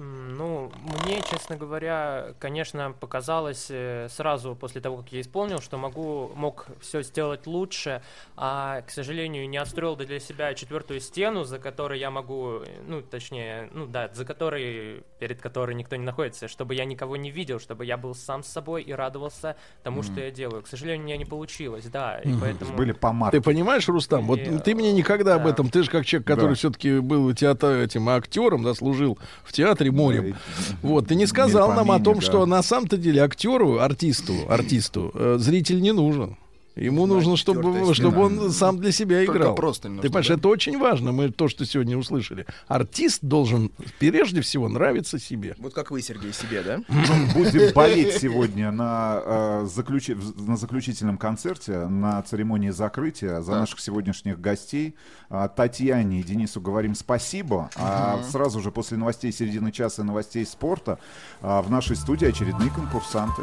Ну, 0.00 0.70
мне, 1.04 1.20
честно 1.28 1.56
говоря, 1.56 2.28
конечно, 2.38 2.92
показалось 3.00 3.66
э, 3.68 4.06
сразу 4.08 4.54
после 4.54 4.80
того, 4.80 4.98
как 4.98 5.10
я 5.12 5.20
исполнил, 5.20 5.60
что 5.60 5.76
могу, 5.76 6.30
мог 6.36 6.66
все 6.80 7.02
сделать 7.02 7.48
лучше, 7.48 8.00
а, 8.36 8.82
к 8.82 8.90
сожалению, 8.90 9.48
не 9.48 9.56
отстроил 9.56 9.96
для 9.96 10.20
себя 10.20 10.54
четвертую 10.54 11.00
стену, 11.00 11.42
за 11.42 11.58
которой 11.58 11.98
я 11.98 12.12
могу, 12.12 12.60
э, 12.60 12.66
ну, 12.86 13.02
точнее, 13.02 13.70
ну 13.72 13.86
да, 13.86 14.08
за 14.14 14.24
которой, 14.24 15.02
перед 15.18 15.40
которой 15.42 15.74
никто 15.74 15.96
не 15.96 16.04
находится, 16.04 16.46
чтобы 16.46 16.76
я 16.76 16.84
никого 16.84 17.16
не 17.16 17.32
видел, 17.32 17.58
чтобы 17.58 17.84
я 17.84 17.96
был 17.96 18.14
сам 18.14 18.44
с 18.44 18.46
собой 18.46 18.84
и 18.84 18.92
радовался 18.92 19.56
тому, 19.82 20.02
что 20.04 20.12
Мгм. 20.12 20.20
я 20.20 20.30
делаю. 20.30 20.62
К 20.62 20.68
сожалению, 20.68 21.02
у 21.02 21.06
меня 21.06 21.16
не 21.16 21.24
получилось, 21.24 21.86
да, 21.86 22.20
и 22.20 22.28
Мгм. 22.28 22.40
поэтому... 22.40 22.76
Были 22.76 22.92
помарки. 22.92 23.36
Ты 23.36 23.42
понимаешь, 23.42 23.88
Рустам, 23.88 24.28
вот 24.28 24.38
И, 24.38 24.58
ты 24.60 24.76
мне 24.76 24.92
никогда 24.92 25.34
об 25.34 25.42
да. 25.42 25.50
этом, 25.50 25.70
ты 25.70 25.82
же 25.82 25.90
как 25.90 26.06
человек, 26.06 26.28
который 26.28 26.50
Да. 26.50 26.54
все-таки 26.54 27.00
был 27.00 27.34
театр, 27.34 27.78
этим 27.78 28.08
актером, 28.08 28.62
да, 28.62 28.74
служил 28.74 29.18
в 29.42 29.52
театре 29.52 29.87
морем. 29.90 30.36
Вот, 30.82 31.08
ты 31.08 31.14
не 31.14 31.26
сказал 31.26 31.72
нам 31.72 31.90
о 31.90 32.00
том, 32.00 32.20
что 32.20 32.44
на 32.46 32.62
самом-то 32.62 32.96
деле 32.96 33.22
актеру, 33.22 33.78
артисту, 33.80 34.34
артисту 34.48 35.10
э, 35.14 35.36
зритель 35.38 35.80
не 35.80 35.92
нужен. 35.92 36.36
Ему 36.78 37.06
нужно, 37.06 37.36
чтобы, 37.36 37.94
чтобы 37.94 38.20
он 38.22 38.50
сам 38.52 38.78
для 38.78 38.92
себя 38.92 39.24
Только 39.24 39.38
играл. 39.38 39.54
просто 39.54 39.88
не 39.88 39.96
Ты 39.96 40.08
понимаешь, 40.08 40.28
да? 40.28 40.34
это 40.34 40.48
очень 40.48 40.78
важно. 40.78 41.12
Мы 41.12 41.30
то, 41.30 41.48
что 41.48 41.64
сегодня 41.64 41.96
услышали. 41.98 42.46
Артист 42.68 43.18
должен 43.22 43.70
прежде 43.98 44.40
всего 44.40 44.68
нравиться 44.68 45.18
себе. 45.18 45.56
Вот 45.58 45.74
как 45.74 45.90
вы, 45.90 46.00
Сергей, 46.02 46.32
себе, 46.32 46.62
да? 46.62 46.76
Будем 47.34 47.72
болеть 47.74 48.14
сегодня 48.14 48.70
на, 48.70 49.20
э, 49.24 49.66
заключи- 49.66 50.16
на 50.40 50.56
заключительном 50.56 51.18
концерте, 51.18 51.86
на 51.86 52.22
церемонии 52.22 52.70
закрытия 52.70 53.40
за 53.40 53.52
Так. 53.52 53.60
наших 53.60 53.80
сегодняшних 53.80 54.40
гостей. 54.40 54.94
А, 55.30 55.48
Татьяне 55.48 56.20
и 56.20 56.22
Денису 56.22 56.60
говорим 56.60 56.94
спасибо. 56.94 57.70
А 57.76 58.22
сразу 58.30 58.60
же 58.60 58.70
после 58.70 58.96
новостей 58.98 59.32
середины 59.32 59.72
часа 59.72 60.02
и 60.02 60.04
новостей 60.04 60.46
спорта 60.46 60.98
а, 61.40 61.60
в 61.62 61.70
нашей 61.70 61.96
студии 61.96 62.26
очередные 62.28 62.70
конкурсанты. 62.70 63.42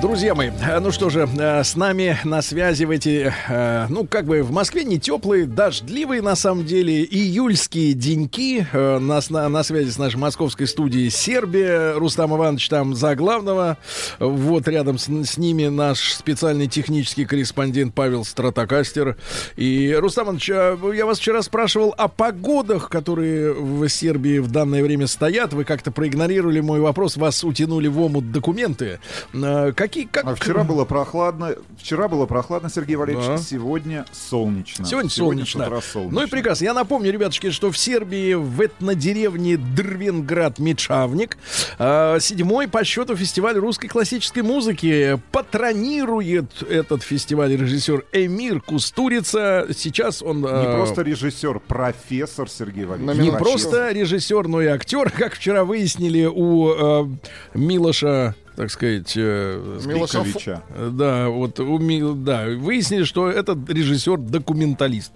Друзья 0.00 0.34
мои, 0.34 0.48
э, 0.48 0.80
ну 0.80 0.92
что 0.92 1.10
же, 1.10 1.28
э, 1.38 1.62
с 1.62 1.76
нами 1.76 2.18
на 2.24 2.40
связи 2.40 2.84
в 2.84 2.90
эти, 2.90 3.30
э, 3.48 3.86
ну 3.90 4.06
как 4.06 4.24
бы 4.24 4.42
в 4.42 4.50
Москве 4.50 4.82
не 4.82 4.98
теплые, 4.98 5.44
дождливые 5.44 6.22
на 6.22 6.36
самом 6.36 6.64
деле, 6.64 7.04
июльские 7.04 7.92
деньки. 7.92 8.66
Нас 8.72 9.28
на, 9.28 9.46
на 9.50 9.62
связи 9.62 9.90
с 9.90 9.98
нашей 9.98 10.16
московской 10.16 10.66
студией 10.66 11.10
Сербия. 11.10 11.92
Рустам 11.92 12.34
Иванович 12.34 12.70
там 12.70 12.94
за 12.94 13.14
главного. 13.14 13.76
Вот 14.18 14.66
рядом 14.68 14.96
с, 14.96 15.06
с 15.06 15.36
ними 15.36 15.66
наш 15.66 16.14
специальный 16.14 16.66
технический 16.66 17.26
корреспондент 17.26 17.94
Павел 17.94 18.24
Стратокастер. 18.24 19.18
И, 19.56 19.94
Рустам 19.98 20.24
Иванович, 20.26 20.48
я 20.48 21.06
вас 21.06 21.18
вчера 21.18 21.42
спрашивал 21.42 21.94
о 21.98 22.08
погодах, 22.08 22.88
которые 22.88 23.52
в 23.52 23.86
Сербии 23.88 24.38
в 24.38 24.50
данное 24.50 24.82
время 24.82 25.06
стоят. 25.06 25.52
Вы 25.52 25.64
как-то 25.64 25.90
проигнорировали 25.90 26.60
мой 26.60 26.80
вопрос, 26.80 27.18
вас 27.18 27.44
утянули 27.44 27.88
в 27.88 28.00
омут 28.00 28.32
документы. 28.32 28.98
Э, 29.34 29.72
Какие, 29.90 30.04
как... 30.06 30.24
А 30.24 30.36
вчера 30.36 30.62
было 30.62 30.84
прохладно. 30.84 31.56
Вчера 31.76 32.06
было 32.06 32.24
прохладно, 32.24 32.70
Сергей 32.70 32.94
Валерьевич. 32.94 33.26
Да. 33.26 33.38
Сегодня 33.38 34.04
солнечно. 34.12 34.84
Сегодня 34.84 35.10
с 35.10 35.14
солнечно. 35.14 35.64
утра 35.66 35.80
солнечно. 35.80 36.20
Ну 36.20 36.24
и 36.24 36.30
прекрасно. 36.30 36.64
Я 36.66 36.74
напомню, 36.74 37.10
ребятушки, 37.10 37.50
что 37.50 37.72
в 37.72 37.76
Сербии 37.76 38.34
в 38.34 38.64
этнодеревне 38.64 39.56
Дрвенград 39.56 40.60
Мечавник 40.60 41.38
э, 41.80 42.18
седьмой 42.20 42.68
по 42.68 42.84
счету 42.84 43.16
фестиваль 43.16 43.56
русской 43.58 43.88
классической 43.88 44.44
музыки 44.44 45.20
патронирует 45.32 46.62
этот 46.62 47.02
фестиваль 47.02 47.56
режиссер 47.56 48.04
Эмир 48.12 48.60
Кустурица. 48.60 49.66
Сейчас 49.76 50.22
он... 50.22 50.46
э, 50.46 50.66
Не 50.68 50.72
просто 50.76 51.02
режиссер, 51.02 51.58
профессор 51.66 52.48
Сергей 52.48 52.84
Валерьевич. 52.84 53.20
не 53.20 53.32
просто 53.36 53.90
режиссер, 53.90 54.46
но 54.46 54.62
и 54.62 54.66
актер, 54.66 55.10
как 55.10 55.34
вчера 55.34 55.64
выяснили 55.64 56.26
у 56.32 57.06
э, 57.06 57.08
Милоша 57.54 58.36
так 58.60 58.70
сказать, 58.70 59.14
э. 59.16 59.78
Э, 60.76 60.90
Да, 60.92 61.28
вот 61.30 61.54
да, 62.24 62.44
выяснили, 62.58 63.04
что 63.04 63.28
этот 63.30 63.68
режиссер-документалист. 63.70 65.12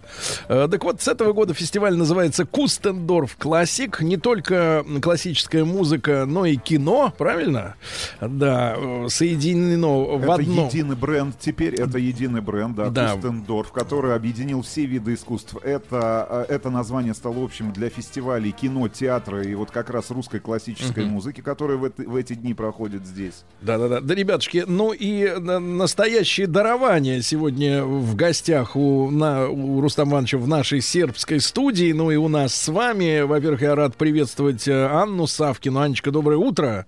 Э, 0.49 0.67
Так 0.71 0.83
вот, 0.85 1.03
с 1.03 1.09
этого 1.09 1.35
года 1.35 1.53
фестиваль 1.53 1.95
называется 1.95 2.47
Кустендорф 2.47 3.37
Классик. 3.37 4.01
Не 4.01 4.17
только 4.17 4.83
классическая 5.03 5.65
музыка, 5.67 6.25
но 6.27 6.47
и 6.47 6.57
кино, 6.57 7.13
правильно? 7.19 7.75
Да, 8.21 8.77
э, 8.79 9.09
соединено 9.11 10.05
в 10.17 10.23
Это 10.23 10.35
одном. 10.35 10.69
единый 10.69 10.97
бренд 10.97 11.37
теперь, 11.39 11.75
это 11.75 11.99
единый 11.99 12.41
бренд, 12.41 12.75
да, 12.77 12.89
Да. 12.89 13.13
Кустендорф, 13.15 13.73
который 13.73 14.15
объединил 14.15 14.63
все 14.63 14.87
виды 14.87 15.13
искусств. 15.15 15.55
Это, 15.63 16.47
это 16.49 16.71
название 16.71 17.13
стало 17.13 17.45
общим 17.45 17.73
для 17.73 17.91
фестивалей 17.91 18.53
кино, 18.53 18.89
театра 18.89 19.43
и 19.43 19.55
вот 19.55 19.71
как 19.71 19.91
раз 19.91 20.11
русской 20.11 20.41
классической 20.41 21.05
Мгм. 21.05 21.13
музыки, 21.15 21.43
которая 21.43 21.77
в, 21.77 21.85
это- 21.85 22.05
в 22.09 22.17
эти 22.17 22.33
дни 22.33 22.55
проходит 22.55 23.07
здесь. 23.07 23.34
Да-да-да. 23.63 24.01
Да, 24.03 24.15
ребятушки, 24.15 24.65
ну 24.67 24.93
и 24.93 25.27
на- 25.39 25.59
настоящее 25.59 26.47
дарование 26.47 27.23
сегодня 27.23 27.83
в 27.83 28.15
гостях 28.15 28.77
у, 28.77 29.09
на, 29.11 29.49
у 29.49 29.81
Рустама 29.81 30.13
Ивановича 30.13 30.37
в 30.37 30.47
нашей 30.47 30.83
сербской 30.83 31.41
студии, 31.41 31.91
ну 31.93 32.11
и 32.11 32.17
у 32.17 32.29
нас 32.29 32.55
с 32.55 32.69
вами. 32.69 33.23
Во-первых, 33.23 33.63
я 33.63 33.75
рад 33.75 33.97
приветствовать 33.97 34.69
э, 34.69 34.85
Анну 34.87 35.27
Савкину. 35.27 35.81
Анечка, 35.81 36.11
доброе 36.11 36.37
утро. 36.37 36.85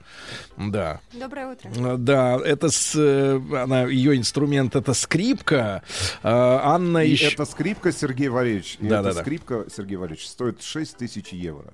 Да. 0.58 1.00
Доброе 1.18 1.52
утро. 1.52 1.70
Э, 1.74 1.96
Да, 1.96 2.38
это 2.44 2.68
с, 2.68 2.92
э, 2.94 3.40
она, 3.56 3.84
ее 3.84 4.14
инструмент 4.14 4.76
это 4.76 4.92
скрипка. 4.92 5.82
Анна 6.22 6.98
И 6.98 7.12
еще... 7.12 7.28
эта 7.28 7.46
скрипка, 7.46 7.90
Сергей 7.90 8.28
Валерьевич, 8.28 8.76
и 8.80 8.86
Да-да-да. 8.88 9.10
эта 9.12 9.20
скрипка, 9.20 9.64
Сергей 9.74 9.96
Валерьевич, 9.96 10.28
стоит 10.28 10.62
6 10.62 10.98
тысяч 10.98 11.28
евро. 11.32 11.72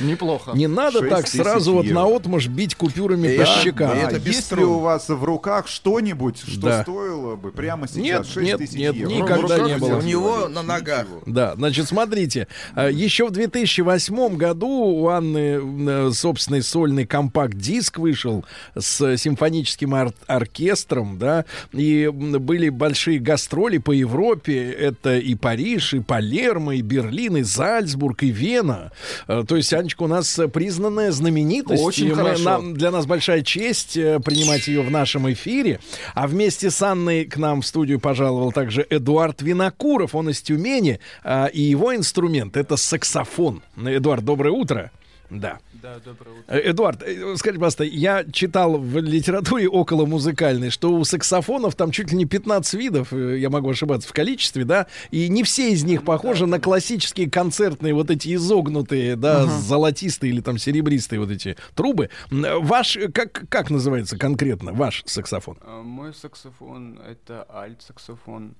Неплохо. 0.00 0.52
Не 0.54 0.66
надо 0.66 1.08
так 1.08 1.26
сразу 1.26 1.74
вот 1.74 1.86
на 1.86 2.04
отмашь 2.06 2.46
бить 2.48 2.74
купюрами 2.74 3.36
Да, 3.36 3.44
по 3.44 3.50
щекам. 3.60 3.90
да. 3.90 4.10
Есть 4.24 4.52
ли 4.52 4.64
у 4.64 4.78
вас 4.78 5.08
в 5.08 5.22
руках 5.24 5.68
что-нибудь, 5.68 6.38
что 6.46 6.60
Да. 6.60 6.82
стоило 6.82 7.36
бы 7.36 7.50
прямо 7.52 7.86
сейчас? 7.88 8.02
Нет, 8.02 8.26
6 8.26 8.36
нет, 8.46 8.58
тысяч 8.58 8.74
нет, 8.74 8.94
евро. 8.94 9.12
никогда 9.12 9.58
не 9.60 9.76
было. 9.78 9.96
У 9.98 10.02
него 10.02 10.48
на 10.48 10.62
ногах. 10.62 11.06
Да, 11.26 11.54
значит, 11.56 11.88
смотрите, 11.88 12.48
э, 12.76 12.90
еще 12.92 13.26
в 13.26 13.30
2008 13.30 14.36
году 14.36 14.68
у 14.68 15.08
Анны 15.08 15.60
э, 15.88 16.10
собственный 16.12 16.62
сольный 16.62 17.06
компакт-диск 17.06 17.98
вышел 17.98 18.44
с 18.76 19.16
симфоническим 19.16 19.92
ор- 19.92 20.14
оркестром, 20.26 21.18
да, 21.18 21.44
и 21.72 22.08
были 22.08 22.68
большие 22.68 23.18
гастроли 23.18 23.78
по 23.78 23.92
Европе, 23.92 24.70
это 24.72 25.18
и 25.18 25.34
Париж, 25.34 25.94
и 25.94 26.00
Палермо, 26.00 26.74
и 26.74 26.82
Берлин, 26.82 27.36
и 27.36 27.42
Зальцбург, 27.42 28.22
и 28.22 28.30
Вена. 28.30 28.92
Э, 29.28 29.44
То 29.46 29.56
есть 29.56 29.61
Анечка 29.70 30.02
у 30.04 30.06
нас 30.06 30.40
признанная 30.52 31.12
знаменитость. 31.12 31.82
Очень 31.82 32.06
и 32.06 32.10
мы- 32.10 32.14
хорошо. 32.16 32.42
нам- 32.44 32.74
для 32.74 32.90
нас 32.90 33.04
большая 33.04 33.42
честь 33.42 33.98
э, 33.98 34.18
принимать 34.20 34.66
ее 34.66 34.80
в 34.80 34.90
нашем 34.90 35.30
эфире. 35.32 35.78
А 36.14 36.26
вместе 36.26 36.70
с 36.70 36.80
Анной 36.80 37.26
к 37.26 37.36
нам 37.36 37.60
в 37.60 37.66
студию 37.66 38.00
пожаловал 38.00 38.50
также 38.52 38.86
Эдуард 38.88 39.42
Винокуров. 39.42 40.14
Он 40.14 40.30
из 40.30 40.40
Тюмени. 40.40 41.00
а, 41.22 41.46
И 41.46 41.60
его 41.60 41.94
инструмент— 41.94 42.56
это 42.56 42.76
саксофон. 42.76 43.62
Эдуард, 43.76 44.24
доброе 44.24 44.50
утро. 44.52 44.90
Да. 45.28 45.58
Да, 45.82 45.98
доброе 46.04 46.38
утро. 46.38 46.44
Э, 46.54 46.70
Эдуард, 46.70 47.02
э, 47.02 47.34
скажи, 47.36 47.58
пожалуйста, 47.58 47.82
я 47.82 48.24
читал 48.30 48.78
в 48.78 48.98
литературе 48.98 49.68
около 49.68 50.06
музыкальной, 50.06 50.70
что 50.70 50.92
у 50.92 51.02
саксофонов 51.04 51.74
там 51.74 51.90
чуть 51.90 52.12
ли 52.12 52.16
не 52.18 52.24
15 52.24 52.74
видов, 52.74 53.12
э, 53.12 53.38
я 53.40 53.50
могу 53.50 53.70
ошибаться 53.70 54.08
в 54.08 54.12
количестве, 54.12 54.64
да, 54.64 54.86
и 55.10 55.28
не 55.28 55.42
все 55.42 55.72
из 55.72 55.82
них 55.82 56.04
похожи 56.04 56.46
на 56.46 56.60
классические 56.60 57.28
концертные 57.28 57.94
вот 57.94 58.10
эти 58.12 58.32
изогнутые, 58.36 59.16
да, 59.16 59.42
Ага. 59.42 59.58
золотистые 59.58 60.32
или 60.32 60.40
там 60.40 60.56
серебристые 60.56 61.18
вот 61.18 61.30
эти 61.30 61.56
трубы. 61.74 62.10
Ваш, 62.30 62.96
как, 63.12 63.44
как 63.48 63.70
называется 63.70 64.16
конкретно 64.16 64.72
ваш 64.72 65.02
саксофон? 65.06 65.58
А, 65.62 65.82
Мой 65.82 66.14
саксофон 66.14 67.00
это 67.04 67.44
альт-саксофон. 67.52 68.54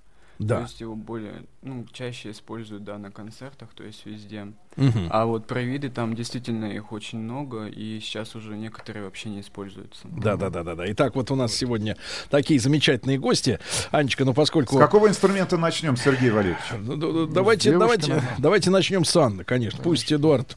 Да. 0.47 0.57
То 0.57 0.63
есть 0.63 0.81
его 0.81 0.95
более, 0.95 1.45
ну, 1.63 1.87
чаще 1.93 2.31
используют, 2.31 2.85
да, 2.85 2.99
на 2.99 3.11
концертах, 3.11 3.71
то 3.75 3.85
есть 3.85 4.05
везде. 4.07 4.53
Мгм. 4.77 5.09
А 5.11 5.27
вот 5.27 5.47
про 5.47 5.63
виды 5.63 5.91
там 5.91 6.15
действительно 6.15 6.65
их 6.67 6.93
очень 6.93 7.19
много, 7.19 7.67
и 7.67 8.01
сейчас 8.01 8.35
уже 8.35 8.57
некоторые 8.57 9.05
вообще 9.05 9.29
не 9.29 9.41
используются. 9.41 10.09
Да, 10.09 10.37
да, 10.37 10.51
да, 10.51 10.63
да, 10.63 10.75
да. 10.75 10.91
Итак, 10.93 11.15
вот 11.15 11.31
у 11.31 11.35
нас 11.35 11.55
сегодня 11.55 11.97
такие 12.31 12.59
замечательные 12.59 13.19
гости. 13.19 13.59
Анечка, 13.91 14.25
ну 14.25 14.35
поскольку. 14.35 14.77
С 14.77 14.79
какого 14.79 15.09
инструмента 15.09 15.57
начнем, 15.59 15.97
Сергей 15.97 16.31
Валерьевич? 16.31 16.63
Ну, 16.79 16.97
д- 16.97 17.27
д- 17.27 17.33
Давайте, 17.33 17.77
давайте, 17.79 18.23
давайте 18.39 18.71
начнем 18.71 19.05
с 19.05 19.15
Анны, 19.17 19.45
конечно. 19.45 19.83
Пусть 19.83 20.13
Эдуард 20.13 20.57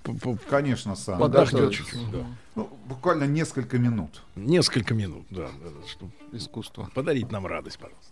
Конечно, 0.50 0.96
сам. 0.96 1.20
подождет. 1.20 1.74
Да. 2.12 2.26
Ну, 2.56 2.70
буквально 2.86 3.26
несколько 3.26 3.78
минут. 3.78 4.22
Несколько 4.36 4.94
минут, 4.94 5.26
да, 5.30 5.50
Искусство. 6.32 6.90
подарить 6.94 7.32
нам 7.32 7.46
радость, 7.46 7.78
пожалуйста. 7.78 8.12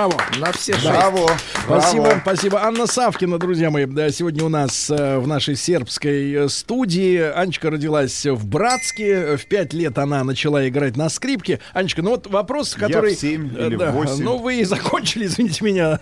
Браво! 0.00 0.22
На 0.38 0.52
все 0.52 0.72
шесть. 0.72 0.86
Браво! 0.86 1.30
Спасибо, 1.64 2.04
Браво. 2.04 2.20
спасибо. 2.22 2.62
Анна 2.62 2.86
Савкина, 2.86 3.38
друзья 3.38 3.70
мои, 3.70 3.84
да, 3.84 4.10
сегодня 4.10 4.44
у 4.44 4.48
нас 4.48 4.88
э, 4.88 5.18
в 5.18 5.28
нашей 5.28 5.56
сербской 5.56 6.32
э, 6.32 6.48
студии. 6.48 7.18
Анечка 7.18 7.68
родилась 7.68 8.24
в 8.24 8.46
Братске. 8.46 9.36
В 9.36 9.44
пять 9.44 9.74
лет 9.74 9.98
она 9.98 10.24
начала 10.24 10.66
играть 10.66 10.96
на 10.96 11.10
скрипке. 11.10 11.60
Анечка, 11.74 12.00
ну 12.00 12.12
вот 12.12 12.26
вопрос, 12.28 12.78
Я 12.80 12.86
который... 12.86 13.14
в 13.14 13.18
семь 13.18 13.54
э, 13.54 13.66
или 13.66 13.76
в 13.76 13.78
да, 13.78 13.90
восемь. 13.90 14.24
Ну, 14.24 14.38
вы 14.38 14.64
закончили, 14.64 15.26
извините 15.26 15.62
меня, 15.66 15.98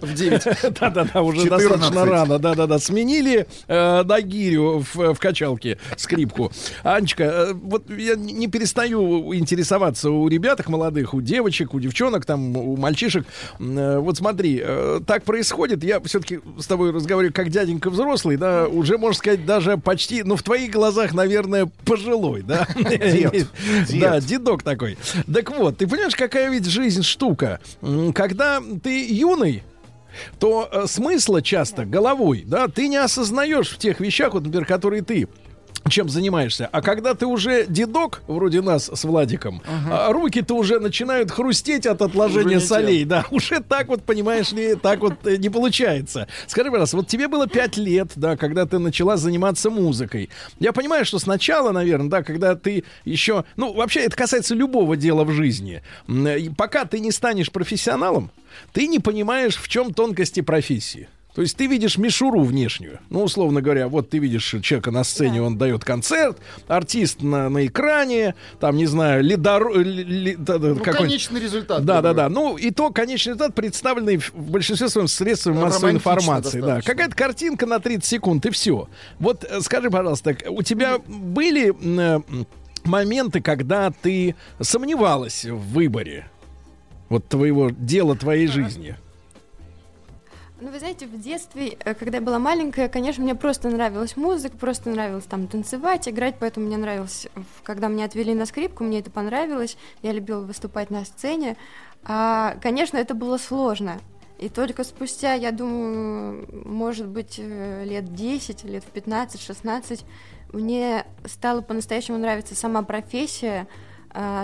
в 0.00 0.14
9. 0.14 0.42
Да-да-да, 0.80 1.22
уже 1.22 1.42
14. 1.42 1.68
достаточно 1.68 2.04
рано. 2.04 2.38
Да-да-да, 2.38 2.78
сменили 2.78 3.48
на 3.66 4.20
гирю 4.20 4.84
в, 4.94 5.14
в 5.14 5.18
качалке 5.18 5.78
скрипку. 5.96 6.52
Анечка, 6.84 7.48
вот 7.52 7.90
я 7.90 8.14
не 8.14 8.46
перестаю 8.46 9.34
интересоваться 9.34 10.10
у 10.10 10.28
ребяток 10.28 10.68
молодых, 10.68 11.14
у 11.14 11.20
девочек, 11.20 11.74
у 11.74 11.80
девчонок, 11.80 12.24
там, 12.24 12.56
у 12.56 12.76
мальчишек. 12.76 13.23
М, 13.58 13.78
э, 13.78 13.98
Вот 13.98 14.16
смотри, 14.16 14.60
э, 14.62 15.00
так 15.06 15.24
происходит. 15.24 15.82
Я 15.84 16.00
все-таки 16.00 16.40
с 16.58 16.66
тобой 16.66 16.90
разговариваю 16.92 17.32
как 17.32 17.48
дяденька 17.50 17.90
взрослый, 17.90 18.36
да, 18.36 18.66
уже, 18.68 18.98
можно 18.98 19.16
сказать, 19.18 19.44
даже 19.46 19.76
почти, 19.78 20.22
ну, 20.22 20.36
в 20.36 20.42
твоих 20.42 20.70
глазах, 20.72 21.14
наверное, 21.14 21.66
пожилой, 21.84 22.42
да? 22.42 22.66
Дед. 22.76 23.48
Да, 24.00 24.20
Дед. 24.20 24.24
дедок 24.26 24.62
такой. 24.62 24.96
Так 25.32 25.50
вот, 25.56 25.78
ты 25.78 25.86
понимаешь, 25.86 26.14
какая 26.16 26.50
ведь 26.50 26.66
жизнь 26.66 27.02
штука? 27.02 27.60
Когда 28.14 28.60
ты 28.82 29.06
юный, 29.06 29.62
то 30.38 30.68
э, 30.70 30.86
смысла 30.86 31.42
часто 31.42 31.84
головой, 31.84 32.44
да, 32.46 32.68
ты 32.68 32.88
не 32.88 32.96
осознаешь 32.96 33.68
в 33.70 33.78
тех 33.78 34.00
вещах, 34.00 34.34
вот, 34.34 34.44
например, 34.44 34.64
которые 34.66 35.02
ты 35.02 35.28
чем 35.90 36.08
занимаешься. 36.08 36.68
А 36.72 36.82
когда 36.82 37.14
ты 37.14 37.26
уже 37.26 37.66
дедок, 37.66 38.22
вроде 38.26 38.60
нас 38.62 38.90
с 38.92 39.04
Владиком, 39.04 39.62
а, 39.90 40.12
руки-то 40.12 40.54
уже 40.54 40.80
начинают 40.80 41.30
хрустеть 41.30 41.86
от 41.86 42.02
отложения 42.02 42.56
Уже 42.56 42.66
солей. 42.66 43.04
Да, 43.04 43.26
уже 43.30 43.60
так 43.60 43.88
вот, 43.88 44.02
понимаешь 44.02 44.52
ли, 44.52 44.74
так 44.74 45.00
вот 45.00 45.26
э, 45.26 45.36
не 45.36 45.50
получается. 45.50 46.26
Скажи, 46.46 46.70
пожалуйста, 46.70 46.96
вот 46.96 47.08
тебе 47.08 47.28
было 47.28 47.46
5 47.46 47.76
лет, 47.76 48.12
да, 48.16 48.36
когда 48.36 48.66
ты 48.66 48.78
начала 48.78 49.16
заниматься 49.16 49.70
музыкой. 49.70 50.30
Я 50.58 50.72
понимаю, 50.72 51.04
что 51.04 51.18
сначала, 51.18 51.72
наверное, 51.72 52.08
да, 52.08 52.22
когда 52.22 52.54
ты 52.54 52.84
еще... 53.04 53.44
Ну, 53.56 53.72
вообще, 53.72 54.00
это 54.00 54.16
касается 54.16 54.54
любого 54.54 54.96
дела 54.96 55.24
в 55.24 55.32
жизни. 55.32 55.82
Пока 56.56 56.84
ты 56.84 57.00
не 57.00 57.12
станешь 57.12 57.50
профессионалом, 57.50 58.30
ты 58.72 58.86
не 58.86 58.98
понимаешь, 58.98 59.56
в 59.56 59.68
чем 59.68 59.92
тонкости 59.92 60.40
профессии. 60.40 61.08
То 61.34 61.42
есть 61.42 61.56
ты 61.56 61.66
видишь 61.66 61.98
мишуру 61.98 62.42
внешнюю. 62.42 63.00
Ну, 63.10 63.24
условно 63.24 63.60
говоря, 63.60 63.88
вот 63.88 64.08
ты 64.08 64.18
видишь 64.18 64.54
человека 64.62 64.92
на 64.92 65.02
сцене, 65.02 65.42
он 65.42 65.58
дает 65.58 65.84
концерт, 65.84 66.38
артист 66.68 67.22
на, 67.22 67.48
на 67.48 67.66
экране, 67.66 68.36
там, 68.60 68.76
не 68.76 68.86
знаю, 68.86 69.24
лидор... 69.24 69.76
ли- 69.76 70.36
да, 70.36 70.58
да, 70.58 70.68
Ну, 70.68 70.76
конечный 70.76 71.40
результат. 71.40 71.84
да, 71.84 72.00
да, 72.02 72.14
да. 72.14 72.28
Ну, 72.28 72.56
и 72.56 72.70
то 72.70 72.90
конечный 72.90 73.30
результат, 73.30 73.54
представленный 73.54 74.18
в 74.18 74.32
большинстве 74.32 74.88
своем 74.88 75.08
средствами 75.08 75.56
массовой 75.56 75.88
Романтично 75.88 76.10
информации. 76.10 76.60
Да. 76.60 76.66
достаточно. 76.66 76.92
Какая-то 76.92 77.16
картинка 77.16 77.66
на 77.66 77.80
30 77.80 78.04
секунд, 78.04 78.46
и 78.46 78.50
все. 78.50 78.88
Вот 79.18 79.42
э, 79.44 79.60
скажи, 79.60 79.90
пожалуйста, 79.90 80.36
у 80.48 80.62
тебя 80.62 80.98
были 80.98 81.74
э, 81.74 82.20
моменты, 82.84 83.40
когда 83.40 83.90
ты 83.90 84.36
сомневалась 84.60 85.44
в 85.44 85.72
выборе 85.72 86.28
вот 87.08 87.26
твоего 87.28 87.70
дела, 87.70 88.14
твоей 88.16 88.46
жизни? 88.46 88.96
Ну, 90.64 90.70
вы 90.70 90.78
знаете, 90.78 91.04
в 91.04 91.20
детстве, 91.20 91.76
э, 91.84 91.92
когда 91.92 92.16
я 92.16 92.24
была 92.24 92.38
маленькая, 92.38 92.88
конечно, 92.88 93.22
мне 93.22 93.34
просто 93.34 93.68
нравилась 93.68 94.16
музыка, 94.16 94.56
просто 94.56 94.88
нравилось 94.88 95.24
там 95.24 95.46
танцевать, 95.46 96.08
играть, 96.08 96.36
поэтому 96.40 96.68
мне 96.68 96.78
нравилось, 96.78 97.28
когда 97.62 97.88
меня 97.88 98.06
отвели 98.06 98.32
на 98.32 98.46
скрипку, 98.46 98.82
мне 98.82 99.00
это 99.00 99.10
понравилось, 99.10 99.76
я 100.00 100.12
любила 100.12 100.40
выступать 100.40 100.88
на 100.88 101.04
сцене. 101.04 101.58
А, 102.02 102.56
конечно, 102.62 102.96
это 102.96 103.12
было 103.12 103.36
сложно. 103.36 104.00
И 104.38 104.48
только 104.48 104.84
спустя, 104.84 105.34
я 105.34 105.52
думаю, 105.52 106.48
может 106.64 107.08
быть, 107.08 107.34
э, 107.36 107.84
лет 107.84 108.14
10, 108.14 108.64
лет 108.64 108.84
в 108.84 108.90
15-16, 108.90 110.06
мне 110.54 111.04
стало 111.26 111.60
по-настоящему 111.60 112.16
нравиться 112.16 112.54
сама 112.54 112.80
профессия, 112.80 113.68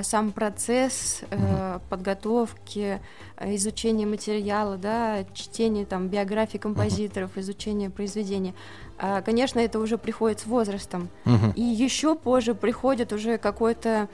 сам 0.02 0.32
процесс 0.32 1.22
э, 1.30 1.78
подготовки, 1.88 3.00
э, 3.36 3.54
изучения 3.54 4.04
материала, 4.04 4.76
да, 4.76 5.24
чтение 5.32 5.86
там 5.86 6.08
биографий 6.08 6.58
композиторов, 6.58 7.36
изучение 7.36 7.88
произведений. 7.88 8.54
А, 8.98 9.22
Конечно, 9.22 9.60
это 9.60 9.78
уже 9.78 9.96
приходит 9.96 10.40
с 10.40 10.46
возрастом. 10.46 11.08
Мгм. 11.24 11.52
И 11.52 11.62
еще 11.62 12.16
позже 12.16 12.54
приходит 12.54 13.12
уже 13.12 13.38
какое-то 13.38 13.88
э, 13.88 14.08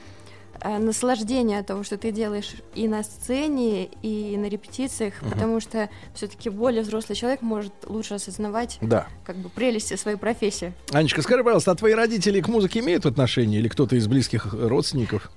наслаждение 0.63 1.59
от 1.59 1.67
того, 1.67 1.83
что 1.83 1.97
ты 1.97 2.11
делаешь 2.11 2.55
и 2.75 2.87
на 2.87 3.03
сцене, 3.03 3.85
и 4.01 4.35
на 4.37 4.45
репетициях, 4.47 5.21
Мгм. 5.21 5.31
потому 5.31 5.59
что 5.59 5.89
все-таки 6.13 6.49
более 6.49 6.81
взрослый 6.83 7.15
человек 7.15 7.41
может 7.41 7.73
лучше 7.85 8.15
осознавать 8.15 8.77
Да. 8.81 9.07
как 9.25 9.37
бы 9.37 9.49
прелести 9.49 9.95
своей 9.95 10.17
профессии. 10.17 10.73
Анечка, 10.91 11.21
скажи, 11.21 11.43
пожалуйста, 11.43 11.71
а 11.71 11.75
твои 11.75 11.93
родители 11.93 12.41
к 12.41 12.47
музыке 12.47 12.79
имеют 12.79 13.05
отношение 13.05 13.59
или 13.59 13.67
кто-то 13.67 13.95
из 13.95 14.07
близких 14.07 14.53
родственников? 14.53 15.31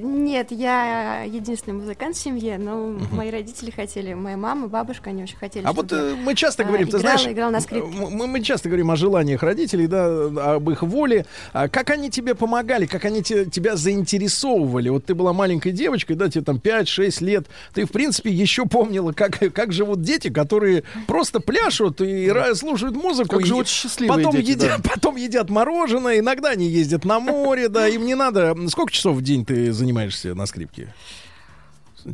Нет, 0.00 0.50
я 0.50 1.22
единственный 1.22 1.74
музыкант 1.74 2.16
в 2.16 2.18
семье, 2.18 2.58
но 2.58 2.98
мои 3.12 3.30
родители 3.30 3.70
хотели, 3.70 4.14
моя 4.14 4.36
мама, 4.36 4.68
бабушка, 4.68 5.10
они 5.10 5.22
очень 5.22 5.36
хотели. 5.36 5.64
А 5.64 5.72
вот 5.72 5.92
э, 5.92 6.14
мы 6.16 6.34
часто 6.34 6.62
а, 6.62 6.66
говорим, 6.66 6.88
ты 6.88 6.98
играла, 6.98 7.18
знаешь, 7.18 7.32
играла 7.32 7.50
на 7.50 7.60
скрипке. 7.60 7.90
мы, 7.90 8.26
мы 8.26 8.42
часто 8.42 8.68
говорим 8.68 8.90
о 8.90 8.96
желаниях 8.96 9.42
родителей, 9.42 9.86
да, 9.86 10.54
об 10.54 10.70
их 10.70 10.82
воле. 10.82 11.26
А 11.52 11.68
как 11.68 11.90
они 11.90 12.10
тебе 12.10 12.34
помогали, 12.34 12.86
как 12.86 13.04
они 13.04 13.22
те- 13.22 13.46
тебя 13.46 13.76
заинтересовывали? 13.76 14.88
Вот 14.88 15.04
ты 15.06 15.14
была 15.14 15.32
маленькой 15.32 15.72
девочкой, 15.72 16.16
да, 16.16 16.28
тебе 16.28 16.44
там 16.44 16.56
5-6 16.56 17.24
лет. 17.24 17.46
Ты, 17.74 17.84
в 17.86 17.92
принципе, 17.92 18.30
еще 18.30 18.66
помнила, 18.66 19.12
как, 19.12 19.38
как 19.52 19.72
живут 19.72 20.02
дети, 20.02 20.28
которые 20.28 20.84
просто 21.06 21.40
пляшут 21.40 22.00
и 22.00 22.32
слушают 22.54 22.96
музыку. 22.96 23.36
Как 23.36 23.40
и 23.40 23.44
живут 23.44 23.68
счастливые 23.68 24.24
потом 24.24 24.36
дети, 24.36 24.50
едят, 24.50 24.82
да. 24.82 24.90
потом 24.94 25.16
едят 25.16 25.50
мороженое, 25.50 26.18
иногда 26.18 26.50
они 26.50 26.68
ездят 26.68 27.04
на 27.04 27.20
море, 27.20 27.68
да, 27.68 27.88
им 27.88 28.04
не 28.04 28.14
надо... 28.14 28.54
Сколько 28.68 28.92
часов 28.92 29.16
в 29.16 29.22
день 29.22 29.44
ты 29.44 29.72
занимаешься 29.72 29.85
на 30.34 30.46
скрипке? 30.46 30.92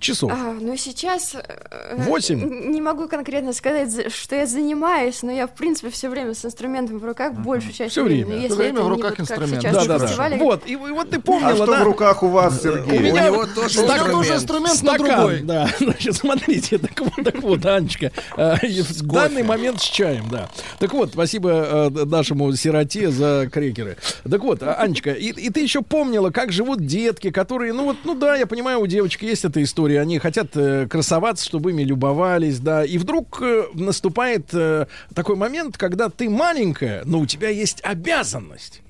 Часов? 0.01 0.33
А, 0.33 0.53
ну, 0.61 0.77
сейчас... 0.77 1.35
э, 1.35 1.97
Восемь? 1.99 2.41
н- 2.43 2.71
Не 2.73 2.81
могу 2.81 3.09
конкретно 3.09 3.53
сказать, 3.53 3.91
за- 3.91 4.11
что 4.11 4.37
я 4.37 4.47
занимаюсь, 4.47 5.23
но 5.23 5.33
я, 5.33 5.47
в 5.47 5.53
принципе, 5.55 5.91
все 5.91 6.09
время 6.09 6.35
с 6.35 6.45
инструментом 6.45 6.99
в 6.99 7.05
руках, 7.05 7.33
большую 7.35 7.73
часть 7.73 7.97
времени. 7.97 8.25
время. 8.25 8.47
Всё 8.47 8.57
время 8.57 8.81
в 8.83 8.89
руках 8.89 9.11
вот 9.11 9.21
инструмент. 9.21 9.63
Да, 9.63 9.85
да, 9.85 9.99
да. 9.99 10.37
Вот, 10.37 10.63
и, 10.67 10.73
и 10.73 10.77
вот 10.77 11.11
ты 11.11 11.21
помнила, 11.21 11.53
А 11.53 11.57
что 11.57 11.67
да? 11.67 11.81
в 11.81 11.85
руках 11.85 12.23
у 12.23 12.29
вас, 12.29 12.63
Сергей? 12.63 12.99
У 12.99 13.03
меня 13.03 13.27
него 13.27 13.47
тоже 13.47 13.71
стакан, 13.79 13.95
инструмент. 13.97 14.13
тоже 14.13 14.35
инструмент, 14.35 14.69
но 14.83 14.89
стакан, 14.95 15.07
другой. 15.17 15.41
Да, 15.43 15.69
значит, 15.81 16.17
смотрите, 16.17 16.79
так 16.79 17.01
вот, 17.01 17.13
так 17.25 17.43
вот, 17.43 17.67
Анечка, 17.67 18.13
э, 18.37 18.55
в 18.63 19.03
данный 19.13 19.43
момент 19.43 19.81
с 19.81 19.85
чаем, 19.85 20.29
да. 20.31 20.49
Так 20.79 20.93
вот, 20.93 21.11
спасибо 21.13 21.91
э, 21.95 22.05
нашему 22.05 22.53
сироте 22.55 23.11
за 23.11 23.49
крекеры. 23.53 23.97
Так 24.29 24.43
вот, 24.43 24.63
а, 24.63 24.75
Анечка, 24.75 25.13
и, 25.13 25.29
и 25.31 25.51
ты 25.51 25.61
еще 25.61 25.83
помнила, 25.83 26.31
как 26.31 26.53
живут 26.53 26.85
детки, 26.87 27.31
которые, 27.31 27.73
ну 27.73 27.85
вот, 27.85 27.97
ну 28.05 28.15
да, 28.15 28.37
я 28.37 28.47
понимаю, 28.47 28.81
у 28.81 28.87
девочек 28.87 29.23
есть 29.23 29.45
эта 29.45 29.63
история, 29.63 29.82
они 29.91 30.19
хотят 30.19 30.57
э, 30.57 30.87
красоваться, 30.89 31.45
чтобы 31.45 31.71
ими 31.71 31.83
любовались, 31.83 32.59
да, 32.59 32.85
и 32.85 32.99
вдруг 32.99 33.41
э, 33.43 33.65
наступает 33.75 34.49
э, 34.53 34.87
такой 35.15 35.37
момент, 35.37 35.77
когда 35.77 36.09
ты 36.09 36.31
маленькая, 36.31 37.03
но 37.05 37.21
у 37.21 37.27
тебя 37.27 37.49
есть 37.49 37.81
обязанность. 37.83 38.83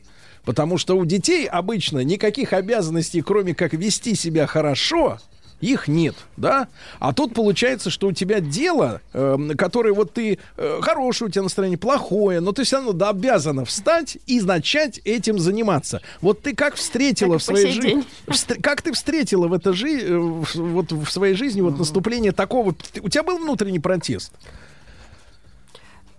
Потому 0.45 0.77
что 0.77 0.97
у 0.97 1.05
детей 1.05 1.47
обычно 1.47 2.01
никаких 2.01 2.53
обязанностей, 2.53 3.23
кроме 3.23 3.55
как 3.55 3.73
вести 3.75 4.15
себя 4.15 4.47
хорошо, 4.47 5.19
их 5.63 5.89
нет, 5.89 6.17
да? 6.37 6.69
А 6.99 7.15
тут 7.15 7.33
получается, 7.33 7.89
что 7.89 8.09
у 8.09 8.13
тебя 8.13 8.41
дело, 8.41 9.01
эм, 9.15 9.57
которое 9.57 9.95
вот 9.95 10.13
ты 10.13 10.39
э, 10.57 10.79
хорошее, 10.83 11.29
у 11.29 11.31
тебя 11.31 11.45
настроение 11.45 11.79
плохое, 11.79 12.41
но 12.41 12.53
ты 12.53 12.65
все 12.65 12.77
равно 12.77 12.93
да, 12.93 13.11
обязана 13.11 13.65
встать 13.65 14.19
и 14.27 14.41
начать 14.43 15.01
этим 15.05 15.39
заниматься. 15.39 16.03
Вот 16.21 16.43
ты 16.43 16.55
как 16.55 16.75
встретила 16.75 17.35
Так 17.35 17.41
в 17.41 17.45
своей 17.45 17.73
жизни, 17.73 18.05
день. 18.27 18.61
как 18.61 18.83
ты 18.83 18.93
встретила 18.93 19.47
в 19.47 19.53
этой 19.55 19.73
жизни, 19.73 20.11
вот 20.59 20.93
в 20.93 21.09
своей 21.11 21.35
жизни 21.35 21.61
вот 21.61 21.79
наступление 21.79 22.33
такого, 22.33 22.75
у 23.01 23.09
тебя 23.09 23.23
был 23.23 23.39
внутренний 23.39 23.79
протест? 23.81 24.33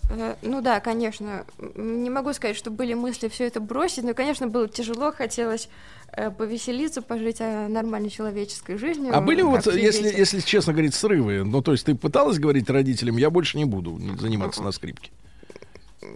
Э, 0.10 0.36
Ну 0.41 0.61
да, 0.61 0.80
конечно. 0.80 1.45
Не 1.76 2.10
могу 2.10 2.34
сказать, 2.34 2.56
что 2.56 2.72
были 2.72 2.94
мысли 2.94 3.28
все 3.28 3.45
это 3.48 3.60
бросить, 3.60 4.03
но, 4.03 4.14
конечно, 4.14 4.48
было 4.48 4.68
тяжело, 4.68 5.11
хотелось 5.11 5.68
э, 5.68 6.03
повеселиться, 6.38 7.02
пожить 7.02 7.38
э, 7.40 7.68
нормальной 7.68 8.10
человеческой 8.10 8.77
жизнью. 8.77 9.15
А 9.15 9.22
были 9.22 9.41
вот, 9.41 9.65
если, 9.65 10.07
если 10.07 10.40
честно 10.41 10.73
говорить, 10.73 10.94
срывы? 10.94 11.44
Ну, 11.44 11.61
то 11.61 11.72
есть 11.72 11.85
ты 11.85 11.95
пыталась 11.95 12.40
говорить 12.40 12.69
родителям, 12.69 13.18
я 13.18 13.30
больше 13.30 13.57
не 13.57 13.65
буду 13.65 13.99
заниматься 14.19 14.61
на 14.61 14.72
скрипке? 14.72 15.11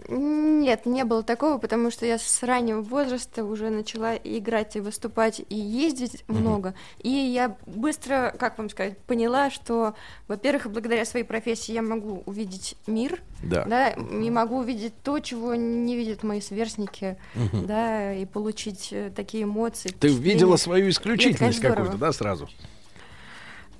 Нет, 0.08 0.86
не 0.86 1.04
было 1.04 1.22
такого, 1.22 1.58
потому 1.58 1.90
что 1.90 2.06
я 2.06 2.18
с 2.18 2.42
раннего 2.42 2.80
возраста 2.82 3.44
уже 3.44 3.70
начала 3.70 4.14
играть, 4.16 4.76
и 4.76 4.80
выступать, 4.80 5.40
и 5.48 5.54
ездить 5.54 6.24
Мгм. 6.28 6.40
много. 6.40 6.74
И 7.02 7.08
я 7.10 7.56
быстро, 7.66 8.34
как 8.38 8.58
вам 8.58 8.70
сказать, 8.70 8.98
поняла, 8.98 9.50
что, 9.50 9.94
во-первых, 10.26 10.70
благодаря 10.70 11.04
своей 11.04 11.24
профессии 11.24 11.72
я 11.72 11.82
могу 11.82 12.22
увидеть 12.26 12.76
мир, 12.86 13.22
Да. 13.42 13.90
и 13.90 14.30
могу 14.30 14.58
увидеть 14.58 14.94
то, 15.02 15.18
чего 15.20 15.54
не 15.54 15.96
видят 15.96 16.22
мои 16.22 16.40
сверстники, 16.40 17.16
Мгм. 17.34 17.66
да, 17.66 18.14
и 18.14 18.24
получить 18.26 18.88
э, 18.92 19.10
такие 19.14 19.44
эмоции. 19.44 19.88
Ты 19.88 20.08
впечатления. 20.08 20.32
видела 20.32 20.56
свою 20.56 20.88
исключительность 20.90 21.60
какую-то, 21.60 21.96
да, 21.96 22.12
сразу? 22.12 22.48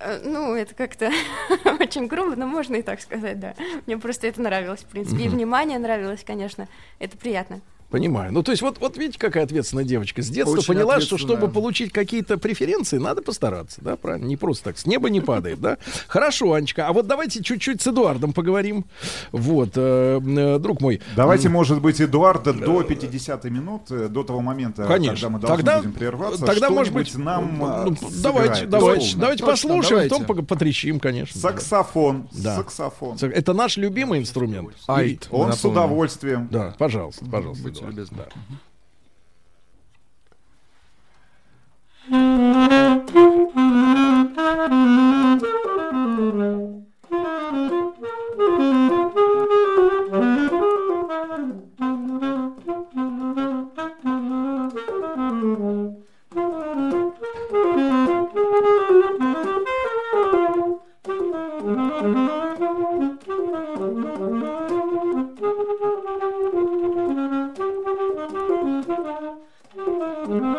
Э, 0.00 0.20
Ну, 0.24 0.54
это 0.54 0.74
как-то 0.74 1.10
очень 1.80 2.06
грубо, 2.06 2.36
но 2.36 2.46
можно 2.46 2.76
и 2.76 2.82
так 2.82 3.00
сказать, 3.00 3.38
да. 3.40 3.54
Мне 3.86 3.98
просто 3.98 4.26
это 4.26 4.40
нравилось, 4.42 4.80
в 4.80 4.86
принципе. 4.86 5.24
И 5.24 5.28
внимание 5.28 5.78
нравилось, 5.78 6.24
конечно. 6.24 6.68
Это 6.98 7.16
приятно. 7.16 7.60
Понимаю. 7.90 8.30
Ну, 8.32 8.42
то 8.42 8.50
есть, 8.50 8.60
вот, 8.60 8.78
вот 8.80 8.98
видите, 8.98 9.18
какая 9.18 9.44
ответственная 9.44 9.84
девочка. 9.84 10.20
С 10.20 10.28
детства 10.28 10.58
Очень 10.58 10.66
поняла, 10.74 11.00
что 11.00 11.16
чтобы 11.16 11.48
получить 11.48 11.90
какие-то 11.90 12.36
преференции, 12.36 12.98
надо 12.98 13.22
постараться, 13.22 13.80
да, 13.80 13.96
правильно? 13.96 14.26
Не 14.26 14.36
просто 14.36 14.64
так, 14.64 14.78
с 14.78 14.84
неба 14.84 15.08
не 15.08 15.22
падает, 15.22 15.58
да? 15.60 15.78
Хорошо, 16.06 16.52
Анечка, 16.52 16.86
а 16.86 16.92
вот 16.92 17.06
давайте 17.06 17.42
чуть-чуть 17.42 17.80
с 17.80 17.86
Эдуардом 17.86 18.34
поговорим. 18.34 18.84
Вот, 19.32 19.70
э, 19.76 20.20
э, 20.20 20.58
друг 20.58 20.82
мой. 20.82 21.00
Давайте, 21.16 21.48
может 21.48 21.80
быть, 21.80 21.98
Эдуарда 22.00 22.52
до 22.52 22.82
50 22.82 23.44
минут, 23.44 23.84
до 23.88 24.22
того 24.22 24.42
момента, 24.42 24.84
Конечно. 24.84 25.14
когда 25.14 25.28
мы 25.30 25.38
должны 25.40 25.56
Тогда- 25.56 25.78
будем 25.78 25.92
прерваться, 25.92 26.44
тогда, 26.44 26.68
может 26.70 26.92
быть, 26.92 27.14
нам 27.16 27.58
ну, 27.58 27.68
э, 27.68 27.84
ну, 27.86 27.96
давайте, 28.22 28.66
давайте, 28.66 29.16
давайте 29.16 29.44
послушаем, 29.44 30.08
давайте. 30.08 30.26
потом 30.26 30.44
потрещим, 30.46 31.00
конечно. 31.00 31.40
Саксофон, 31.40 32.28
Да. 32.32 32.56
саксофон. 32.56 33.16
Сак- 33.16 33.32
Это 33.32 33.54
наш 33.54 33.78
любимый 33.78 34.20
инструмент. 34.20 34.70
Айт. 34.86 35.26
Он 35.30 35.54
с 35.54 35.64
удовольствием. 35.64 36.48
Да, 36.50 36.74
пожалуйста, 36.78 37.24
пожалуйста. 37.24 37.77
Будьте 37.78 37.86
любезны. 37.86 38.26
Да. 38.26 38.58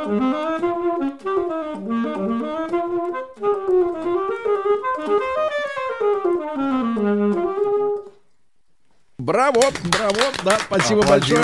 Thank 0.10 0.24
you. 7.38 7.49
Браво, 9.20 9.62
браво, 9.84 10.16
да, 10.46 10.58
спасибо 10.66 11.04
большое. 11.06 11.42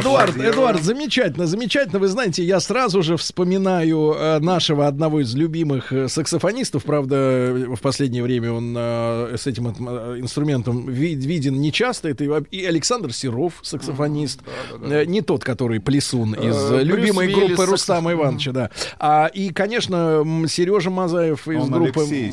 Эдуард. 0.00 0.36
Эдуард, 0.38 0.82
замечательно, 0.82 1.46
замечательно. 1.46 1.98
Вы 1.98 2.08
знаете, 2.08 2.42
я 2.42 2.60
сразу 2.60 3.02
же 3.02 3.18
вспоминаю 3.18 4.14
э, 4.16 4.38
нашего 4.38 4.86
одного 4.86 5.20
из 5.20 5.34
любимых 5.34 5.92
э, 5.92 6.08
саксофонистов. 6.08 6.84
Правда, 6.84 7.52
в 7.68 7.80
последнее 7.80 8.22
время 8.22 8.52
он 8.52 8.74
э, 8.74 9.36
с 9.38 9.46
этим 9.46 9.68
инструментом 9.68 10.88
ви- 10.88 11.14
виден 11.14 11.60
нечасто. 11.60 12.08
Это 12.08 12.24
и 12.24 12.64
Александр 12.64 13.12
Серов, 13.12 13.52
саксофонист. 13.60 14.40
Э, 14.82 15.04
Не 15.04 15.20
тот, 15.20 15.44
который 15.44 15.80
плесун 15.80 16.32
из 16.32 16.56
Брюс 16.70 16.82
любимой 16.84 17.26
группы 17.28 17.48
саксофон. 17.48 17.70
Рустама 17.70 18.12
Ивановича, 18.12 18.52
да. 18.52 18.70
А, 18.98 19.26
и, 19.26 19.50
конечно, 19.52 20.24
Сережа 20.48 20.88
Мазаев 20.88 21.46
из 21.48 21.60
Он 21.64 21.70
группы 21.70 22.00
Алексей 22.00 22.32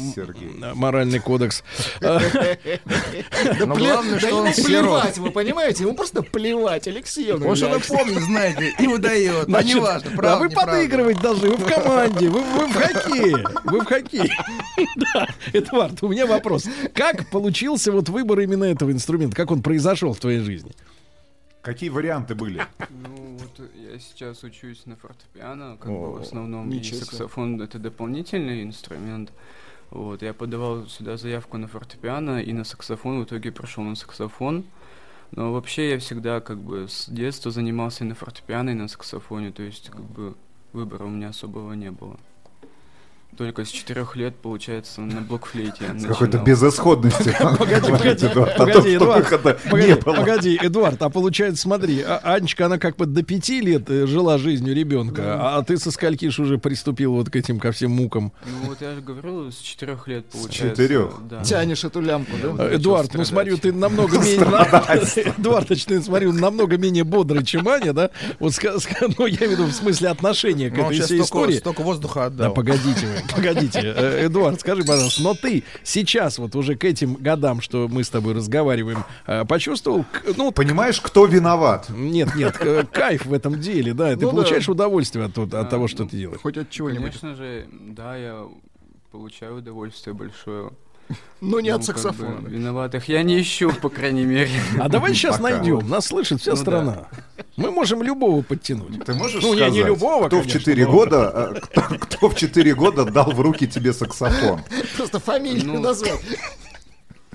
«Моральный 0.76 1.20
кодекс». 1.20 1.62
Да, 2.00 2.22
Но 3.66 3.76
главное, 3.76 4.20
да 4.20 4.28
что 4.28 4.45
ему 4.46 4.58
он 4.58 4.86
плевать, 4.86 5.18
вы 5.18 5.32
понимаете? 5.32 5.84
Ему 5.84 5.94
просто 5.96 6.22
плевать, 6.24 6.88
Алексей. 6.88 7.32
Он 7.32 7.56
что-то 7.56 7.80
помнит, 7.88 8.22
знаете, 8.22 8.74
и 8.80 8.88
выдает. 8.88 9.44
А 9.44 9.46
Значит, 9.46 9.76
неважно, 9.76 10.12
а 10.14 10.16
правда, 10.16 10.40
вы 10.40 10.50
неправда. 10.50 10.72
подыгрывать 10.72 11.22
должны, 11.22 11.50
вы 11.50 11.58
в 11.58 11.66
команде, 11.66 12.30
вы, 12.30 12.42
вы 12.42 12.68
в 12.68 12.74
хоккее, 12.74 13.46
вы 13.64 13.80
в 13.82 13.86
хоккее. 13.86 14.30
Да, 14.96 15.28
Эдуард, 15.54 16.04
у 16.04 16.10
меня 16.10 16.26
вопрос. 16.26 16.66
Как 16.94 17.30
получился 17.30 17.92
вот 17.92 18.10
выбор 18.10 18.42
именно 18.42 18.66
этого 18.66 18.92
инструмента? 18.92 19.36
Как 19.36 19.52
он 19.52 19.62
произошел 19.62 20.14
в 20.14 20.20
твоей 20.20 20.40
жизни? 20.40 20.72
Какие 21.62 21.90
варианты 21.90 22.36
были? 22.36 22.62
Ну, 22.90 23.38
вот 23.40 23.70
я 23.76 23.98
сейчас 24.00 24.44
учусь 24.44 24.86
на 24.86 24.96
фортепиано, 24.98 25.78
как 25.80 25.92
бы 25.92 25.98
О, 25.98 26.12
в 26.12 26.22
основном, 26.22 26.70
и 26.72 26.84
саксофон 26.84 27.62
это 27.62 27.80
дополнительный 27.80 28.64
инструмент. 28.64 29.32
Вот, 29.92 30.22
я 30.22 30.34
подавал 30.34 30.88
сюда 30.88 31.18
заявку 31.18 31.58
на 31.58 31.68
фортепиано 31.68 32.42
и 32.42 32.54
на 32.54 32.64
саксофон, 32.64 33.22
в 33.22 33.26
итоге 33.26 33.52
прошел 33.52 33.84
на 33.84 33.96
саксофон. 33.96 34.66
Но 35.32 35.52
вообще 35.54 35.92
я 35.92 36.00
всегда 36.00 36.40
как 36.40 36.58
бы 36.60 36.88
с 36.88 37.10
детства 37.10 37.52
занимался 37.52 38.04
и 38.04 38.08
на 38.08 38.16
фортепиано, 38.16 38.72
и 38.72 38.74
на 38.74 38.88
саксофоне, 38.88 39.52
то 39.52 39.64
есть 39.64 39.90
как 39.90 40.02
бы 40.02 40.36
выбора 40.74 41.06
у 41.06 41.10
меня 41.10 41.30
особого 41.30 41.74
не 41.74 41.92
было. 41.92 42.18
Только 43.38 43.66
с 43.66 43.68
четырех 43.70 44.16
лет, 44.16 44.34
получается, 44.38 45.02
на 45.02 45.20
блокфлейте 45.20 45.84
С 46.00 46.06
какой-то 46.06 46.38
безысходности. 46.38 47.36
Погоди, 47.60 47.92
погоди, 47.92 48.28
Эдуард, 48.28 48.58
погоди, 48.58 48.96
Эдуард, 48.96 49.24
выхода 49.24 49.58
погоди, 49.70 49.88
не 49.88 49.96
было. 49.96 50.14
погоди, 50.16 50.60
Эдуард, 50.62 51.02
а 51.02 51.10
получается, 51.10 51.62
смотри, 51.64 52.02
а- 52.02 52.22
Анечка, 52.24 52.68
она 52.68 52.78
как 52.78 52.96
бы 52.96 53.06
до 53.06 53.24
пяти 53.24 53.60
лет 53.60 53.90
э, 53.90 54.08
жила 54.08 54.38
жизнью 54.38 54.74
ребенка, 54.74 55.58
а 55.58 55.62
ты 55.64 55.78
со 55.78 55.92
скольки 55.92 56.30
ж 56.30 56.40
уже 56.40 56.58
приступил 56.58 57.14
вот 57.14 57.30
к 57.30 57.36
этим 57.36 57.60
ко 57.60 57.74
всем 57.74 57.92
мукам? 57.92 58.32
Ну 58.46 58.70
вот 58.70 58.82
я 58.82 58.96
же 58.96 59.02
говорил, 59.02 59.52
с 59.52 59.58
четырех 59.58 60.08
лет 60.08 60.26
получается. 60.28 60.70
четырех? 60.84 61.12
Да. 61.30 61.44
Тянешь 61.44 61.84
эту 61.84 62.00
лямку, 62.00 62.32
да? 62.42 62.70
Э, 62.70 62.76
Эдуард, 62.78 63.14
ну 63.16 63.26
смотрю, 63.26 63.58
ты 63.58 63.74
намного 63.74 64.18
менее... 64.18 64.46
Эдуардович, 65.38 65.86
ты, 65.86 66.02
смотрю, 66.02 66.32
намного 66.32 66.78
менее 66.78 67.04
бодрый, 67.04 67.44
чем 67.44 67.68
Аня, 67.68 67.92
да? 67.92 68.12
Вот, 68.40 68.54
ну, 69.18 69.26
я 69.26 69.38
имею 69.40 69.50
в 69.50 69.52
виду 69.52 69.64
в 69.66 69.74
смысле 69.74 70.08
отношения 70.10 70.70
к 70.70 70.78
Ну, 70.78 70.86
этой 70.90 71.02
всей 71.02 71.20
истории. 71.22 71.58
столько 71.58 71.82
воздуха 71.82 72.22
Да, 72.22 72.46
отдал. 72.46 72.54
погодите 72.54 73.06
вы, 73.06 73.25
погодите. 73.36 73.82
Э, 73.84 74.26
Эдуард, 74.28 74.60
скажи, 74.60 74.84
пожалуйста, 74.84 75.22
но 75.24 75.34
ты 75.34 75.64
сейчас 75.84 76.38
вот 76.38 76.56
уже 76.56 76.76
к 76.76 76.84
этим 76.84 77.16
годам, 77.16 77.62
что 77.62 77.88
мы 77.88 78.04
с 78.04 78.10
тобой 78.10 78.34
разговариваем, 78.34 79.04
э, 79.28 79.46
почувствовал, 79.46 80.06
ну, 80.38 80.52
Понимаешь, 80.52 81.00
кто 81.02 81.26
виноват? 81.26 81.90
нет, 81.90 82.36
нет, 82.36 82.56
э, 82.60 82.84
кайф 82.92 83.26
в 83.26 83.34
этом 83.34 83.60
деле, 83.60 83.94
да, 83.94 84.10
ты 84.16 84.22
Ну 84.22 84.30
да. 84.32 84.36
получаешь 84.38 84.70
удовольствие 84.70 85.26
от, 85.26 85.38
от 85.38 85.54
А, 85.54 85.64
того, 85.66 85.88
что 85.88 86.04
ну, 86.04 86.10
ты 86.10 86.18
делаешь. 86.18 86.42
Хоть 86.42 86.58
от 86.58 86.70
чего-нибудь. 86.70 87.12
Конечно 87.20 87.36
же, 87.36 87.68
да, 87.72 88.16
я 88.16 88.46
получаю 89.12 89.58
удовольствие 89.58 90.14
большое. 90.14 90.72
Но 91.42 91.60
не 91.60 91.70
от 91.70 91.82
Ну, 91.82 91.86
как 91.88 91.96
бы, 91.96 92.02
саксофона. 92.02 92.48
Виноватых 92.48 93.08
я 93.10 93.22
не 93.24 93.40
ищу, 93.40 93.72
по 93.72 93.90
крайней 93.90 94.26
мере. 94.26 94.50
А 94.80 94.90
давай 94.90 95.14
сейчас 95.14 95.38
Пока. 95.38 95.50
найдем. 95.58 95.88
Нас 95.88 96.08
слышит 96.08 96.42
вся 96.42 96.52
Ну 96.52 96.56
да. 96.58 96.62
страна. 96.62 97.08
Мы 97.58 97.72
можем 97.72 98.02
любого 98.02 98.42
подтянуть. 98.42 99.06
Ты 99.06 99.14
можешь 99.14 99.44
ну, 99.44 99.54
сказать, 99.54 99.72
не, 99.72 99.80
не 99.80 99.84
любого, 99.84 100.28
кто 100.28 100.38
в 100.38 100.42
конечно, 100.42 100.60
4 100.62 100.86
но- 100.86 100.92
года, 100.92 101.52
э, 101.56 101.60
кто, 101.62 101.82
кто 101.82 102.30
в 102.30 102.36
4 102.36 102.74
года 102.76 103.06
дал 103.06 103.32
в 103.32 103.40
руки 103.40 103.68
тебе 103.68 103.94
саксофон? 103.94 104.62
Просто 104.98 105.20
фамилию 105.20 105.74
Ну. 105.74 105.80
назвать. 105.82 106.20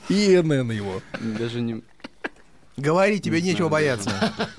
ИНН 0.09 0.71
его. 0.73 1.01
Даже 1.21 1.61
не... 1.61 1.83
Говори, 2.81 3.20
тебе 3.20 3.40
Не 3.40 3.48
нечего 3.48 3.69
знаю 3.69 3.70
бояться. 3.70 4.11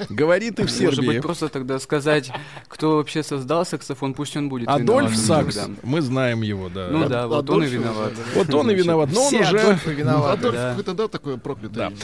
Говори 0.10 0.52
ты 0.52 0.64
в 0.64 0.65
Может 0.65 0.95
Сербии. 0.95 1.07
быть, 1.07 1.22
просто 1.22 1.49
тогда 1.49 1.80
сказать, 1.80 2.31
кто 2.68 2.98
вообще 2.98 3.23
создал 3.23 3.65
саксофон, 3.65 4.14
пусть 4.14 4.35
он 4.38 4.49
будет 4.49 4.68
Адольф 4.68 5.11
виноватым 5.11 5.52
Сакс. 5.52 5.69
Мы 5.84 6.02
знаем 6.02 6.41
его, 6.41 6.69
да. 6.69 6.88
Ну 6.91 7.07
да, 7.10 7.27
вот 7.27 7.49
он 7.49 7.64
и 7.64 7.68
виноват. 7.68 8.14
Вот 8.35 8.53
он 8.53 8.72
и 8.72 8.76
виноват. 8.76 9.10
Но 9.11 9.23
он 9.23 9.35
уже... 9.35 9.80
Виноваты. 9.85 10.48
Адольф 10.48 10.80
это 10.80 10.93
да, 10.93 11.07
такое 11.07 11.38
проклятое. 11.38 11.89
Да. 11.89 11.91
имя. 11.91 11.98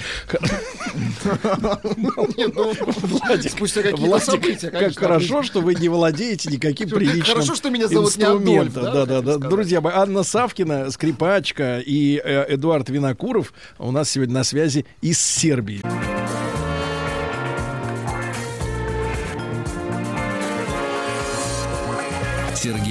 Нет, 2.38 2.52
ну, 2.56 2.73
Владик, 2.85 3.52
спустя 3.52 3.81
какие-то 3.81 4.06
Владик, 4.06 4.26
события, 4.26 4.69
как 4.69 4.98
хорошо, 4.98 5.44
что 5.44 5.61
вы 5.61 5.76
не 5.76 5.89
владеете 5.89 6.49
никаким 6.49 6.89
приличным 6.89 7.26
Хорошо, 7.26 7.56
что 7.56 7.69
меня 7.69 7.88
зовут 7.88 8.15
не 8.18 8.23
Адольф, 8.23 8.41
инструментом. 8.41 8.84
да, 8.84 9.06
Да, 9.06 9.22
да. 9.22 9.38
Друзья 9.38 9.81
мои, 9.81 9.94
Анна 9.94 10.23
Савкина, 10.23 10.91
скрипачка 10.91 11.80
и 11.80 12.22
э, 12.23 12.53
Эдуард 12.56 12.89
Винокуров 12.89 13.53
у 13.77 13.91
нас 13.91 14.10
сегодня 14.10 14.35
на 14.35 14.44
связи 14.44 14.85
из 15.02 15.19
Сербии. 15.19 15.81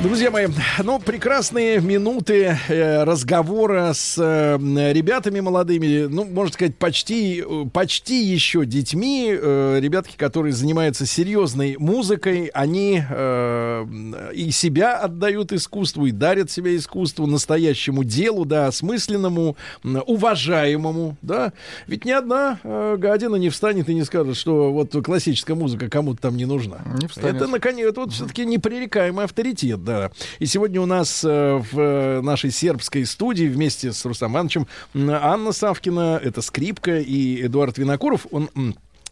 Друзья 0.00 0.30
мои, 0.30 0.46
ну, 0.84 1.00
прекрасные 1.00 1.80
минуты 1.80 2.56
э, 2.68 3.02
разговора 3.02 3.92
с 3.92 4.16
э, 4.16 4.56
ребятами 4.92 5.40
молодыми, 5.40 6.06
ну, 6.06 6.24
можно 6.24 6.52
сказать, 6.52 6.76
почти, 6.76 7.44
почти 7.72 8.22
еще 8.22 8.64
детьми. 8.64 9.36
Э, 9.36 9.80
ребятки, 9.80 10.16
которые 10.16 10.52
занимаются 10.52 11.04
серьезной 11.04 11.76
музыкой, 11.80 12.46
они 12.54 13.02
э, 13.10 13.86
и 14.34 14.52
себя 14.52 14.98
отдают 14.98 15.52
искусству, 15.52 16.06
и 16.06 16.12
дарят 16.12 16.48
себя 16.48 16.76
искусству, 16.76 17.26
настоящему 17.26 18.04
делу, 18.04 18.44
да, 18.44 18.68
осмысленному, 18.68 19.56
уважаемому, 19.82 21.16
да. 21.22 21.52
Ведь 21.88 22.04
ни 22.04 22.12
одна 22.12 22.60
э, 22.62 22.94
гадина 23.00 23.34
не 23.34 23.50
встанет 23.50 23.88
и 23.88 23.94
не 23.94 24.04
скажет, 24.04 24.36
что 24.36 24.72
вот 24.72 24.94
классическая 25.04 25.54
музыка 25.54 25.90
кому-то 25.90 26.22
там 26.22 26.36
не 26.36 26.44
нужна. 26.44 26.78
Не 27.00 27.08
встанет. 27.08 27.34
Это, 27.34 27.48
наконец, 27.48 27.88
это 27.88 28.02
вот 28.02 28.12
все-таки 28.12 28.46
непререкаемый 28.46 29.24
авторитет, 29.24 29.87
да. 29.88 30.10
И 30.38 30.46
сегодня 30.46 30.80
у 30.80 30.86
нас 30.86 31.24
э, 31.24 31.28
в 31.28 31.78
э, 31.78 32.20
нашей 32.20 32.50
сербской 32.50 33.06
студии 33.06 33.46
вместе 33.46 33.92
с 33.92 34.04
Рустам 34.04 34.32
Ивановичем 34.32 34.66
Анна 34.94 35.52
Савкина, 35.52 36.20
это 36.22 36.42
скрипка, 36.42 36.98
и 36.98 37.46
Эдуард 37.46 37.78
Винокуров, 37.78 38.26
он... 38.30 38.50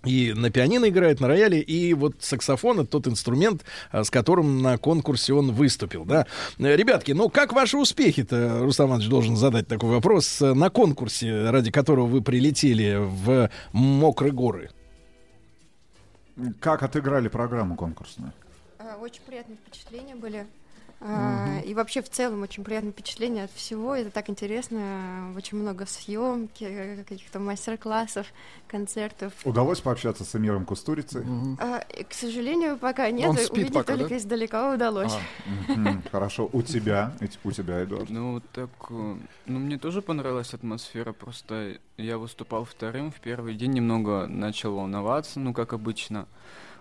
и 0.04 0.32
на 0.34 0.50
пианино 0.50 0.88
играет, 0.88 1.20
на 1.20 1.28
рояле, 1.28 1.60
и 1.60 1.94
вот 1.94 2.16
саксофон 2.20 2.80
это 2.80 2.90
тот 2.90 3.08
инструмент, 3.08 3.64
а, 3.90 4.04
с 4.04 4.10
которым 4.10 4.62
на 4.62 4.78
конкурсе 4.78 5.32
он 5.32 5.52
выступил, 5.52 6.04
да. 6.04 6.26
Э, 6.58 6.76
Ребятки, 6.76 7.12
ну 7.12 7.28
как 7.28 7.52
ваши 7.52 7.76
успехи-то, 7.76 8.60
Рустам 8.60 8.88
Иванович 8.88 9.08
должен 9.08 9.36
задать 9.36 9.66
такой 9.66 9.90
вопрос, 9.90 10.40
э, 10.42 10.54
на 10.54 10.70
конкурсе, 10.70 11.50
ради 11.50 11.70
которого 11.70 12.06
вы 12.06 12.22
прилетели 12.22 12.96
в 12.98 13.50
Мокрые 13.72 14.32
горы? 14.32 14.70
Как 16.60 16.82
отыграли 16.82 17.28
программу 17.28 17.76
конкурсную? 17.76 18.32
Очень 19.00 19.22
приятные 19.26 19.56
впечатления 19.56 20.14
были. 20.14 20.46
А, 21.08 21.60
И 21.64 21.74
вообще 21.74 22.02
в 22.02 22.08
целом 22.10 22.42
очень 22.42 22.64
приятные 22.64 22.92
впечатления 22.92 23.44
от 23.44 23.52
всего. 23.52 23.94
Это 23.94 24.10
так 24.10 24.28
интересно. 24.28 25.32
Очень 25.36 25.58
много 25.58 25.86
съемки, 25.86 26.64
э, 26.64 27.04
каких-то 27.04 27.38
мастер-классов, 27.38 28.26
концертов. 28.66 29.32
Удалось 29.44 29.80
пообщаться 29.80 30.24
с 30.24 30.34
Эмиром 30.34 30.64
Кустурицей? 30.64 31.24
А, 31.60 31.80
К 32.08 32.12
сожалению, 32.12 32.76
пока 32.78 33.10
нет. 33.10 33.28
Он 33.30 33.36
спит 33.36 33.50
Увидеть 33.52 33.74
пока, 33.74 33.92
только 33.94 34.08
да? 34.10 34.16
издалека 34.16 34.74
удалось. 34.74 35.12
Мгм, 35.68 36.02
Хорошо. 36.12 36.48
У 36.52 36.62
тебя? 36.62 37.12
Эти- 37.20 37.38
У 37.44 37.52
тебя, 37.52 37.84
Эдуард? 37.84 38.10
Ну, 38.10 38.40
так, 38.52 38.70
э, 38.90 39.16
ну, 39.46 39.58
мне 39.58 39.78
тоже 39.78 40.02
понравилась 40.02 40.54
атмосфера, 40.54 41.12
просто 41.12 41.78
я 41.96 42.18
выступал 42.18 42.64
вторым, 42.64 43.10
в 43.12 43.20
первый 43.20 43.54
день 43.54 43.72
немного 43.72 44.26
начал 44.26 44.74
волноваться, 44.74 45.38
ну, 45.40 45.52
как 45.54 45.72
обычно. 45.72 46.26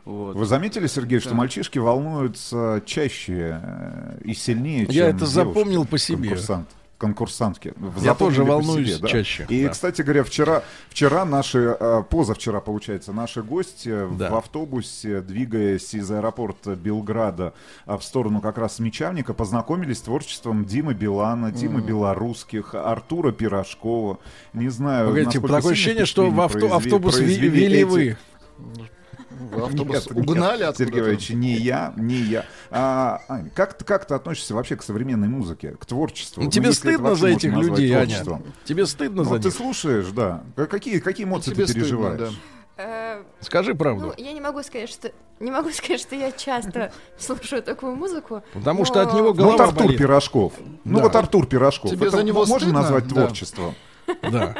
Вот. 0.05 0.35
Вы 0.35 0.45
заметили, 0.45 0.85
Сергей, 0.87 1.19
что 1.19 1.29
Да. 1.31 1.35
мальчишки 1.35 1.79
волнуются 1.79 2.81
чаще 2.85 3.59
э, 3.61 4.17
и 4.23 4.33
сильнее, 4.35 4.85
чем 4.85 4.95
Я 4.95 5.07
это 5.07 5.17
девушки, 5.19 5.33
запомнил 5.33 5.85
по 5.85 5.97
себе. 5.97 6.29
Конкурсант, 6.29 6.67
конкурсантки. 6.99 7.73
Вы 7.75 8.05
Я 8.05 8.13
тоже 8.13 8.43
волнуюсь 8.43 8.89
себе, 8.89 9.01
да? 9.01 9.07
чаще, 9.07 9.45
И, 9.49 9.63
да. 9.63 9.69
кстати 9.69 10.03
говоря, 10.03 10.23
вчера, 10.23 10.61
вчера 10.89 11.25
наши, 11.25 11.75
э, 11.79 12.03
позавчера, 12.07 12.59
получается, 12.61 13.13
наши 13.13 13.41
гости 13.41 13.89
Да. 14.17 14.29
в 14.29 14.35
автобусе, 14.35 15.21
двигаясь 15.21 15.91
из 15.95 16.09
аэропорта 16.11 16.75
Белграда 16.75 17.53
а, 17.87 17.97
в 17.97 18.03
сторону 18.03 18.41
как 18.41 18.59
раз 18.59 18.77
Мечавника, 18.77 19.33
познакомились 19.33 19.97
с 19.97 20.01
творчеством 20.01 20.65
Димы 20.65 20.93
Билана, 20.93 21.51
Димы 21.51 21.79
Мгм. 21.79 21.87
Белорусских, 21.87 22.75
Артура 22.75 23.31
Пирожкова. 23.31 24.19
Не 24.53 24.69
знаю, 24.69 25.07
Погодите, 25.07 25.39
такое 25.41 25.71
ощущение, 25.71 26.05
что 26.05 26.29
в 26.29 26.39
авто- 26.39 26.75
автобус 26.75 27.17
вели 27.19 27.81
эти- 27.81 28.17
вы. 29.39 29.61
Автобус 29.63 29.95
Нет, 30.09 30.11
угнали 30.11 30.63
откуда-то. 30.63 30.77
Сергей 30.77 30.99
Иванович, 31.01 31.29
не 31.31 31.53
я, 31.53 31.93
не 31.97 32.15
я. 32.15 32.45
А, 32.71 33.21
Ань, 33.27 33.49
как, 33.51 33.77
ты- 33.77 33.85
как 33.85 34.05
ты 34.05 34.13
относишься 34.15 34.53
вообще 34.55 34.75
к 34.75 34.83
современной 34.83 35.27
музыке, 35.27 35.71
к 35.79 35.85
творчеству? 35.85 36.43
Ну, 36.43 36.49
тебе 36.49 36.67
если 36.69 36.91
это 36.91 36.99
стыдно 36.99 37.15
за 37.15 37.27
этих 37.27 37.51
людей, 37.53 37.91
Аня? 37.93 38.05
творчеством? 38.05 38.43
Тебе 38.65 38.85
стыдно 38.85 39.23
Ну, 39.23 39.29
за 39.29 39.37
ты 39.39 39.45
них? 39.45 39.53
слушаешь, 39.55 40.07
да. 40.07 40.43
Какие, 40.69 40.99
какие 40.99 41.25
эмоции 41.25 41.51
Тебе 41.51 41.65
ты 41.65 41.71
стыдно, 41.71 41.83
переживаешь? 41.87 42.39
Э, 42.77 43.23
Скажи 43.39 43.73
правду. 43.73 44.07
Ну, 44.07 44.13
я 44.23 44.33
не 44.33 44.41
могу 44.41 44.61
сказать, 44.61 44.89
что 44.89 45.11
не 45.39 45.49
могу 45.49 45.69
сказать, 45.73 46.01
что 46.01 46.15
я 46.15 46.31
часто 46.31 46.91
слушаю 47.17 47.63
такую 47.63 47.95
музыку. 47.95 48.43
Потому 48.53 48.83
что 48.83 49.01
от 49.01 49.13
но- 49.13 49.17
него 49.19 49.27
Ну, 49.27 49.33
вот 49.33 49.37
голова 49.37 49.63
Артур 49.65 49.83
болит. 49.85 49.97
Пирожков. 49.99 50.53
Ну, 50.83 50.97
Да. 50.97 51.03
вот 51.03 51.15
Артур 51.15 51.47
Пирожков. 51.47 51.91
Тебе 51.91 52.07
Это 52.07 52.17
за 52.17 52.23
него 52.23 52.39
можно 52.45 52.57
стыдно? 52.59 52.81
назвать 52.81 53.07
Да. 53.07 53.15
творчеством? 53.15 53.75
Да. 54.29 54.55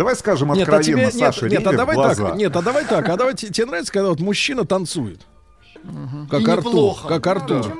Давай 0.00 0.16
скажем 0.16 0.50
Нет, 0.54 0.66
а 0.66 0.82
тебе, 0.82 0.94
откровенно, 0.94 1.02
нет, 1.04 1.12
Саша 1.14 1.46
нет, 1.50 1.66
а 1.66 1.72
давай 1.76 1.94
глаза. 1.94 2.28
так, 2.28 2.36
нет, 2.36 2.56
а 2.56 2.62
давай 2.62 2.86
так, 2.86 3.06
а 3.06 3.16
давай 3.18 3.34
те- 3.34 3.50
тебе 3.50 3.66
нравится, 3.66 3.92
когда 3.92 4.08
вот 4.08 4.18
мужчина 4.18 4.64
танцует, 4.64 5.26
как 6.30 6.40
И 6.40 6.50
Артур, 6.50 6.72
неплохо. 6.72 7.06
как 7.06 7.26
Ну, 7.26 7.30
Артур. 7.32 7.76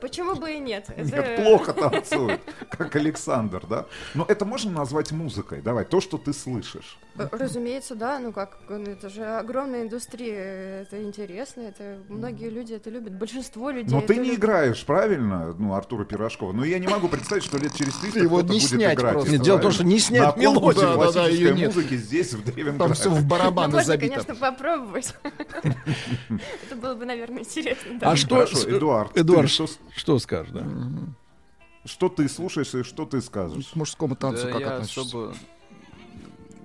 Почему, 0.00 0.34
бы 0.36 0.52
и 0.52 0.58
нет? 0.58 0.88
Нет, 0.96 1.12
Это- 1.12 1.42
плохо 1.42 1.72
танцует, 1.72 2.40
как 2.70 2.94
Александр, 2.96 3.66
да? 3.68 3.86
Но 4.14 4.24
это 4.28 4.44
можно 4.44 4.70
назвать 4.70 5.12
музыкой. 5.12 5.60
Давай, 5.62 5.84
то, 5.84 6.00
что 6.00 6.18
ты 6.18 6.32
слышишь. 6.32 6.98
Э, 7.18 7.28
Разумеется, 7.32 7.94
да, 7.94 8.18
ну 8.18 8.32
как, 8.32 8.58
ну, 8.68 8.82
это 8.90 9.08
же 9.08 9.24
огромная 9.24 9.82
индустрия, 9.82 10.82
это 10.82 11.02
интересно, 11.02 11.62
это 11.62 11.98
многие 12.08 12.50
люди 12.50 12.74
это 12.74 12.90
любят, 12.90 13.14
большинство 13.14 13.70
людей. 13.70 13.90
Но 13.94 14.00
ты 14.02 14.16
не 14.16 14.24
любят. 14.24 14.38
играешь, 14.38 14.84
правильно, 14.84 15.54
ну, 15.58 15.74
Артура 15.74 16.04
Пирожкова. 16.04 16.52
Но 16.52 16.64
я 16.64 16.78
не 16.78 16.88
могу 16.88 17.08
представить, 17.08 17.44
что 17.44 17.56
лет 17.58 17.74
через 17.74 17.94
300 17.96 18.18
Его 18.20 18.40
не 18.42 18.48
будет 18.48 18.62
снять 18.62 18.94
играть. 18.98 19.12
просто. 19.14 19.32
Нет, 19.32 19.42
дело 19.42 19.56
в 19.58 19.62
том, 19.62 19.72
что 19.72 19.84
не 19.84 19.98
снять 19.98 20.36
мелодию. 20.36 20.74
Да, 20.74 20.80
да, 20.82 20.88
да, 20.88 20.94
классической 20.96 21.36
её 21.38 21.54
нет. 21.54 21.74
музыки 21.74 21.94
здесь, 21.96 22.32
в 22.34 22.44
Древнем 22.44 22.78
Там 22.78 22.92
все 22.92 23.10
в 23.10 23.20
Ну, 23.22 23.26
барабаны 23.26 23.68
можно, 23.74 23.84
забито. 23.84 24.12
конечно, 24.14 24.34
попробовать. 24.34 25.14
Это 26.66 26.76
было 26.76 26.94
бы, 26.94 27.04
наверное, 27.04 27.40
интересно. 27.40 27.98
да. 27.98 28.10
А 28.12 28.16
что, 28.16 28.44
Эдуард, 28.44 29.16
Эдуард, 29.16 29.42
ты 29.46 29.48
что, 29.48 29.66
что- 29.96 30.18
скажешь, 30.18 30.52
да? 30.52 30.66
Что 31.84 32.08
ты 32.08 32.28
слушаешь 32.28 32.74
и 32.74 32.82
что 32.82 33.06
ты 33.06 33.20
скажешь? 33.20 33.66
К 33.68 33.76
мужскому 33.76 34.16
танцу 34.16 34.46
Да 34.46 34.52
как 34.52 34.60
я 34.60 34.74
относишься? 34.74 35.00
особо, 35.02 35.34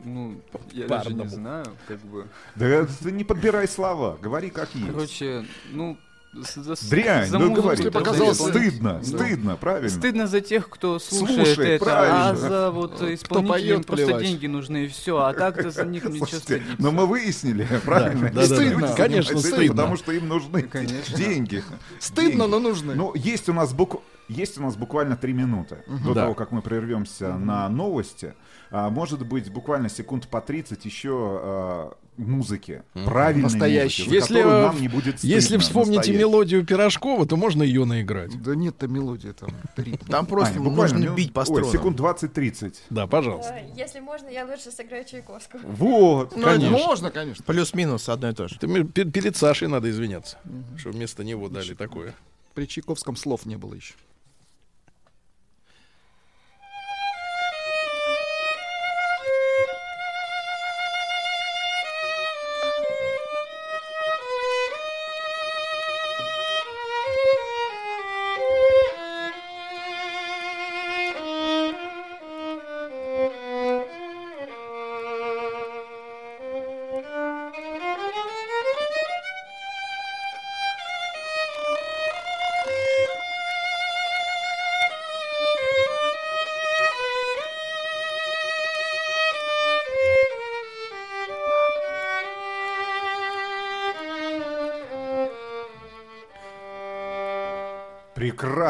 ну, 0.04 0.42
я 0.72 0.88
даже 0.88 1.14
не 1.14 1.28
знаю, 1.28 1.66
как 1.88 2.00
бы. 2.00 2.28
Да 2.56 2.86
ты 2.86 3.12
не 3.12 3.24
подбирай 3.24 3.68
слова, 3.68 4.18
говори 4.22 4.50
как 4.50 4.74
есть. 4.74 4.88
Короче, 4.92 5.46
ну, 5.72 5.98
за, 6.34 6.76
Дрянь, 6.90 7.28
за 7.30 7.40
ну 7.40 7.50
музыку 7.50 7.62
говори. 7.68 7.90
показалось 7.90 8.38
Стыдно, 8.38 8.94
Да. 9.00 9.04
стыдно, 9.04 9.56
правильно. 9.58 9.90
Стыдно 9.90 10.28
за 10.28 10.40
тех, 10.42 10.70
кто 10.70 10.98
слушает 11.00 11.46
Слушает, 11.48 11.82
это, 11.82 11.86
правильно. 11.86 12.30
а 12.30 12.36
за 12.36 12.72
вот 12.72 13.02
исполнителям 13.02 13.84
просто 13.84 14.06
плевать. 14.06 14.24
деньги 14.26 14.48
нужны 14.48 14.86
и 14.86 14.88
все, 14.88 15.18
а 15.18 15.34
так-то 15.34 15.72
за 15.72 15.84
них 15.86 16.04
ничего 16.06 16.26
Слушайте, 16.26 16.44
стыдиться. 16.44 16.76
но 16.80 16.92
мы 16.92 17.06
выяснили, 17.06 17.68
правильно? 17.86 18.30
да, 18.34 18.42
да, 18.42 18.48
да. 18.48 18.56
Стыдно. 18.56 18.88
Конечно, 18.96 18.96
занимаются 18.96 19.34
этим, 19.34 19.40
стыдно. 19.42 19.76
Потому 19.76 19.98
что 19.98 20.12
им 20.14 20.28
нужны 20.28 20.62
Конечно. 20.64 21.18
деньги. 21.18 21.64
Стыдно, 22.00 22.30
Деньги. 22.30 22.36
но 22.52 22.60
нужны. 22.60 22.96
Ну, 22.96 23.12
есть 23.16 23.50
у 23.50 23.54
нас 23.54 23.74
букв... 23.74 24.02
Есть 24.30 24.58
у 24.58 24.62
нас 24.62 24.78
буквально 24.78 25.18
три 25.18 25.34
минуты 25.34 25.80
Мгм. 25.88 26.04
до 26.08 26.14
Да. 26.14 26.22
того, 26.22 26.34
как 26.36 26.52
мы 26.52 26.62
прервемся 26.62 27.34
на 27.36 27.68
новости. 27.68 28.34
А, 28.72 28.90
может 28.90 29.26
быть, 29.28 29.52
буквально 29.52 29.90
секунд 29.90 30.28
по 30.30 30.40
30 30.40 30.86
еще 30.86 31.12
а, 31.14 31.94
музыки. 32.18 32.84
Правильной 32.94 33.44
Настоящей. 33.44 34.04
музыки, 34.04 34.10
за 34.10 34.16
Если, 34.16 34.36
которую 34.38 34.62
э, 34.62 34.66
нам 34.68 34.82
не 34.82 34.88
будет 34.88 35.18
стыдно. 35.20 35.34
если 35.36 35.58
вспомните 35.58 35.98
Настоящей. 35.98 36.20
мелодию 36.20 36.66
Пирожкова, 36.66 37.26
то 37.26 37.36
можно 37.36 37.64
ее 37.64 37.84
наиграть. 37.86 38.42
Да 38.42 38.56
нет, 38.56 38.78
там 38.78 38.94
мелодия 38.94 39.34
там. 39.34 39.50
Там 40.08 40.26
просто 40.26 40.56
Аня, 40.56 40.64
буквально 40.70 41.00
нужно 41.00 41.16
бить 41.16 41.34
по 41.34 41.40
ой, 41.42 41.46
струнам. 41.46 41.72
секунд 41.72 42.00
20-30. 42.00 42.76
Да, 42.90 43.08
пожалуйста. 43.08 43.54
Э, 43.56 43.66
Если 43.76 44.00
можно, 44.00 44.30
я 44.30 44.46
лучше 44.46 44.72
сыграю 44.72 45.04
Чайковского. 45.04 45.62
Вот. 45.66 46.36
Ну, 46.38 46.44
Конечно. 46.44 46.70
Можно, 46.78 47.12
конечно. 47.12 47.44
Плюс-минус 47.46 48.08
одно 48.08 48.30
и 48.30 48.34
то 48.34 48.48
же. 48.48 48.58
Перед 48.58 49.36
Сашей 49.36 49.68
надо 49.68 49.90
извиняться, 49.90 50.38
что 50.78 50.92
вместо 50.92 51.24
него 51.24 51.50
дали 51.50 51.74
такое. 51.74 52.14
При 52.54 52.66
Чайковском 52.68 53.16
слов 53.16 53.46
не 53.46 53.58
было 53.58 53.74
еще. 53.74 53.96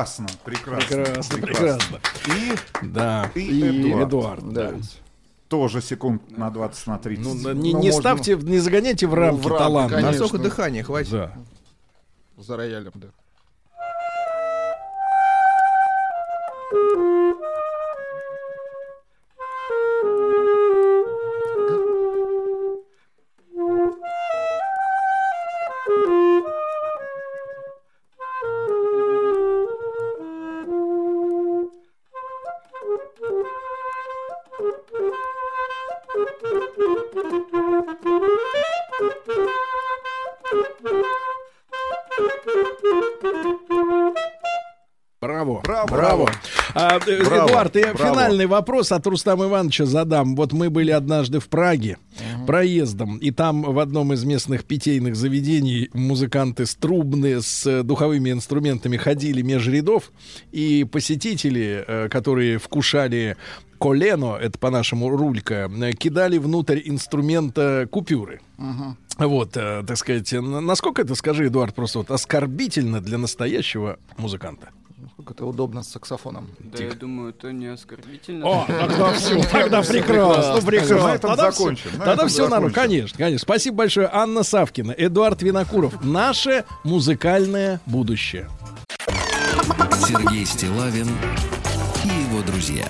Прекрасно, 0.02 0.28
прекрасно. 0.44 0.88
Прекрасно, 0.98 1.38
прекрасно. 1.42 2.00
И, 2.28 2.56
Да. 2.88 3.32
и, 3.36 3.42
И 3.42 3.90
Эдуард. 3.92 4.08
Эдуард, 4.08 4.54
да. 4.54 4.74
Тоже 5.48 5.82
секунд 5.82 6.36
на 6.38 6.50
20 6.50 6.88
на 6.88 6.98
30. 6.98 7.26
Ну, 7.26 7.34
на- 7.36 7.54
не, 7.54 7.74
Ну, 7.74 7.80
не 7.80 7.88
можно. 7.92 8.00
ставьте, 8.02 8.36
не 8.38 8.60
загоняйте 8.60 9.06
в 9.06 9.14
рамки 9.14 9.42
в 9.42 9.48
рамки, 9.48 9.60
таланта. 9.64 9.96
конечно. 9.96 10.22
Насколько 10.22 10.44
дыхания 10.44 10.84
хватит? 10.84 11.12
Да. 11.12 11.34
За 12.38 12.56
роялем, 12.58 12.92
да. 12.96 13.08
Эдуард, 47.62 47.76
я 47.76 47.94
Браво. 47.94 48.14
финальный 48.14 48.46
вопрос 48.46 48.92
от 48.92 49.06
Рустама 49.08 49.46
Ивановича 49.46 49.86
задам. 49.86 50.36
Вот 50.36 50.54
мы 50.54 50.70
были 50.70 50.92
однажды 50.92 51.40
в 51.40 51.48
Праге 51.48 51.98
проездом, 52.48 53.18
и 53.18 53.32
там 53.32 53.62
в 53.62 53.80
одном 53.80 54.14
из 54.14 54.24
местных 54.24 54.66
питейных 54.66 55.16
заведений 55.16 55.90
музыканты 55.94 56.66
с 56.66 57.66
э, 57.66 57.84
духовыми 57.84 58.32
инструментами 58.32 58.98
ходили 58.98 59.42
меж 59.42 59.68
рядов, 59.68 60.12
и 60.52 60.84
посетители, 60.84 61.84
э, 61.88 62.10
которые 62.10 62.58
вкушали 62.58 63.38
колено, 63.80 64.38
это 64.42 64.58
по-нашему 64.60 65.10
рулька, 65.10 65.70
э, 65.72 65.92
кидали 65.94 66.38
внутрь 66.38 66.82
инструмента 66.86 67.88
купюры. 67.90 68.42
Вот, 69.18 69.56
э, 69.56 69.84
так 69.86 69.98
сказать, 69.98 70.32
насколько 70.34 71.02
это, 71.02 71.16
скажи, 71.16 71.48
Эдуард, 71.48 71.76
просто 71.76 72.00
вот 72.00 72.12
оскорбительно 72.12 73.02
для 73.02 73.18
настоящего 73.18 73.98
музыканта? 74.18 74.70
Как 75.18 75.32
это 75.32 75.46
удобно 75.46 75.84
с 75.84 75.90
саксофоном. 75.90 76.50
Да, 76.60 76.84
я 76.84 76.92
думаю, 76.94 77.30
это 77.30 77.52
не 77.52 77.68
оскорбительно. 77.68 78.46
О, 78.46 78.66
тогда 78.68 79.14
все, 79.14 79.42
тогда 79.44 79.82
прекрасно, 79.82 80.56
На 80.56 80.62
прекрасно. 80.62 81.08
этом 81.10 81.30
Тогда 81.32 81.52
закончим, 81.52 81.92
на 81.92 81.98
Тогда 81.98 82.14
этом 82.14 82.28
все 82.30 82.48
нормально, 82.48 82.74
конечно, 82.74 83.18
конечно. 83.18 83.40
Спасибо 83.44 83.78
большое, 83.78 84.10
Анна 84.12 84.44
Савкина, 84.44 84.92
Эдуард 84.92 85.42
Винокуров. 85.42 86.04
Наше 86.04 86.66
музыкальное 86.84 87.82
будущее. 87.86 88.50
Сергей 90.08 90.46
Стилавин 90.46 91.08
и 92.04 92.08
его 92.08 92.42
друзья. 92.44 92.88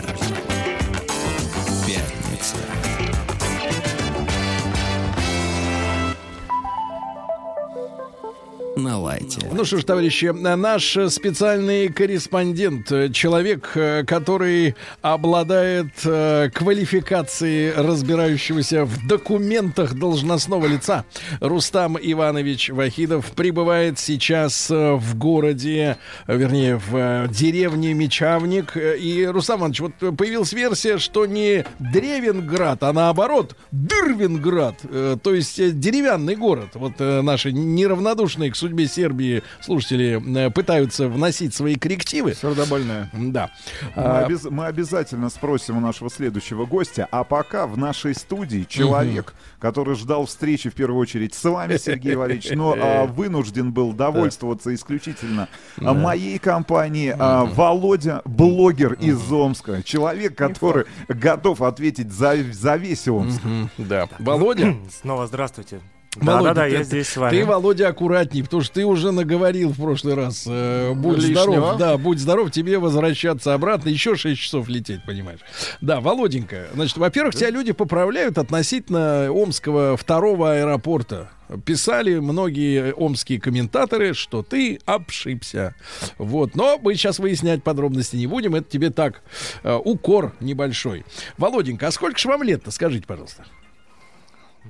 На 8.81 8.97
лайте. 8.97 9.39
Ну 9.53 9.63
что 9.63 9.77
ж, 9.77 9.83
товарищи, 9.83 10.25
наш 10.25 10.97
специальный 11.09 11.87
корреспондент, 11.89 12.91
э, 12.91 13.09
человек, 13.11 13.71
э, 13.75 14.03
который 14.03 14.75
обладает 15.03 15.91
э, 16.03 16.49
квалификацией 16.51 17.73
разбирающегося 17.73 18.85
в 18.85 19.07
документах 19.07 19.93
должностного 19.93 20.65
лица, 20.65 21.05
Рустам 21.41 21.95
Иванович 22.01 22.71
Вахидов, 22.71 23.31
прибывает 23.33 23.99
сейчас 23.99 24.71
э, 24.71 24.93
в 24.93 25.15
городе, 25.15 25.97
э, 26.25 26.35
вернее, 26.35 26.77
в 26.77 26.95
э, 26.95 27.27
деревне 27.29 27.93
Мечавник. 27.93 28.75
Э, 28.75 28.97
И, 28.97 29.25
Рустам 29.27 29.59
Иванович, 29.59 29.81
вот 29.81 30.17
появилась 30.17 30.53
версия, 30.53 30.97
что 30.97 31.27
не 31.27 31.65
Древенград, 31.79 32.81
а 32.81 32.93
наоборот, 32.93 33.55
Дырвинград, 33.71 34.75
э, 34.83 35.17
то 35.21 35.35
есть 35.35 35.59
э, 35.59 35.69
деревянный 35.69 36.35
город. 36.35 36.69
Вот 36.73 36.93
э, 36.97 37.21
наши 37.21 37.51
неравнодушные 37.51 38.49
к 38.49 38.55
судьбе 38.55 38.70
Сербии 38.85 39.43
слушатели 39.61 40.21
э, 40.47 40.49
пытаются 40.49 41.07
вносить 41.07 41.53
свои 41.53 41.75
коррективы. 41.75 42.33
Сердобольная. 42.33 43.09
Да. 43.13 43.49
Мы, 43.95 44.03
А, 44.03 44.25
обяз- 44.25 44.49
мы 44.49 44.65
обязательно 44.65 45.29
спросим 45.29 45.77
у 45.77 45.79
нашего 45.79 46.09
следующего 46.09 46.65
гостя. 46.65 47.07
А 47.11 47.23
пока 47.23 47.67
в 47.67 47.77
нашей 47.77 48.15
студии 48.15 48.65
человек, 48.67 49.33
который 49.59 49.95
ждал 49.95 50.25
встречи 50.25 50.69
в 50.69 50.73
первую 50.73 50.99
очередь 50.99 51.33
с 51.33 51.43
вами, 51.43 51.77
Сергей 51.77 52.15
Валерьевич, 52.15 52.51
но 52.51 52.75
а, 52.79 53.05
вынужден 53.07 53.71
был 53.71 53.93
довольствоваться 53.93 54.73
исключительно 54.73 55.47
а, 55.77 55.81
Да. 55.83 55.93
моей 55.93 56.37
компанией. 56.39 57.13
а, 57.17 57.45
Володя, 57.45 58.21
блогер 58.25 58.93
из 58.93 59.31
Омска. 59.31 59.83
Человек, 59.83 60.35
который 60.35 60.85
готов 61.07 61.61
ответить 61.61 62.11
за, 62.11 62.37
за 62.51 62.75
весь 62.75 63.07
Омск. 63.07 63.41
Да. 63.77 64.07
Володя? 64.19 64.75
Снова 65.01 65.27
здравствуйте. 65.27 65.79
Володя, 66.17 66.49
Да-да-да, 66.49 66.67
ты- 66.67 66.73
я 66.75 66.83
здесь 66.83 67.07
с 67.07 67.15
вами. 67.17 67.31
Ты, 67.37 67.45
Володя, 67.45 67.87
аккуратней, 67.87 68.43
потому 68.43 68.61
что 68.63 68.73
ты 68.73 68.85
уже 68.85 69.11
наговорил 69.11 69.69
в 69.71 69.77
прошлый 69.81 70.13
раз. 70.13 70.43
Э, 70.45 70.91
будь 70.93 71.19
Лишнего. 71.19 71.41
здоров, 71.43 71.77
да, 71.77 71.97
будь 71.97 72.19
здоров, 72.19 72.51
тебе 72.51 72.79
возвращаться 72.79 73.53
обратно, 73.53 73.87
еще 73.89 74.15
6 74.17 74.39
часов 74.41 74.67
лететь, 74.67 75.05
понимаешь. 75.05 75.39
Да, 75.79 76.01
Володенька, 76.01 76.67
значит, 76.73 76.97
во-первых, 76.97 77.35
тебя 77.35 77.49
люди 77.49 77.71
поправляют 77.71 78.37
относительно 78.37 79.31
Омского 79.31 79.95
второго 79.95 80.53
аэропорта. 80.55 81.29
Писали 81.65 82.19
многие 82.19 82.93
омские 82.93 83.39
комментаторы, 83.39 84.13
что 84.13 84.41
ты 84.43 84.79
обшибся. 84.85 85.75
Вот, 86.17 86.55
но 86.55 86.77
мы 86.81 86.95
сейчас 86.95 87.19
выяснять 87.19 87.63
подробности 87.63 88.15
не 88.15 88.27
будем, 88.27 88.55
это 88.55 88.69
тебе 88.69 88.89
так, 88.89 89.21
э, 89.63 89.73
укор 89.75 90.33
небольшой. 90.39 91.05
Володенька, 91.37 91.87
а 91.87 91.91
сколько 91.91 92.17
ж 92.17 92.25
вам 92.25 92.43
лет-то, 92.43 92.71
скажите, 92.71 93.05
пожалуйста? 93.05 93.45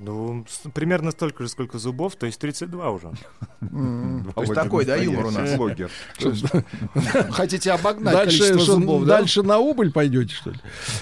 Ну, 0.03 0.43
с- 0.49 0.67
примерно 0.71 1.11
столько 1.11 1.43
же, 1.43 1.49
сколько 1.49 1.77
зубов, 1.77 2.15
то 2.15 2.25
есть 2.25 2.39
32 2.39 2.89
уже. 2.89 3.11
То 3.59 4.41
есть 4.41 4.53
такой, 4.55 4.83
да, 4.85 4.95
юмор 4.95 5.27
у 5.27 5.31
нас? 5.31 5.55
Блогер. 5.55 5.91
Хотите 7.29 7.71
обогнать 7.71 8.13
Дальше, 8.13 8.39
количество 8.39 8.59
что, 8.59 8.73
зубов, 8.79 9.03
да? 9.05 9.17
дальше 9.17 9.43
на 9.43 9.59
убыль 9.59 9.91
пойдете, 9.91 10.33
что 10.33 10.49
ли? 10.49 10.57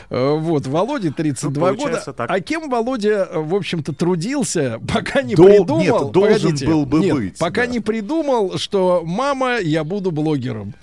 Э, 0.09 0.35
Вот, 0.35 0.67
Володе 0.67 1.11
32 1.11 1.49
Ну, 1.49 1.59
года. 1.59 1.81
получается 1.83 2.13
так. 2.13 2.29
А 2.29 2.39
кем 2.41 2.69
Володя, 2.69 3.29
в 3.33 3.55
общем-то, 3.55 3.93
трудился, 3.93 4.81
пока 4.85 5.21
не 5.21 5.35
придумал... 5.35 5.79
нет, 5.79 6.11
должен 6.11 6.55
был 6.67 6.85
бы 6.85 6.99
быть, 6.99 7.37
Пока 7.39 7.65
не 7.67 7.79
придумал, 7.79 8.57
что 8.57 9.03
«мама, 9.05 9.59
я 9.59 9.85
буду 9.85 10.11
блогером». 10.11 10.73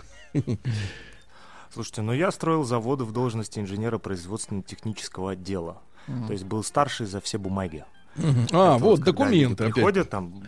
Слушайте, 1.72 2.00
ну 2.00 2.14
я 2.14 2.30
строил 2.30 2.64
заводы 2.64 3.04
в 3.04 3.12
должности 3.12 3.58
инженера 3.58 3.98
производственно-технического 3.98 5.32
отдела. 5.32 5.82
То 6.26 6.32
есть 6.32 6.44
был 6.44 6.62
старший 6.64 7.04
за 7.06 7.20
все 7.20 7.36
бумаги. 7.36 7.84
А, 8.52 8.76
Это 8.76 8.84
вот, 8.84 8.98
когда 9.00 9.12
документы 9.12 9.64
опять. 9.64 9.74
Приходят 9.74 10.10
там, 10.10 10.42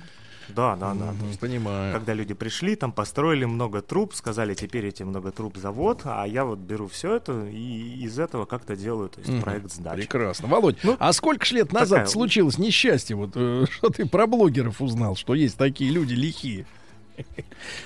Да, 0.48 0.76
да, 0.76 0.94
да. 0.94 1.12
То 1.20 1.26
есть, 1.26 1.38
Понимаю. 1.40 1.92
Когда 1.92 2.14
люди 2.14 2.32
пришли, 2.32 2.74
там 2.74 2.90
построили 2.92 3.44
много 3.44 3.82
труб, 3.82 4.14
сказали, 4.14 4.54
теперь 4.54 4.86
эти 4.86 5.02
много 5.02 5.30
труб 5.30 5.56
завод, 5.58 6.00
а 6.04 6.24
я 6.26 6.44
вот 6.46 6.58
беру 6.58 6.88
все 6.88 7.16
это 7.16 7.46
и 7.46 7.98
из 8.02 8.18
этого 8.18 8.46
как-то 8.46 8.74
делаю, 8.74 9.10
то 9.10 9.18
есть 9.20 9.30
Мгм. 9.30 9.42
проект 9.42 9.70
сдачи. 9.70 10.00
Прекрасно. 10.00 10.48
Володь, 10.48 10.78
а 10.98 11.12
сколько 11.12 11.44
ж 11.44 11.52
лет 11.52 11.72
назад 11.72 11.98
такая- 12.00 12.06
случилось 12.12 12.56
несчастье? 12.58 13.14
Вот 13.14 13.32
э, 13.34 13.66
что 13.70 13.90
ты 13.90 14.06
про 14.06 14.26
блогеров 14.26 14.80
узнал, 14.80 15.16
что 15.16 15.34
есть 15.34 15.58
такие 15.58 15.90
люди 15.90 16.14
лихие? 16.14 16.64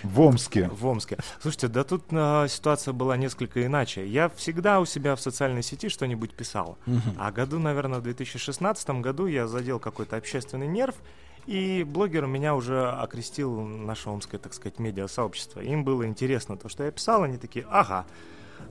В 0.02 0.20
Омске. 0.20 0.68
В 0.68 0.86
Омске. 0.86 1.16
Слушайте, 1.40 1.68
да 1.68 1.84
тут 1.84 2.04
а, 2.10 2.46
ситуация 2.48 2.92
была 2.92 3.16
несколько 3.16 3.64
иначе. 3.64 4.06
Я 4.06 4.28
всегда 4.30 4.80
у 4.80 4.84
себя 4.84 5.16
в 5.16 5.20
социальной 5.20 5.62
сети 5.62 5.88
что-нибудь 5.88 6.34
писал. 6.34 6.78
Мгм. 6.86 7.16
А 7.18 7.32
году, 7.32 7.58
наверное, 7.58 8.00
в 8.00 8.02
2016 8.02 9.00
году 9.00 9.26
я 9.26 9.46
задел 9.46 9.78
какой-то 9.78 10.16
общественный 10.16 10.66
нерв, 10.66 10.96
и 11.46 11.84
блогер 11.84 12.26
меня 12.26 12.54
уже 12.54 12.88
окрестил 12.88 13.60
наше 13.62 14.08
омское, 14.08 14.38
так 14.38 14.54
сказать, 14.54 14.78
медиа-сообщество. 14.78 15.60
Им 15.60 15.84
было 15.84 16.06
интересно 16.06 16.56
то, 16.56 16.68
что 16.68 16.84
я 16.84 16.90
писал, 16.90 17.24
они 17.24 17.36
такие, 17.36 17.66
ага, 17.68 18.06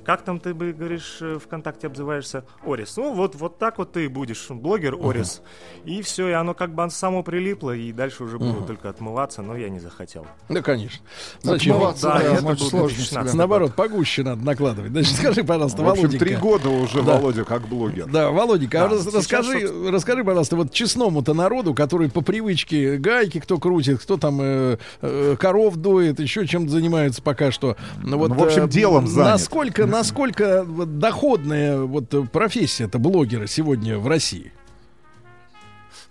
как 0.06 0.24
там 0.24 0.40
ты, 0.40 0.54
бы, 0.54 0.72
говоришь, 0.74 1.18
э, 1.22 1.38
ВКонтакте 1.44 1.88
обзываешься? 1.88 2.44
Орис. 2.66 2.96
Ну, 2.98 3.14
вот, 3.14 3.36
вот 3.36 3.58
так 3.58 3.78
вот 3.78 3.92
ты 3.94 4.06
и 4.06 4.08
будешь, 4.08 4.48
блогер 4.50 4.96
Орис. 5.02 5.42
И 5.86 6.02
все, 6.02 6.30
и 6.30 6.32
оно 6.32 6.54
как 6.54 6.74
бы 6.74 6.90
само 6.90 7.24
прилипло, 7.24 7.72
и 7.76 7.92
дальше 7.92 8.24
уже 8.24 8.38
буду 8.40 8.52
Мгм. 8.60 8.66
только 8.68 8.90
отмываться, 8.90 9.42
но 9.42 9.56
я 9.56 9.70
не 9.70 9.80
захотел. 9.80 10.26
Да, 10.50 10.62
конечно. 10.62 11.02
Отмываться, 11.44 12.08
да, 12.10 12.20
это 12.22 12.32
очень 12.34 12.46
был 12.46 12.58
сложно 12.58 12.88
2016 12.88 13.28
всегда. 13.30 13.38
Наоборот, 13.38 13.74
погуще 13.76 14.24
надо 14.24 14.44
накладывать. 14.44 14.92
Значит, 14.92 15.16
скажи, 15.18 15.44
пожалуйста, 15.44 15.84
В 15.84 15.90
общем, 15.90 16.04
Володенька. 16.04 16.26
три 16.26 16.36
года 16.36 16.70
уже 16.70 17.02
Да. 17.04 17.18
Володя 17.18 17.44
как 17.44 17.68
блогер. 17.68 18.08
Да, 18.08 18.30
Володенька, 18.32 18.80
Да, 18.80 18.86
а 18.86 18.90
рас- 18.90 19.02
сейчас, 19.04 19.14
расскажи, 19.16 19.60
собственно- 19.62 19.92
расскажи, 19.92 20.24
пожалуйста, 20.24 20.56
вот 20.56 20.72
честному-то 20.74 21.34
народу, 21.34 21.74
который 21.74 22.10
по 22.10 22.22
привычке 22.22 22.98
гайки 22.98 23.40
кто 23.40 23.58
крутит, 23.58 24.00
кто 24.02 24.18
там 24.18 24.40
э, 24.42 24.78
э, 25.02 25.36
коров 25.40 25.76
доит, 25.78 26.20
еще 26.20 26.46
чем-то 26.48 26.72
занимается 26.72 27.22
пока 27.22 27.52
что. 27.52 27.76
Ну, 28.04 28.18
вот, 28.18 28.30
Ну, 28.30 28.36
в 28.36 28.44
общем, 28.44 28.66
э, 28.66 28.68
делом 28.70 29.08
занят. 29.08 29.32
Насколько, 29.32 29.81
насколько 29.86 30.64
доходная 30.66 31.82
вот 31.82 32.14
э, 32.14 32.24
профессия-то 32.24 33.00
блогера 33.00 33.48
сегодня 33.48 33.98
в 33.98 34.08
России? 34.08 34.52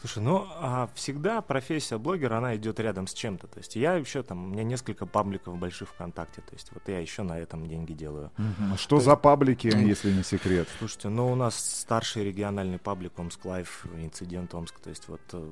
Слушай, 0.00 0.22
ну 0.22 0.46
а 0.56 0.88
всегда 0.94 1.42
профессия 1.42 1.98
блогера, 1.98 2.38
она 2.38 2.56
идет 2.56 2.80
рядом 2.80 3.06
с 3.06 3.12
чем-то. 3.12 3.46
То 3.48 3.58
есть 3.58 3.76
я 3.76 3.94
еще 3.94 4.22
там, 4.22 4.44
у 4.44 4.48
меня 4.48 4.62
несколько 4.62 5.04
пабликов 5.04 5.58
больших 5.58 5.90
ВКонтакте, 5.90 6.40
то 6.40 6.54
есть 6.54 6.68
вот 6.72 6.82
я 6.86 7.00
еще 7.00 7.22
на 7.22 7.38
этом 7.38 7.68
деньги 7.68 7.92
делаю. 7.92 8.30
Мгм. 8.38 8.78
Что 8.78 8.96
То 8.96 9.02
за 9.02 9.10
есть- 9.10 9.22
паблики, 9.22 9.66
если 9.66 10.10
не 10.10 10.22
секрет? 10.22 10.68
Слушайте, 10.78 11.10
ну 11.10 11.30
у 11.30 11.34
нас 11.34 11.54
старший 11.80 12.24
региональный 12.24 12.78
паблик 12.78 13.18
Омск 13.18 13.44
Life, 13.44 13.84
инцидент 13.98 14.54
Омск, 14.54 14.80
то 14.80 14.88
есть 14.88 15.06
вот 15.08 15.20
э, 15.34 15.50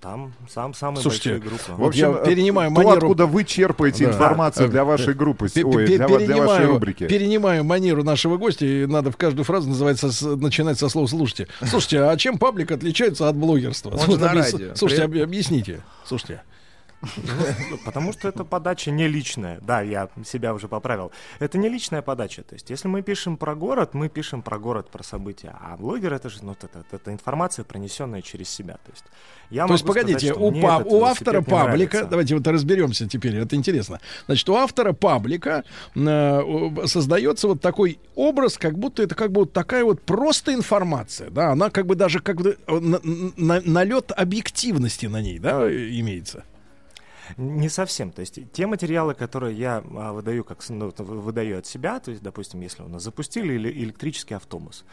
там 0.00 0.32
сам 0.48 0.74
самые 0.74 1.02
Слушайте, 1.02 1.30
большие 1.34 1.48
группы. 1.48 1.72
вот 1.82 1.94
я 1.94 2.12
перенимаю 2.12 2.70
то, 2.72 2.80
манеру- 2.80 2.96
откуда 2.98 3.26
вы 3.26 3.44
черпаете 3.44 4.06
Да. 4.06 4.12
информацию 4.12 4.66
Э, 4.66 4.70
для 4.70 4.84
вашей 4.84 5.10
э, 5.12 5.16
группы, 5.16 5.46
ой, 5.64 5.86
для, 5.86 6.06
для 6.06 6.36
вашей 6.42 6.66
рубрики. 6.66 7.06
перенимаю 7.06 7.64
манеру 7.64 8.02
нашего 8.04 8.36
гостя, 8.36 8.66
и 8.66 8.86
надо 8.86 9.10
в 9.10 9.16
каждую 9.16 9.44
фразу 9.44 9.68
называется, 9.68 10.10
с- 10.12 10.22
начинать 10.36 10.78
со 10.78 10.88
слова 10.88 11.06
«слушайте». 11.06 11.48
Слушайте, 11.68 12.02
а 12.02 12.16
чем 12.16 12.38
паблик 12.38 12.70
отличается 12.72 13.28
от 13.28 13.36
блогерства? 13.36 13.90
Он 13.90 14.10
же 14.10 14.18
на 14.18 14.30
объяс- 14.32 14.52
радио. 14.52 14.74
Слушайте, 14.74 15.04
объясните. 15.22 15.80
Слушайте. 16.04 16.42
Ну, 17.70 17.78
Потому 17.84 18.12
что 18.12 18.28
это 18.28 18.44
подача 18.44 18.90
не 18.90 19.08
личная. 19.08 19.58
Да, 19.60 19.80
я 19.82 20.08
себя 20.24 20.52
уже 20.54 20.68
поправил. 20.68 21.12
Это 21.38 21.58
не 21.58 21.68
личная 21.68 22.02
подача. 22.02 22.42
То 22.42 22.54
есть, 22.54 22.70
если 22.70 22.88
мы 22.88 23.02
пишем 23.02 23.36
про 23.36 23.54
город, 23.54 23.94
мы 23.94 24.08
пишем 24.08 24.42
про 24.42 24.58
город, 24.58 24.90
про 24.90 25.02
события. 25.02 25.54
А 25.60 25.76
блогер 25.76 26.12
это 26.12 26.28
же, 26.28 26.38
ну, 26.42 26.52
это, 26.52 26.84
это, 26.90 27.12
информация, 27.12 27.64
пронесенная 27.64 28.22
через 28.22 28.48
себя. 28.48 28.74
То 28.74 28.90
есть, 28.92 29.04
я 29.50 29.66
То 29.66 29.72
есть, 29.74 29.84
сказать, 29.84 30.02
погодите, 30.04 30.32
что 30.32 30.40
у, 30.40 30.50
мне 30.50 30.62
па- 30.62 30.80
этот 30.80 30.92
у 30.92 31.04
автора 31.04 31.42
паблика, 31.42 32.04
давайте 32.06 32.34
вот 32.34 32.46
разберемся 32.46 33.08
теперь, 33.08 33.36
это 33.36 33.56
интересно. 33.56 34.00
Значит, 34.26 34.48
у 34.48 34.54
автора 34.54 34.92
паблика 34.92 35.64
э, 35.94 36.86
создается 36.86 37.48
вот 37.48 37.60
такой 37.60 37.98
образ, 38.14 38.58
как 38.58 38.78
будто 38.78 39.02
это 39.02 39.14
как 39.14 39.30
бы 39.32 39.40
вот 39.42 39.52
такая 39.52 39.84
вот 39.84 40.02
просто 40.02 40.52
информация, 40.54 41.30
да, 41.30 41.52
она 41.52 41.70
как 41.70 41.86
бы 41.86 41.94
даже 41.94 42.20
как 42.20 42.36
бы 42.40 42.56
э, 42.66 42.78
на- 42.80 43.00
на- 43.36 43.62
налет 43.64 44.12
объективности 44.12 45.06
на 45.06 45.20
ней, 45.20 45.38
да, 45.38 45.68
имеется. 45.70 46.44
Не 47.36 47.68
совсем. 47.68 48.12
То 48.12 48.20
есть 48.20 48.38
те 48.52 48.66
материалы, 48.66 49.14
которые 49.14 49.56
я 49.56 49.82
а, 49.96 50.12
выдаю, 50.12 50.44
как 50.44 50.58
ну, 50.68 50.92
выдаю 50.98 51.58
от 51.58 51.66
себя, 51.66 51.98
то 52.00 52.10
есть, 52.10 52.22
допустим, 52.22 52.60
если 52.60 52.82
у 52.82 52.88
нас 52.88 53.02
запустили 53.02 53.54
или 53.54 53.70
электрический 53.70 54.34
автобус, 54.34 54.84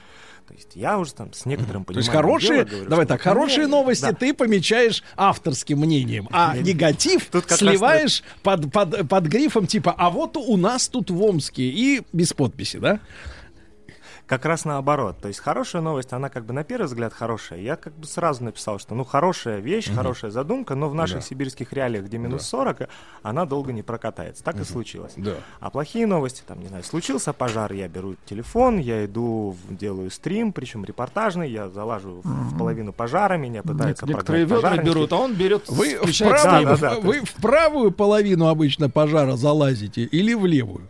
то 0.47 0.53
есть 0.53 0.75
я 0.75 0.99
уже 0.99 1.13
там 1.13 1.31
с 1.33 1.45
некоторым 1.45 1.85
То 1.85 1.93
есть 1.93 2.09
пониманием 2.09 2.31
хорошие, 2.33 2.65
дела 2.65 2.69
говорю, 2.69 2.89
давай 2.89 3.05
так, 3.05 3.21
хорошие 3.21 3.65
не, 3.65 3.71
новости 3.71 4.03
да. 4.03 4.13
ты 4.13 4.33
помечаешь 4.33 5.03
авторским 5.15 5.79
мнением, 5.79 6.27
а 6.31 6.57
негатив 6.57 7.25
Тут 7.25 7.43
как 7.43 7.51
раз 7.51 7.59
сливаешь 7.59 8.23
под, 8.41 8.71
под, 8.71 9.07
под 9.07 9.23
грифом 9.25 9.67
типа, 9.67 9.95
а 9.97 10.09
вот 10.09 10.35
у 10.35 10.57
нас 10.57 10.89
тут 10.89 11.09
в 11.11 11.21
Омске 11.21 11.63
и 11.63 12.01
без 12.11 12.33
подписи, 12.33 12.77
да? 12.77 12.99
Как 14.33 14.45
раз 14.45 14.65
наоборот. 14.65 15.17
То 15.21 15.27
есть 15.27 15.39
хорошая 15.39 15.81
новость, 15.83 16.11
она 16.11 16.29
как 16.29 16.45
бы 16.45 16.53
на 16.53 16.63
первый 16.63 16.85
взгляд 16.87 17.13
хорошая. 17.13 17.59
Я 17.59 17.75
как 17.75 17.93
бы 17.93 18.07
сразу 18.07 18.43
написал, 18.43 18.79
что 18.79 18.95
ну 18.95 19.03
хорошая 19.03 19.59
вещь, 19.59 19.87
Мгм. 19.87 19.95
хорошая 19.97 20.31
задумка, 20.31 20.73
но 20.73 20.89
в 20.89 20.95
наших 20.95 21.17
Да. 21.17 21.21
сибирских 21.21 21.71
реалиях, 21.71 22.05
где 22.05 22.17
минус 22.17 22.41
Да. 22.41 22.47
40, 22.47 22.89
она 23.21 23.45
долго 23.45 23.71
не 23.71 23.83
прокатается. 23.83 24.43
Так 24.43 24.55
и 24.55 24.59
Мгм. 24.59 24.65
случилось. 24.65 25.13
Да. 25.17 25.35
А 25.59 25.69
плохие 25.69 26.07
новости, 26.07 26.41
там, 26.47 26.59
не 26.61 26.67
знаю, 26.67 26.83
случился 26.83 27.31
пожар, 27.31 27.71
я 27.73 27.87
беру 27.87 28.15
телефон, 28.25 28.79
я 28.79 29.05
иду, 29.05 29.55
делаю 29.69 30.09
стрим, 30.09 30.51
причем 30.51 30.83
репортажный, 30.83 31.51
я 31.51 31.69
залажу 31.69 32.21
в, 32.23 32.27
в 32.53 32.57
половину 32.57 32.91
пожара, 32.91 33.37
меня 33.37 33.61
пытаются 33.61 34.07
Некоторые 34.07 34.45
ведра 34.45 34.77
берут, 34.77 35.13
а 35.13 35.17
он 35.17 35.35
берет, 35.35 35.69
Вы 35.69 35.97
в, 36.01 36.17
правую, 36.17 36.65
Да, 36.65 36.75
да, 36.75 36.77
да, 36.95 36.99
вы 36.99 37.21
в 37.21 37.33
правую 37.35 37.91
половину 37.91 38.47
обычно 38.47 38.89
пожара 38.89 39.35
залазите 39.35 40.01
или 40.03 40.33
в 40.33 40.45
левую? 40.47 40.87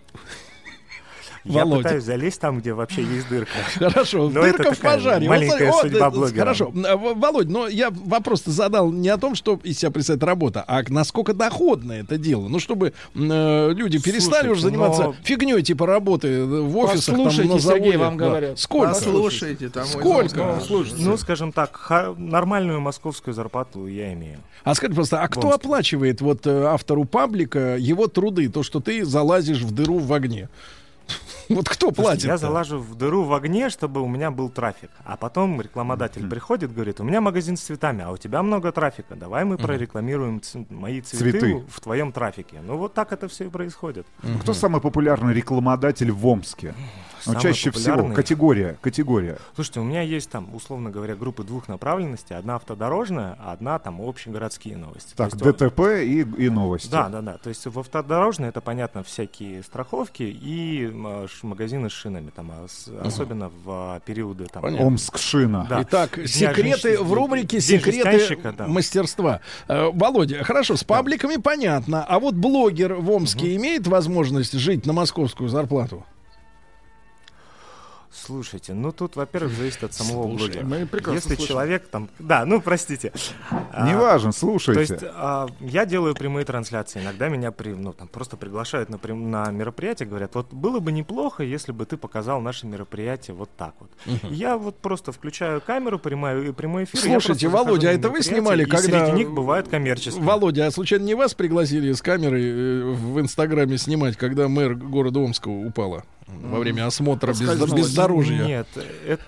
Я 1.46 1.66
Володя. 1.66 1.84
пытаюсь 1.84 2.04
залезть 2.06 2.40
там, 2.40 2.60
где 2.60 2.74
вообще 2.74 3.04
есть 3.04 3.28
дырка. 3.28 3.52
Хорошо, 3.76 4.30
Но 4.30 4.42
это 4.42 4.60
дырка 4.60 4.74
в 4.76 4.80
пожаре. 4.80 5.28
Маленькая 5.28 5.72
вот, 5.72 5.82
судьба 5.82 6.08
э, 6.08 6.10
блогера. 6.12 6.40
Хорошо, 6.40 6.72
В- 6.72 7.14
Володь, 7.20 7.50
но 7.50 7.68
я 7.68 7.90
вопрос 7.92 8.44
задал 8.46 8.92
не 8.92 9.10
о 9.10 9.18
том, 9.18 9.36
что 9.36 9.60
из 9.64 9.80
себя 9.80 9.92
представляет 9.92 10.24
работа, 10.24 10.64
а 10.68 10.82
насколько 10.88 11.34
доходное 11.34 12.02
это 12.04 12.18
дело. 12.18 12.48
Ну, 12.48 12.60
чтобы 12.60 12.94
э, 13.16 13.72
люди 13.74 14.00
перестали 14.00 14.48
Слушайте, 14.48 14.50
уже 14.52 14.62
заниматься 14.62 15.04
но- 15.04 15.16
фигней 15.24 15.62
типа 15.64 15.86
работы 15.86 16.28
э, 16.30 16.46
в 16.46 16.78
офисах, 16.78 17.16
там, 17.16 17.26
Послушайте, 17.26 17.54
на 17.54 17.60
заводе. 17.60 17.84
Сергей, 17.84 17.98
вам 17.98 18.18
Да. 18.18 18.26
говорят. 18.30 18.60
Сколько? 18.60 18.88
Послушайте, 18.94 19.70
там 19.70 19.86
Сколько? 19.86 20.60
ну, 20.70 20.86
Ну, 20.98 21.18
скажем 21.18 21.52
так, 21.52 21.92
нормальную 22.18 22.80
московскую 22.80 23.34
зарплату 23.34 23.88
я 23.88 24.14
имею. 24.14 24.40
А 24.64 24.76
скажи 24.76 24.94
просто, 24.94 25.22
а 25.22 25.28
кто 25.28 25.52
оплачивает 25.52 26.22
вот 26.22 26.48
э, 26.48 26.64
автору 26.66 27.04
паблика 27.06 27.76
его 27.78 28.08
труды, 28.08 28.48
то, 28.48 28.64
что 28.64 28.80
ты 28.80 29.04
залазишь 29.04 29.60
в 29.62 29.72
дыру 29.72 30.00
в 30.00 30.14
огне? 30.14 30.48
Вот 31.50 31.70
кто 31.70 31.92
платит? 31.92 32.26
Я 32.26 32.38
залажу 32.38 32.80
в 32.80 32.96
дыру 32.96 33.24
в 33.24 33.34
огне, 33.34 33.70
чтобы 33.70 34.02
у 34.02 34.08
меня 34.08 34.32
был 34.32 34.50
трафик. 34.50 34.90
А 35.06 35.18
потом 35.18 35.60
рекламодатель 35.62 36.28
приходит, 36.30 36.74
говорит, 36.74 37.00
у 37.00 37.04
меня 37.04 37.22
магазин 37.22 37.58
с 37.58 37.62
цветами, 37.62 38.04
а 38.04 38.12
у 38.12 38.18
тебя 38.18 38.44
много 38.44 38.72
трафика. 38.72 39.16
Давай 39.16 39.44
мы 39.46 39.58
прорекламируем 39.58 40.42
мои 40.70 41.02
цветы, 41.02 41.40
Цветы. 41.40 41.64
в 41.70 41.80
твоем 41.82 42.12
трафике. 42.12 42.62
Ну 42.64 42.78
вот 42.78 42.94
так 42.94 43.12
это 43.12 43.28
все 43.28 43.46
и 43.46 43.50
происходит. 43.50 44.06
Кто 44.42 44.54
самый 44.54 44.82
популярный 44.82 45.34
рекламодатель 45.34 46.12
в 46.12 46.26
Омске? 46.28 46.74
Ну, 47.26 47.34
Самый 47.34 47.42
чаще 47.42 47.72
всего. 47.72 48.14
Категория. 48.14 48.78
Категория. 48.82 49.38
Слушайте, 49.56 49.80
у 49.80 49.84
меня 49.84 50.02
есть 50.02 50.30
там, 50.30 50.54
условно 50.54 50.90
говоря, 50.90 51.16
группы 51.16 51.44
двух 51.44 51.68
направленностей. 51.68 52.36
Одна 52.36 52.56
автодорожная, 52.56 53.38
а 53.40 53.54
одна 53.54 53.80
там 53.80 54.02
общегородские 54.02 54.78
новости. 54.78 55.12
То 55.16 55.30
Так, 55.30 55.34
есть, 55.34 55.44
ДТП 55.44 55.80
и, 56.04 56.22
и 56.46 56.50
новости. 56.50 56.90
Да, 56.90 57.10
да, 57.10 57.22
да. 57.22 57.38
То 57.38 57.50
есть 57.50 57.66
в 57.66 57.80
автодорожной 57.80 58.50
это 58.50 58.62
понятно 58.62 59.04
всякие 59.04 59.64
страховки 59.64 60.24
и 60.24 60.88
ш- 61.28 61.48
магазины 61.48 61.90
с 61.90 61.94
шинами, 61.94 62.30
там 62.36 62.52
а, 62.52 62.68
с- 62.68 62.90
особенно 63.06 63.50
в 63.50 63.70
а, 63.70 64.00
периоды 64.02 64.48
там. 64.52 64.62
Понятно. 64.64 64.86
Омск 64.88 65.18
шина. 65.18 65.66
Да. 65.70 65.82
Итак, 65.84 66.16
Дня 66.16 66.28
секреты 66.28 66.90
женщин- 66.90 67.04
в 67.06 67.14
рубрике 67.14 67.62
«Секреты 67.62 68.38
да. 68.58 68.68
мастерства». 68.68 69.40
Э, 69.68 69.90
Володя, 69.94 70.44
хорошо, 70.44 70.76
с 70.76 70.84
пабликами 70.84 71.38
понятно. 71.38 72.04
А 72.04 72.20
вот 72.20 72.36
блогер 72.36 72.96
в 72.96 73.10
Омске 73.12 73.56
имеет 73.56 73.88
возможность 73.88 74.54
жить 74.54 74.86
на 74.86 74.94
московскую 74.94 75.50
зарплату? 75.50 76.06
Слушайте, 78.14 78.74
ну 78.74 78.92
тут, 78.92 79.16
во-первых, 79.16 79.54
зависит 79.54 79.84
от 79.84 79.94
самого 79.94 80.28
Слушай, 80.28 80.62
блогера. 80.62 80.66
мы 80.66 80.86
прекрасно 80.86 81.16
Если 81.16 81.36
слышим. 81.36 81.48
человек 81.48 81.88
там, 81.88 82.10
да, 82.20 82.46
ну 82.46 82.62
простите. 82.62 83.12
А, 83.72 83.90
Неважно, 83.90 84.32
слушайте. 84.32 84.86
То 84.86 84.94
есть 84.94 85.06
а, 85.16 85.48
я 85.60 85.86
делаю 85.86 86.14
прямые 86.14 86.46
трансляции. 86.46 87.02
Иногда 87.02 87.28
меня 87.28 87.52
при, 87.52 87.74
ну, 87.74 87.92
там, 87.92 88.08
просто 88.08 88.38
приглашают 88.38 88.90
на, 88.90 89.00
прям- 89.00 89.32
на 89.32 89.50
мероприятие, 89.50 90.08
говорят, 90.08 90.36
вот 90.36 90.54
было 90.54 90.80
бы 90.80 90.92
неплохо, 90.92 91.44
если 91.44 91.72
бы 91.72 91.86
ты 91.86 91.98
показал 91.98 92.40
наше 92.40 92.68
мероприятие 92.68 93.36
вот 93.36 93.50
так 93.58 93.74
вот. 93.80 93.90
И 94.06 94.34
Я 94.36 94.58
вот 94.58 94.78
просто 94.78 95.12
включаю 95.12 95.60
камеру, 95.60 95.98
прямой, 95.98 96.54
прямой 96.54 96.84
эфир. 96.84 97.00
Слушайте, 97.00 97.48
Володя, 97.48 97.90
а 97.90 97.94
это 97.94 98.10
вы 98.10 98.22
снимали, 98.22 98.66
когда... 98.66 99.08
среди 99.08 99.18
них 99.18 99.32
бывают 99.32 99.68
коммерческие. 99.70 100.24
Володя, 100.24 100.68
а 100.68 100.72
случайно 100.72 101.04
не 101.04 101.16
вас 101.16 101.34
пригласили 101.34 101.92
с 101.92 102.02
камерой 102.02 102.44
э, 102.44 102.84
в 102.94 103.20
Инстаграме 103.20 103.78
снимать, 103.78 104.18
когда 104.18 104.48
мэр 104.48 104.76
города 104.76 105.20
Омска 105.20 105.48
упала 105.48 106.04
во 106.42 106.60
время 106.60 106.88
осмотра 106.88 107.32
без, 107.32 107.72
бездорожья? 107.72 108.44
Нет, 108.46 108.68
это... 109.08 109.24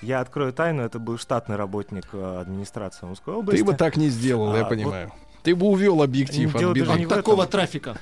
Я 0.00 0.20
открою 0.20 0.52
тайну, 0.52 0.82
это 0.82 0.98
был 1.00 1.18
штатный 1.18 1.56
работник 1.56 2.04
э, 2.12 2.40
администрации 2.40 3.04
Омской 3.04 3.34
области. 3.34 3.58
Ты 3.58 3.64
бы 3.64 3.74
так 3.74 3.96
не 3.96 4.10
сделал, 4.10 4.54
я 4.54 4.62
А, 4.62 4.64
понимаю. 4.64 5.06
вот 5.08 5.42
Ты 5.42 5.56
бы 5.56 5.66
увел 5.66 6.02
объектив 6.02 6.56
Дело 6.56 6.72
от 6.72 7.00
От 7.02 7.08
такого 7.08 7.46
трафика. 7.46 7.96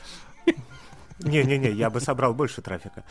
Не-не-не, 1.21 1.71
я 1.71 1.89
бы 1.91 2.01
собрал 2.01 2.35
больше 2.35 2.61
трафика. 2.63 3.05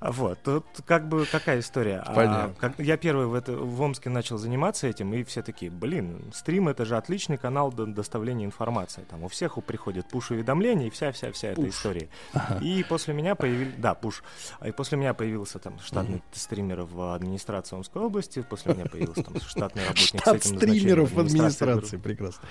Вот, 0.00 0.42
тут 0.42 0.64
как 0.86 1.08
бы 1.08 1.24
какая 1.24 1.60
история. 1.60 2.02
А, 2.04 2.12
Понятно. 2.14 2.54
как- 2.58 2.78
я 2.78 2.96
первый 2.96 3.26
в, 3.26 3.34
это, 3.34 3.52
в 3.52 3.80
Омске 3.80 4.10
начал 4.10 4.38
заниматься 4.38 4.86
этим, 4.88 5.14
и 5.14 5.22
все 5.24 5.42
такие, 5.42 5.70
блин, 5.70 6.24
стрим 6.34 6.68
это 6.68 6.84
же 6.84 6.96
отличный 6.96 7.38
канал 7.38 7.70
до- 7.72 7.86
доставления 7.86 8.44
информации. 8.46 9.04
Там 9.08 9.22
у 9.24 9.28
всех 9.28 9.54
приходят 9.64 10.08
пуш-уведомления 10.10 10.88
и 10.88 10.90
вся-вся-вся 10.90 11.48
эта 11.48 11.68
история. 11.68 12.08
Ага. 12.32 12.58
И 12.64 12.82
после 12.82 13.14
меня 13.14 13.34
появился, 13.36 13.74
да, 13.78 13.94
пуш. 13.94 14.22
А 14.58 14.68
И 14.68 14.72
после 14.72 14.98
меня 14.98 15.14
появился 15.14 15.58
там 15.58 15.78
штатный 15.78 16.16
Мгм. 16.16 16.22
стример 16.32 16.82
в 16.82 17.14
администрации 17.14 17.76
Омской 17.76 18.02
области, 18.02 18.42
после 18.42 18.74
меня 18.74 18.86
появился 18.86 19.22
там 19.22 19.40
штатный 19.40 19.82
работник 19.86 20.20
Штат 20.20 20.42
с 20.42 20.46
этим 20.46 20.56
стримеров 20.58 21.12
в 21.12 21.20
администрации. 21.20 21.98
Прекрасно. 21.98 22.42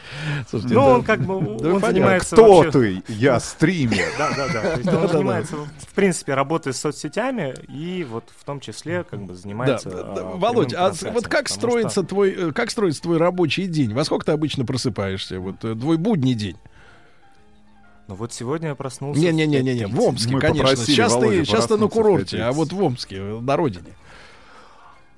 Слушайте, 0.49 0.75
Ну, 0.75 0.81
да. 0.81 0.93
он 0.95 1.03
как 1.03 1.19
бы, 1.19 1.27
Да, 1.27 1.41
он 1.43 1.57
понятно. 1.59 1.79
занимается 1.87 2.35
Кто 2.35 2.53
вообще- 2.63 2.71
ты? 2.71 3.03
Я 3.09 3.39
стример. 3.41 4.05
Да, 4.17 4.31
да, 4.93 5.01
он 5.01 5.07
да, 5.07 5.13
занимается, 5.13 5.55
да. 5.55 5.63
в 5.79 5.93
принципе, 5.93 6.33
работой 6.33 6.73
с 6.73 6.77
соцсетями 6.77 7.53
и 7.67 8.03
вот 8.03 8.25
в 8.35 8.43
том 8.43 8.59
числе 8.59 9.03
как 9.03 9.21
бы 9.21 9.33
занимается. 9.33 9.89
да, 9.89 9.99
а, 9.99 10.03
да. 10.03 10.13
прямым 10.13 10.39
Володь, 10.39 10.73
а 10.73 10.93
вот 11.11 11.27
как 11.27 11.49
строится 11.49 12.01
что- 12.01 12.03
твой, 12.03 12.31
э, 12.31 12.51
как 12.51 12.71
строится 12.71 13.01
твой 13.01 13.17
рабочий 13.17 13.67
день? 13.67 13.93
Во 13.93 14.03
сколько 14.03 14.25
ты 14.25 14.31
обычно 14.31 14.65
просыпаешься? 14.65 15.39
Вот 15.39 15.63
э, 15.63 15.75
твой 15.75 15.97
будний 15.97 16.33
день. 16.33 16.57
Ну 18.07 18.15
вот 18.15 18.33
сегодня 18.33 18.69
я 18.69 18.75
проснулся. 18.75 19.19
Не, 19.19 19.31
не, 19.31 19.47
не, 19.47 19.61
не, 19.61 19.73
не, 19.75 19.87
в 19.87 19.99
Омске, 20.01 20.37
конечно. 20.37 20.75
Сейчас 20.75 21.15
ты, 21.15 21.45
сейчас 21.45 21.67
ты 21.67 21.77
на 21.77 21.87
курорте, 21.87 22.41
а 22.41 22.51
вот 22.51 22.73
в 22.73 22.83
Омске, 22.83 23.17
э, 23.17 23.39
на 23.39 23.55
родине. 23.55 23.93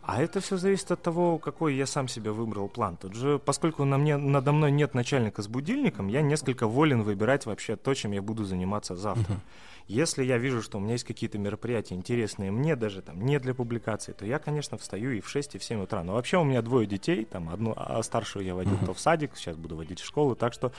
А 0.08 0.22
это 0.22 0.40
все 0.40 0.58
зависит 0.58 0.92
от 0.92 1.02
того, 1.02 1.40
какой 1.40 1.74
я 1.74 1.88
сам 1.88 2.08
себе 2.08 2.32
выбрал 2.32 2.70
план. 2.70 2.96
Тут 2.96 3.16
же, 3.16 3.40
поскольку 3.40 3.86
на 3.86 3.98
мне, 3.98 4.18
надо 4.18 4.52
мной 4.52 4.72
нет 4.72 4.94
начальника 4.94 5.42
с 5.42 5.48
будильником, 5.48 6.10
я 6.10 6.22
несколько 6.22 6.68
волен 6.68 7.02
выбирать 7.02 7.48
вообще 7.48 7.76
то, 7.76 7.94
чем 7.96 8.12
я 8.12 8.22
буду 8.22 8.46
заниматься 8.46 8.96
завтра. 8.96 9.38
Если 9.88 10.24
я 10.24 10.40
вижу, 10.40 10.64
что 10.64 10.80
у 10.80 10.82
меня 10.82 10.94
есть 10.94 11.04
какие-то 11.04 11.38
мероприятия 11.38 11.94
интересные 11.94 12.50
мне 12.50 12.76
даже 12.76 13.04
там 13.04 13.22
не 13.24 13.40
для 13.40 13.54
публикации, 13.54 14.14
то 14.14 14.26
я, 14.26 14.40
конечно, 14.40 14.80
встаю 14.80 15.12
и 15.12 15.22
в 15.22 15.30
6, 15.30 15.56
и 15.56 15.58
в 15.60 15.64
7 15.64 15.84
утра. 15.84 16.04
Но 16.04 16.14
вообще 16.14 16.38
у 16.38 16.44
меня 16.44 16.64
двое 16.64 16.88
детей, 16.88 17.24
там 17.26 17.50
одну, 17.50 17.74
а 17.78 18.02
старшую 18.02 18.46
я 18.46 18.56
водил 18.56 18.78
то 18.84 18.96
в 18.96 19.00
садик, 19.00 19.32
сейчас 19.36 19.56
буду 19.56 19.76
водить 19.76 20.00
в 20.00 20.06
школу, 20.06 20.36
так 20.36 20.54
что 20.54 20.72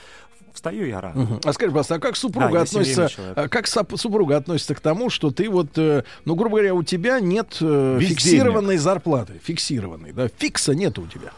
встаю 0.51 0.85
я 0.85 0.99
рано. 0.99 1.21
Мгм. 1.21 1.39
А 1.45 1.53
скажи, 1.53 1.71
пожалуйста, 1.71 1.95
а 1.95 1.99
как 1.99 2.17
супруга 2.17 2.51
Да, 2.51 2.61
относится, 2.63 3.09
а 3.35 3.47
как 3.47 3.65
соп- 3.65 3.95
супруга 3.95 4.35
относится 4.35 4.75
к 4.75 4.81
тому, 4.81 5.09
что 5.09 5.31
ты 5.31 5.49
вот, 5.49 5.77
э, 5.77 6.03
ну, 6.25 6.35
грубо 6.35 6.57
говоря, 6.57 6.73
у 6.73 6.83
тебя 6.83 7.21
нет 7.21 7.57
э, 7.61 7.97
Бездельник. 7.99 8.19
фиксированной 8.19 8.77
зарплаты, 8.77 9.39
фиксированной, 9.41 10.11
да, 10.11 10.27
фикса 10.27 10.75
нет 10.75 10.99
у 10.99 11.07
тебя. 11.07 11.31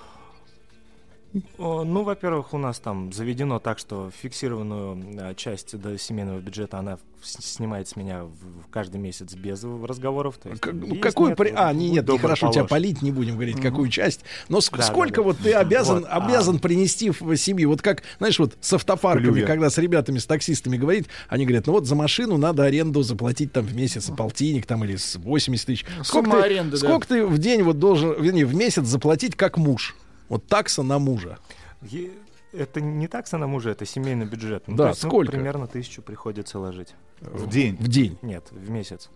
Ну, 1.57 2.03
во-первых, 2.03 2.53
у 2.53 2.57
нас 2.57 2.79
там 2.79 3.13
заведено 3.13 3.59
так, 3.59 3.77
что 3.77 4.09
фиксированную 4.21 4.97
а, 5.19 5.35
часть 5.35 5.77
до 5.79 5.95
семейного 5.97 6.39
бюджета 6.39 6.79
она 6.79 6.97
снимает 7.21 7.87
с 7.87 7.95
меня 7.95 8.23
в, 8.23 8.69
каждый 8.71 8.97
месяц 8.99 9.35
без 9.35 9.63
разговоров. 9.63 10.37
То 10.41 10.49
есть, 10.49 10.61
Как- 10.61 10.73
ну, 10.73 10.87
есть, 10.87 11.01
какую 11.01 11.29
нет, 11.29 11.37
при- 11.37 11.53
А, 11.55 11.71
не, 11.73 11.91
нет, 11.91 12.05
добр, 12.05 12.17
нехорошо 12.19 12.47
тебя 12.49 12.61
положь. 12.61 12.69
полить, 12.69 13.01
не 13.03 13.11
будем 13.11 13.35
говорить, 13.35 13.61
какую 13.61 13.89
часть. 13.89 14.21
Но 14.47 14.57
ск- 14.59 14.71
Да, 14.71 14.77
да, 14.77 14.83
сколько 14.83 15.17
да. 15.17 15.21
вот 15.23 15.37
ты 15.37 15.53
обязан, 15.53 15.99
Вот, 15.99 16.07
а- 16.09 16.25
обязан 16.25 16.57
принести 16.59 17.11
в 17.11 17.35
семью? 17.37 17.69
Вот 17.69 17.81
как, 17.83 18.01
знаешь, 18.17 18.39
вот 18.39 18.57
с 18.61 18.73
автопарками, 18.73 19.31
Клюя. 19.33 19.45
когда 19.45 19.69
с 19.69 19.77
ребятами, 19.77 20.17
с 20.17 20.25
таксистами 20.25 20.77
говорит, 20.77 21.07
они 21.27 21.45
говорят, 21.45 21.67
ну 21.67 21.73
вот 21.73 21.85
за 21.85 21.93
машину 21.95 22.37
надо 22.37 22.63
аренду 22.63 23.03
заплатить 23.03 23.51
там 23.51 23.65
в 23.65 23.75
месяц 23.75 24.09
полтинник 24.17 24.65
там 24.65 24.83
или 24.83 24.95
с 24.95 25.15
80 25.17 25.65
тысяч. 25.67 25.85
Сколько, 26.03 26.31
Сумма 26.31 26.41
ты, 26.41 26.45
аренды, 26.47 26.71
да. 26.71 26.77
сколько 26.77 27.07
ты 27.07 27.25
в 27.25 27.37
день 27.37 27.61
вот 27.61 27.77
должен, 27.77 28.19
вернее, 28.19 28.45
в 28.45 28.55
месяц 28.55 28.85
заплатить 28.85 29.35
как 29.35 29.57
муж? 29.57 29.95
Вот 30.29 30.47
такса 30.47 30.83
на 30.83 30.99
мужа. 30.99 31.37
Е- 31.81 32.11
Это 32.51 32.81
не 32.81 33.07
такса 33.07 33.37
на 33.37 33.45
мужа, 33.47 33.69
это 33.69 33.85
семейный 33.85 34.25
бюджет. 34.25 34.63
Ну, 34.67 34.75
Да, 34.75 34.83
то 34.85 34.89
есть, 34.89 35.03
ну, 35.03 35.09
сколько? 35.09 35.31
примерно 35.31 35.67
тысячу 35.67 36.01
приходится 36.01 36.57
ложить. 36.59 36.95
В 37.21 37.47
день. 37.47 37.75
В 37.79 37.87
день. 37.87 38.17
Нет, 38.23 38.47
в 38.51 38.69
месяц. 38.71 39.09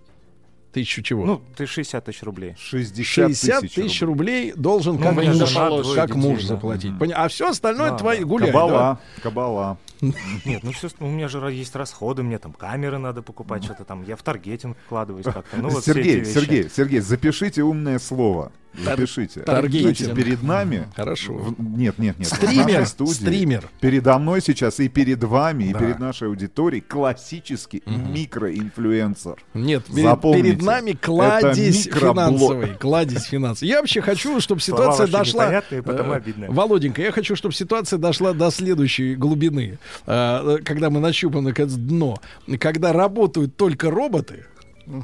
Тысячу 0.72 1.02
чего? 1.03 1.23
Ну, 1.26 1.41
ты 1.56 1.65
60 1.68 2.03
тысяч 2.06 2.23
рублей. 2.23 2.56
60 2.57 3.06
60 3.06 3.61
тысяч 3.61 4.02
рублей 4.02 4.53
должен 4.56 4.98
как 4.98 5.14
Ну, 5.14 5.22
мне 5.22 5.30
муж, 5.31 5.49
жена, 5.49 5.69
как 5.95 6.07
детей, 6.15 6.19
муж 6.22 6.41
да. 6.41 6.48
заплатить. 6.48 6.91
Поня- 6.99 7.14
А 7.15 7.27
все 7.27 7.49
остальное 7.49 7.91
Да, 7.91 7.98
твои 7.98 8.19
да. 8.19 8.26
гуляй. 8.26 8.48
Кабала. 8.52 8.99
Кабала. 9.22 9.77
Нет, 10.45 10.64
ну 10.64 10.72
все, 10.72 10.90
у 10.99 11.07
меня 11.07 11.27
же 11.27 11.38
есть 11.52 11.76
расходы, 11.76 12.23
мне 12.23 12.40
там 12.40 12.53
камеры 12.53 12.98
надо 12.98 13.22
покупать, 13.22 13.64
что-то 13.64 13.84
там, 13.85 14.03
я 14.03 14.15
в 14.15 14.23
таргетинг 14.23 14.76
вкладываюсь 14.85 15.26
как-то. 15.26 15.57
Ну, 15.57 15.69
вот 15.69 15.85
Сергей. 15.85 16.26
Сергей, 16.26 16.69
Сергей, 16.69 16.99
запишите 17.02 17.61
умное 17.64 17.99
слово. 17.99 18.52
Запишите. 18.77 19.41
Таргетинг. 19.41 19.95
Значит, 19.97 20.15
перед 20.15 20.43
нами... 20.43 20.87
Хорошо. 20.95 21.33
в- 21.33 21.55
Нет, 21.77 21.97
нет, 21.99 22.17
нет. 22.19 22.27
Стример, 22.27 22.85
студии, 22.85 23.11
стример. 23.13 23.69
Передо 23.79 24.17
мной 24.17 24.41
сейчас 24.41 24.79
и 24.79 24.87
перед 24.87 25.23
вами, 25.23 25.65
и 25.65 25.73
Да. 25.73 25.79
перед 25.79 25.99
нашей 25.99 26.27
аудиторией 26.27 26.81
классический 26.81 27.83
микроинфлюенсер. 27.85 29.43
Нет, 29.53 29.83
Запомните, 29.87 30.43
перед 30.43 30.61
нами 30.61 30.91
кладезь 30.93 31.85
финансовый. 31.85 32.75
Кладезь 32.75 33.25
финансовый. 33.25 33.69
Я 33.69 33.79
вообще 33.79 34.01
хочу, 34.01 34.39
чтобы 34.41 34.61
ситуация 34.61 35.07
дошла... 35.07 35.61
э. 35.69 35.81
Володенька, 36.49 37.01
я 37.01 37.11
хочу, 37.11 37.35
чтобы 37.35 37.53
ситуация 37.53 37.99
дошла 37.99 38.33
до 38.33 38.49
следующей 38.51 39.15
глубины. 39.15 39.77
Э, 40.05 40.57
Когда 40.63 40.89
мы 40.89 40.99
нащупаем, 40.99 41.45
наконец, 41.45 41.73
дно. 41.73 42.17
Когда 42.59 42.93
работают 42.93 43.55
только 43.57 43.89
роботы, 43.89 44.45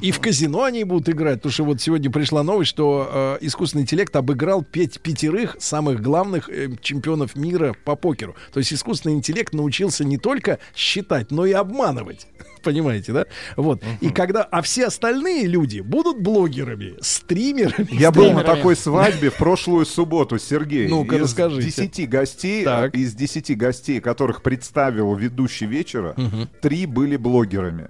и 0.01 0.11
в 0.11 0.19
казино 0.19 0.64
они 0.64 0.84
будут 0.84 1.10
играть, 1.10 1.35
потому 1.38 1.51
что 1.51 1.64
вот 1.64 1.81
сегодня 1.81 2.11
пришла 2.11 2.43
новость, 2.43 2.69
что 2.69 3.38
э, 3.41 3.45
искусственный 3.45 3.84
интеллект 3.84 4.15
обыграл 4.15 4.64
пять, 4.64 4.99
пятерых 4.99 5.56
самых 5.60 6.01
главных 6.01 6.49
э, 6.49 6.69
чемпионов 6.81 7.35
мира 7.35 7.76
по 7.85 7.95
покеру. 7.95 8.35
То 8.51 8.60
есть 8.60 8.73
искусственный 8.73 9.15
интеллект 9.15 9.53
научился 9.53 10.03
не 10.03 10.18
только 10.18 10.60
считать, 10.76 11.31
но 11.31 11.45
и 11.45 11.53
обманывать. 11.53 12.27
Понимаете, 12.64 13.14
да? 13.14 13.26
Вот. 13.56 13.81
И 14.01 14.10
когда, 14.10 14.43
а 14.43 14.61
все 14.61 14.88
остальные 14.88 15.47
люди 15.47 15.80
будут 15.80 16.22
блогерами, 16.22 16.95
стримерами. 17.01 17.88
Я 17.91 18.11
был 18.11 18.31
на 18.34 18.43
такой 18.43 18.76
свадьбе 18.76 19.30
в 19.30 19.35
прошлую 19.38 19.85
субботу, 19.85 20.38
Сергей. 20.38 20.88
Ну-ка, 20.89 21.15
из 21.15 21.22
расскажите. 21.23 21.88
10 21.88 22.10
гостей, 22.10 22.64
Так. 22.65 22.95
из 22.95 23.14
10 23.14 23.57
гостей, 23.57 24.01
которых 24.01 24.41
представил 24.41 25.15
ведущий 25.15 25.65
вечера, 25.68 26.15
три 26.61 26.85
были 26.85 27.15
блогерами. 27.15 27.89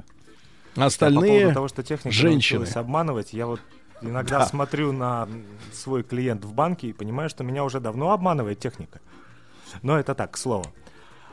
А 0.76 0.80
по 0.82 0.86
Остальные 0.86 1.40
поводу 1.42 1.54
того, 1.54 1.68
что 1.68 1.84
техника 1.84 2.16
женщины. 2.16 2.66
обманывать, 2.76 3.34
я 3.34 3.48
вот 3.48 3.60
иногда 4.02 4.40
Да. 4.40 4.46
смотрю 4.46 4.92
на 4.92 5.28
свой 5.74 6.04
клиент 6.04 6.46
в 6.46 6.54
банке 6.54 6.88
и 6.88 6.94
понимаю, 6.94 7.30
что 7.30 7.44
меня 7.44 7.64
уже 7.64 7.80
давно 7.80 8.12
обманывает 8.12 8.60
техника. 8.60 9.00
Но 9.82 10.00
это 10.00 10.16
так, 10.16 10.32
к 10.32 10.38
слову. 10.38 10.66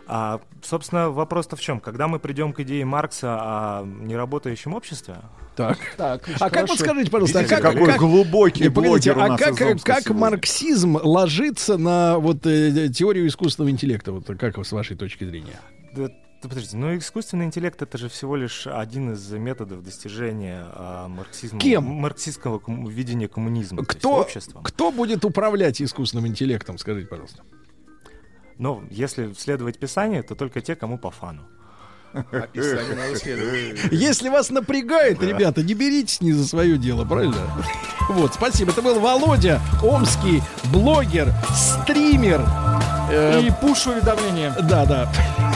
А, 0.09 0.41
собственно, 0.63 1.11
вопрос-то 1.11 1.57
в 1.57 1.61
чем? 1.61 1.81
Когда 1.81 2.07
мы 2.07 2.21
придем 2.21 2.53
к 2.53 2.61
идее 2.61 2.85
Маркса 2.85 3.37
о 3.41 3.85
неработающем 3.85 4.73
обществе, 4.75 5.17
Так. 5.57 5.79
Так, 5.97 6.29
А 6.39 6.51
как 6.51 6.69
вот 6.69 6.79
скажите, 6.79 7.11
пожалуйста, 7.11 7.39
а 7.39 7.43
Видите, 7.43 7.61
как, 7.63 7.73
какой 7.73 7.87
как- 7.89 7.99
глубокий 7.99 8.65
Не, 8.65 8.69
погодите, 8.71 9.15
блогер 9.15 9.19
у 9.19 9.21
а 9.25 9.29
нас 9.31 9.41
как, 9.41 9.57
как 9.83 10.03
сегодня? 10.05 10.21
марксизм 10.21 10.97
ложится 11.03 11.77
на 11.79 12.19
вот 12.19 12.47
э, 12.47 12.89
теорию 12.91 13.27
искусственного 13.27 13.71
интеллекта? 13.71 14.13
Вот 14.13 14.27
как 14.39 14.59
с 14.65 14.71
вашей 14.73 14.97
точки 14.97 15.25
зрения? 15.25 15.59
Да 16.47 16.51
подождите, 16.51 16.77
ну 16.77 16.97
искусственный 16.97 17.45
интеллект 17.47 17.83
это 17.83 17.99
же 17.99 18.09
всего 18.09 18.37
лишь 18.37 18.69
один 18.69 19.15
из 19.15 19.29
методов 19.33 19.83
достижения 19.83 20.65
а, 20.75 21.09
марксизма, 21.09 21.59
Кем? 21.59 21.83
марксистского 21.87 22.61
ком- 22.61 22.87
видения 22.87 23.27
коммунизма, 23.27 23.85
то 23.85 23.93
есть 23.93 23.99
Кто, 23.99 24.61
кто 24.63 24.93
будет 24.93 25.25
управлять 25.25 25.83
искусственным 25.83 26.29
интеллектом, 26.29 26.79
скажите, 26.79 27.09
пожалуйста? 27.09 27.43
Но 28.59 28.85
если 28.91 29.33
следовать 29.33 29.81
Писанию, 29.81 30.23
то 30.23 30.37
только 30.37 30.61
те, 30.61 30.77
кому 30.77 30.99
по 30.99 31.11
фану. 31.11 31.43
Следовать. 32.55 33.93
Если 33.93 34.29
вас 34.29 34.51
напрягает, 34.51 35.21
ребята, 35.21 35.65
не 35.65 35.75
беритесь 35.75 36.21
не 36.21 36.33
за 36.33 36.47
свое 36.47 36.79
дело, 36.79 37.05
правильно? 37.05 37.43
Вот, 38.09 38.35
спасибо. 38.35 38.71
Это 38.71 38.83
был 38.83 39.01
Володя, 39.01 39.61
омский 39.83 40.41
блогер, 40.73 41.35
стример. 41.53 42.41
Э, 43.11 43.43
И 43.43 43.51
пуш-уведомления. 43.61 44.55
Да, 44.63 44.87
да. 44.87 45.56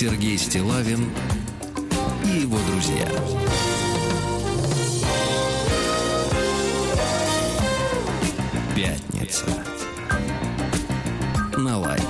Сергей 0.00 0.38
Стилавин 0.38 1.10
и 2.24 2.42
его 2.42 2.56
друзья. 2.70 3.04
Пятница. 8.76 9.46
На 11.56 11.78
лайте. 11.78 12.04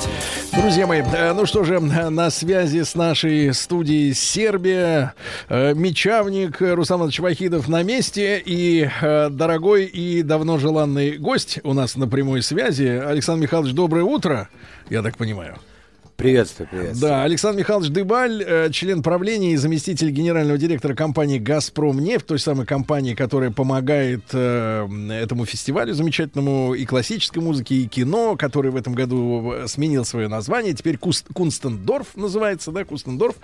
Друзья 0.52 0.86
мои, 0.86 1.00
э, 1.00 1.32
ну 1.32 1.46
что 1.46 1.64
же, 1.64 1.80
на 1.80 2.28
связи 2.28 2.82
с 2.82 2.94
нашей 2.94 3.54
студией 3.54 4.12
Сербия, 4.12 5.14
э, 5.48 5.72
мечавник 5.72 6.60
Руслан 6.60 7.10
Вахидов 7.18 7.68
на 7.68 7.82
месте 7.82 8.42
и 8.44 8.86
э, 9.00 9.30
дорогой 9.30 9.86
и 9.86 10.22
давно 10.22 10.58
желанный 10.58 11.16
гость 11.16 11.60
у 11.62 11.72
нас 11.72 11.96
на 11.96 12.06
прямой 12.06 12.42
связи. 12.42 12.84
Александр 12.84 13.44
Михайлович, 13.44 13.72
доброе 13.72 14.04
утро, 14.04 14.50
я 14.90 15.00
так 15.00 15.16
понимаю. 15.16 15.56
Приветствую, 16.18 16.68
приветствую. 16.68 17.10
Да, 17.12 17.22
Александр 17.22 17.60
Михайлович 17.60 17.90
Дыбаль, 17.90 18.42
э, 18.44 18.70
член 18.72 19.04
правления 19.04 19.52
и 19.52 19.56
заместитель 19.56 20.10
генерального 20.10 20.58
директора 20.58 20.96
компании 20.96 21.38
«Газпром 21.38 22.00
нефть», 22.00 22.26
той 22.26 22.40
самой 22.40 22.66
компании, 22.66 23.14
которая 23.14 23.52
помогает 23.52 24.24
э, 24.32 24.88
этому 25.12 25.46
фестивалю 25.46 25.94
замечательному 25.94 26.74
и 26.74 26.84
классической 26.86 27.38
музыке, 27.38 27.76
и 27.76 27.86
кино, 27.86 28.34
который 28.36 28.72
в 28.72 28.76
этом 28.76 28.94
году 28.94 29.52
э, 29.52 29.68
сменил 29.68 30.04
свое 30.04 30.26
название. 30.26 30.74
Теперь 30.74 30.98
Куст, 30.98 31.28
Кунстендорф 31.32 32.16
называется, 32.16 32.72
да, 32.72 32.84
Кунстендорф. 32.84 33.36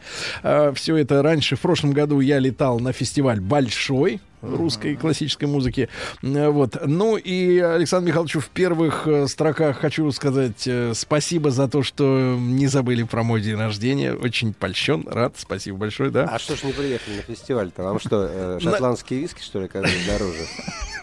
Все 0.74 0.96
это 0.96 1.22
раньше, 1.22 1.54
в 1.54 1.60
прошлом 1.60 1.92
году 1.92 2.18
я 2.18 2.40
летал 2.40 2.80
на 2.80 2.92
фестиваль 2.92 3.40
«Большой», 3.40 4.20
русской 4.44 4.96
классической 4.96 5.44
музыки. 5.46 5.88
Э, 6.22 6.48
Вот. 6.48 6.76
Ну 6.84 7.16
и 7.16 7.58
Александру 7.58 8.08
Михайловичу 8.08 8.40
в 8.40 8.48
первых 8.48 9.06
э, 9.06 9.26
строках 9.26 9.78
хочу 9.78 10.10
сказать 10.12 10.66
э, 10.66 10.92
спасибо 10.94 11.50
за 11.50 11.68
то, 11.68 11.82
что 11.82 12.36
не 12.38 12.66
забыли 12.66 13.02
про 13.02 13.22
мой 13.22 13.40
день 13.40 13.56
рождения. 13.56 14.14
Очень 14.14 14.52
польщен, 14.54 15.06
рад. 15.06 15.34
Спасибо 15.36 15.78
большое, 15.78 16.10
да. 16.10 16.24
А 16.24 16.38
что 16.38 16.56
ж 16.56 16.64
не 16.64 16.72
приехали 16.72 17.16
на 17.16 17.22
фестиваль-то? 17.22 17.82
Вам 17.82 17.98
что, 17.98 18.58
шотландские 18.60 19.20
виски, 19.20 19.42
что 19.42 19.60
ли, 19.60 19.66
оказались 19.66 20.06
дороже? 20.06 20.44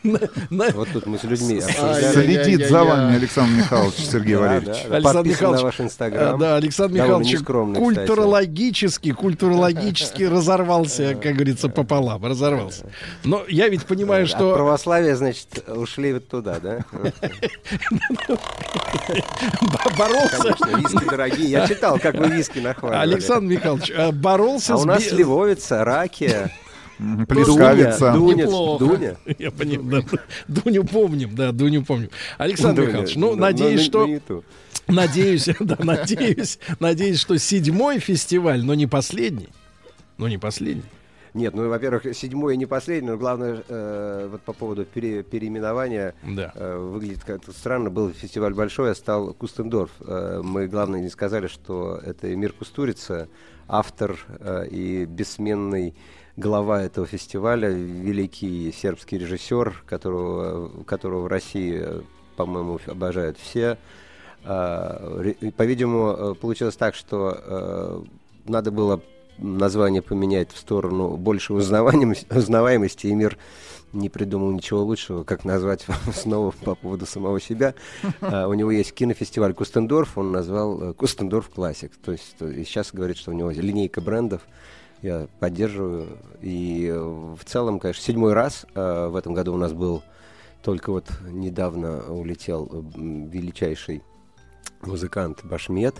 Вот 0.03 0.87
тут 0.93 1.05
мы 1.05 1.17
с 1.17 1.23
людьми. 1.23 1.61
Следит 1.61 2.67
за 2.69 2.83
вами 2.83 3.15
Александр 3.15 3.57
Михайлович 3.57 3.95
Сергей 3.95 4.35
Валерьевич. 4.35 4.85
Александр 4.89 5.29
Михайлович, 5.29 5.59
на 5.59 5.65
ваш 5.65 5.79
инстаграм. 5.81 6.35
а, 6.35 6.37
да, 6.37 6.55
Александр 6.55 6.95
Михайлович 6.95 7.37
культурологически, 7.77 9.11
культурологически 9.11 10.23
разорвался, 10.31 11.15
как 11.15 11.35
говорится, 11.35 11.69
пополам, 11.69 12.25
разорвался. 12.25 12.85
Но 13.23 13.43
я 13.47 13.67
ведь 13.69 13.85
понимаю, 13.85 14.23
От 14.23 14.29
что... 14.29 14.53
православия, 14.53 15.15
значит, 15.15 15.47
ушли 15.67 16.13
вот 16.13 16.27
туда, 16.27 16.59
да? 16.59 16.79
боролся. 19.97 20.55
Виски 20.77 21.09
дорогие. 21.09 21.49
Я 21.49 21.67
читал, 21.67 21.99
как 21.99 22.15
вы 22.15 22.27
виски 22.27 22.59
нахваливали. 22.59 23.01
Александр 23.01 23.53
Михайлович 23.53 23.91
а, 23.95 24.11
боролся 24.11 24.73
А 24.73 24.77
с... 24.77 24.81
у 24.81 24.85
нас 24.85 25.03
сливовица, 25.03 25.83
ракия. 25.83 26.51
Плескавица. 27.27 28.13
Дуня. 28.13 28.45
Дуня. 28.47 29.15
Я 29.39 29.51
понимаю, 29.51 30.05
да. 30.11 30.19
Дуню 30.47 30.83
помним, 30.85 31.35
да, 31.35 31.51
Дуню 31.51 31.83
помним. 31.83 32.09
Александр 32.37 32.81
Дуня, 32.81 32.87
Михайлович, 32.89 33.15
ну, 33.15 33.29
но- 33.31 33.41
надеюсь, 33.41 33.79
но- 33.91 34.17
что... 34.17 34.19
но. 34.29 34.43
Надеюсь, 34.87 35.47
да, 35.59 35.77
надеюсь, 35.79 36.59
надеюсь, 36.79 37.19
что 37.19 37.37
седьмой 37.37 37.99
фестиваль, 37.99 38.63
но 38.63 38.73
не 38.73 38.87
последний. 38.87 39.49
Ну, 40.17 40.27
не 40.27 40.37
последний. 40.37 40.83
Нет, 41.33 41.53
ну, 41.55 41.69
во-первых, 41.69 42.05
седьмой 42.13 42.57
не 42.57 42.65
последний, 42.65 43.07
но 43.09 43.17
главное, 43.17 43.63
э, 43.69 44.27
вот 44.29 44.41
по 44.41 44.51
поводу 44.51 44.83
пере- 44.83 45.23
переименования, 45.23 46.13
Да. 46.23 46.51
э, 46.55 46.77
выглядит 46.77 47.23
как-то 47.23 47.53
странно. 47.53 47.89
Был 47.89 48.11
фестиваль 48.11 48.53
большой, 48.53 48.91
а 48.91 48.95
стал 48.95 49.33
Кустендорф. 49.33 49.91
Э, 50.01 50.41
мы, 50.43 50.67
главное, 50.67 50.99
не 50.99 51.09
сказали, 51.09 51.47
что 51.47 52.01
это 52.05 52.33
Эмир 52.33 52.51
Кустурица, 52.51 53.29
автор 53.69 54.19
э, 54.39 54.67
и 54.69 55.05
бессменный 55.05 55.95
глава 56.37 56.81
этого 56.81 57.05
фестиваля, 57.07 57.69
великий 57.69 58.71
сербский 58.71 59.17
режиссер, 59.17 59.83
которого, 59.85 60.83
которого 60.83 61.21
в 61.23 61.27
России, 61.27 61.83
по-моему, 62.35 62.79
обожают 62.87 63.37
все. 63.37 63.77
А, 64.43 65.21
По-видимому, 65.55 66.35
получилось 66.35 66.75
так, 66.75 66.95
что 66.95 67.37
э, 67.37 68.03
надо 68.45 68.71
было 68.71 69.01
название 69.37 70.01
поменять 70.01 70.51
в 70.51 70.57
сторону 70.57 71.17
большей 71.17 71.55
узнаваемости, 71.57 73.07
и 73.07 73.13
мир 73.13 73.37
не 73.93 74.09
придумал 74.09 74.51
ничего 74.51 74.83
лучшего, 74.83 75.23
как 75.23 75.43
назвать 75.45 75.85
снова 76.13 76.51
по 76.51 76.75
поводу 76.75 77.05
самого 77.05 77.41
себя. 77.41 77.73
А, 78.21 78.47
у 78.47 78.53
него 78.53 78.71
есть 78.71 78.93
кинофестиваль 78.93 79.53
Кустендорф, 79.53 80.17
он 80.17 80.31
назвал 80.31 80.81
э, 80.81 80.93
Кустендорф 80.93 81.49
Классик. 81.49 81.91
То 81.97 82.13
есть 82.13 82.35
э, 82.39 82.63
сейчас 82.65 82.91
говорит, 82.93 83.17
что 83.17 83.31
у 83.31 83.33
него 83.33 83.51
линейка 83.51 84.01
брендов. 84.01 84.41
Я 85.01 85.27
поддерживаю. 85.39 86.17
И 86.41 86.87
э, 86.87 86.99
в 86.99 87.43
целом, 87.45 87.79
конечно, 87.79 88.03
седьмой 88.03 88.33
раз 88.33 88.65
э, 88.75 89.07
в 89.07 89.15
этом 89.15 89.33
году 89.33 89.53
у 89.53 89.57
нас 89.57 89.73
был 89.73 90.03
только 90.61 90.91
вот 90.91 91.05
недавно 91.27 92.03
улетел 92.13 92.85
величайший 92.95 94.03
музыкант 94.81 95.43
Башмет, 95.43 95.95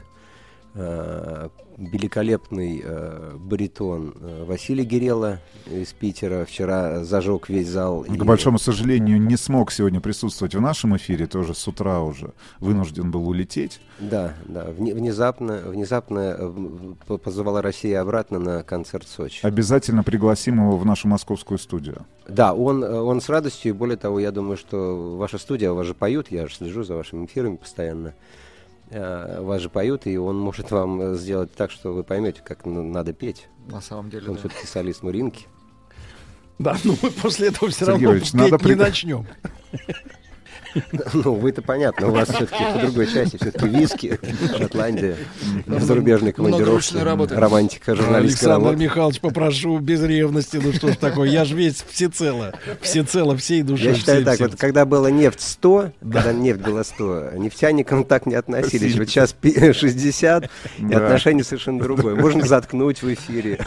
великолепный 1.82 2.82
э, 2.84 3.36
баритон 3.38 4.14
э, 4.20 4.44
Василий 4.46 4.84
Гирелла 4.84 5.40
из 5.66 5.94
Питера 5.94 6.46
вчера 6.46 7.04
зажег 7.04 7.50
весь 7.50 7.68
зал. 7.68 8.06
К 8.08 8.24
большому 8.24 8.60
сожалению, 8.60 9.22
не 9.22 9.38
смог 9.38 9.72
сегодня 9.72 10.00
присутствовать 10.00 10.54
в 10.56 10.62
нашем 10.62 10.96
эфире, 10.98 11.28
тоже 11.28 11.54
с 11.56 11.68
утра 11.68 12.02
уже 12.02 12.34
вынужден 12.60 13.10
был 13.10 13.28
улететь. 13.28 13.82
Да, 14.00 14.34
да, 14.46 14.68
вне- 14.70 14.94
внезапно, 14.94 15.58
внезапно 15.66 16.36
э, 16.38 17.18
позвала 17.18 17.62
Россия 17.62 18.02
обратно 18.02 18.40
на 18.40 18.64
концерт 18.64 19.06
в 19.06 19.10
Сочи. 19.10 19.46
Обязательно 19.46 20.04
пригласим 20.04 20.60
его 20.60 20.78
в 20.78 20.86
нашу 20.86 21.08
московскую 21.08 21.58
студию. 21.58 22.06
Да, 22.28 22.54
он, 22.54 22.84
э, 22.84 23.00
он 23.00 23.22
с 23.22 23.30
радостью, 23.30 23.72
и 23.72 23.76
более 23.76 23.98
того, 23.98 24.20
я 24.20 24.32
думаю, 24.32 24.58
что 24.58 25.18
ваша 25.18 25.38
студия, 25.38 25.72
вас 25.72 25.88
же 25.88 25.96
поют, 25.96 26.32
я 26.32 26.48
же 26.48 26.56
слежу 26.56 26.84
за 26.84 26.96
вашими 26.96 27.26
эфирами 27.26 27.56
постоянно, 27.56 28.10
Э, 28.10 28.51
вас 28.92 29.62
же 29.62 29.70
поют, 29.70 30.06
и 30.08 30.18
он 30.18 30.38
может 30.40 30.72
вам 30.72 31.02
э, 31.02 31.16
сделать 31.16 31.54
так, 31.54 31.72
что 31.72 31.94
вы 31.94 32.04
поймете, 32.04 32.42
как 32.46 32.66
надо 32.66 33.14
петь. 33.14 33.48
На 33.68 33.82
самом 33.82 34.10
деле, 34.10 34.28
Он 34.28 34.34
да. 34.34 34.40
все-таки 34.40 34.68
солист 34.68 35.02
Муринки. 35.04 35.48
Да, 36.60 36.76
ну 36.84 36.96
мы 37.02 37.10
после 37.12 37.48
этого 37.50 37.72
все 37.72 37.86
Сергей 37.86 37.92
равно 38.06 38.12
Ильич, 38.14 38.32
петь 38.32 38.34
надо 38.34 38.52
не 38.52 38.58
при- 38.58 38.74
начнем. 38.76 39.26
Ну, 41.14 41.34
вы-то 41.36 41.62
понятно, 41.62 42.08
у 42.08 42.12
вас 42.12 42.30
все-таки 42.30 42.64
по 42.74 42.80
другой 42.80 43.08
части, 43.08 43.38
все-таки 43.38 43.68
виски, 43.68 44.20
Шотландия, 44.58 45.16
зарубежные 45.68 46.34
командировки, 46.34 46.96
романтика, 47.34 47.96
журналистская 47.96 48.56
Александр. 48.56 48.78
Михайлович, 48.82 49.20
попрошу 49.20 49.80
без 49.80 50.02
ревности, 50.04 50.60
ну 50.64 50.74
что 50.74 50.92
ж 50.92 50.96
такое, 50.98 51.30
я 51.30 51.46
же 51.46 51.56
весь 51.56 51.84
всецело, 51.90 52.54
всецело, 52.82 53.36
всей 53.38 53.62
душой. 53.64 53.88
Я 53.88 53.96
считаю 53.96 54.24
так, 54.24 54.40
вот 54.40 54.56
когда 54.56 54.86
была 54.86 55.12
нефть 55.12 55.42
100, 55.42 55.92
когда 56.02 56.32
нефть 56.34 56.62
была 56.62 56.84
100, 56.84 57.32
нефтяникам 57.36 58.04
так 58.04 58.26
не 58.26 58.36
относились. 58.36 58.96
Вот 58.98 59.10
сейчас 59.10 59.34
пи- 59.34 59.74
60, 59.74 60.50
и 60.80 60.94
отношение 60.94 61.44
совершенно 61.44 61.82
другое. 61.82 62.16
Можно 62.16 62.46
заткнуть 62.46 63.02
в 63.02 63.14
эфире. 63.14 63.60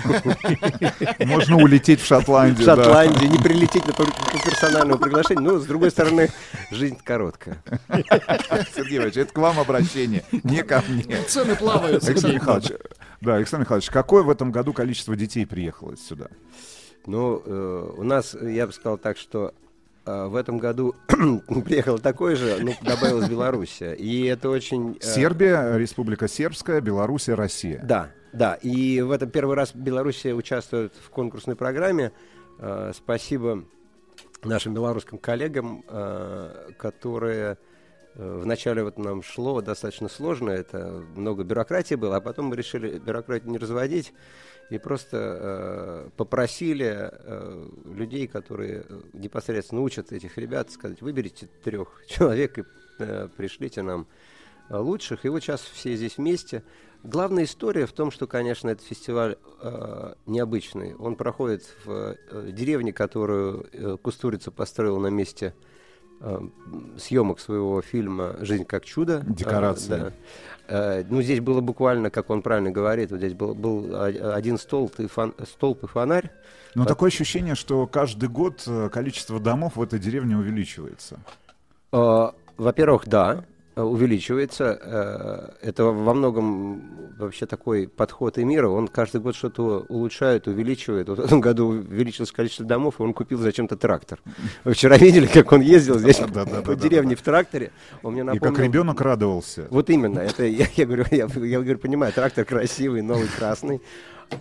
Можно 1.20 1.56
улететь 1.56 2.01
в 2.01 2.06
Шотландию, 2.06 2.62
В 2.62 2.64
да. 2.66 2.76
Шотландию, 2.76 3.31
не 3.31 3.39
прилететь 3.39 3.86
на 3.86 3.90
пер- 3.93 4.12
по 4.32 4.39
персональному 4.51 4.98
приглашению. 4.98 5.44
Но, 5.44 5.59
с 5.59 5.64
другой 5.66 5.90
стороны, 5.90 6.31
жизнь 6.70 6.93
короткая. 7.02 7.62
Сергей 8.74 8.98
Иванович, 8.98 9.16
это 9.16 9.32
к 9.32 9.38
вам 9.38 9.58
обращение, 9.58 10.24
не 10.42 10.62
ко 10.62 10.82
мне. 10.88 11.22
Цены 11.28 11.56
плавают, 11.56 12.04
Александр. 12.04 12.34
Михайлович, 12.34 12.72
да, 13.20 13.36
Александр 13.36 13.64
Михайлович, 13.64 13.90
какое 13.90 14.22
в 14.22 14.30
этом 14.30 14.52
году 14.52 14.72
количество 14.72 15.16
детей 15.16 15.46
приехало 15.46 15.96
сюда? 15.96 16.28
Ну, 17.06 17.42
э, 17.44 17.90
у 17.98 18.02
нас, 18.02 18.34
я 18.34 18.66
бы 18.66 18.72
сказал 18.72 18.98
так, 18.98 19.16
что 19.18 19.52
э, 20.06 20.26
в 20.26 20.36
этом 20.36 20.58
году 20.58 20.94
приехало 21.64 21.98
такое 21.98 22.36
же, 22.36 22.58
ну, 22.60 22.74
добавилась 22.82 23.28
Белоруссия. 23.28 23.92
И 23.92 24.24
это 24.24 24.48
очень... 24.48 24.98
э, 25.00 25.04
Сербия, 25.04 25.76
Республика 25.76 26.28
Сербская, 26.28 26.80
Белоруссия, 26.80 27.34
Россия. 27.34 27.80
Да, 27.82 28.10
да. 28.32 28.54
И 28.54 29.00
в 29.02 29.10
этом 29.10 29.30
первый 29.30 29.56
раз 29.56 29.74
Белоруссия 29.74 30.32
участвует 30.34 30.92
в 31.04 31.10
конкурсной 31.10 31.56
программе. 31.56 32.12
Э, 32.58 32.92
Спасибо 32.94 33.64
нашим 34.44 34.74
белорусским 34.74 35.18
коллегам, 35.18 35.84
э, 35.88 36.70
которые 36.76 37.58
э, 38.14 38.40
вначале 38.42 38.82
вот 38.82 38.98
нам 38.98 39.22
шло 39.22 39.60
достаточно 39.60 40.08
сложно, 40.08 40.50
это 40.50 41.04
много 41.14 41.44
бюрократии 41.44 41.94
было, 41.94 42.16
а 42.16 42.20
потом 42.20 42.46
мы 42.46 42.56
решили 42.56 42.98
бюрократию 42.98 43.50
не 43.50 43.58
разводить 43.58 44.12
и 44.70 44.78
просто 44.78 45.16
э, 45.16 46.10
попросили 46.16 47.10
людей, 47.84 48.26
которые 48.26 48.86
непосредственно 49.12 49.82
учат 49.82 50.12
этих 50.12 50.38
ребят, 50.38 50.70
сказать, 50.70 51.02
выберите 51.02 51.48
трех 51.62 52.02
человек 52.08 52.58
и 52.58 52.64
пришлите 53.36 53.82
нам 53.82 54.06
лучших. 54.70 55.24
И 55.24 55.28
вот 55.28 55.42
сейчас 55.42 55.60
все 55.60 55.94
здесь 55.96 56.16
вместе. 56.16 56.62
Главная 57.05 57.44
история 57.44 57.85
в 57.86 57.93
том, 57.93 58.10
что, 58.10 58.26
конечно, 58.26 58.70
этот 58.70 58.86
фестиваль 58.86 59.36
э, 59.60 60.14
необычный. 60.24 60.94
Он 60.94 61.16
проходит 61.16 61.62
в 61.85 62.16
э, 62.31 62.51
деревне, 62.51 62.94
которую 62.94 63.66
э, 63.72 63.97
Кустурица 64.01 64.51
построил 64.51 64.98
на 64.98 65.09
месте 65.09 65.52
э, 66.20 66.39
съемок 66.97 67.40
своего 67.40 67.82
фильма 67.82 68.36
«Жизнь 68.40 68.64
как 68.64 68.86
чудо». 68.86 69.22
Э, 69.22 69.32
Декорации. 69.35 69.89
да. 69.89 70.12
Э, 70.68 71.05
ну, 71.10 71.20
здесь 71.20 71.40
было 71.40 71.60
буквально, 71.60 72.09
как 72.09 72.31
он 72.31 72.40
правильно 72.40 72.70
говорит, 72.70 73.10
вот 73.10 73.18
здесь 73.18 73.35
был, 73.35 73.55
был 73.55 73.94
один 74.02 74.56
столб 74.56 74.98
и, 74.98 75.06
фон- 75.06 75.35
столб 75.47 75.85
и 75.85 75.86
фонарь. 75.86 76.31
Но 76.74 76.85
По- 76.85 76.89
такое 76.89 77.09
ощущение, 77.09 77.55
что 77.55 77.86
каждый 77.86 78.31
год 78.31 78.64
э, 78.66 78.89
количество 78.89 79.39
домов 79.39 79.76
в 79.76 79.82
этой 79.82 79.98
деревне 79.98 80.39
увеличивается. 80.39 81.20
Э, 81.93 82.31
Во-первых, 82.56 83.06
да. 83.09 83.44
Э, 83.76 83.82
увеличивается. 83.82 84.78
Э, 84.82 85.66
Это 85.66 85.84
во 85.84 86.14
многом 86.14 86.82
вообще 87.18 87.46
такой 87.46 87.88
подход 87.88 88.38
Эмира. 88.38 88.68
Он 88.68 88.88
каждый 88.88 89.20
год 89.20 89.36
что-то 89.36 89.86
улучшает, 89.88 90.46
увеличивает. 90.46 91.09
Вот 91.09 91.18
в 91.18 91.22
этом 91.22 91.40
году 91.40 91.66
увеличилось 91.68 92.32
количество 92.32 92.66
домов, 92.66 92.96
и 92.98 93.02
он 93.02 93.12
купил 93.12 93.39
зачем-то 93.39 93.76
трактор. 93.76 94.20
Вы 94.65 94.73
вчера 94.73 94.97
видели, 94.97 95.26
как 95.26 95.52
он 95.52 95.60
ездил 95.60 95.99
здесь 95.99 96.18
по 96.18 96.76
деревне 96.76 97.15
в 97.15 97.23
тракторе? 97.23 97.70
Он 98.02 98.15
мне 98.15 98.34
И 98.34 98.39
как 98.39 98.58
ребенок 98.58 99.00
радовался. 99.00 99.66
Вот 99.70 99.90
именно. 99.90 100.20
Это 100.20 100.44
я, 100.44 100.66
говорю, 100.86 101.05
я, 101.10 101.26
говорю, 101.26 101.78
понимаю, 101.78 102.12
трактор 102.12 102.44
красивый, 102.44 103.02
новый, 103.02 103.28
красный. 103.28 103.81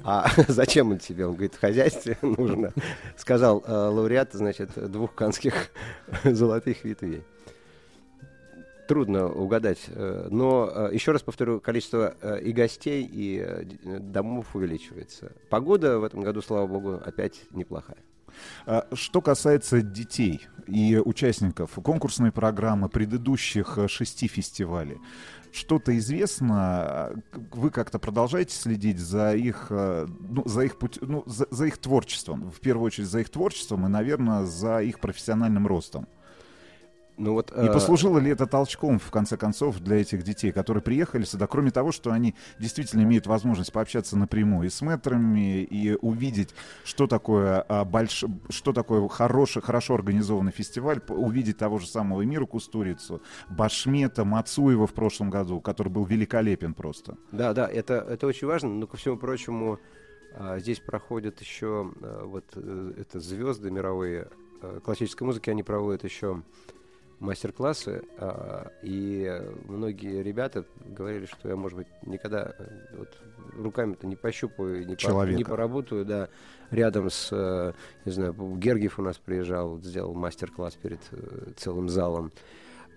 А 0.03 0.29
зачем 0.47 0.91
он 0.91 0.99
тебе? 0.99 1.25
Он 1.25 1.33
говорит, 1.33 1.55
в 1.55 1.59
хозяйстве 1.59 2.17
нужно. 2.21 2.73
Сказал 3.17 3.63
э, 3.65 3.71
лауреат, 3.71 4.29
значит, 4.33 4.69
двух 4.91 5.13
канских 5.13 5.53
золотых 6.23 6.83
ветвей. 6.83 7.23
Трудно 8.87 9.27
угадать. 9.27 9.85
э, 9.87 10.27
Но, 10.29 10.69
э, 10.73 10.89
еще 10.93 11.11
раз 11.13 11.21
повторю, 11.21 11.59
количество 11.61 12.15
э, 12.21 12.41
и 12.41 12.51
гостей, 12.51 13.07
и 13.09 13.65
домов 13.83 14.55
увеличивается. 14.55 15.31
Погода 15.49 15.99
в 15.99 16.03
этом 16.03 16.21
году, 16.21 16.41
слава 16.41 16.67
богу, 16.67 16.99
опять 17.03 17.41
неплохая. 17.51 17.97
А, 18.65 18.87
Что 18.93 19.21
касается 19.21 19.81
детей 19.81 20.47
и 20.67 20.97
участников 20.97 21.71
конкурсной 21.75 22.31
программы 22.31 22.89
предыдущих 22.89 23.77
шести 23.87 24.27
фестивалей, 24.27 24.97
что-то 25.53 25.95
известно? 25.97 27.13
Вы 27.51 27.69
как-то 27.69 27.99
продолжаете 27.99 28.55
следить 28.55 28.99
за 28.99 29.35
их, 29.35 29.67
ну, 29.69 30.43
за 30.45 30.61
их, 30.61 30.79
путь, 30.79 30.97
ну, 30.99 31.23
за, 31.27 31.47
за 31.51 31.67
их 31.67 31.77
творчеством? 31.77 32.49
В 32.49 32.59
первую 32.59 32.87
очередь 32.87 33.07
за 33.07 33.19
их 33.19 33.29
творчеством 33.29 33.85
и, 33.85 33.89
наверное, 33.89 34.45
за 34.45 34.81
их 34.81 34.99
профессиональным 34.99 35.67
ростом. 35.67 36.07
Ну 37.17 37.33
вот, 37.33 37.51
И 37.51 37.65
э, 37.65 37.71
послужило 37.71 38.17
ли 38.17 38.31
это 38.31 38.47
толчком, 38.47 38.97
в 38.97 39.11
конце 39.11 39.37
концов, 39.37 39.79
для 39.79 39.97
этих 39.97 40.23
детей, 40.23 40.51
которые 40.51 40.81
приехали 40.81 41.23
сюда, 41.23 41.45
кроме 41.45 41.69
того, 41.69 41.91
что 41.91 42.11
они 42.11 42.33
действительно 42.59 43.03
имеют 43.03 43.27
возможность 43.27 43.71
пообщаться 43.71 44.17
напрямую 44.17 44.67
и 44.67 44.69
с 44.69 44.81
мэтрами, 44.81 45.63
и 45.63 45.95
увидеть, 46.01 46.55
что 46.83 47.05
такое, 47.05 47.61
а, 47.61 47.85
больш... 47.85 48.23
что 48.49 48.73
такое 48.73 49.07
хороший, 49.09 49.61
хорошо 49.61 49.95
организованный 49.95 50.51
фестиваль, 50.51 51.01
увидеть 51.07 51.57
того 51.57 51.77
же 51.77 51.87
самого 51.87 52.23
Эмира 52.23 52.45
Кустурицу, 52.45 53.21
Башмета, 53.49 54.25
Мацуева 54.25 54.87
в 54.87 54.93
прошлом 54.93 55.29
году, 55.29 55.61
который 55.61 55.89
был 55.89 56.05
великолепен 56.05 56.73
просто. 56.73 57.17
Да, 57.31 57.53
да, 57.53 57.67
это, 57.67 57.95
это 57.95 58.25
очень 58.25 58.47
важно, 58.47 58.69
но 58.69 58.87
ко 58.87 58.97
всему 58.97 59.17
прочему, 59.17 59.79
а, 60.35 60.57
здесь 60.57 60.79
проходят 60.79 61.39
еще 61.41 61.91
а, 62.01 62.25
вот 62.25 62.45
э, 62.55 62.93
это 62.97 63.19
звезды 63.19 63.69
мировые 63.69 64.29
э, 64.61 64.79
классической 64.83 65.25
музыки, 65.25 65.51
они 65.51 65.61
проводят 65.61 66.03
еще 66.03 66.41
мастер-классы, 67.23 68.03
а, 68.17 68.71
и 68.81 69.41
многие 69.67 70.21
ребята 70.21 70.65
говорили, 70.85 71.25
что 71.25 71.49
я, 71.49 71.55
может 71.55 71.77
быть, 71.77 71.87
никогда 72.05 72.53
э, 72.57 72.65
вот, 72.97 73.09
руками-то 73.57 74.05
не 74.07 74.15
пощупаю, 74.15 74.85
не, 74.85 74.95
по- 74.95 75.25
не 75.25 75.43
поработаю, 75.43 76.05
да, 76.05 76.29
рядом 76.69 77.09
с, 77.09 77.29
э, 77.31 77.73
не 78.05 78.11
знаю, 78.11 78.33
Гергиев 78.57 78.99
у 78.99 79.01
нас 79.01 79.17
приезжал, 79.17 79.77
сделал 79.79 80.13
мастер-класс 80.13 80.75
перед 80.81 80.99
э, 81.11 81.51
целым 81.55 81.89
залом. 81.89 82.31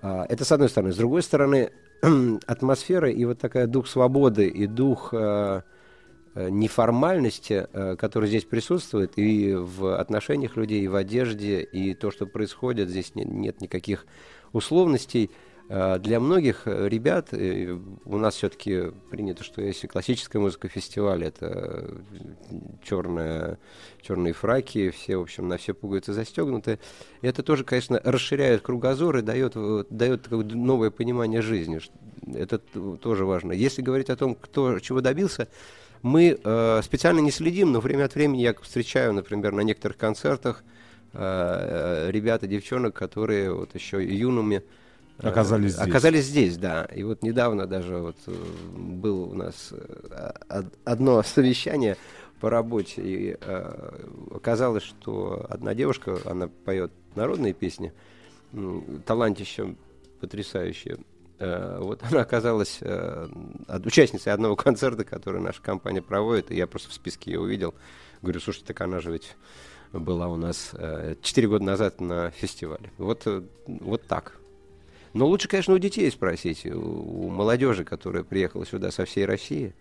А, 0.03 0.27
Это 0.29 0.45
с 0.45 0.53
одной 0.53 0.69
стороны. 0.69 0.93
С 0.93 0.97
другой 0.97 1.23
стороны, 1.23 1.71
атмосфера 2.47 3.11
и 3.11 3.25
вот 3.25 3.39
такая 3.39 3.67
дух 3.67 3.87
свободы 3.87 4.49
и 4.49 4.67
дух 4.67 5.15
неформальности, 6.51 7.67
э, 7.73 7.97
который 7.97 8.29
здесь 8.29 8.45
присутствует 8.45 9.13
и 9.17 9.55
в 9.55 9.99
отношениях 9.99 10.57
людей, 10.57 10.83
и 10.83 10.89
в 10.89 10.95
одежде, 10.95 11.63
и 11.63 11.95
то, 11.95 12.11
что 12.11 12.27
происходит, 12.27 12.89
здесь 12.89 13.15
не- 13.15 13.25
нет 13.25 13.61
никаких 13.61 14.07
условностей. 14.53 15.31
Э, 15.69 15.99
Для 15.99 16.21
многих 16.21 16.63
э, 16.67 16.89
ребят, 16.89 17.29
э, 17.33 17.77
у 18.05 18.19
нас 18.19 18.37
все-таки 18.37 18.93
принято, 19.11 19.43
что 19.43 19.63
если 19.63 19.87
классическая 19.89 20.39
музыка 20.39 20.69
фестиваль, 20.69 21.25
это 21.25 21.91
черная, 22.85 23.59
черные 24.01 24.33
фраки, 24.33 24.91
все, 24.91 25.17
в 25.17 25.23
общем, 25.23 25.49
на 25.49 25.57
все 25.57 25.75
пуговицы 25.75 26.13
застегнуты. 26.13 26.79
И 27.23 27.27
это 27.27 27.43
тоже, 27.43 27.65
конечно, 27.65 28.01
расширяет 28.05 28.63
кругозор 28.63 29.17
и 29.17 29.23
дает, 29.23 29.57
дает 29.91 30.31
новое 30.31 30.91
понимание 30.91 31.43
жизни. 31.43 31.81
Это 32.33 32.59
тоже 32.59 33.25
важно. 33.25 33.53
Если 33.53 33.83
говорить 33.83 34.11
о 34.11 34.17
том, 34.17 34.35
кто 34.35 34.79
чего 34.79 35.01
добился, 35.01 35.49
мы 36.03 36.39
э, 36.43 36.81
специально 36.83 37.21
не 37.21 37.31
следим, 37.31 37.73
но 37.73 37.81
время 37.81 38.05
от 38.05 38.15
времени 38.15 38.43
я 38.43 38.55
встречаю, 38.55 39.13
например, 39.13 39.53
на 39.53 39.61
некоторых 39.61 39.97
концертах 39.97 40.63
э, 41.13 41.19
э, 42.09 42.11
ребят 42.11 42.43
и 42.45 42.49
девчонок, 42.49 42.95
которые 42.95 43.53
вот 43.53 43.75
еще 43.75 44.05
юными 44.05 44.63
э, 45.19 45.29
Оказались 45.29 45.73
здесь. 45.73 45.87
Оказались 45.87 46.25
здесь, 46.25 46.57
да. 46.59 46.85
И 46.95 47.03
вот 47.03 47.23
недавно 47.23 47.67
даже 47.67 47.97
вот 47.99 48.17
э, 48.27 48.33
было 48.77 49.27
у 49.27 49.35
нас 49.35 49.73
од- 50.49 50.73
одно 50.85 51.23
совещание 51.27 51.97
по 52.41 52.51
работе, 52.51 53.01
и 53.03 53.37
оказалось, 54.31 54.83
что 54.83 55.47
одна 55.49 55.73
девушка, 55.75 56.19
она 56.27 56.49
поет 56.67 56.93
народные 57.15 57.55
песни, 57.55 57.95
талантище 59.07 59.75
потрясающее. 60.21 60.99
Э, 61.39 61.79
Вот 61.81 62.03
она 62.11 62.21
оказалась 62.21 62.79
э, 62.81 63.29
участницей 63.85 64.33
одного 64.33 64.57
концерта, 64.57 65.05
который 65.05 65.41
наша 65.41 65.63
компания 65.63 66.03
проводит, 66.03 66.51
и 66.51 66.57
я 66.57 66.67
просто 66.67 66.91
в 66.91 66.95
списке 66.95 67.33
ее 67.33 67.41
увидел. 67.41 67.75
Говорю, 68.23 68.41
слушай, 68.41 68.63
так 68.65 68.81
она 68.81 69.01
же 69.01 69.13
ведь 69.13 69.37
была 69.93 70.29
у 70.29 70.37
нас 70.37 70.71
э, 70.73 71.17
четыре 71.23 71.49
года 71.49 71.65
назад 71.65 72.01
на 72.01 72.31
фестивале. 72.31 72.91
Вот, 72.99 73.23
э, 73.27 73.43
вот 73.67 74.03
так. 74.07 74.39
Но 75.13 75.27
лучше, 75.27 75.49
конечно, 75.49 75.75
у 75.75 75.79
детей 75.79 76.11
спросить, 76.11 76.67
у, 76.67 77.29
молодежи, 77.29 77.85
которая 77.85 78.23
приехала 78.23 78.67
сюда 78.67 78.91
со 78.91 79.05
всей 79.05 79.25
России. 79.25 79.75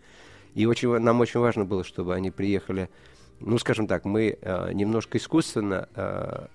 И 0.54 0.66
очень, 0.66 0.98
нам 1.00 1.20
очень 1.20 1.42
важно 1.42 1.66
было, 1.66 1.84
чтобы 1.84 2.16
они 2.16 2.32
приехали, 2.32 2.90
ну, 3.42 3.58
скажем 3.58 3.88
так, 3.88 4.06
мы 4.06 4.38
э, 4.40 4.72
немножко 4.72 5.18
искусственно 5.18 5.90
э, 5.94 6.48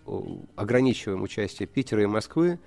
ограничиваем 0.57 1.23
участие 1.23 1.67
Питера 1.67 2.03
и 2.03 2.07
Москвы, 2.07 2.59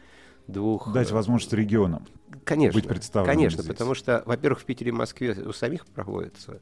двух... 0.47 0.91
Дать 0.93 1.11
э, 1.11 1.13
возможность 1.13 1.53
регионам 1.53 2.05
Конечно, 2.43 2.79
быть 2.79 2.87
представленными 2.87 3.35
конечно, 3.35 3.63
здесь. 3.63 3.71
потому 3.73 3.95
что, 3.95 4.23
во-первых, 4.25 4.61
в 4.61 4.65
Питере 4.65 4.89
и 4.89 4.91
Москве 4.91 5.33
у 5.33 5.53
самих 5.53 5.85
проводятся 5.85 6.59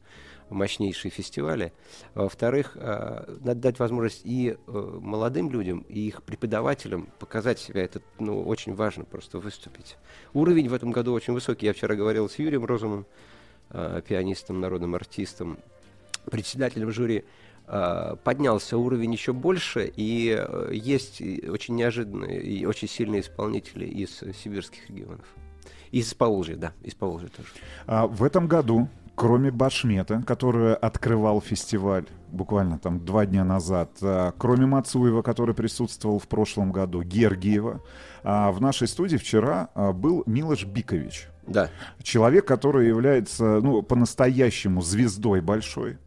мощнейшие 0.49 1.11
фестивали. 1.11 1.71
А 2.13 2.23
Во-вторых, 2.23 2.75
э, 2.75 3.37
надо 3.41 3.55
дать 3.55 3.79
возможность 3.79 4.21
и 4.25 4.57
э, 4.67 4.99
молодым 5.01 5.49
людям, 5.49 5.85
и 5.87 5.99
их 6.01 6.23
преподавателям 6.23 7.09
показать 7.19 7.59
себя. 7.59 7.83
Это 7.83 8.01
ну, 8.19 8.43
очень 8.43 8.75
важно 8.75 9.05
просто 9.05 9.39
выступить. 9.39 9.97
Уровень 10.33 10.67
в 10.69 10.73
этом 10.73 10.91
году 10.91 11.13
очень 11.13 11.33
высокий. 11.33 11.67
Я 11.67 11.73
вчера 11.73 11.95
говорил 11.95 12.29
с 12.29 12.37
Юрием 12.37 12.65
Розумом, 12.65 13.05
пианистом, 13.69 14.59
народным 14.59 14.95
артистом, 14.95 15.57
председателем 16.29 16.91
жюри. 16.91 17.23
Э, 17.67 18.15
Поднялся 18.23 18.77
уровень 18.77 19.14
еще 19.14 19.33
больше, 19.33 19.91
и 19.95 20.35
э, 20.38 20.69
есть 20.73 21.22
очень 21.22 21.75
неожиданные 21.75 22.41
и 22.41 22.65
очень 22.65 22.88
сильные 22.88 23.22
исполнители 23.22 23.85
из 23.85 24.22
сибирских 24.43 24.90
регионов. 24.90 25.25
Из 25.91 26.14
Поволжья, 26.14 26.56
да, 26.56 26.73
из 26.83 26.95
Поволжья 26.95 27.30
тоже. 27.30 27.49
А 27.85 28.07
в 28.07 28.23
этом 28.23 28.48
году, 28.48 28.88
кроме 29.15 29.51
Башмета, 29.51 30.23
который 30.25 30.73
открывал 30.73 31.41
фестиваль 31.41 32.06
буквально 32.31 32.80
там 32.80 33.03
два 33.03 33.25
дня 33.25 33.43
назад, 33.43 33.91
а, 34.01 34.33
кроме 34.38 34.65
Мацуева, 34.65 35.22
который 35.22 35.53
присутствовал 35.53 36.19
в 36.19 36.27
прошлом 36.27 36.72
году, 36.72 37.03
Гергиева, 37.03 37.81
а, 38.23 38.51
в 38.51 38.61
нашей 38.61 38.88
студии 38.88 39.17
вчера 39.17 39.69
а, 39.75 39.91
был 39.91 40.23
Милош 40.25 40.65
Бикович. 40.65 41.27
Да. 41.48 41.69
Человек, 42.01 42.45
который 42.45 42.88
является 42.88 43.59
ну, 43.61 43.81
по-настоящему 43.81 44.81
звездой 44.81 45.41
большой 45.41 45.98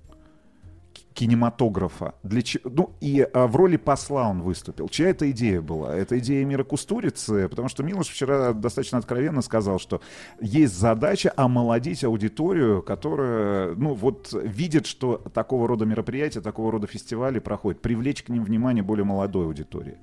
кинематографа. 1.15 2.15
Для 2.23 2.43
че- 2.43 2.61
Ну, 2.65 2.91
и 3.01 3.27
а, 3.33 3.47
в 3.47 3.57
роли 3.57 3.77
посла 3.77 4.29
он 4.29 4.43
выступил. 4.43 4.89
Чья 4.89 5.09
это 5.11 5.31
идея 5.31 5.61
была? 5.63 5.95
Это 5.97 6.19
идея 6.19 6.45
Мира 6.45 6.65
Кустурицы, 6.65 7.49
потому 7.49 7.69
что 7.69 7.83
Милош 7.85 8.09
вчера 8.09 8.53
достаточно 8.53 8.99
откровенно 8.99 9.41
сказал, 9.43 9.79
что 9.79 10.01
есть 10.41 10.77
задача 10.79 11.33
омолодить 11.37 12.05
аудиторию, 12.05 12.83
которая, 12.83 13.75
ну, 13.77 13.95
вот 13.95 14.33
видит, 14.33 14.87
что 14.87 15.23
такого 15.33 15.69
рода 15.69 15.87
мероприятия, 15.87 16.41
такого 16.41 16.73
рода 16.73 16.87
фестивали 16.87 17.39
проходят, 17.39 17.81
привлечь 17.81 18.23
к 18.25 18.29
ним 18.29 18.45
внимание 18.45 18.83
более 18.83 19.05
молодой 19.05 19.47
аудитории. 19.47 19.97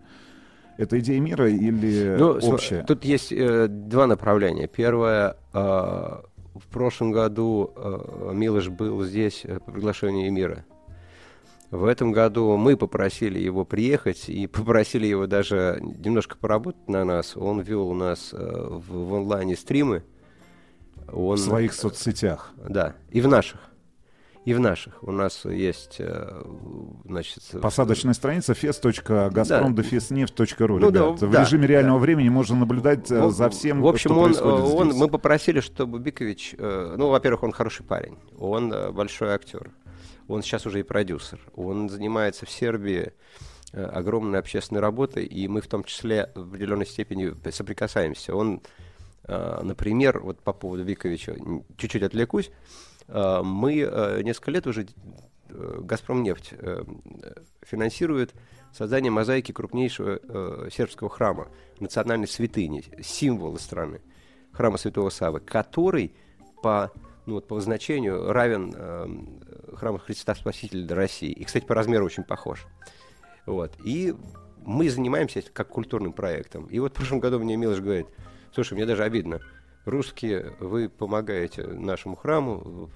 Это 0.78 0.98
идея 1.00 1.20
мира 1.20 1.50
или 1.50 2.16
Ну, 2.18 2.40
общая? 2.42 2.84
Тут 2.84 3.04
есть 3.04 3.32
э, 3.34 3.68
два 3.68 4.08
направления. 4.08 4.68
Первое, 4.68 5.36
э, 5.54 5.58
в 5.60 6.68
прошлом 6.72 7.12
году 7.12 7.72
э, 7.76 8.32
Милош 8.34 8.70
был 8.70 9.04
здесь 9.04 9.42
э, 9.44 9.60
по 9.60 9.72
приглашению 9.72 10.32
мира. 10.32 10.66
В 11.72 11.86
этом 11.86 12.12
году 12.12 12.58
мы 12.58 12.76
попросили 12.78 13.40
его 13.40 13.64
приехать 13.66 14.28
и 14.30 14.46
попросили 14.48 15.08
его 15.08 15.26
даже 15.26 15.80
немножко 15.82 16.36
поработать 16.38 16.88
на 16.90 17.06
нас. 17.06 17.36
Он 17.38 17.62
вел 17.62 17.88
у 17.88 17.94
нас 17.94 18.32
э, 18.34 18.38
в, 18.38 19.08
в 19.08 19.16
онлайне 19.16 19.56
стримы. 19.56 20.04
Он, 21.12 21.38
В 21.38 21.40
своих 21.40 21.74
соцсетях. 21.74 22.52
Да, 22.70 22.94
и 23.10 23.22
в 23.22 23.28
наших. 23.28 23.60
и 24.46 24.54
в 24.54 24.60
наших. 24.60 25.02
У 25.04 25.12
нас 25.12 25.46
есть, 25.46 25.96
э, 26.00 26.42
значит... 27.06 27.40
Посадочная 27.62 28.14
страница 28.14 28.54
fest.газпром.дефиснефть.ру, 28.54 30.80
Ну 30.80 30.92
да, 30.92 31.00
ребят. 31.08 31.22
в 31.22 31.32
да, 31.32 31.42
режиме 31.44 31.68
реального 31.68 32.00
времени 32.00 32.30
можно 32.30 32.56
наблюдать 32.56 33.12
э, 33.12 33.22
В- 33.28 33.32
за 33.32 33.50
всем, 33.50 33.82
В 33.82 33.88
общем, 33.88 34.12
что 34.12 34.20
он, 34.20 34.36
он- 34.42 34.90
здесь. 34.90 35.00
мы 35.02 35.08
попросили, 35.10 35.60
чтобы 35.60 36.00
Бикович, 36.00 36.56
э, 36.58 36.96
ну, 36.98 37.10
во-первых, 37.10 37.44
он 37.44 37.52
хороший 37.52 37.84
парень, 37.86 38.18
он 38.40 38.72
э, 38.74 38.92
большой 38.92 39.30
актер, 39.30 39.70
он 40.32 40.44
сейчас 40.44 40.66
уже 40.66 40.80
и 40.80 40.84
продюсер, 40.84 41.40
он 41.56 41.90
занимается 41.90 42.46
в 42.46 42.50
Сербии 42.50 43.14
э, 43.74 43.84
огромной 43.84 44.40
общественной 44.40 44.82
работой, 44.82 45.26
и 45.26 45.48
мы 45.48 45.62
в 45.62 45.68
том 45.68 45.84
числе 45.84 46.32
в 46.36 46.50
определенной 46.50 46.86
степени 46.86 47.34
соприкасаемся. 47.52 48.36
Он, 48.36 48.62
э, 49.26 49.60
например, 49.64 50.20
вот 50.22 50.40
по 50.42 50.54
поводу 50.54 50.84
Биковича, 50.84 51.34
н- 51.34 51.64
чуть-чуть 51.78 52.04
отвлекусь, 52.04 52.52
э, 53.08 53.42
мы 53.44 54.22
несколько 54.24 54.52
лет 54.52 54.68
уже, 54.68 54.88
Газпромнефть 55.50 56.54
финансирует 57.62 58.34
создание 58.72 59.12
мозаики 59.12 59.52
крупнейшего 59.52 60.70
сербского 60.70 61.10
храма, 61.10 61.50
национальной 61.82 62.30
святыни, 62.30 62.86
символа 63.04 63.58
страны, 63.58 64.00
храма 64.54 64.78
Святого 64.78 65.10
Савы, 65.10 65.42
который 65.42 66.16
по, 66.64 66.90
ну, 67.26 67.36
вот, 67.36 67.48
по 67.48 67.60
значению 67.60 68.32
равен 68.32 68.74
э, 68.76 69.76
храму 69.76 70.00
Христа 70.00 70.36
Спасителя 70.36 70.96
России. 70.96 71.32
И, 71.32 71.44
кстати, 71.44 71.66
по 71.66 71.76
размеру 71.76 72.06
очень 72.06 72.24
похож. 72.24 72.66
Вот. 73.46 73.74
И 73.84 74.16
мы 74.66 74.90
занимаемся 74.90 75.40
этим 75.40 75.52
как 75.54 75.70
культурным 75.70 76.14
проектом. 76.14 76.66
И 76.66 76.80
вот 76.80 76.94
в 76.94 76.96
прошлом 76.96 77.20
году 77.20 77.40
мне 77.40 77.56
Милош 77.58 77.80
говорит, 77.80 78.08
слушай, 78.54 78.74
мне 78.74 78.86
даже 78.86 79.04
обидно, 79.04 79.40
русские, 79.86 80.56
вы 80.60 80.90
помогаете 80.90 81.64
нашему 81.64 82.16
храму, 82.16 82.90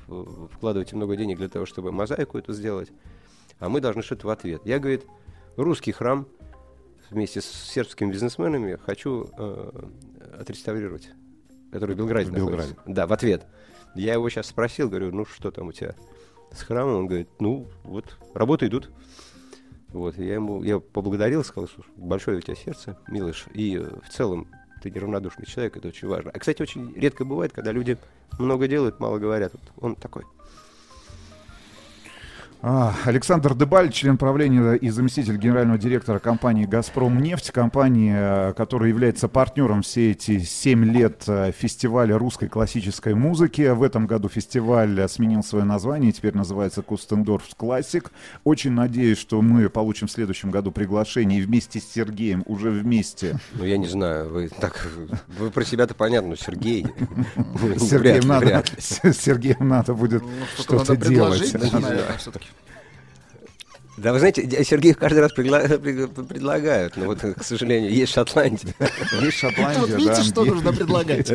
вкладываете 0.52 0.96
много 0.96 1.16
денег 1.16 1.38
для 1.38 1.50
того, 1.50 1.66
чтобы 1.66 1.92
мозаику 1.92 2.38
эту 2.38 2.54
сделать, 2.54 2.92
а 3.60 3.70
мы 3.70 3.82
должны 3.82 4.02
что-то 4.02 4.28
в 4.28 4.30
ответ. 4.30 4.62
Я, 4.66 4.80
говорит, 4.80 5.06
русский 5.56 5.92
храм 5.92 6.28
вместе 7.10 7.42
с 7.42 7.46
сербскими 7.46 8.12
бизнесменами 8.12 8.78
хочу 8.84 9.30
э, 9.38 9.88
отреставрировать, 10.40 11.10
который 11.72 11.96
в 11.96 11.98
Белграде 11.98 12.30
В 12.30 12.34
находится. 12.34 12.68
Белграде. 12.68 12.94
Да, 12.94 13.08
в 13.08 13.14
ответ. 13.14 13.46
Я 13.96 14.14
его 14.14 14.30
сейчас 14.30 14.48
спросил, 14.48 14.90
говорю, 14.90 15.12
ну 15.12 15.26
что 15.26 15.52
там 15.52 15.68
у 15.68 15.72
тебя 15.72 15.96
с 16.52 16.62
храмом? 16.62 16.96
Он 16.96 17.08
говорит, 17.08 17.30
ну 17.40 17.68
вот, 17.84 18.18
работы 18.34 18.68
идут. 18.68 18.92
Вот, 19.90 20.18
я 20.18 20.34
ему 20.34 20.62
я 20.64 20.80
поблагодарил, 20.80 21.44
сказал, 21.44 21.70
что 21.70 21.84
большое 21.96 22.38
у 22.38 22.42
тебя 22.42 22.56
сердце, 22.56 22.98
Милыш, 23.08 23.46
и 23.54 23.78
э, 23.78 23.90
в 24.04 24.10
целом 24.10 24.48
ты 24.82 24.92
неравнодушный 24.92 25.46
человек, 25.46 25.78
это 25.78 25.88
очень 25.88 26.08
важно. 26.10 26.32
А, 26.34 26.40
кстати, 26.40 26.62
очень 26.62 26.94
редко 26.94 27.24
бывает, 27.24 27.54
когда 27.54 27.72
люди 27.72 27.98
много 28.38 28.68
делают, 28.68 29.00
мало 29.00 29.20
говорят. 29.20 29.54
Вот 29.54 29.62
он 29.78 29.96
такой. 29.96 30.24
А, 32.62 32.96
Александр 33.06 33.54
Дебаль, 33.54 33.92
член 33.92 34.18
правления 34.18 34.74
и 34.74 34.90
заместитель 34.90 35.38
генерального 35.38 35.78
директора 35.78 36.18
компании 36.18 36.66
«Газпром 36.66 37.22
нефть», 37.22 37.52
компании, 37.52 38.14
э, 38.16 38.54
которая 38.54 38.90
является 38.90 39.28
партнером 39.28 39.84
все 39.84 40.12
эти 40.12 40.40
семь 40.40 40.84
лет 40.84 41.26
э, 41.28 41.52
фестиваля 41.56 42.18
русской 42.18 42.48
классической 42.48 43.14
музыки. 43.14 43.70
В 43.70 43.84
этом 43.84 44.08
году 44.08 44.30
фестиваль 44.30 45.08
сменил 45.08 45.44
свое 45.44 45.64
название, 45.64 46.10
и 46.10 46.14
теперь 46.14 46.36
называется 46.36 46.82
«Кустендорф 46.82 47.44
Классик». 47.56 48.12
Очень 48.44 48.72
надеюсь, 48.72 49.20
что 49.20 49.44
мы 49.44 49.70
получим 49.70 50.08
в 50.08 50.12
следующем 50.12 50.50
году 50.50 50.72
приглашение 50.72 51.42
и 51.42 51.44
вместе 51.44 51.80
с 51.80 51.88
Сергеем, 51.92 52.44
уже 52.48 52.72
вместе. 52.72 53.38
Ну, 53.54 53.66
я 53.66 53.78
не 53.78 53.88
знаю, 53.88 54.30
вы 54.30 54.50
так, 54.50 54.88
вы 55.38 55.52
про 55.52 55.64
себя-то 55.64 55.94
понятно, 55.94 56.30
но 56.30 56.36
Сергей. 56.36 56.88
ну, 57.36 57.78
Сергеем 57.78 58.28
надо, 58.28 58.64
Сергеем 58.80 59.68
надо 59.68 59.94
будет 59.94 60.24
что-то 60.58 60.96
что-то 60.96 61.10
делать. 61.10 61.56
Да. 63.98 64.12
вы 64.12 64.20
знаете, 64.20 64.64
Сергеев 64.64 64.98
каждый 64.98 65.20
раз 65.20 65.32
пригла- 65.34 65.68
приг- 65.80 66.26
предлагают, 66.26 66.98
но 66.98 67.06
вот, 67.06 67.20
к 67.22 67.44
сожалению, 67.44 67.92
есть 67.94 68.14
Шотландия. 68.14 68.74
Есть 69.22 69.38
Шотландия, 69.38 69.80
Вот 69.80 69.90
видите, 69.92 70.22
что 70.24 70.44
нужно 70.44 70.74
предлагать? 70.74 71.32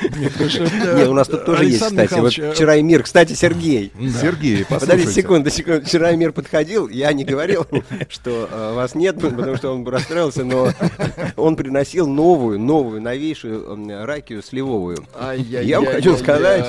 Не, 0.00 1.08
у 1.08 1.14
нас 1.14 1.28
тут 1.28 1.44
тоже 1.44 1.66
есть, 1.66 1.82
кстати. 1.82 2.14
Вот 2.14 2.38
э, 2.38 2.52
вчера 2.52 2.76
и 2.76 2.82
мир. 2.82 3.02
Кстати, 3.02 3.32
Сергей. 3.32 3.92
Сергей, 4.20 4.64
Подождите 4.64 4.66
послушайте. 4.68 5.12
секунду, 5.12 5.50
секунду. 5.50 5.86
Вчера 5.86 6.10
и 6.12 6.16
мир 6.16 6.32
подходил, 6.32 6.88
я 6.88 7.12
не 7.12 7.24
говорил, 7.24 7.66
что 8.08 8.48
э, 8.50 8.74
вас 8.74 8.94
нет, 8.94 9.20
потому 9.20 9.56
что 9.56 9.72
он 9.72 9.84
бы 9.84 9.90
расстроился, 9.90 10.44
но 10.44 10.72
он 11.36 11.56
приносил 11.56 12.06
новую, 12.06 12.58
новую, 12.58 13.00
новейшую 13.00 14.06
ракию 14.06 14.42
сливовую. 14.42 15.06
Я 15.38 15.80
вам 15.80 15.92
хочу 15.92 16.16
сказать, 16.16 16.66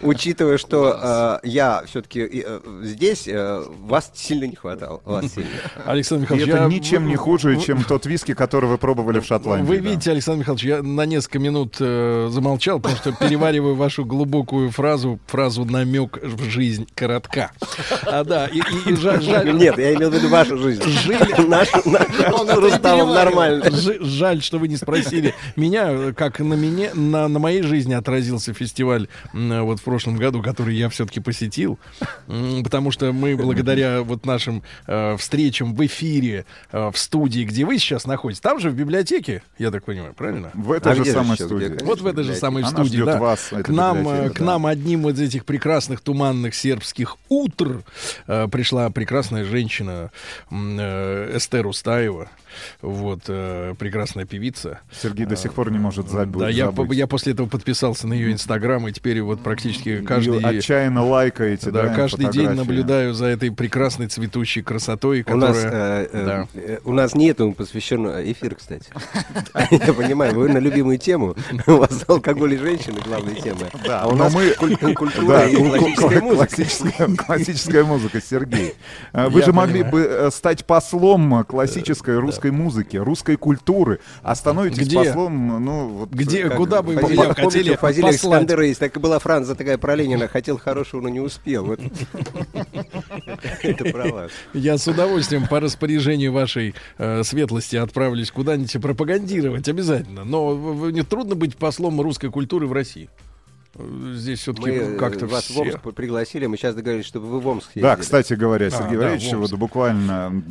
учитывая, 0.00 0.58
что 0.58 1.40
э, 1.42 1.46
я 1.46 1.82
все-таки 1.86 2.46
здесь, 2.82 3.28
вас 3.28 4.10
сильно 4.14 4.44
не 4.44 4.56
хватало. 4.56 5.00
Вас 5.04 5.32
сильно. 5.32 5.50
Александр 5.86 6.22
Михайлович, 6.22 6.48
это 6.48 6.64
ничем 6.66 7.06
не 7.06 7.16
хуже, 7.16 7.60
чем 7.60 7.84
тот 7.84 8.06
виски, 8.06 8.34
который 8.34 8.68
вы 8.68 8.78
пробовали 8.78 9.20
в 9.20 9.26
Шотландии. 9.26 9.66
Вы 9.66 9.78
видите, 9.78 10.10
Александр 10.10 10.40
Михайлович, 10.40 10.64
я 10.64 10.82
на 10.82 11.06
несколько 11.06 11.38
минут 11.38 11.76
э, 12.26 12.28
замолчал, 12.30 12.80
потому 12.80 12.96
что 12.98 13.12
перевариваю 13.12 13.74
вашу 13.74 14.04
глубокую 14.04 14.70
фразу, 14.70 15.18
фразу 15.26 15.64
намек 15.64 16.18
в 16.22 16.44
жизнь 16.48 16.86
коротка. 16.94 17.52
А 18.06 18.24
да, 18.24 18.46
и, 18.46 18.58
и- 18.58 18.92
и 18.92 18.96
жаль, 18.96 19.22
жаль- 19.22 19.52
Нет, 19.56 19.78
я 19.78 19.94
имел 19.94 20.10
в 20.10 20.14
виду 20.14 20.28
вашу 20.28 20.56
жизнь. 20.58 20.82
Жили- 20.82 21.46
Нашу, 21.48 21.76
нашу 21.88 22.60
переваривал. 22.78 23.14
нормально. 23.14 23.70
Ж- 23.70 23.98
Жаль, 24.00 24.42
что 24.42 24.58
вы 24.58 24.68
не 24.68 24.76
спросили 24.76 25.34
меня, 25.56 26.12
как 26.12 26.38
на 26.40 26.54
меня, 26.54 26.90
на, 26.94 27.26
на 27.28 27.38
моей 27.38 27.62
жизни 27.62 27.94
отразился 27.94 28.54
фестиваль 28.54 29.08
вот 29.32 29.80
в 29.80 29.82
прошлом 29.82 30.16
году, 30.16 30.42
который 30.42 30.74
я 30.76 30.88
все-таки 30.88 31.20
посетил, 31.20 31.78
потому 32.62 32.90
что 32.90 33.12
мы 33.12 33.36
благодаря 33.36 34.02
вот 34.02 34.26
нашим 34.26 34.62
э, 34.86 35.16
встречам 35.16 35.74
в 35.74 35.84
эфире 35.86 36.44
э, 36.70 36.90
в 36.92 36.98
студии, 36.98 37.42
где 37.44 37.64
вы 37.64 37.78
сейчас 37.78 38.06
находитесь, 38.06 38.40
там 38.40 38.60
же 38.60 38.70
в 38.70 38.74
библиотеке, 38.74 39.42
я 39.58 39.70
так 39.70 39.84
понимаю, 39.84 40.14
правильно? 40.14 40.50
В 40.54 40.70
этой 40.72 40.92
А 40.92 40.94
же 40.94 41.04
самой 41.04 41.36
студии. 41.36 41.82
Вот 41.84 42.00
в 42.00 42.06
этой 42.06 42.13
же 42.22 42.34
самой 42.34 42.62
Она 42.62 42.70
студии, 42.70 43.02
да. 43.02 43.18
вас, 43.18 43.50
к 43.50 43.68
нам, 43.68 44.08
э, 44.08 44.30
к 44.30 44.38
да. 44.38 44.44
нам 44.44 44.66
одним 44.66 45.08
из 45.08 45.20
этих 45.20 45.44
прекрасных 45.44 46.00
туманных 46.00 46.54
сербских 46.54 47.16
утр 47.28 47.82
э, 48.26 48.48
пришла 48.48 48.90
прекрасная 48.90 49.44
женщина 49.44 50.10
э, 50.50 51.36
Эстер 51.36 51.66
Устаева, 51.66 52.28
вот 52.82 53.20
э, 53.28 53.74
прекрасная 53.78 54.24
певица. 54.24 54.80
Сергей 54.92 55.26
до 55.26 55.36
сих 55.36 55.54
пор 55.54 55.70
не 55.70 55.78
может 55.78 56.08
забыть. 56.08 56.40
Да, 56.40 56.48
я, 56.48 56.66
забыть. 56.66 56.96
я 56.96 57.06
после 57.06 57.32
этого 57.32 57.48
подписался 57.48 58.06
на 58.06 58.14
ее 58.14 58.32
инстаграм 58.32 58.86
и 58.88 58.92
теперь 58.92 59.20
вот 59.22 59.40
практически 59.42 60.00
каждый 60.02 60.40
отчаянно 60.40 61.04
лайкаете, 61.04 61.70
да, 61.70 61.82
да, 61.84 61.94
каждый 61.94 62.24
день 62.30 62.46
фотографии. 62.46 62.58
наблюдаю 62.58 63.14
за 63.14 63.26
этой 63.26 63.50
прекрасной 63.50 64.06
цветущей 64.08 64.62
красотой, 64.62 65.24
У 65.26 65.36
нас, 65.36 65.56
которая 65.56 66.02
э, 66.04 66.08
э, 66.12 66.24
да. 66.24 66.48
э, 66.54 66.78
у 66.84 66.92
нас 66.92 67.14
не 67.14 67.28
этому 67.28 67.54
посвящен 67.54 68.06
эфир, 68.30 68.54
кстати. 68.54 68.86
Я 69.70 69.92
понимаю, 69.92 70.34
вы 70.34 70.48
на 70.48 70.58
любимую 70.58 70.98
тему. 70.98 71.34
У 71.66 71.72
вас 71.76 72.04
алкоголь 72.08 72.54
и 72.54 72.56
женщины 72.58 73.00
главная 73.04 73.34
тема. 73.34 73.60
Да, 73.84 74.02
а 74.02 74.08
у 74.08 74.16
нас 74.16 74.32
мы... 74.34 74.50
куль- 74.58 74.76
культура 74.94 75.46
и 75.46 75.56
классическая 75.56 76.20
музыка. 76.20 77.24
классическая- 77.24 77.84
музыка, 77.84 78.20
Сергей. 78.20 78.74
А 79.12 79.28
Вы 79.28 79.42
же 79.42 79.52
могли 79.52 79.82
бы 79.82 80.28
стать 80.32 80.64
послом 80.64 81.44
классической 81.44 82.18
русской 82.18 82.43
музыки, 82.50 82.96
русской 82.96 83.36
культуры, 83.36 84.00
а 84.22 84.34
становитесь 84.34 84.86
Где? 84.86 84.96
послом, 84.96 85.64
ну, 85.64 85.88
вот... 85.88 86.10
Где, 86.10 86.44
как- 86.44 86.56
куда 86.56 86.82
бы 86.82 86.94
вы 86.94 87.34
хотели 87.34 87.76
Фазиля 87.76 88.06
послать? 88.08 88.16
Искандера 88.16 88.66
есть 88.66 88.80
так 88.80 89.00
была 89.00 89.18
фраза 89.18 89.54
такая 89.54 89.78
про 89.78 89.94
Ленина 89.94 90.28
хотел 90.28 90.58
хорошего, 90.58 91.00
но 91.00 91.08
не 91.08 91.20
успел. 91.20 91.72
Это 93.62 93.84
про 93.84 94.08
вас. 94.08 94.30
Я 94.52 94.78
с 94.78 94.86
удовольствием 94.86 95.46
по 95.46 95.60
распоряжению 95.60 96.32
вашей 96.32 96.74
э, 96.98 97.22
светлости 97.22 97.76
отправлюсь 97.76 98.30
куда-нибудь 98.30 98.80
пропагандировать 98.80 99.68
обязательно. 99.68 100.24
Но 100.24 100.90
не 100.90 101.02
трудно 101.02 101.34
быть 101.34 101.56
послом 101.56 102.00
русской 102.00 102.30
культуры 102.30 102.66
в 102.66 102.72
России. 102.72 103.08
Здесь 104.14 104.40
все-таки 104.40 104.70
Мы 104.70 104.76
э, 104.76 104.96
как-то 104.96 105.26
вас 105.26 105.44
все- 105.44 105.54
в 105.54 105.58
Омск 105.58 105.78
пригласили, 105.94 106.46
мы 106.46 106.56
сейчас 106.56 106.74
договорились, 106.74 107.06
чтобы 107.06 107.26
вы 107.26 107.40
в 107.40 107.46
Омск 107.48 107.70
Да, 107.74 107.88
ездили. 107.90 108.02
кстати 108.02 108.34
говоря, 108.34 108.66
А, 108.66 108.70
Сергей 108.70 108.96
да, 108.96 109.04
Валерьевич, 109.04 109.32
в 109.32 109.38
вот 109.38 109.52
буквально 109.54 110.42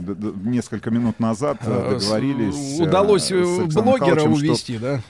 несколько 0.43 0.91
минут 0.91 1.19
назад 1.19 1.57
э, 1.61 1.97
с- 1.99 2.03
договорились... 2.03 2.79
Удалось 2.79 3.31
э, 3.31 3.35
блогера 3.35 4.15
Михайловичем, 4.15 4.35
что- 4.35 4.45
увести, 4.47 4.77
да? 4.77 5.01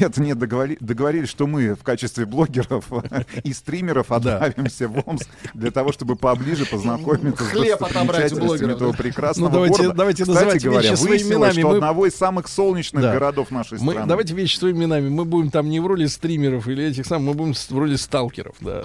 Нет, 0.00 0.16
нет, 0.18 0.38
договори- 0.38 0.76
договорились, 0.80 1.28
что 1.28 1.46
мы 1.46 1.74
в 1.74 1.82
качестве 1.82 2.26
блогеров 2.26 2.86
и 3.42 3.52
стримеров 3.52 4.10
отправимся 4.12 4.88
в 4.88 5.02
Омск 5.06 5.28
для 5.54 5.70
того, 5.70 5.92
чтобы 5.92 6.16
поближе 6.16 6.66
познакомиться 6.66 7.44
с 7.44 7.48
Хлеб 7.48 7.82
отобрать 7.82 8.32
у 8.32 8.36
достопримечательностями 8.36 8.72
этого 8.72 8.92
прекрасного 8.92 9.48
Ну, 9.48 9.54
давайте- 9.54 9.76
города. 9.78 9.94
давайте 9.96 10.22
Кстати 10.24 10.36
называть 10.44 10.64
говоря, 10.64 10.90
вещи 10.90 10.94
своими 11.00 11.10
выяснилось, 11.12 11.34
именами. 11.56 11.60
что 11.60 11.68
Мы- 11.68 11.74
одного 11.76 12.06
из 12.06 12.14
самых 12.14 12.48
солнечных 12.48 13.02
Да. 13.02 13.12
городов 13.12 13.50
нашей 13.50 13.78
Мы, 13.80 13.92
страны. 13.92 14.08
давайте 14.08 14.34
вещи 14.34 14.56
своими 14.58 14.78
именами. 14.78 15.08
Мы 15.08 15.24
будем 15.24 15.50
там 15.50 15.68
не 15.68 15.80
в 15.80 15.86
роли 15.86 16.06
стримеров 16.06 16.66
или 16.68 16.84
этих 16.84 17.06
самых, 17.06 17.28
мы 17.28 17.34
будем 17.34 17.54
с- 17.54 17.70
в 17.70 17.78
роли 17.78 17.96
сталкеров, 17.96 18.54
да. 18.60 18.84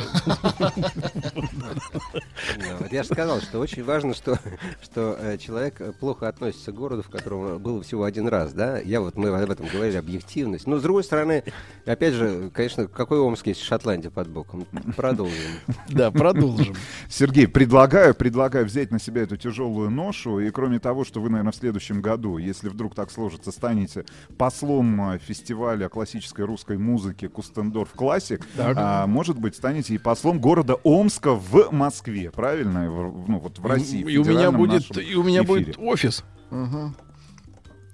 Я 2.91 3.03
же 3.03 3.09
сказал, 3.09 3.41
что 3.41 3.59
очень 3.59 3.83
важно, 3.83 4.13
что, 4.13 4.39
что 4.83 5.17
э, 5.19 5.37
человек 5.37 5.75
э, 5.79 5.91
плохо 5.99 6.27
относится 6.27 6.71
к 6.71 6.75
городу, 6.75 7.03
в 7.03 7.09
котором 7.09 7.59
был 7.59 7.81
всего 7.81 8.03
один 8.03 8.27
раз, 8.27 8.53
да. 8.53 8.79
Я 8.79 9.01
вот 9.01 9.15
мы 9.15 9.29
об 9.29 9.49
этом 9.49 9.67
говорили 9.67 9.97
объективно. 9.97 10.38
Активность. 10.39 10.67
Но, 10.67 10.77
с 10.77 10.81
другой 10.81 11.03
стороны, 11.03 11.43
опять 11.85 12.13
же, 12.13 12.49
конечно, 12.53 12.87
какой 12.87 13.19
Омск 13.19 13.47
есть 13.47 13.61
Шотландия 13.61 14.09
под 14.09 14.29
боком? 14.29 14.65
Продолжим. 14.95 15.35
Да, 15.89 16.11
продолжим. 16.11 16.75
Сергей, 17.09 17.47
предлагаю, 17.47 18.13
предлагаю 18.13 18.65
взять 18.65 18.91
на 18.91 18.99
себя 18.99 19.23
эту 19.23 19.37
тяжелую 19.37 19.89
ношу. 19.89 20.39
И 20.39 20.49
кроме 20.51 20.79
того, 20.79 21.03
что 21.03 21.19
вы, 21.19 21.29
наверное, 21.29 21.51
в 21.51 21.55
следующем 21.55 22.01
году, 22.01 22.37
если 22.37 22.69
вдруг 22.69 22.95
так 22.95 23.11
сложится, 23.11 23.51
станете 23.51 24.05
послом 24.37 25.13
э, 25.13 25.19
фестиваля 25.19 25.89
классической 25.89 26.45
русской 26.45 26.77
музыки 26.77 27.27
Кустендорф 27.27 27.91
Классик, 27.91 28.45
а, 28.57 29.07
может 29.07 29.39
быть, 29.39 29.55
станете 29.55 29.95
и 29.95 29.97
послом 29.97 30.39
города 30.39 30.75
Омска 30.83 31.33
в 31.33 31.71
Москве, 31.71 32.31
правильно? 32.31 32.89
В- 32.89 33.29
ну, 33.29 33.39
вот 33.39 33.59
в 33.59 33.65
России. 33.65 34.01
И 34.01 34.17
у 34.17 34.23
меня 34.23 34.51
будет, 34.51 34.89
нашем 34.89 35.03
и 35.03 35.15
у 35.15 35.23
меня 35.23 35.43
эфире. 35.43 35.65
будет 35.65 35.79
офис. 35.79 36.23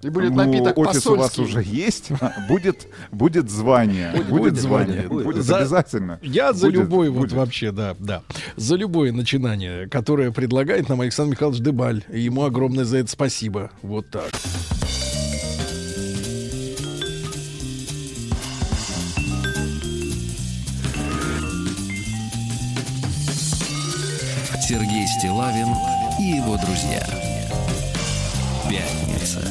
И 0.05 0.09
будет 0.09 0.31
Ну, 0.35 0.43
напиток 0.45 0.77
офис 0.77 1.07
у 1.07 1.15
вас 1.15 1.29
посольский. 1.31 1.43
уже 1.61 1.63
есть, 1.67 2.11
будет, 2.47 2.87
будет 3.11 3.49
звание. 3.49 4.11
Будет, 4.11 4.29
будет 4.29 4.55
звание. 4.57 5.07
Будет 5.07 5.43
За- 5.43 5.57
обязательно. 5.57 6.19
Я 6.21 6.53
за 6.53 6.67
Будет, 6.67 6.81
любой 6.81 7.09
вот 7.09 7.21
будет. 7.21 7.31
вообще, 7.33 7.71
да, 7.71 7.95
да. 7.97 8.21
За 8.55 8.75
любое 8.75 9.11
начинание, 9.11 9.87
которое 9.89 10.31
предлагает 10.31 10.89
нам 10.89 11.01
Александр 11.01 11.31
Михайлович 11.31 11.59
Дебаль. 11.61 12.03
И 12.13 12.19
ему 12.21 12.43
огромное 12.43 12.85
за 12.85 12.97
это 12.97 13.09
спасибо. 13.09 13.71
Вот 13.81 14.07
так. 14.11 14.29
Сергей 24.67 25.07
Стилавин 25.07 25.67
и 26.19 26.37
его 26.37 26.57
друзья. 26.57 27.05
Пятница. 28.69 29.41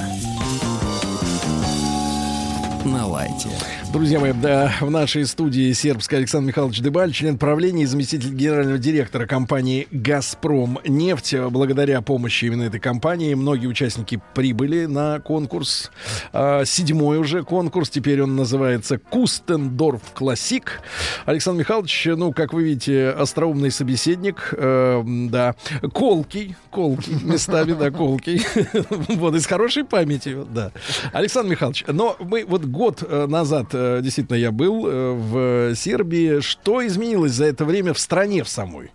На 2.85 3.07
лайте. 3.07 3.49
Друзья 3.95 4.19
мои, 4.19 4.33
да, 4.33 4.75
в 4.81 4.91
нашей 4.91 5.25
студии 5.25 5.73
сербский 5.73 6.17
Александр 6.17 6.49
Михайлович 6.49 6.81
Дебаль, 6.81 7.13
член 7.13 7.39
правления 7.39 7.85
и 7.85 7.87
заместитель 7.87 8.31
генерального 8.31 8.77
директора 8.77 9.25
компании 9.29 9.87
«Газпром 9.93 10.81
нефть». 10.85 11.37
Благодаря 11.51 12.03
помощи 12.03 12.47
именно 12.47 12.65
этой 12.65 12.81
компании 12.81 13.35
многие 13.35 13.69
участники 13.69 14.21
прибыли 14.35 14.87
на 14.87 15.21
конкурс. 15.21 15.93
А, 16.33 16.65
Седьмой 16.65 17.19
уже 17.19 17.45
конкурс, 17.45 17.89
теперь 17.89 18.21
он 18.21 18.35
называется 18.35 18.99
«Кустендорф 18.99 20.03
Классик». 20.13 20.81
Александр 21.25 21.61
Михайлович, 21.61 22.09
ну, 22.17 22.33
как 22.33 22.53
вы 22.53 22.65
видите, 22.65 23.11
остроумный 23.11 23.71
собеседник, 23.71 24.53
э, 24.57 25.05
да, 25.07 25.55
колкий, 25.93 26.57
колкий, 26.73 27.15
местами, 27.23 27.75
да, 27.75 27.93
колкий. 27.93 28.45
Вот, 29.15 29.37
из 29.37 29.47
хорошей 29.47 29.85
памяти, 29.85 30.37
да. 30.53 30.73
Александр 31.13 31.53
Михайлович, 31.53 31.85
но 31.87 32.17
мы 32.19 32.45
вот 32.45 32.65
год 32.65 33.05
э, 33.07 33.27
назад, 33.29 33.69
э, 33.73 33.84
действительно, 34.03 34.37
я 34.37 34.53
был 34.53 34.87
э, 34.87 35.13
в 35.13 35.75
Сербии. 35.75 36.41
Что 36.41 36.87
изменилось 36.87 37.33
за 37.33 37.47
это 37.47 37.65
время 37.65 37.95
в 37.95 37.99
стране 37.99 38.45
в 38.45 38.49
самой? 38.49 38.91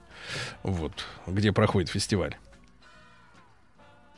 Вот, 0.64 1.06
где 1.28 1.52
проходит 1.52 1.90
фестиваль. 1.90 2.38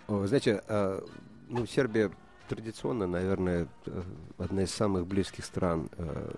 Знаете, 0.08 0.62
а, 0.68 1.02
ну, 1.48 1.66
Сербия 1.66 2.12
традиционно, 2.50 3.08
наверное, 3.08 3.68
э, 3.86 4.02
одна 4.38 4.64
из 4.64 4.72
самых 4.72 5.08
близких 5.08 5.46
стран 5.46 5.90
э, 5.98 6.32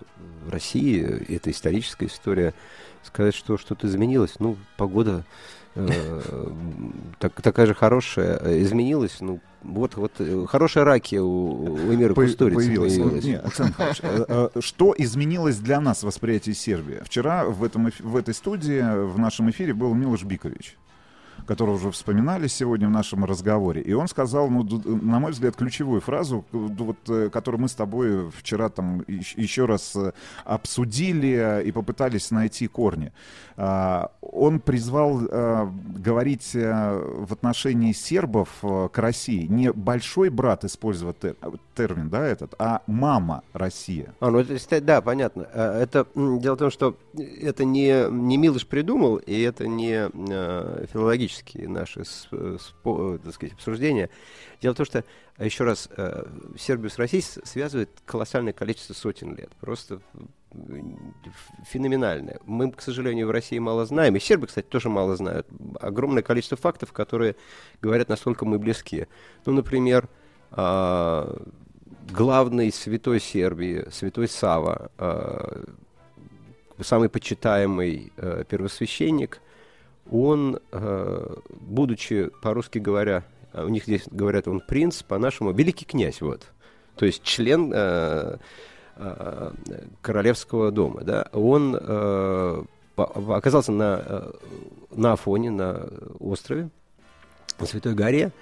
России. 0.48 1.02
Это 1.34 1.50
историческая 1.50 2.06
история. 2.06 2.54
Сказать, 3.02 3.34
что 3.34 3.58
что-то 3.58 3.88
изменилось, 3.88 4.38
ну, 4.38 4.56
погода 4.76 5.24
э, 5.24 5.24
так- 7.18 7.40
такая 7.42 7.66
же 7.66 7.74
хорошая. 7.74 8.38
Э, 8.42 8.62
Изменилась, 8.62 9.16
ну, 9.20 9.40
вот, 9.62 9.96
вот 9.96 10.12
э, 10.18 10.46
хорошая 10.48 10.84
ракия 10.84 11.20
у, 11.22 11.64
у 11.74 11.76
Эмира 11.94 12.14
По- 12.14 12.22
Кустурицы 12.22 12.56
появилась. 12.56 12.96
появилась. 12.96 13.24
Не, 13.24 13.38
Александр 13.38 13.70
Михайлович, 13.72 14.00
э, 14.02 14.24
э, 14.54 14.60
что 14.60 14.94
изменилось 14.98 15.56
для 15.58 15.80
нас 15.80 16.00
в 16.02 16.06
восприятии 16.06 16.52
Сербии? 16.52 17.00
Вчера 17.04 17.44
в, 17.44 17.64
этом, 17.64 17.90
в 18.00 18.16
этой 18.16 18.34
студии, 18.34 18.80
в 19.06 19.18
нашем 19.18 19.50
эфире 19.50 19.74
был 19.74 19.94
Милош 19.94 20.24
Бикович 20.24 20.76
которого 21.46 21.74
уже 21.74 21.90
вспоминали 21.90 22.46
сегодня 22.46 22.86
в 22.88 22.90
нашем 22.90 23.24
разговоре. 23.24 23.82
И 23.82 23.92
он 23.92 24.08
сказал, 24.08 24.48
ну, 24.48 24.62
на 25.02 25.18
мой 25.18 25.32
взгляд, 25.32 25.54
ключевую 25.56 26.00
фразу, 26.00 26.44
э, 26.52 26.56
вот, 26.56 26.96
э, 27.08 27.28
которую 27.28 27.60
мы 27.60 27.68
с 27.68 27.74
тобой 27.74 28.30
вчера 28.30 28.70
там 28.70 29.00
ещ- 29.00 29.34
еще 29.36 29.66
раз 29.66 29.94
э, 29.96 30.12
обсудили 30.44 31.62
и 31.66 31.72
попытались 31.72 32.30
найти 32.30 32.66
корни. 32.66 33.12
А, 33.56 34.10
Он 34.20 34.58
призвал 34.58 35.20
э, 35.24 35.66
говорить 35.96 36.56
э, 36.56 36.98
в 37.18 37.32
отношении 37.32 37.92
сербов 37.92 38.48
э, 38.62 38.88
к 38.92 38.98
России 38.98 39.46
не 39.46 39.72
большой 39.72 40.28
брат 40.30 40.64
использовать 40.64 41.18
тер- 41.18 41.60
термин, 41.76 42.08
да, 42.08 42.26
этот, 42.26 42.54
а 42.58 42.82
мама 42.88 43.44
Россия. 43.52 44.12
А, 44.18 44.30
ну 44.30 44.40
это, 44.40 44.80
да, 44.80 45.00
понятно. 45.00 45.42
Это 45.42 46.06
дело 46.14 46.56
в 46.56 46.58
том, 46.58 46.70
что 46.70 46.96
это 47.16 47.64
не, 47.64 48.10
не 48.10 48.36
Милыш 48.38 48.66
придумал, 48.66 49.16
и 49.16 49.40
это 49.42 49.68
не 49.68 50.08
филологические 50.88 51.68
наши 51.68 52.02
так 52.02 53.34
сказать, 53.34 53.52
обсуждения. 53.54 54.10
Дело 54.60 54.74
в 54.74 54.76
том, 54.78 54.86
что, 54.86 55.04
еще 55.38 55.64
раз, 55.64 55.88
Сербию 56.58 56.90
с 56.90 56.98
Россией 56.98 57.22
связывает 57.22 57.90
колоссальное 58.04 58.52
количество 58.52 58.94
сотен 58.94 59.34
лет. 59.34 59.50
Просто 59.60 60.00
ф- 61.26 61.66
феноменальное. 61.66 62.38
Мы, 62.44 62.70
к 62.70 62.80
сожалению, 62.80 63.28
в 63.28 63.30
России 63.30 63.58
мало 63.58 63.84
знаем, 63.86 64.16
и 64.16 64.20
сербы, 64.20 64.46
кстати, 64.46 64.66
тоже 64.66 64.88
мало 64.88 65.16
знают. 65.16 65.46
Огромное 65.80 66.22
количество 66.22 66.56
фактов, 66.56 66.92
которые 66.92 67.36
говорят, 67.82 68.08
насколько 68.08 68.44
мы 68.44 68.58
близки. 68.58 69.06
Ну, 69.46 69.52
например, 69.52 70.08
а, 70.50 71.42
главный 72.10 72.72
святой 72.72 73.20
Сербии, 73.20 73.86
святой 73.90 74.28
Сава, 74.28 74.90
э, 74.98 75.64
самый 76.80 77.08
почитаемый 77.08 78.12
э, 78.16 78.44
первосвященник, 78.48 79.40
он, 80.10 80.60
будучи, 81.48 82.30
по-русски 82.42 82.78
говоря, 82.78 83.24
а 83.54 83.64
у 83.64 83.68
них 83.68 83.84
здесь 83.84 84.02
говорят, 84.10 84.48
он 84.48 84.60
принц, 84.60 85.02
по-нашему, 85.02 85.52
великий 85.52 85.86
князь, 85.86 86.20
вот. 86.20 86.46
То 86.96 87.06
есть 87.06 87.22
член 87.22 87.72
э, 87.74 88.36
королевского 90.00 90.70
дома, 90.70 91.02
да, 91.02 91.28
он 91.32 91.76
э, 91.78 92.64
оказался 92.96 93.72
на, 93.72 94.02
э, 94.04 94.32
на 94.92 95.12
Афоне, 95.12 95.50
на 95.50 95.88
острове, 96.20 96.70
на 97.58 97.66
Святой 97.66 97.94
горе, 97.94 98.32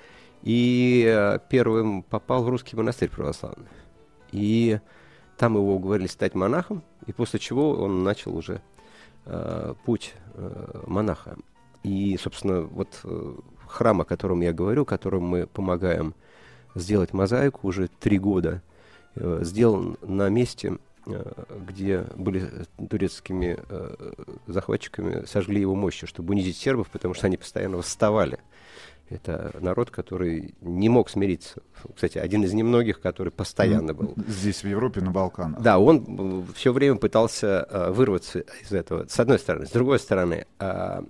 и 0.42 1.04
э, 1.06 1.38
первым 1.48 2.02
попал 2.02 2.44
в 2.44 2.48
русский 2.48 2.76
монастырь 2.76 3.08
православный. 3.08 3.68
И 4.32 4.78
там 5.38 5.54
его 5.54 5.74
уговорили 5.74 6.06
стать 6.06 6.34
монахом, 6.34 6.82
и 7.06 7.12
после 7.12 7.38
чего 7.38 7.72
он 7.72 8.02
начал 8.02 8.36
уже 8.36 8.60
э, 9.24 9.74
путь 9.84 10.14
э, 10.34 10.82
монаха. 10.86 11.36
И, 11.82 12.16
собственно, 12.20 12.62
вот 12.62 13.00
э, 13.04 13.34
храм, 13.66 14.00
о 14.00 14.04
котором 14.04 14.40
я 14.40 14.52
говорю, 14.52 14.84
которым 14.84 15.24
мы 15.24 15.46
помогаем 15.46 16.14
сделать 16.74 17.12
мозаику 17.12 17.68
уже 17.68 17.88
три 17.88 18.18
года, 18.18 18.62
э, 18.66 18.71
сделан 19.14 19.96
на 20.02 20.28
месте, 20.28 20.78
э, 21.06 21.32
где 21.68 22.04
были 22.16 22.50
турецкими 22.88 23.58
э, 23.68 24.12
захватчиками, 24.46 25.24
сожгли 25.26 25.60
его 25.60 25.74
мощи, 25.74 26.06
чтобы 26.06 26.32
унизить 26.32 26.56
сербов, 26.56 26.88
потому 26.90 27.14
что 27.14 27.26
они 27.26 27.36
постоянно 27.36 27.78
восставали. 27.78 28.38
Это 29.10 29.54
народ, 29.60 29.90
который 29.90 30.54
не 30.62 30.88
мог 30.88 31.10
смириться. 31.10 31.60
Кстати, 31.94 32.16
один 32.16 32.44
из 32.44 32.54
немногих, 32.54 33.00
который 33.00 33.30
постоянно 33.30 33.92
был. 33.92 34.14
Здесь, 34.26 34.62
в 34.62 34.68
Европе, 34.68 35.02
на 35.02 35.10
Балканах. 35.10 35.60
Да, 35.60 35.78
он 35.78 36.46
все 36.54 36.72
время 36.72 36.96
пытался 36.96 37.66
э, 37.68 37.90
вырваться 37.90 38.44
из 38.62 38.72
этого. 38.72 39.06
С 39.08 39.20
одной 39.20 39.38
стороны. 39.38 39.66
С 39.66 39.70
другой 39.70 39.98
стороны, 39.98 40.46
а, 40.58 41.04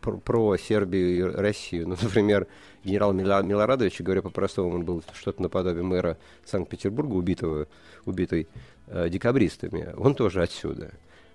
про, 0.00 0.16
про 0.18 0.56
Сербию 0.56 1.16
и 1.16 1.22
Россию. 1.22 1.88
Ну, 1.94 1.96
например, 2.00 2.46
генерал 2.84 3.12
Милорадович, 3.12 4.00
говоря 4.00 4.22
по-простому, 4.22 4.74
он 4.74 4.84
был 4.84 5.02
что-то 5.14 5.42
наподобие 5.42 5.82
мэра 5.82 6.16
Санкт-Петербурга, 6.44 7.14
убитого, 7.14 7.66
убитый 8.04 8.48
э, 8.88 9.08
декабристами. 9.08 9.94
Он 9.96 10.14
тоже 10.14 10.42
отсюда. 10.42 10.90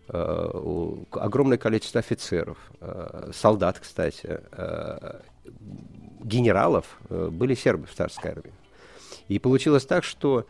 Э, 0.09 0.95
огромное 1.11 1.57
количество 1.57 1.99
офицеров, 1.99 2.57
э, 2.81 3.31
солдат, 3.33 3.79
кстати, 3.79 4.41
э, 4.51 5.19
генералов 6.23 6.97
э, 7.09 7.29
были 7.31 7.53
сербы 7.53 7.85
в 7.85 7.93
царской 7.93 8.31
армии. 8.31 8.53
И 9.27 9.39
получилось 9.39 9.85
так, 9.85 10.03
что 10.03 10.45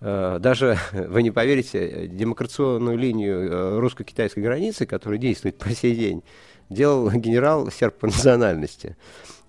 э, 0.00 0.38
даже, 0.40 0.78
вы 0.92 1.22
не 1.22 1.30
поверите, 1.30 2.08
демократическую 2.08 2.96
линию 2.96 3.50
э, 3.50 3.78
русско-китайской 3.78 4.40
границы, 4.40 4.86
которая 4.86 5.18
действует 5.18 5.56
по 5.58 5.70
сей 5.70 5.94
день, 5.94 6.22
делал 6.70 7.10
генерал 7.14 7.70
серб 7.70 7.98
по 7.98 8.06
национальности. 8.06 8.96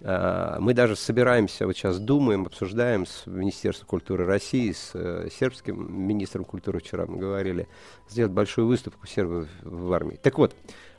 Э, 0.01 0.57
Мы 0.59 0.73
даже 0.73 0.95
собираемся, 0.95 1.65
вот 1.65 1.75
сейчас 1.75 1.99
думаем, 1.99 2.45
обсуждаем 2.45 3.05
с 3.05 3.25
Министерством 3.25 3.87
культуры 3.87 4.25
России, 4.25 4.71
с 4.71 4.91
э, 4.93 5.29
сербским 5.37 5.87
министром 6.07 6.45
культуры, 6.45 6.79
вчера 6.79 7.05
мы 7.05 7.17
говорили, 7.17 7.67
сделать 8.09 8.31
большую 8.31 8.67
выставку 8.67 9.07
сербов 9.07 9.47
в 9.63 9.91
армии. 9.93 10.19
Так 10.21 10.37
вот, 10.37 10.53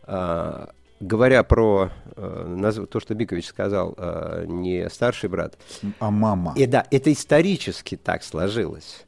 э, 0.07 0.67
говоря 1.01 1.43
про 1.43 1.91
э, 2.17 2.87
то, 2.91 3.01
что 3.01 3.15
Бикович 3.15 3.47
сказал, 3.47 3.95
э, 3.97 4.45
не 4.49 4.89
старший 4.89 5.29
брат, 5.29 5.59
А 5.99 6.11
мама. 6.11 6.55
и 6.57 6.67
да, 6.67 6.87
это 6.91 7.13
исторически 7.13 7.97
так 7.97 8.23
сложилось. 8.25 9.05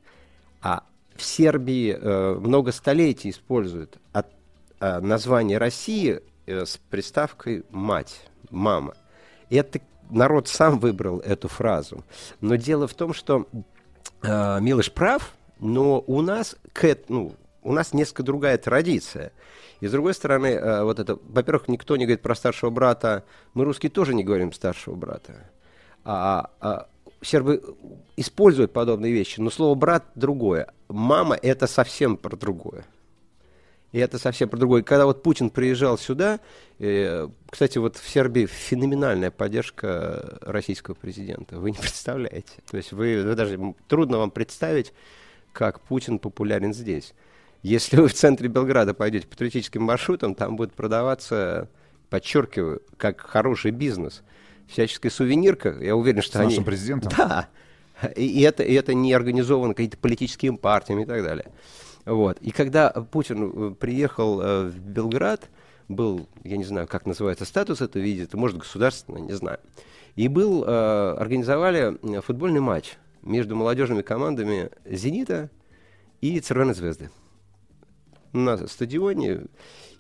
А 0.61 0.83
в 1.17 1.23
Сербии 1.25 1.97
э, 1.99 2.35
много 2.39 2.73
столетий 2.73 3.31
используют 3.31 3.97
от, 4.13 4.27
э, 4.81 5.01
название 5.01 5.59
России 5.59 6.21
с 6.49 6.79
приставкой 6.91 7.65
«мать», 7.71 8.29
«мама». 8.51 8.95
Это 9.51 9.81
народ 10.11 10.49
сам 10.49 10.79
выбрал 10.79 11.21
эту 11.21 11.49
фразу. 11.49 12.05
Но 12.41 12.57
дело 12.57 12.87
в 12.87 12.95
том, 12.95 13.13
что 13.13 13.47
э, 14.23 14.61
Милош 14.61 14.93
прав, 14.93 15.35
но 15.61 16.01
у 16.07 16.23
нас, 16.23 16.57
к, 16.73 16.99
ну, 17.09 17.35
у 17.63 17.73
нас 17.73 17.93
несколько 17.93 18.23
другая 18.23 18.59
традиция. 18.59 19.33
И 19.81 19.87
с 19.87 19.93
другой 19.93 20.15
стороны, 20.15 20.49
э, 20.49 20.83
вот 20.83 20.99
это, 20.99 21.19
во-первых, 21.29 21.69
никто 21.69 21.97
не 21.97 22.05
говорит 22.05 22.23
про 22.23 22.35
старшего 22.35 22.71
брата, 22.71 23.25
мы 23.55 23.65
русские 23.65 23.91
тоже 23.91 24.15
не 24.15 24.25
говорим 24.25 24.53
старшего 24.53 24.95
брата. 24.95 25.51
А, 26.05 26.51
а 26.61 26.89
сербы 27.21 27.63
используют 28.17 28.73
подобные 28.73 29.13
вещи, 29.13 29.41
но 29.41 29.51
слово 29.51 29.75
брат 29.75 30.05
другое. 30.15 30.73
Мама 30.89 31.37
это 31.37 31.67
совсем 31.67 32.17
про 32.17 32.37
другое. 32.37 32.85
И 33.93 33.99
это 33.99 34.19
совсем 34.19 34.49
про 34.49 34.59
другое. 34.59 34.83
Когда 34.83 35.07
вот 35.07 35.23
Путин 35.23 35.49
приезжал 35.49 35.97
сюда, 35.97 36.41
э, 36.79 37.27
кстати, 37.49 37.79
вот 37.79 37.97
в 37.97 38.09
Сербии 38.09 38.47
феноменальная 38.47 39.31
поддержка 39.31 40.39
российского 40.43 40.95
президента. 40.95 41.59
Вы 41.59 41.71
не 41.71 41.79
представляете. 41.81 42.53
То 42.71 42.77
есть 42.77 42.93
вы, 42.93 43.23
вы 43.23 43.35
даже 43.35 43.59
трудно 43.89 44.19
вам 44.19 44.31
представить, 44.31 44.93
как 45.53 45.81
Путин 45.81 46.19
популярен 46.19 46.75
здесь. 46.75 47.15
Если 47.63 47.97
вы 47.97 48.09
в 48.09 48.15
центре 48.15 48.49
Белграда 48.49 48.95
пойдете 48.95 49.27
по 49.27 49.37
туристическим 49.37 49.83
маршрутам, 49.83 50.35
там 50.35 50.57
будет 50.57 50.75
продаваться, 50.75 51.69
подчеркиваю, 52.11 52.83
как 52.97 53.21
хороший 53.21 53.73
бизнес. 53.73 54.23
Всяческая 54.69 55.11
сувенирка, 55.11 55.77
я 55.81 55.97
уверен, 55.97 56.23
что 56.23 56.35
С 56.35 56.41
они... 56.41 56.51
нашим 56.51 56.65
президентом? 56.65 57.11
Да. 57.17 57.49
И, 58.15 58.27
и 58.27 58.43
это, 58.43 58.63
и 58.63 58.75
это 58.75 58.95
не 58.95 59.13
организовано 59.13 59.75
какими-то 59.75 59.97
политическими 59.97 60.55
партиями 60.55 61.03
и 61.03 61.05
так 61.05 61.25
далее. 61.25 61.51
Вот. 62.09 62.39
И 62.41 62.51
когда 62.51 62.91
Путин 62.91 63.53
э, 63.73 63.75
приехал 63.75 64.41
э, 64.41 64.69
в 64.69 64.79
Белград, 64.79 65.51
был, 65.89 66.27
я 66.43 66.57
не 66.57 66.65
знаю, 66.65 66.89
как 66.89 67.05
называется 67.05 67.45
статус 67.45 67.83
это 67.83 67.99
видит, 67.99 68.33
может, 68.33 68.57
государственный, 68.57 69.21
не 69.21 69.35
знаю. 69.35 69.59
И 70.17 70.27
был, 70.29 70.65
э, 70.65 71.17
организовали 71.19 71.99
футбольный 72.23 72.61
матч 72.61 72.97
между 73.23 73.57
молодежными 73.57 74.01
командами 74.01 74.71
«Зенита» 74.87 75.51
и 76.23 76.41
«Цервеной 76.41 76.75
звезды» 76.75 77.11
на 78.33 78.67
стадионе. 78.67 79.43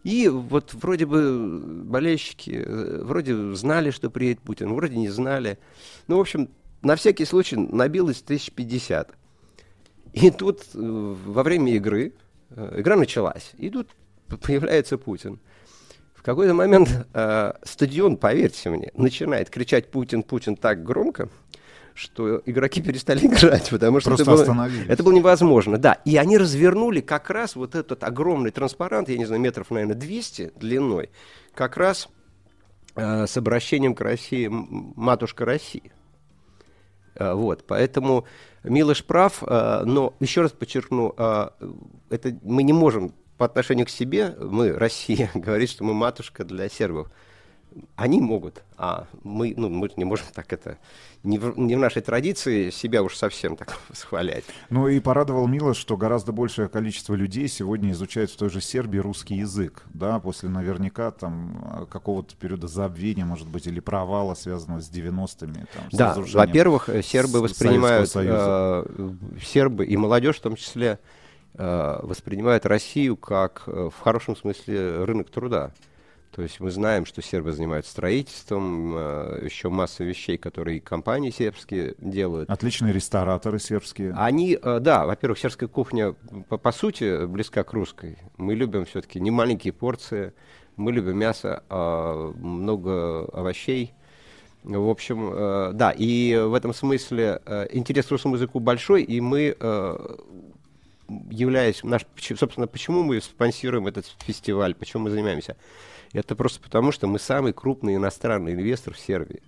И 0.02 0.28
вот 0.28 0.72
вроде 0.74 1.04
бы 1.04 1.84
болельщики 1.84 2.64
вроде 3.02 3.54
знали, 3.54 3.90
что 3.90 4.08
приедет 4.08 4.40
Путин, 4.40 4.72
вроде 4.72 4.96
не 4.96 5.10
знали. 5.10 5.58
Ну, 6.06 6.16
в 6.16 6.20
общем, 6.20 6.48
на 6.80 6.96
всякий 6.96 7.26
случай 7.26 7.56
набилось 7.56 8.22
1050. 8.22 9.14
И 10.20 10.30
тут 10.30 10.62
э, 10.74 10.78
во 10.78 11.42
время 11.42 11.72
игры, 11.74 12.12
э, 12.50 12.80
игра 12.80 12.96
началась, 12.96 13.52
и 13.56 13.70
тут 13.70 13.88
появляется 14.42 14.98
Путин. 14.98 15.38
В 16.14 16.22
какой-то 16.22 16.54
момент 16.54 17.06
э, 17.14 17.52
стадион, 17.62 18.16
поверьте 18.16 18.70
мне, 18.70 18.90
начинает 18.94 19.48
кричать 19.48 19.90
«Путин, 19.90 20.24
Путин» 20.24 20.56
так 20.56 20.82
громко, 20.82 21.28
что 21.94 22.42
игроки 22.46 22.82
перестали 22.82 23.26
играть, 23.26 23.70
потому 23.70 24.00
что 24.00 24.10
Просто 24.10 24.32
это 24.32 24.52
было, 24.52 24.68
это 24.88 25.02
было 25.04 25.12
невозможно. 25.12 25.78
Да, 25.78 25.94
и 26.04 26.16
они 26.16 26.36
развернули 26.36 27.00
как 27.00 27.30
раз 27.30 27.54
вот 27.54 27.76
этот 27.76 28.02
огромный 28.02 28.50
транспарант, 28.50 29.08
я 29.08 29.18
не 29.18 29.24
знаю, 29.24 29.40
метров, 29.40 29.70
наверное, 29.70 29.94
200 29.94 30.52
длиной, 30.56 31.10
как 31.54 31.76
раз 31.76 32.08
э, 32.96 33.26
с 33.26 33.36
обращением 33.36 33.94
к 33.94 34.00
России 34.00 34.48
«Матушка 34.50 35.44
России». 35.44 35.92
Э, 37.14 37.34
Вот, 37.34 37.64
поэтому 37.66 38.26
Милош 38.64 39.04
прав, 39.04 39.42
э, 39.46 39.82
но 39.84 40.14
еще 40.20 40.42
раз 40.42 40.52
подчеркну, 40.52 41.14
э, 41.16 41.48
это 42.10 42.38
мы 42.42 42.62
не 42.62 42.72
можем 42.72 43.14
по 43.36 43.46
отношению 43.46 43.86
к 43.86 43.90
себе, 43.90 44.34
мы, 44.38 44.72
Россия, 44.72 45.30
говорить, 45.34 45.70
что 45.70 45.84
мы 45.84 45.94
матушка 45.94 46.44
для 46.44 46.68
сербов. 46.68 47.10
Они 47.96 48.20
могут, 48.20 48.62
а 48.76 49.06
мы, 49.24 49.54
ну, 49.56 49.68
мы 49.68 49.90
не 49.96 50.04
можем 50.04 50.26
так 50.32 50.52
это, 50.52 50.78
не 51.22 51.38
в, 51.38 51.58
не 51.58 51.76
в 51.76 51.78
нашей 51.78 52.02
традиции 52.02 52.70
себя 52.70 53.02
уж 53.02 53.16
совсем 53.16 53.56
так 53.56 53.78
восхвалять. 53.88 54.44
Ну 54.70 54.88
и 54.88 55.00
порадовал 55.00 55.46
Милош, 55.46 55.76
что 55.76 55.96
гораздо 55.96 56.32
большее 56.32 56.68
количество 56.68 57.14
людей 57.14 57.48
сегодня 57.48 57.90
изучают 57.92 58.30
в 58.30 58.36
той 58.36 58.50
же 58.50 58.60
Сербии 58.60 58.98
русский 58.98 59.34
язык, 59.36 59.82
да, 59.92 60.18
после 60.20 60.48
наверняка 60.48 61.10
там 61.10 61.82
э, 61.82 61.86
какого-то 61.86 62.36
периода 62.36 62.68
забвения, 62.68 63.24
может 63.24 63.48
быть, 63.48 63.66
или 63.66 63.80
провала, 63.80 64.34
связанного 64.34 64.80
с 64.80 64.90
90-ми. 64.90 65.64
там, 65.74 65.90
с 65.90 65.96
Да, 65.96 66.14
во-первых, 66.34 66.88
э, 66.88 67.02
сербы 67.02 67.40
воспринимают, 67.40 68.10
э, 68.14 68.84
сербы 69.44 69.86
и 69.86 69.96
молодежь 69.96 70.36
в 70.36 70.42
том 70.42 70.56
числе 70.56 70.98
э, 71.54 72.00
воспринимают 72.02 72.66
Россию 72.66 73.16
как 73.16 73.64
э, 73.66 73.90
в 73.94 74.00
хорошем 74.00 74.36
смысле 74.36 75.04
рынок 75.04 75.30
труда. 75.30 75.72
То 76.30 76.42
есть 76.42 76.60
мы 76.60 76.70
знаем, 76.70 77.06
что 77.06 77.22
сербы 77.22 77.52
занимаются 77.52 77.90
строительством, 77.90 78.94
э, 78.96 79.40
еще 79.44 79.70
масса 79.70 80.04
вещей, 80.04 80.36
которые 80.36 80.80
компании 80.80 81.30
сербские 81.30 81.94
делают. 81.98 82.50
Отличные 82.50 82.92
рестораторы 82.92 83.58
сербские. 83.58 84.12
Они, 84.16 84.58
э, 84.60 84.78
да, 84.80 85.06
во-первых, 85.06 85.38
сербская 85.38 85.68
кухня 85.68 86.14
по, 86.48 86.58
по 86.58 86.70
сути 86.70 87.26
близка 87.26 87.64
к 87.64 87.72
русской. 87.72 88.18
Мы 88.36 88.54
любим 88.54 88.84
все-таки 88.84 89.20
не 89.20 89.30
маленькие 89.30 89.72
порции, 89.72 90.32
мы 90.76 90.92
любим 90.92 91.18
мясо, 91.18 91.64
а 91.70 92.32
много 92.32 93.24
овощей. 93.32 93.94
В 94.62 94.88
общем, 94.90 95.30
э, 95.32 95.70
да, 95.72 95.92
и 95.96 96.36
в 96.36 96.54
этом 96.54 96.74
смысле 96.74 97.40
интерес 97.72 98.06
к 98.06 98.10
русскому 98.10 98.34
языку 98.34 98.60
большой, 98.60 99.02
и 99.02 99.20
мы, 99.20 99.56
являясь, 101.30 101.82
наш, 101.82 102.06
собственно, 102.16 102.66
почему 102.66 103.02
мы 103.02 103.20
спонсируем 103.22 103.86
этот 103.86 104.04
фестиваль, 104.20 104.74
почему 104.74 105.04
мы 105.04 105.10
занимаемся? 105.10 105.56
Это 106.12 106.34
просто 106.34 106.60
потому, 106.60 106.92
что 106.92 107.06
мы 107.06 107.18
самый 107.18 107.52
крупный 107.52 107.96
иностранный 107.96 108.52
инвестор 108.54 108.94
в 108.94 108.98
Сербии. 108.98 109.42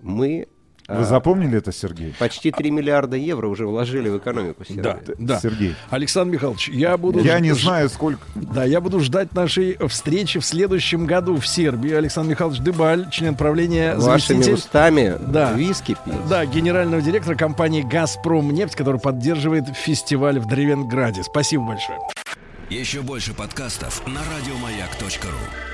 Мы 0.00 0.48
Вы 0.88 1.02
а, 1.02 1.04
запомнили 1.04 1.58
это, 1.58 1.72
Сергей? 1.72 2.14
Почти 2.18 2.50
3 2.50 2.70
миллиарда 2.70 3.16
евро 3.16 3.46
уже 3.48 3.66
вложили 3.66 4.08
в 4.08 4.18
экономику 4.18 4.64
Сербии. 4.64 4.82
Да, 4.82 4.98
да. 5.18 5.40
Сергей. 5.40 5.74
Александр 5.90 6.34
Михайлович, 6.34 6.68
я 6.68 6.96
буду... 6.96 7.20
Я 7.20 7.38
не 7.40 7.52
знаю, 7.52 7.88
сколько... 7.88 8.20
Да, 8.34 8.64
я 8.64 8.80
буду 8.80 8.98
ждать 9.00 9.32
нашей 9.34 9.76
встречи 9.88 10.40
в 10.40 10.44
следующем 10.44 11.06
году 11.06 11.36
в 11.36 11.46
Сербии. 11.46 11.92
Александр 11.92 12.30
Михайлович 12.30 12.60
Дебаль, 12.60 13.08
член 13.10 13.36
правления, 13.36 13.94
Вашими 13.94 14.42
заместитель... 14.42 14.54
устами 14.54 15.16
Да. 15.20 15.52
виски 15.52 15.96
пить. 16.04 16.28
Да, 16.28 16.44
генерального 16.46 17.00
директора 17.02 17.36
компании 17.36 17.82
«Газпром 17.82 18.50
нефть», 18.52 18.74
который 18.74 19.00
поддерживает 19.00 19.68
фестиваль 19.76 20.38
в 20.40 20.46
Древенграде. 20.46 21.22
Спасибо 21.22 21.64
большое. 21.64 21.98
Еще 22.70 23.02
больше 23.02 23.34
подкастов 23.34 24.04
на 24.06 24.20
радиомаяк.ру. 24.34 25.71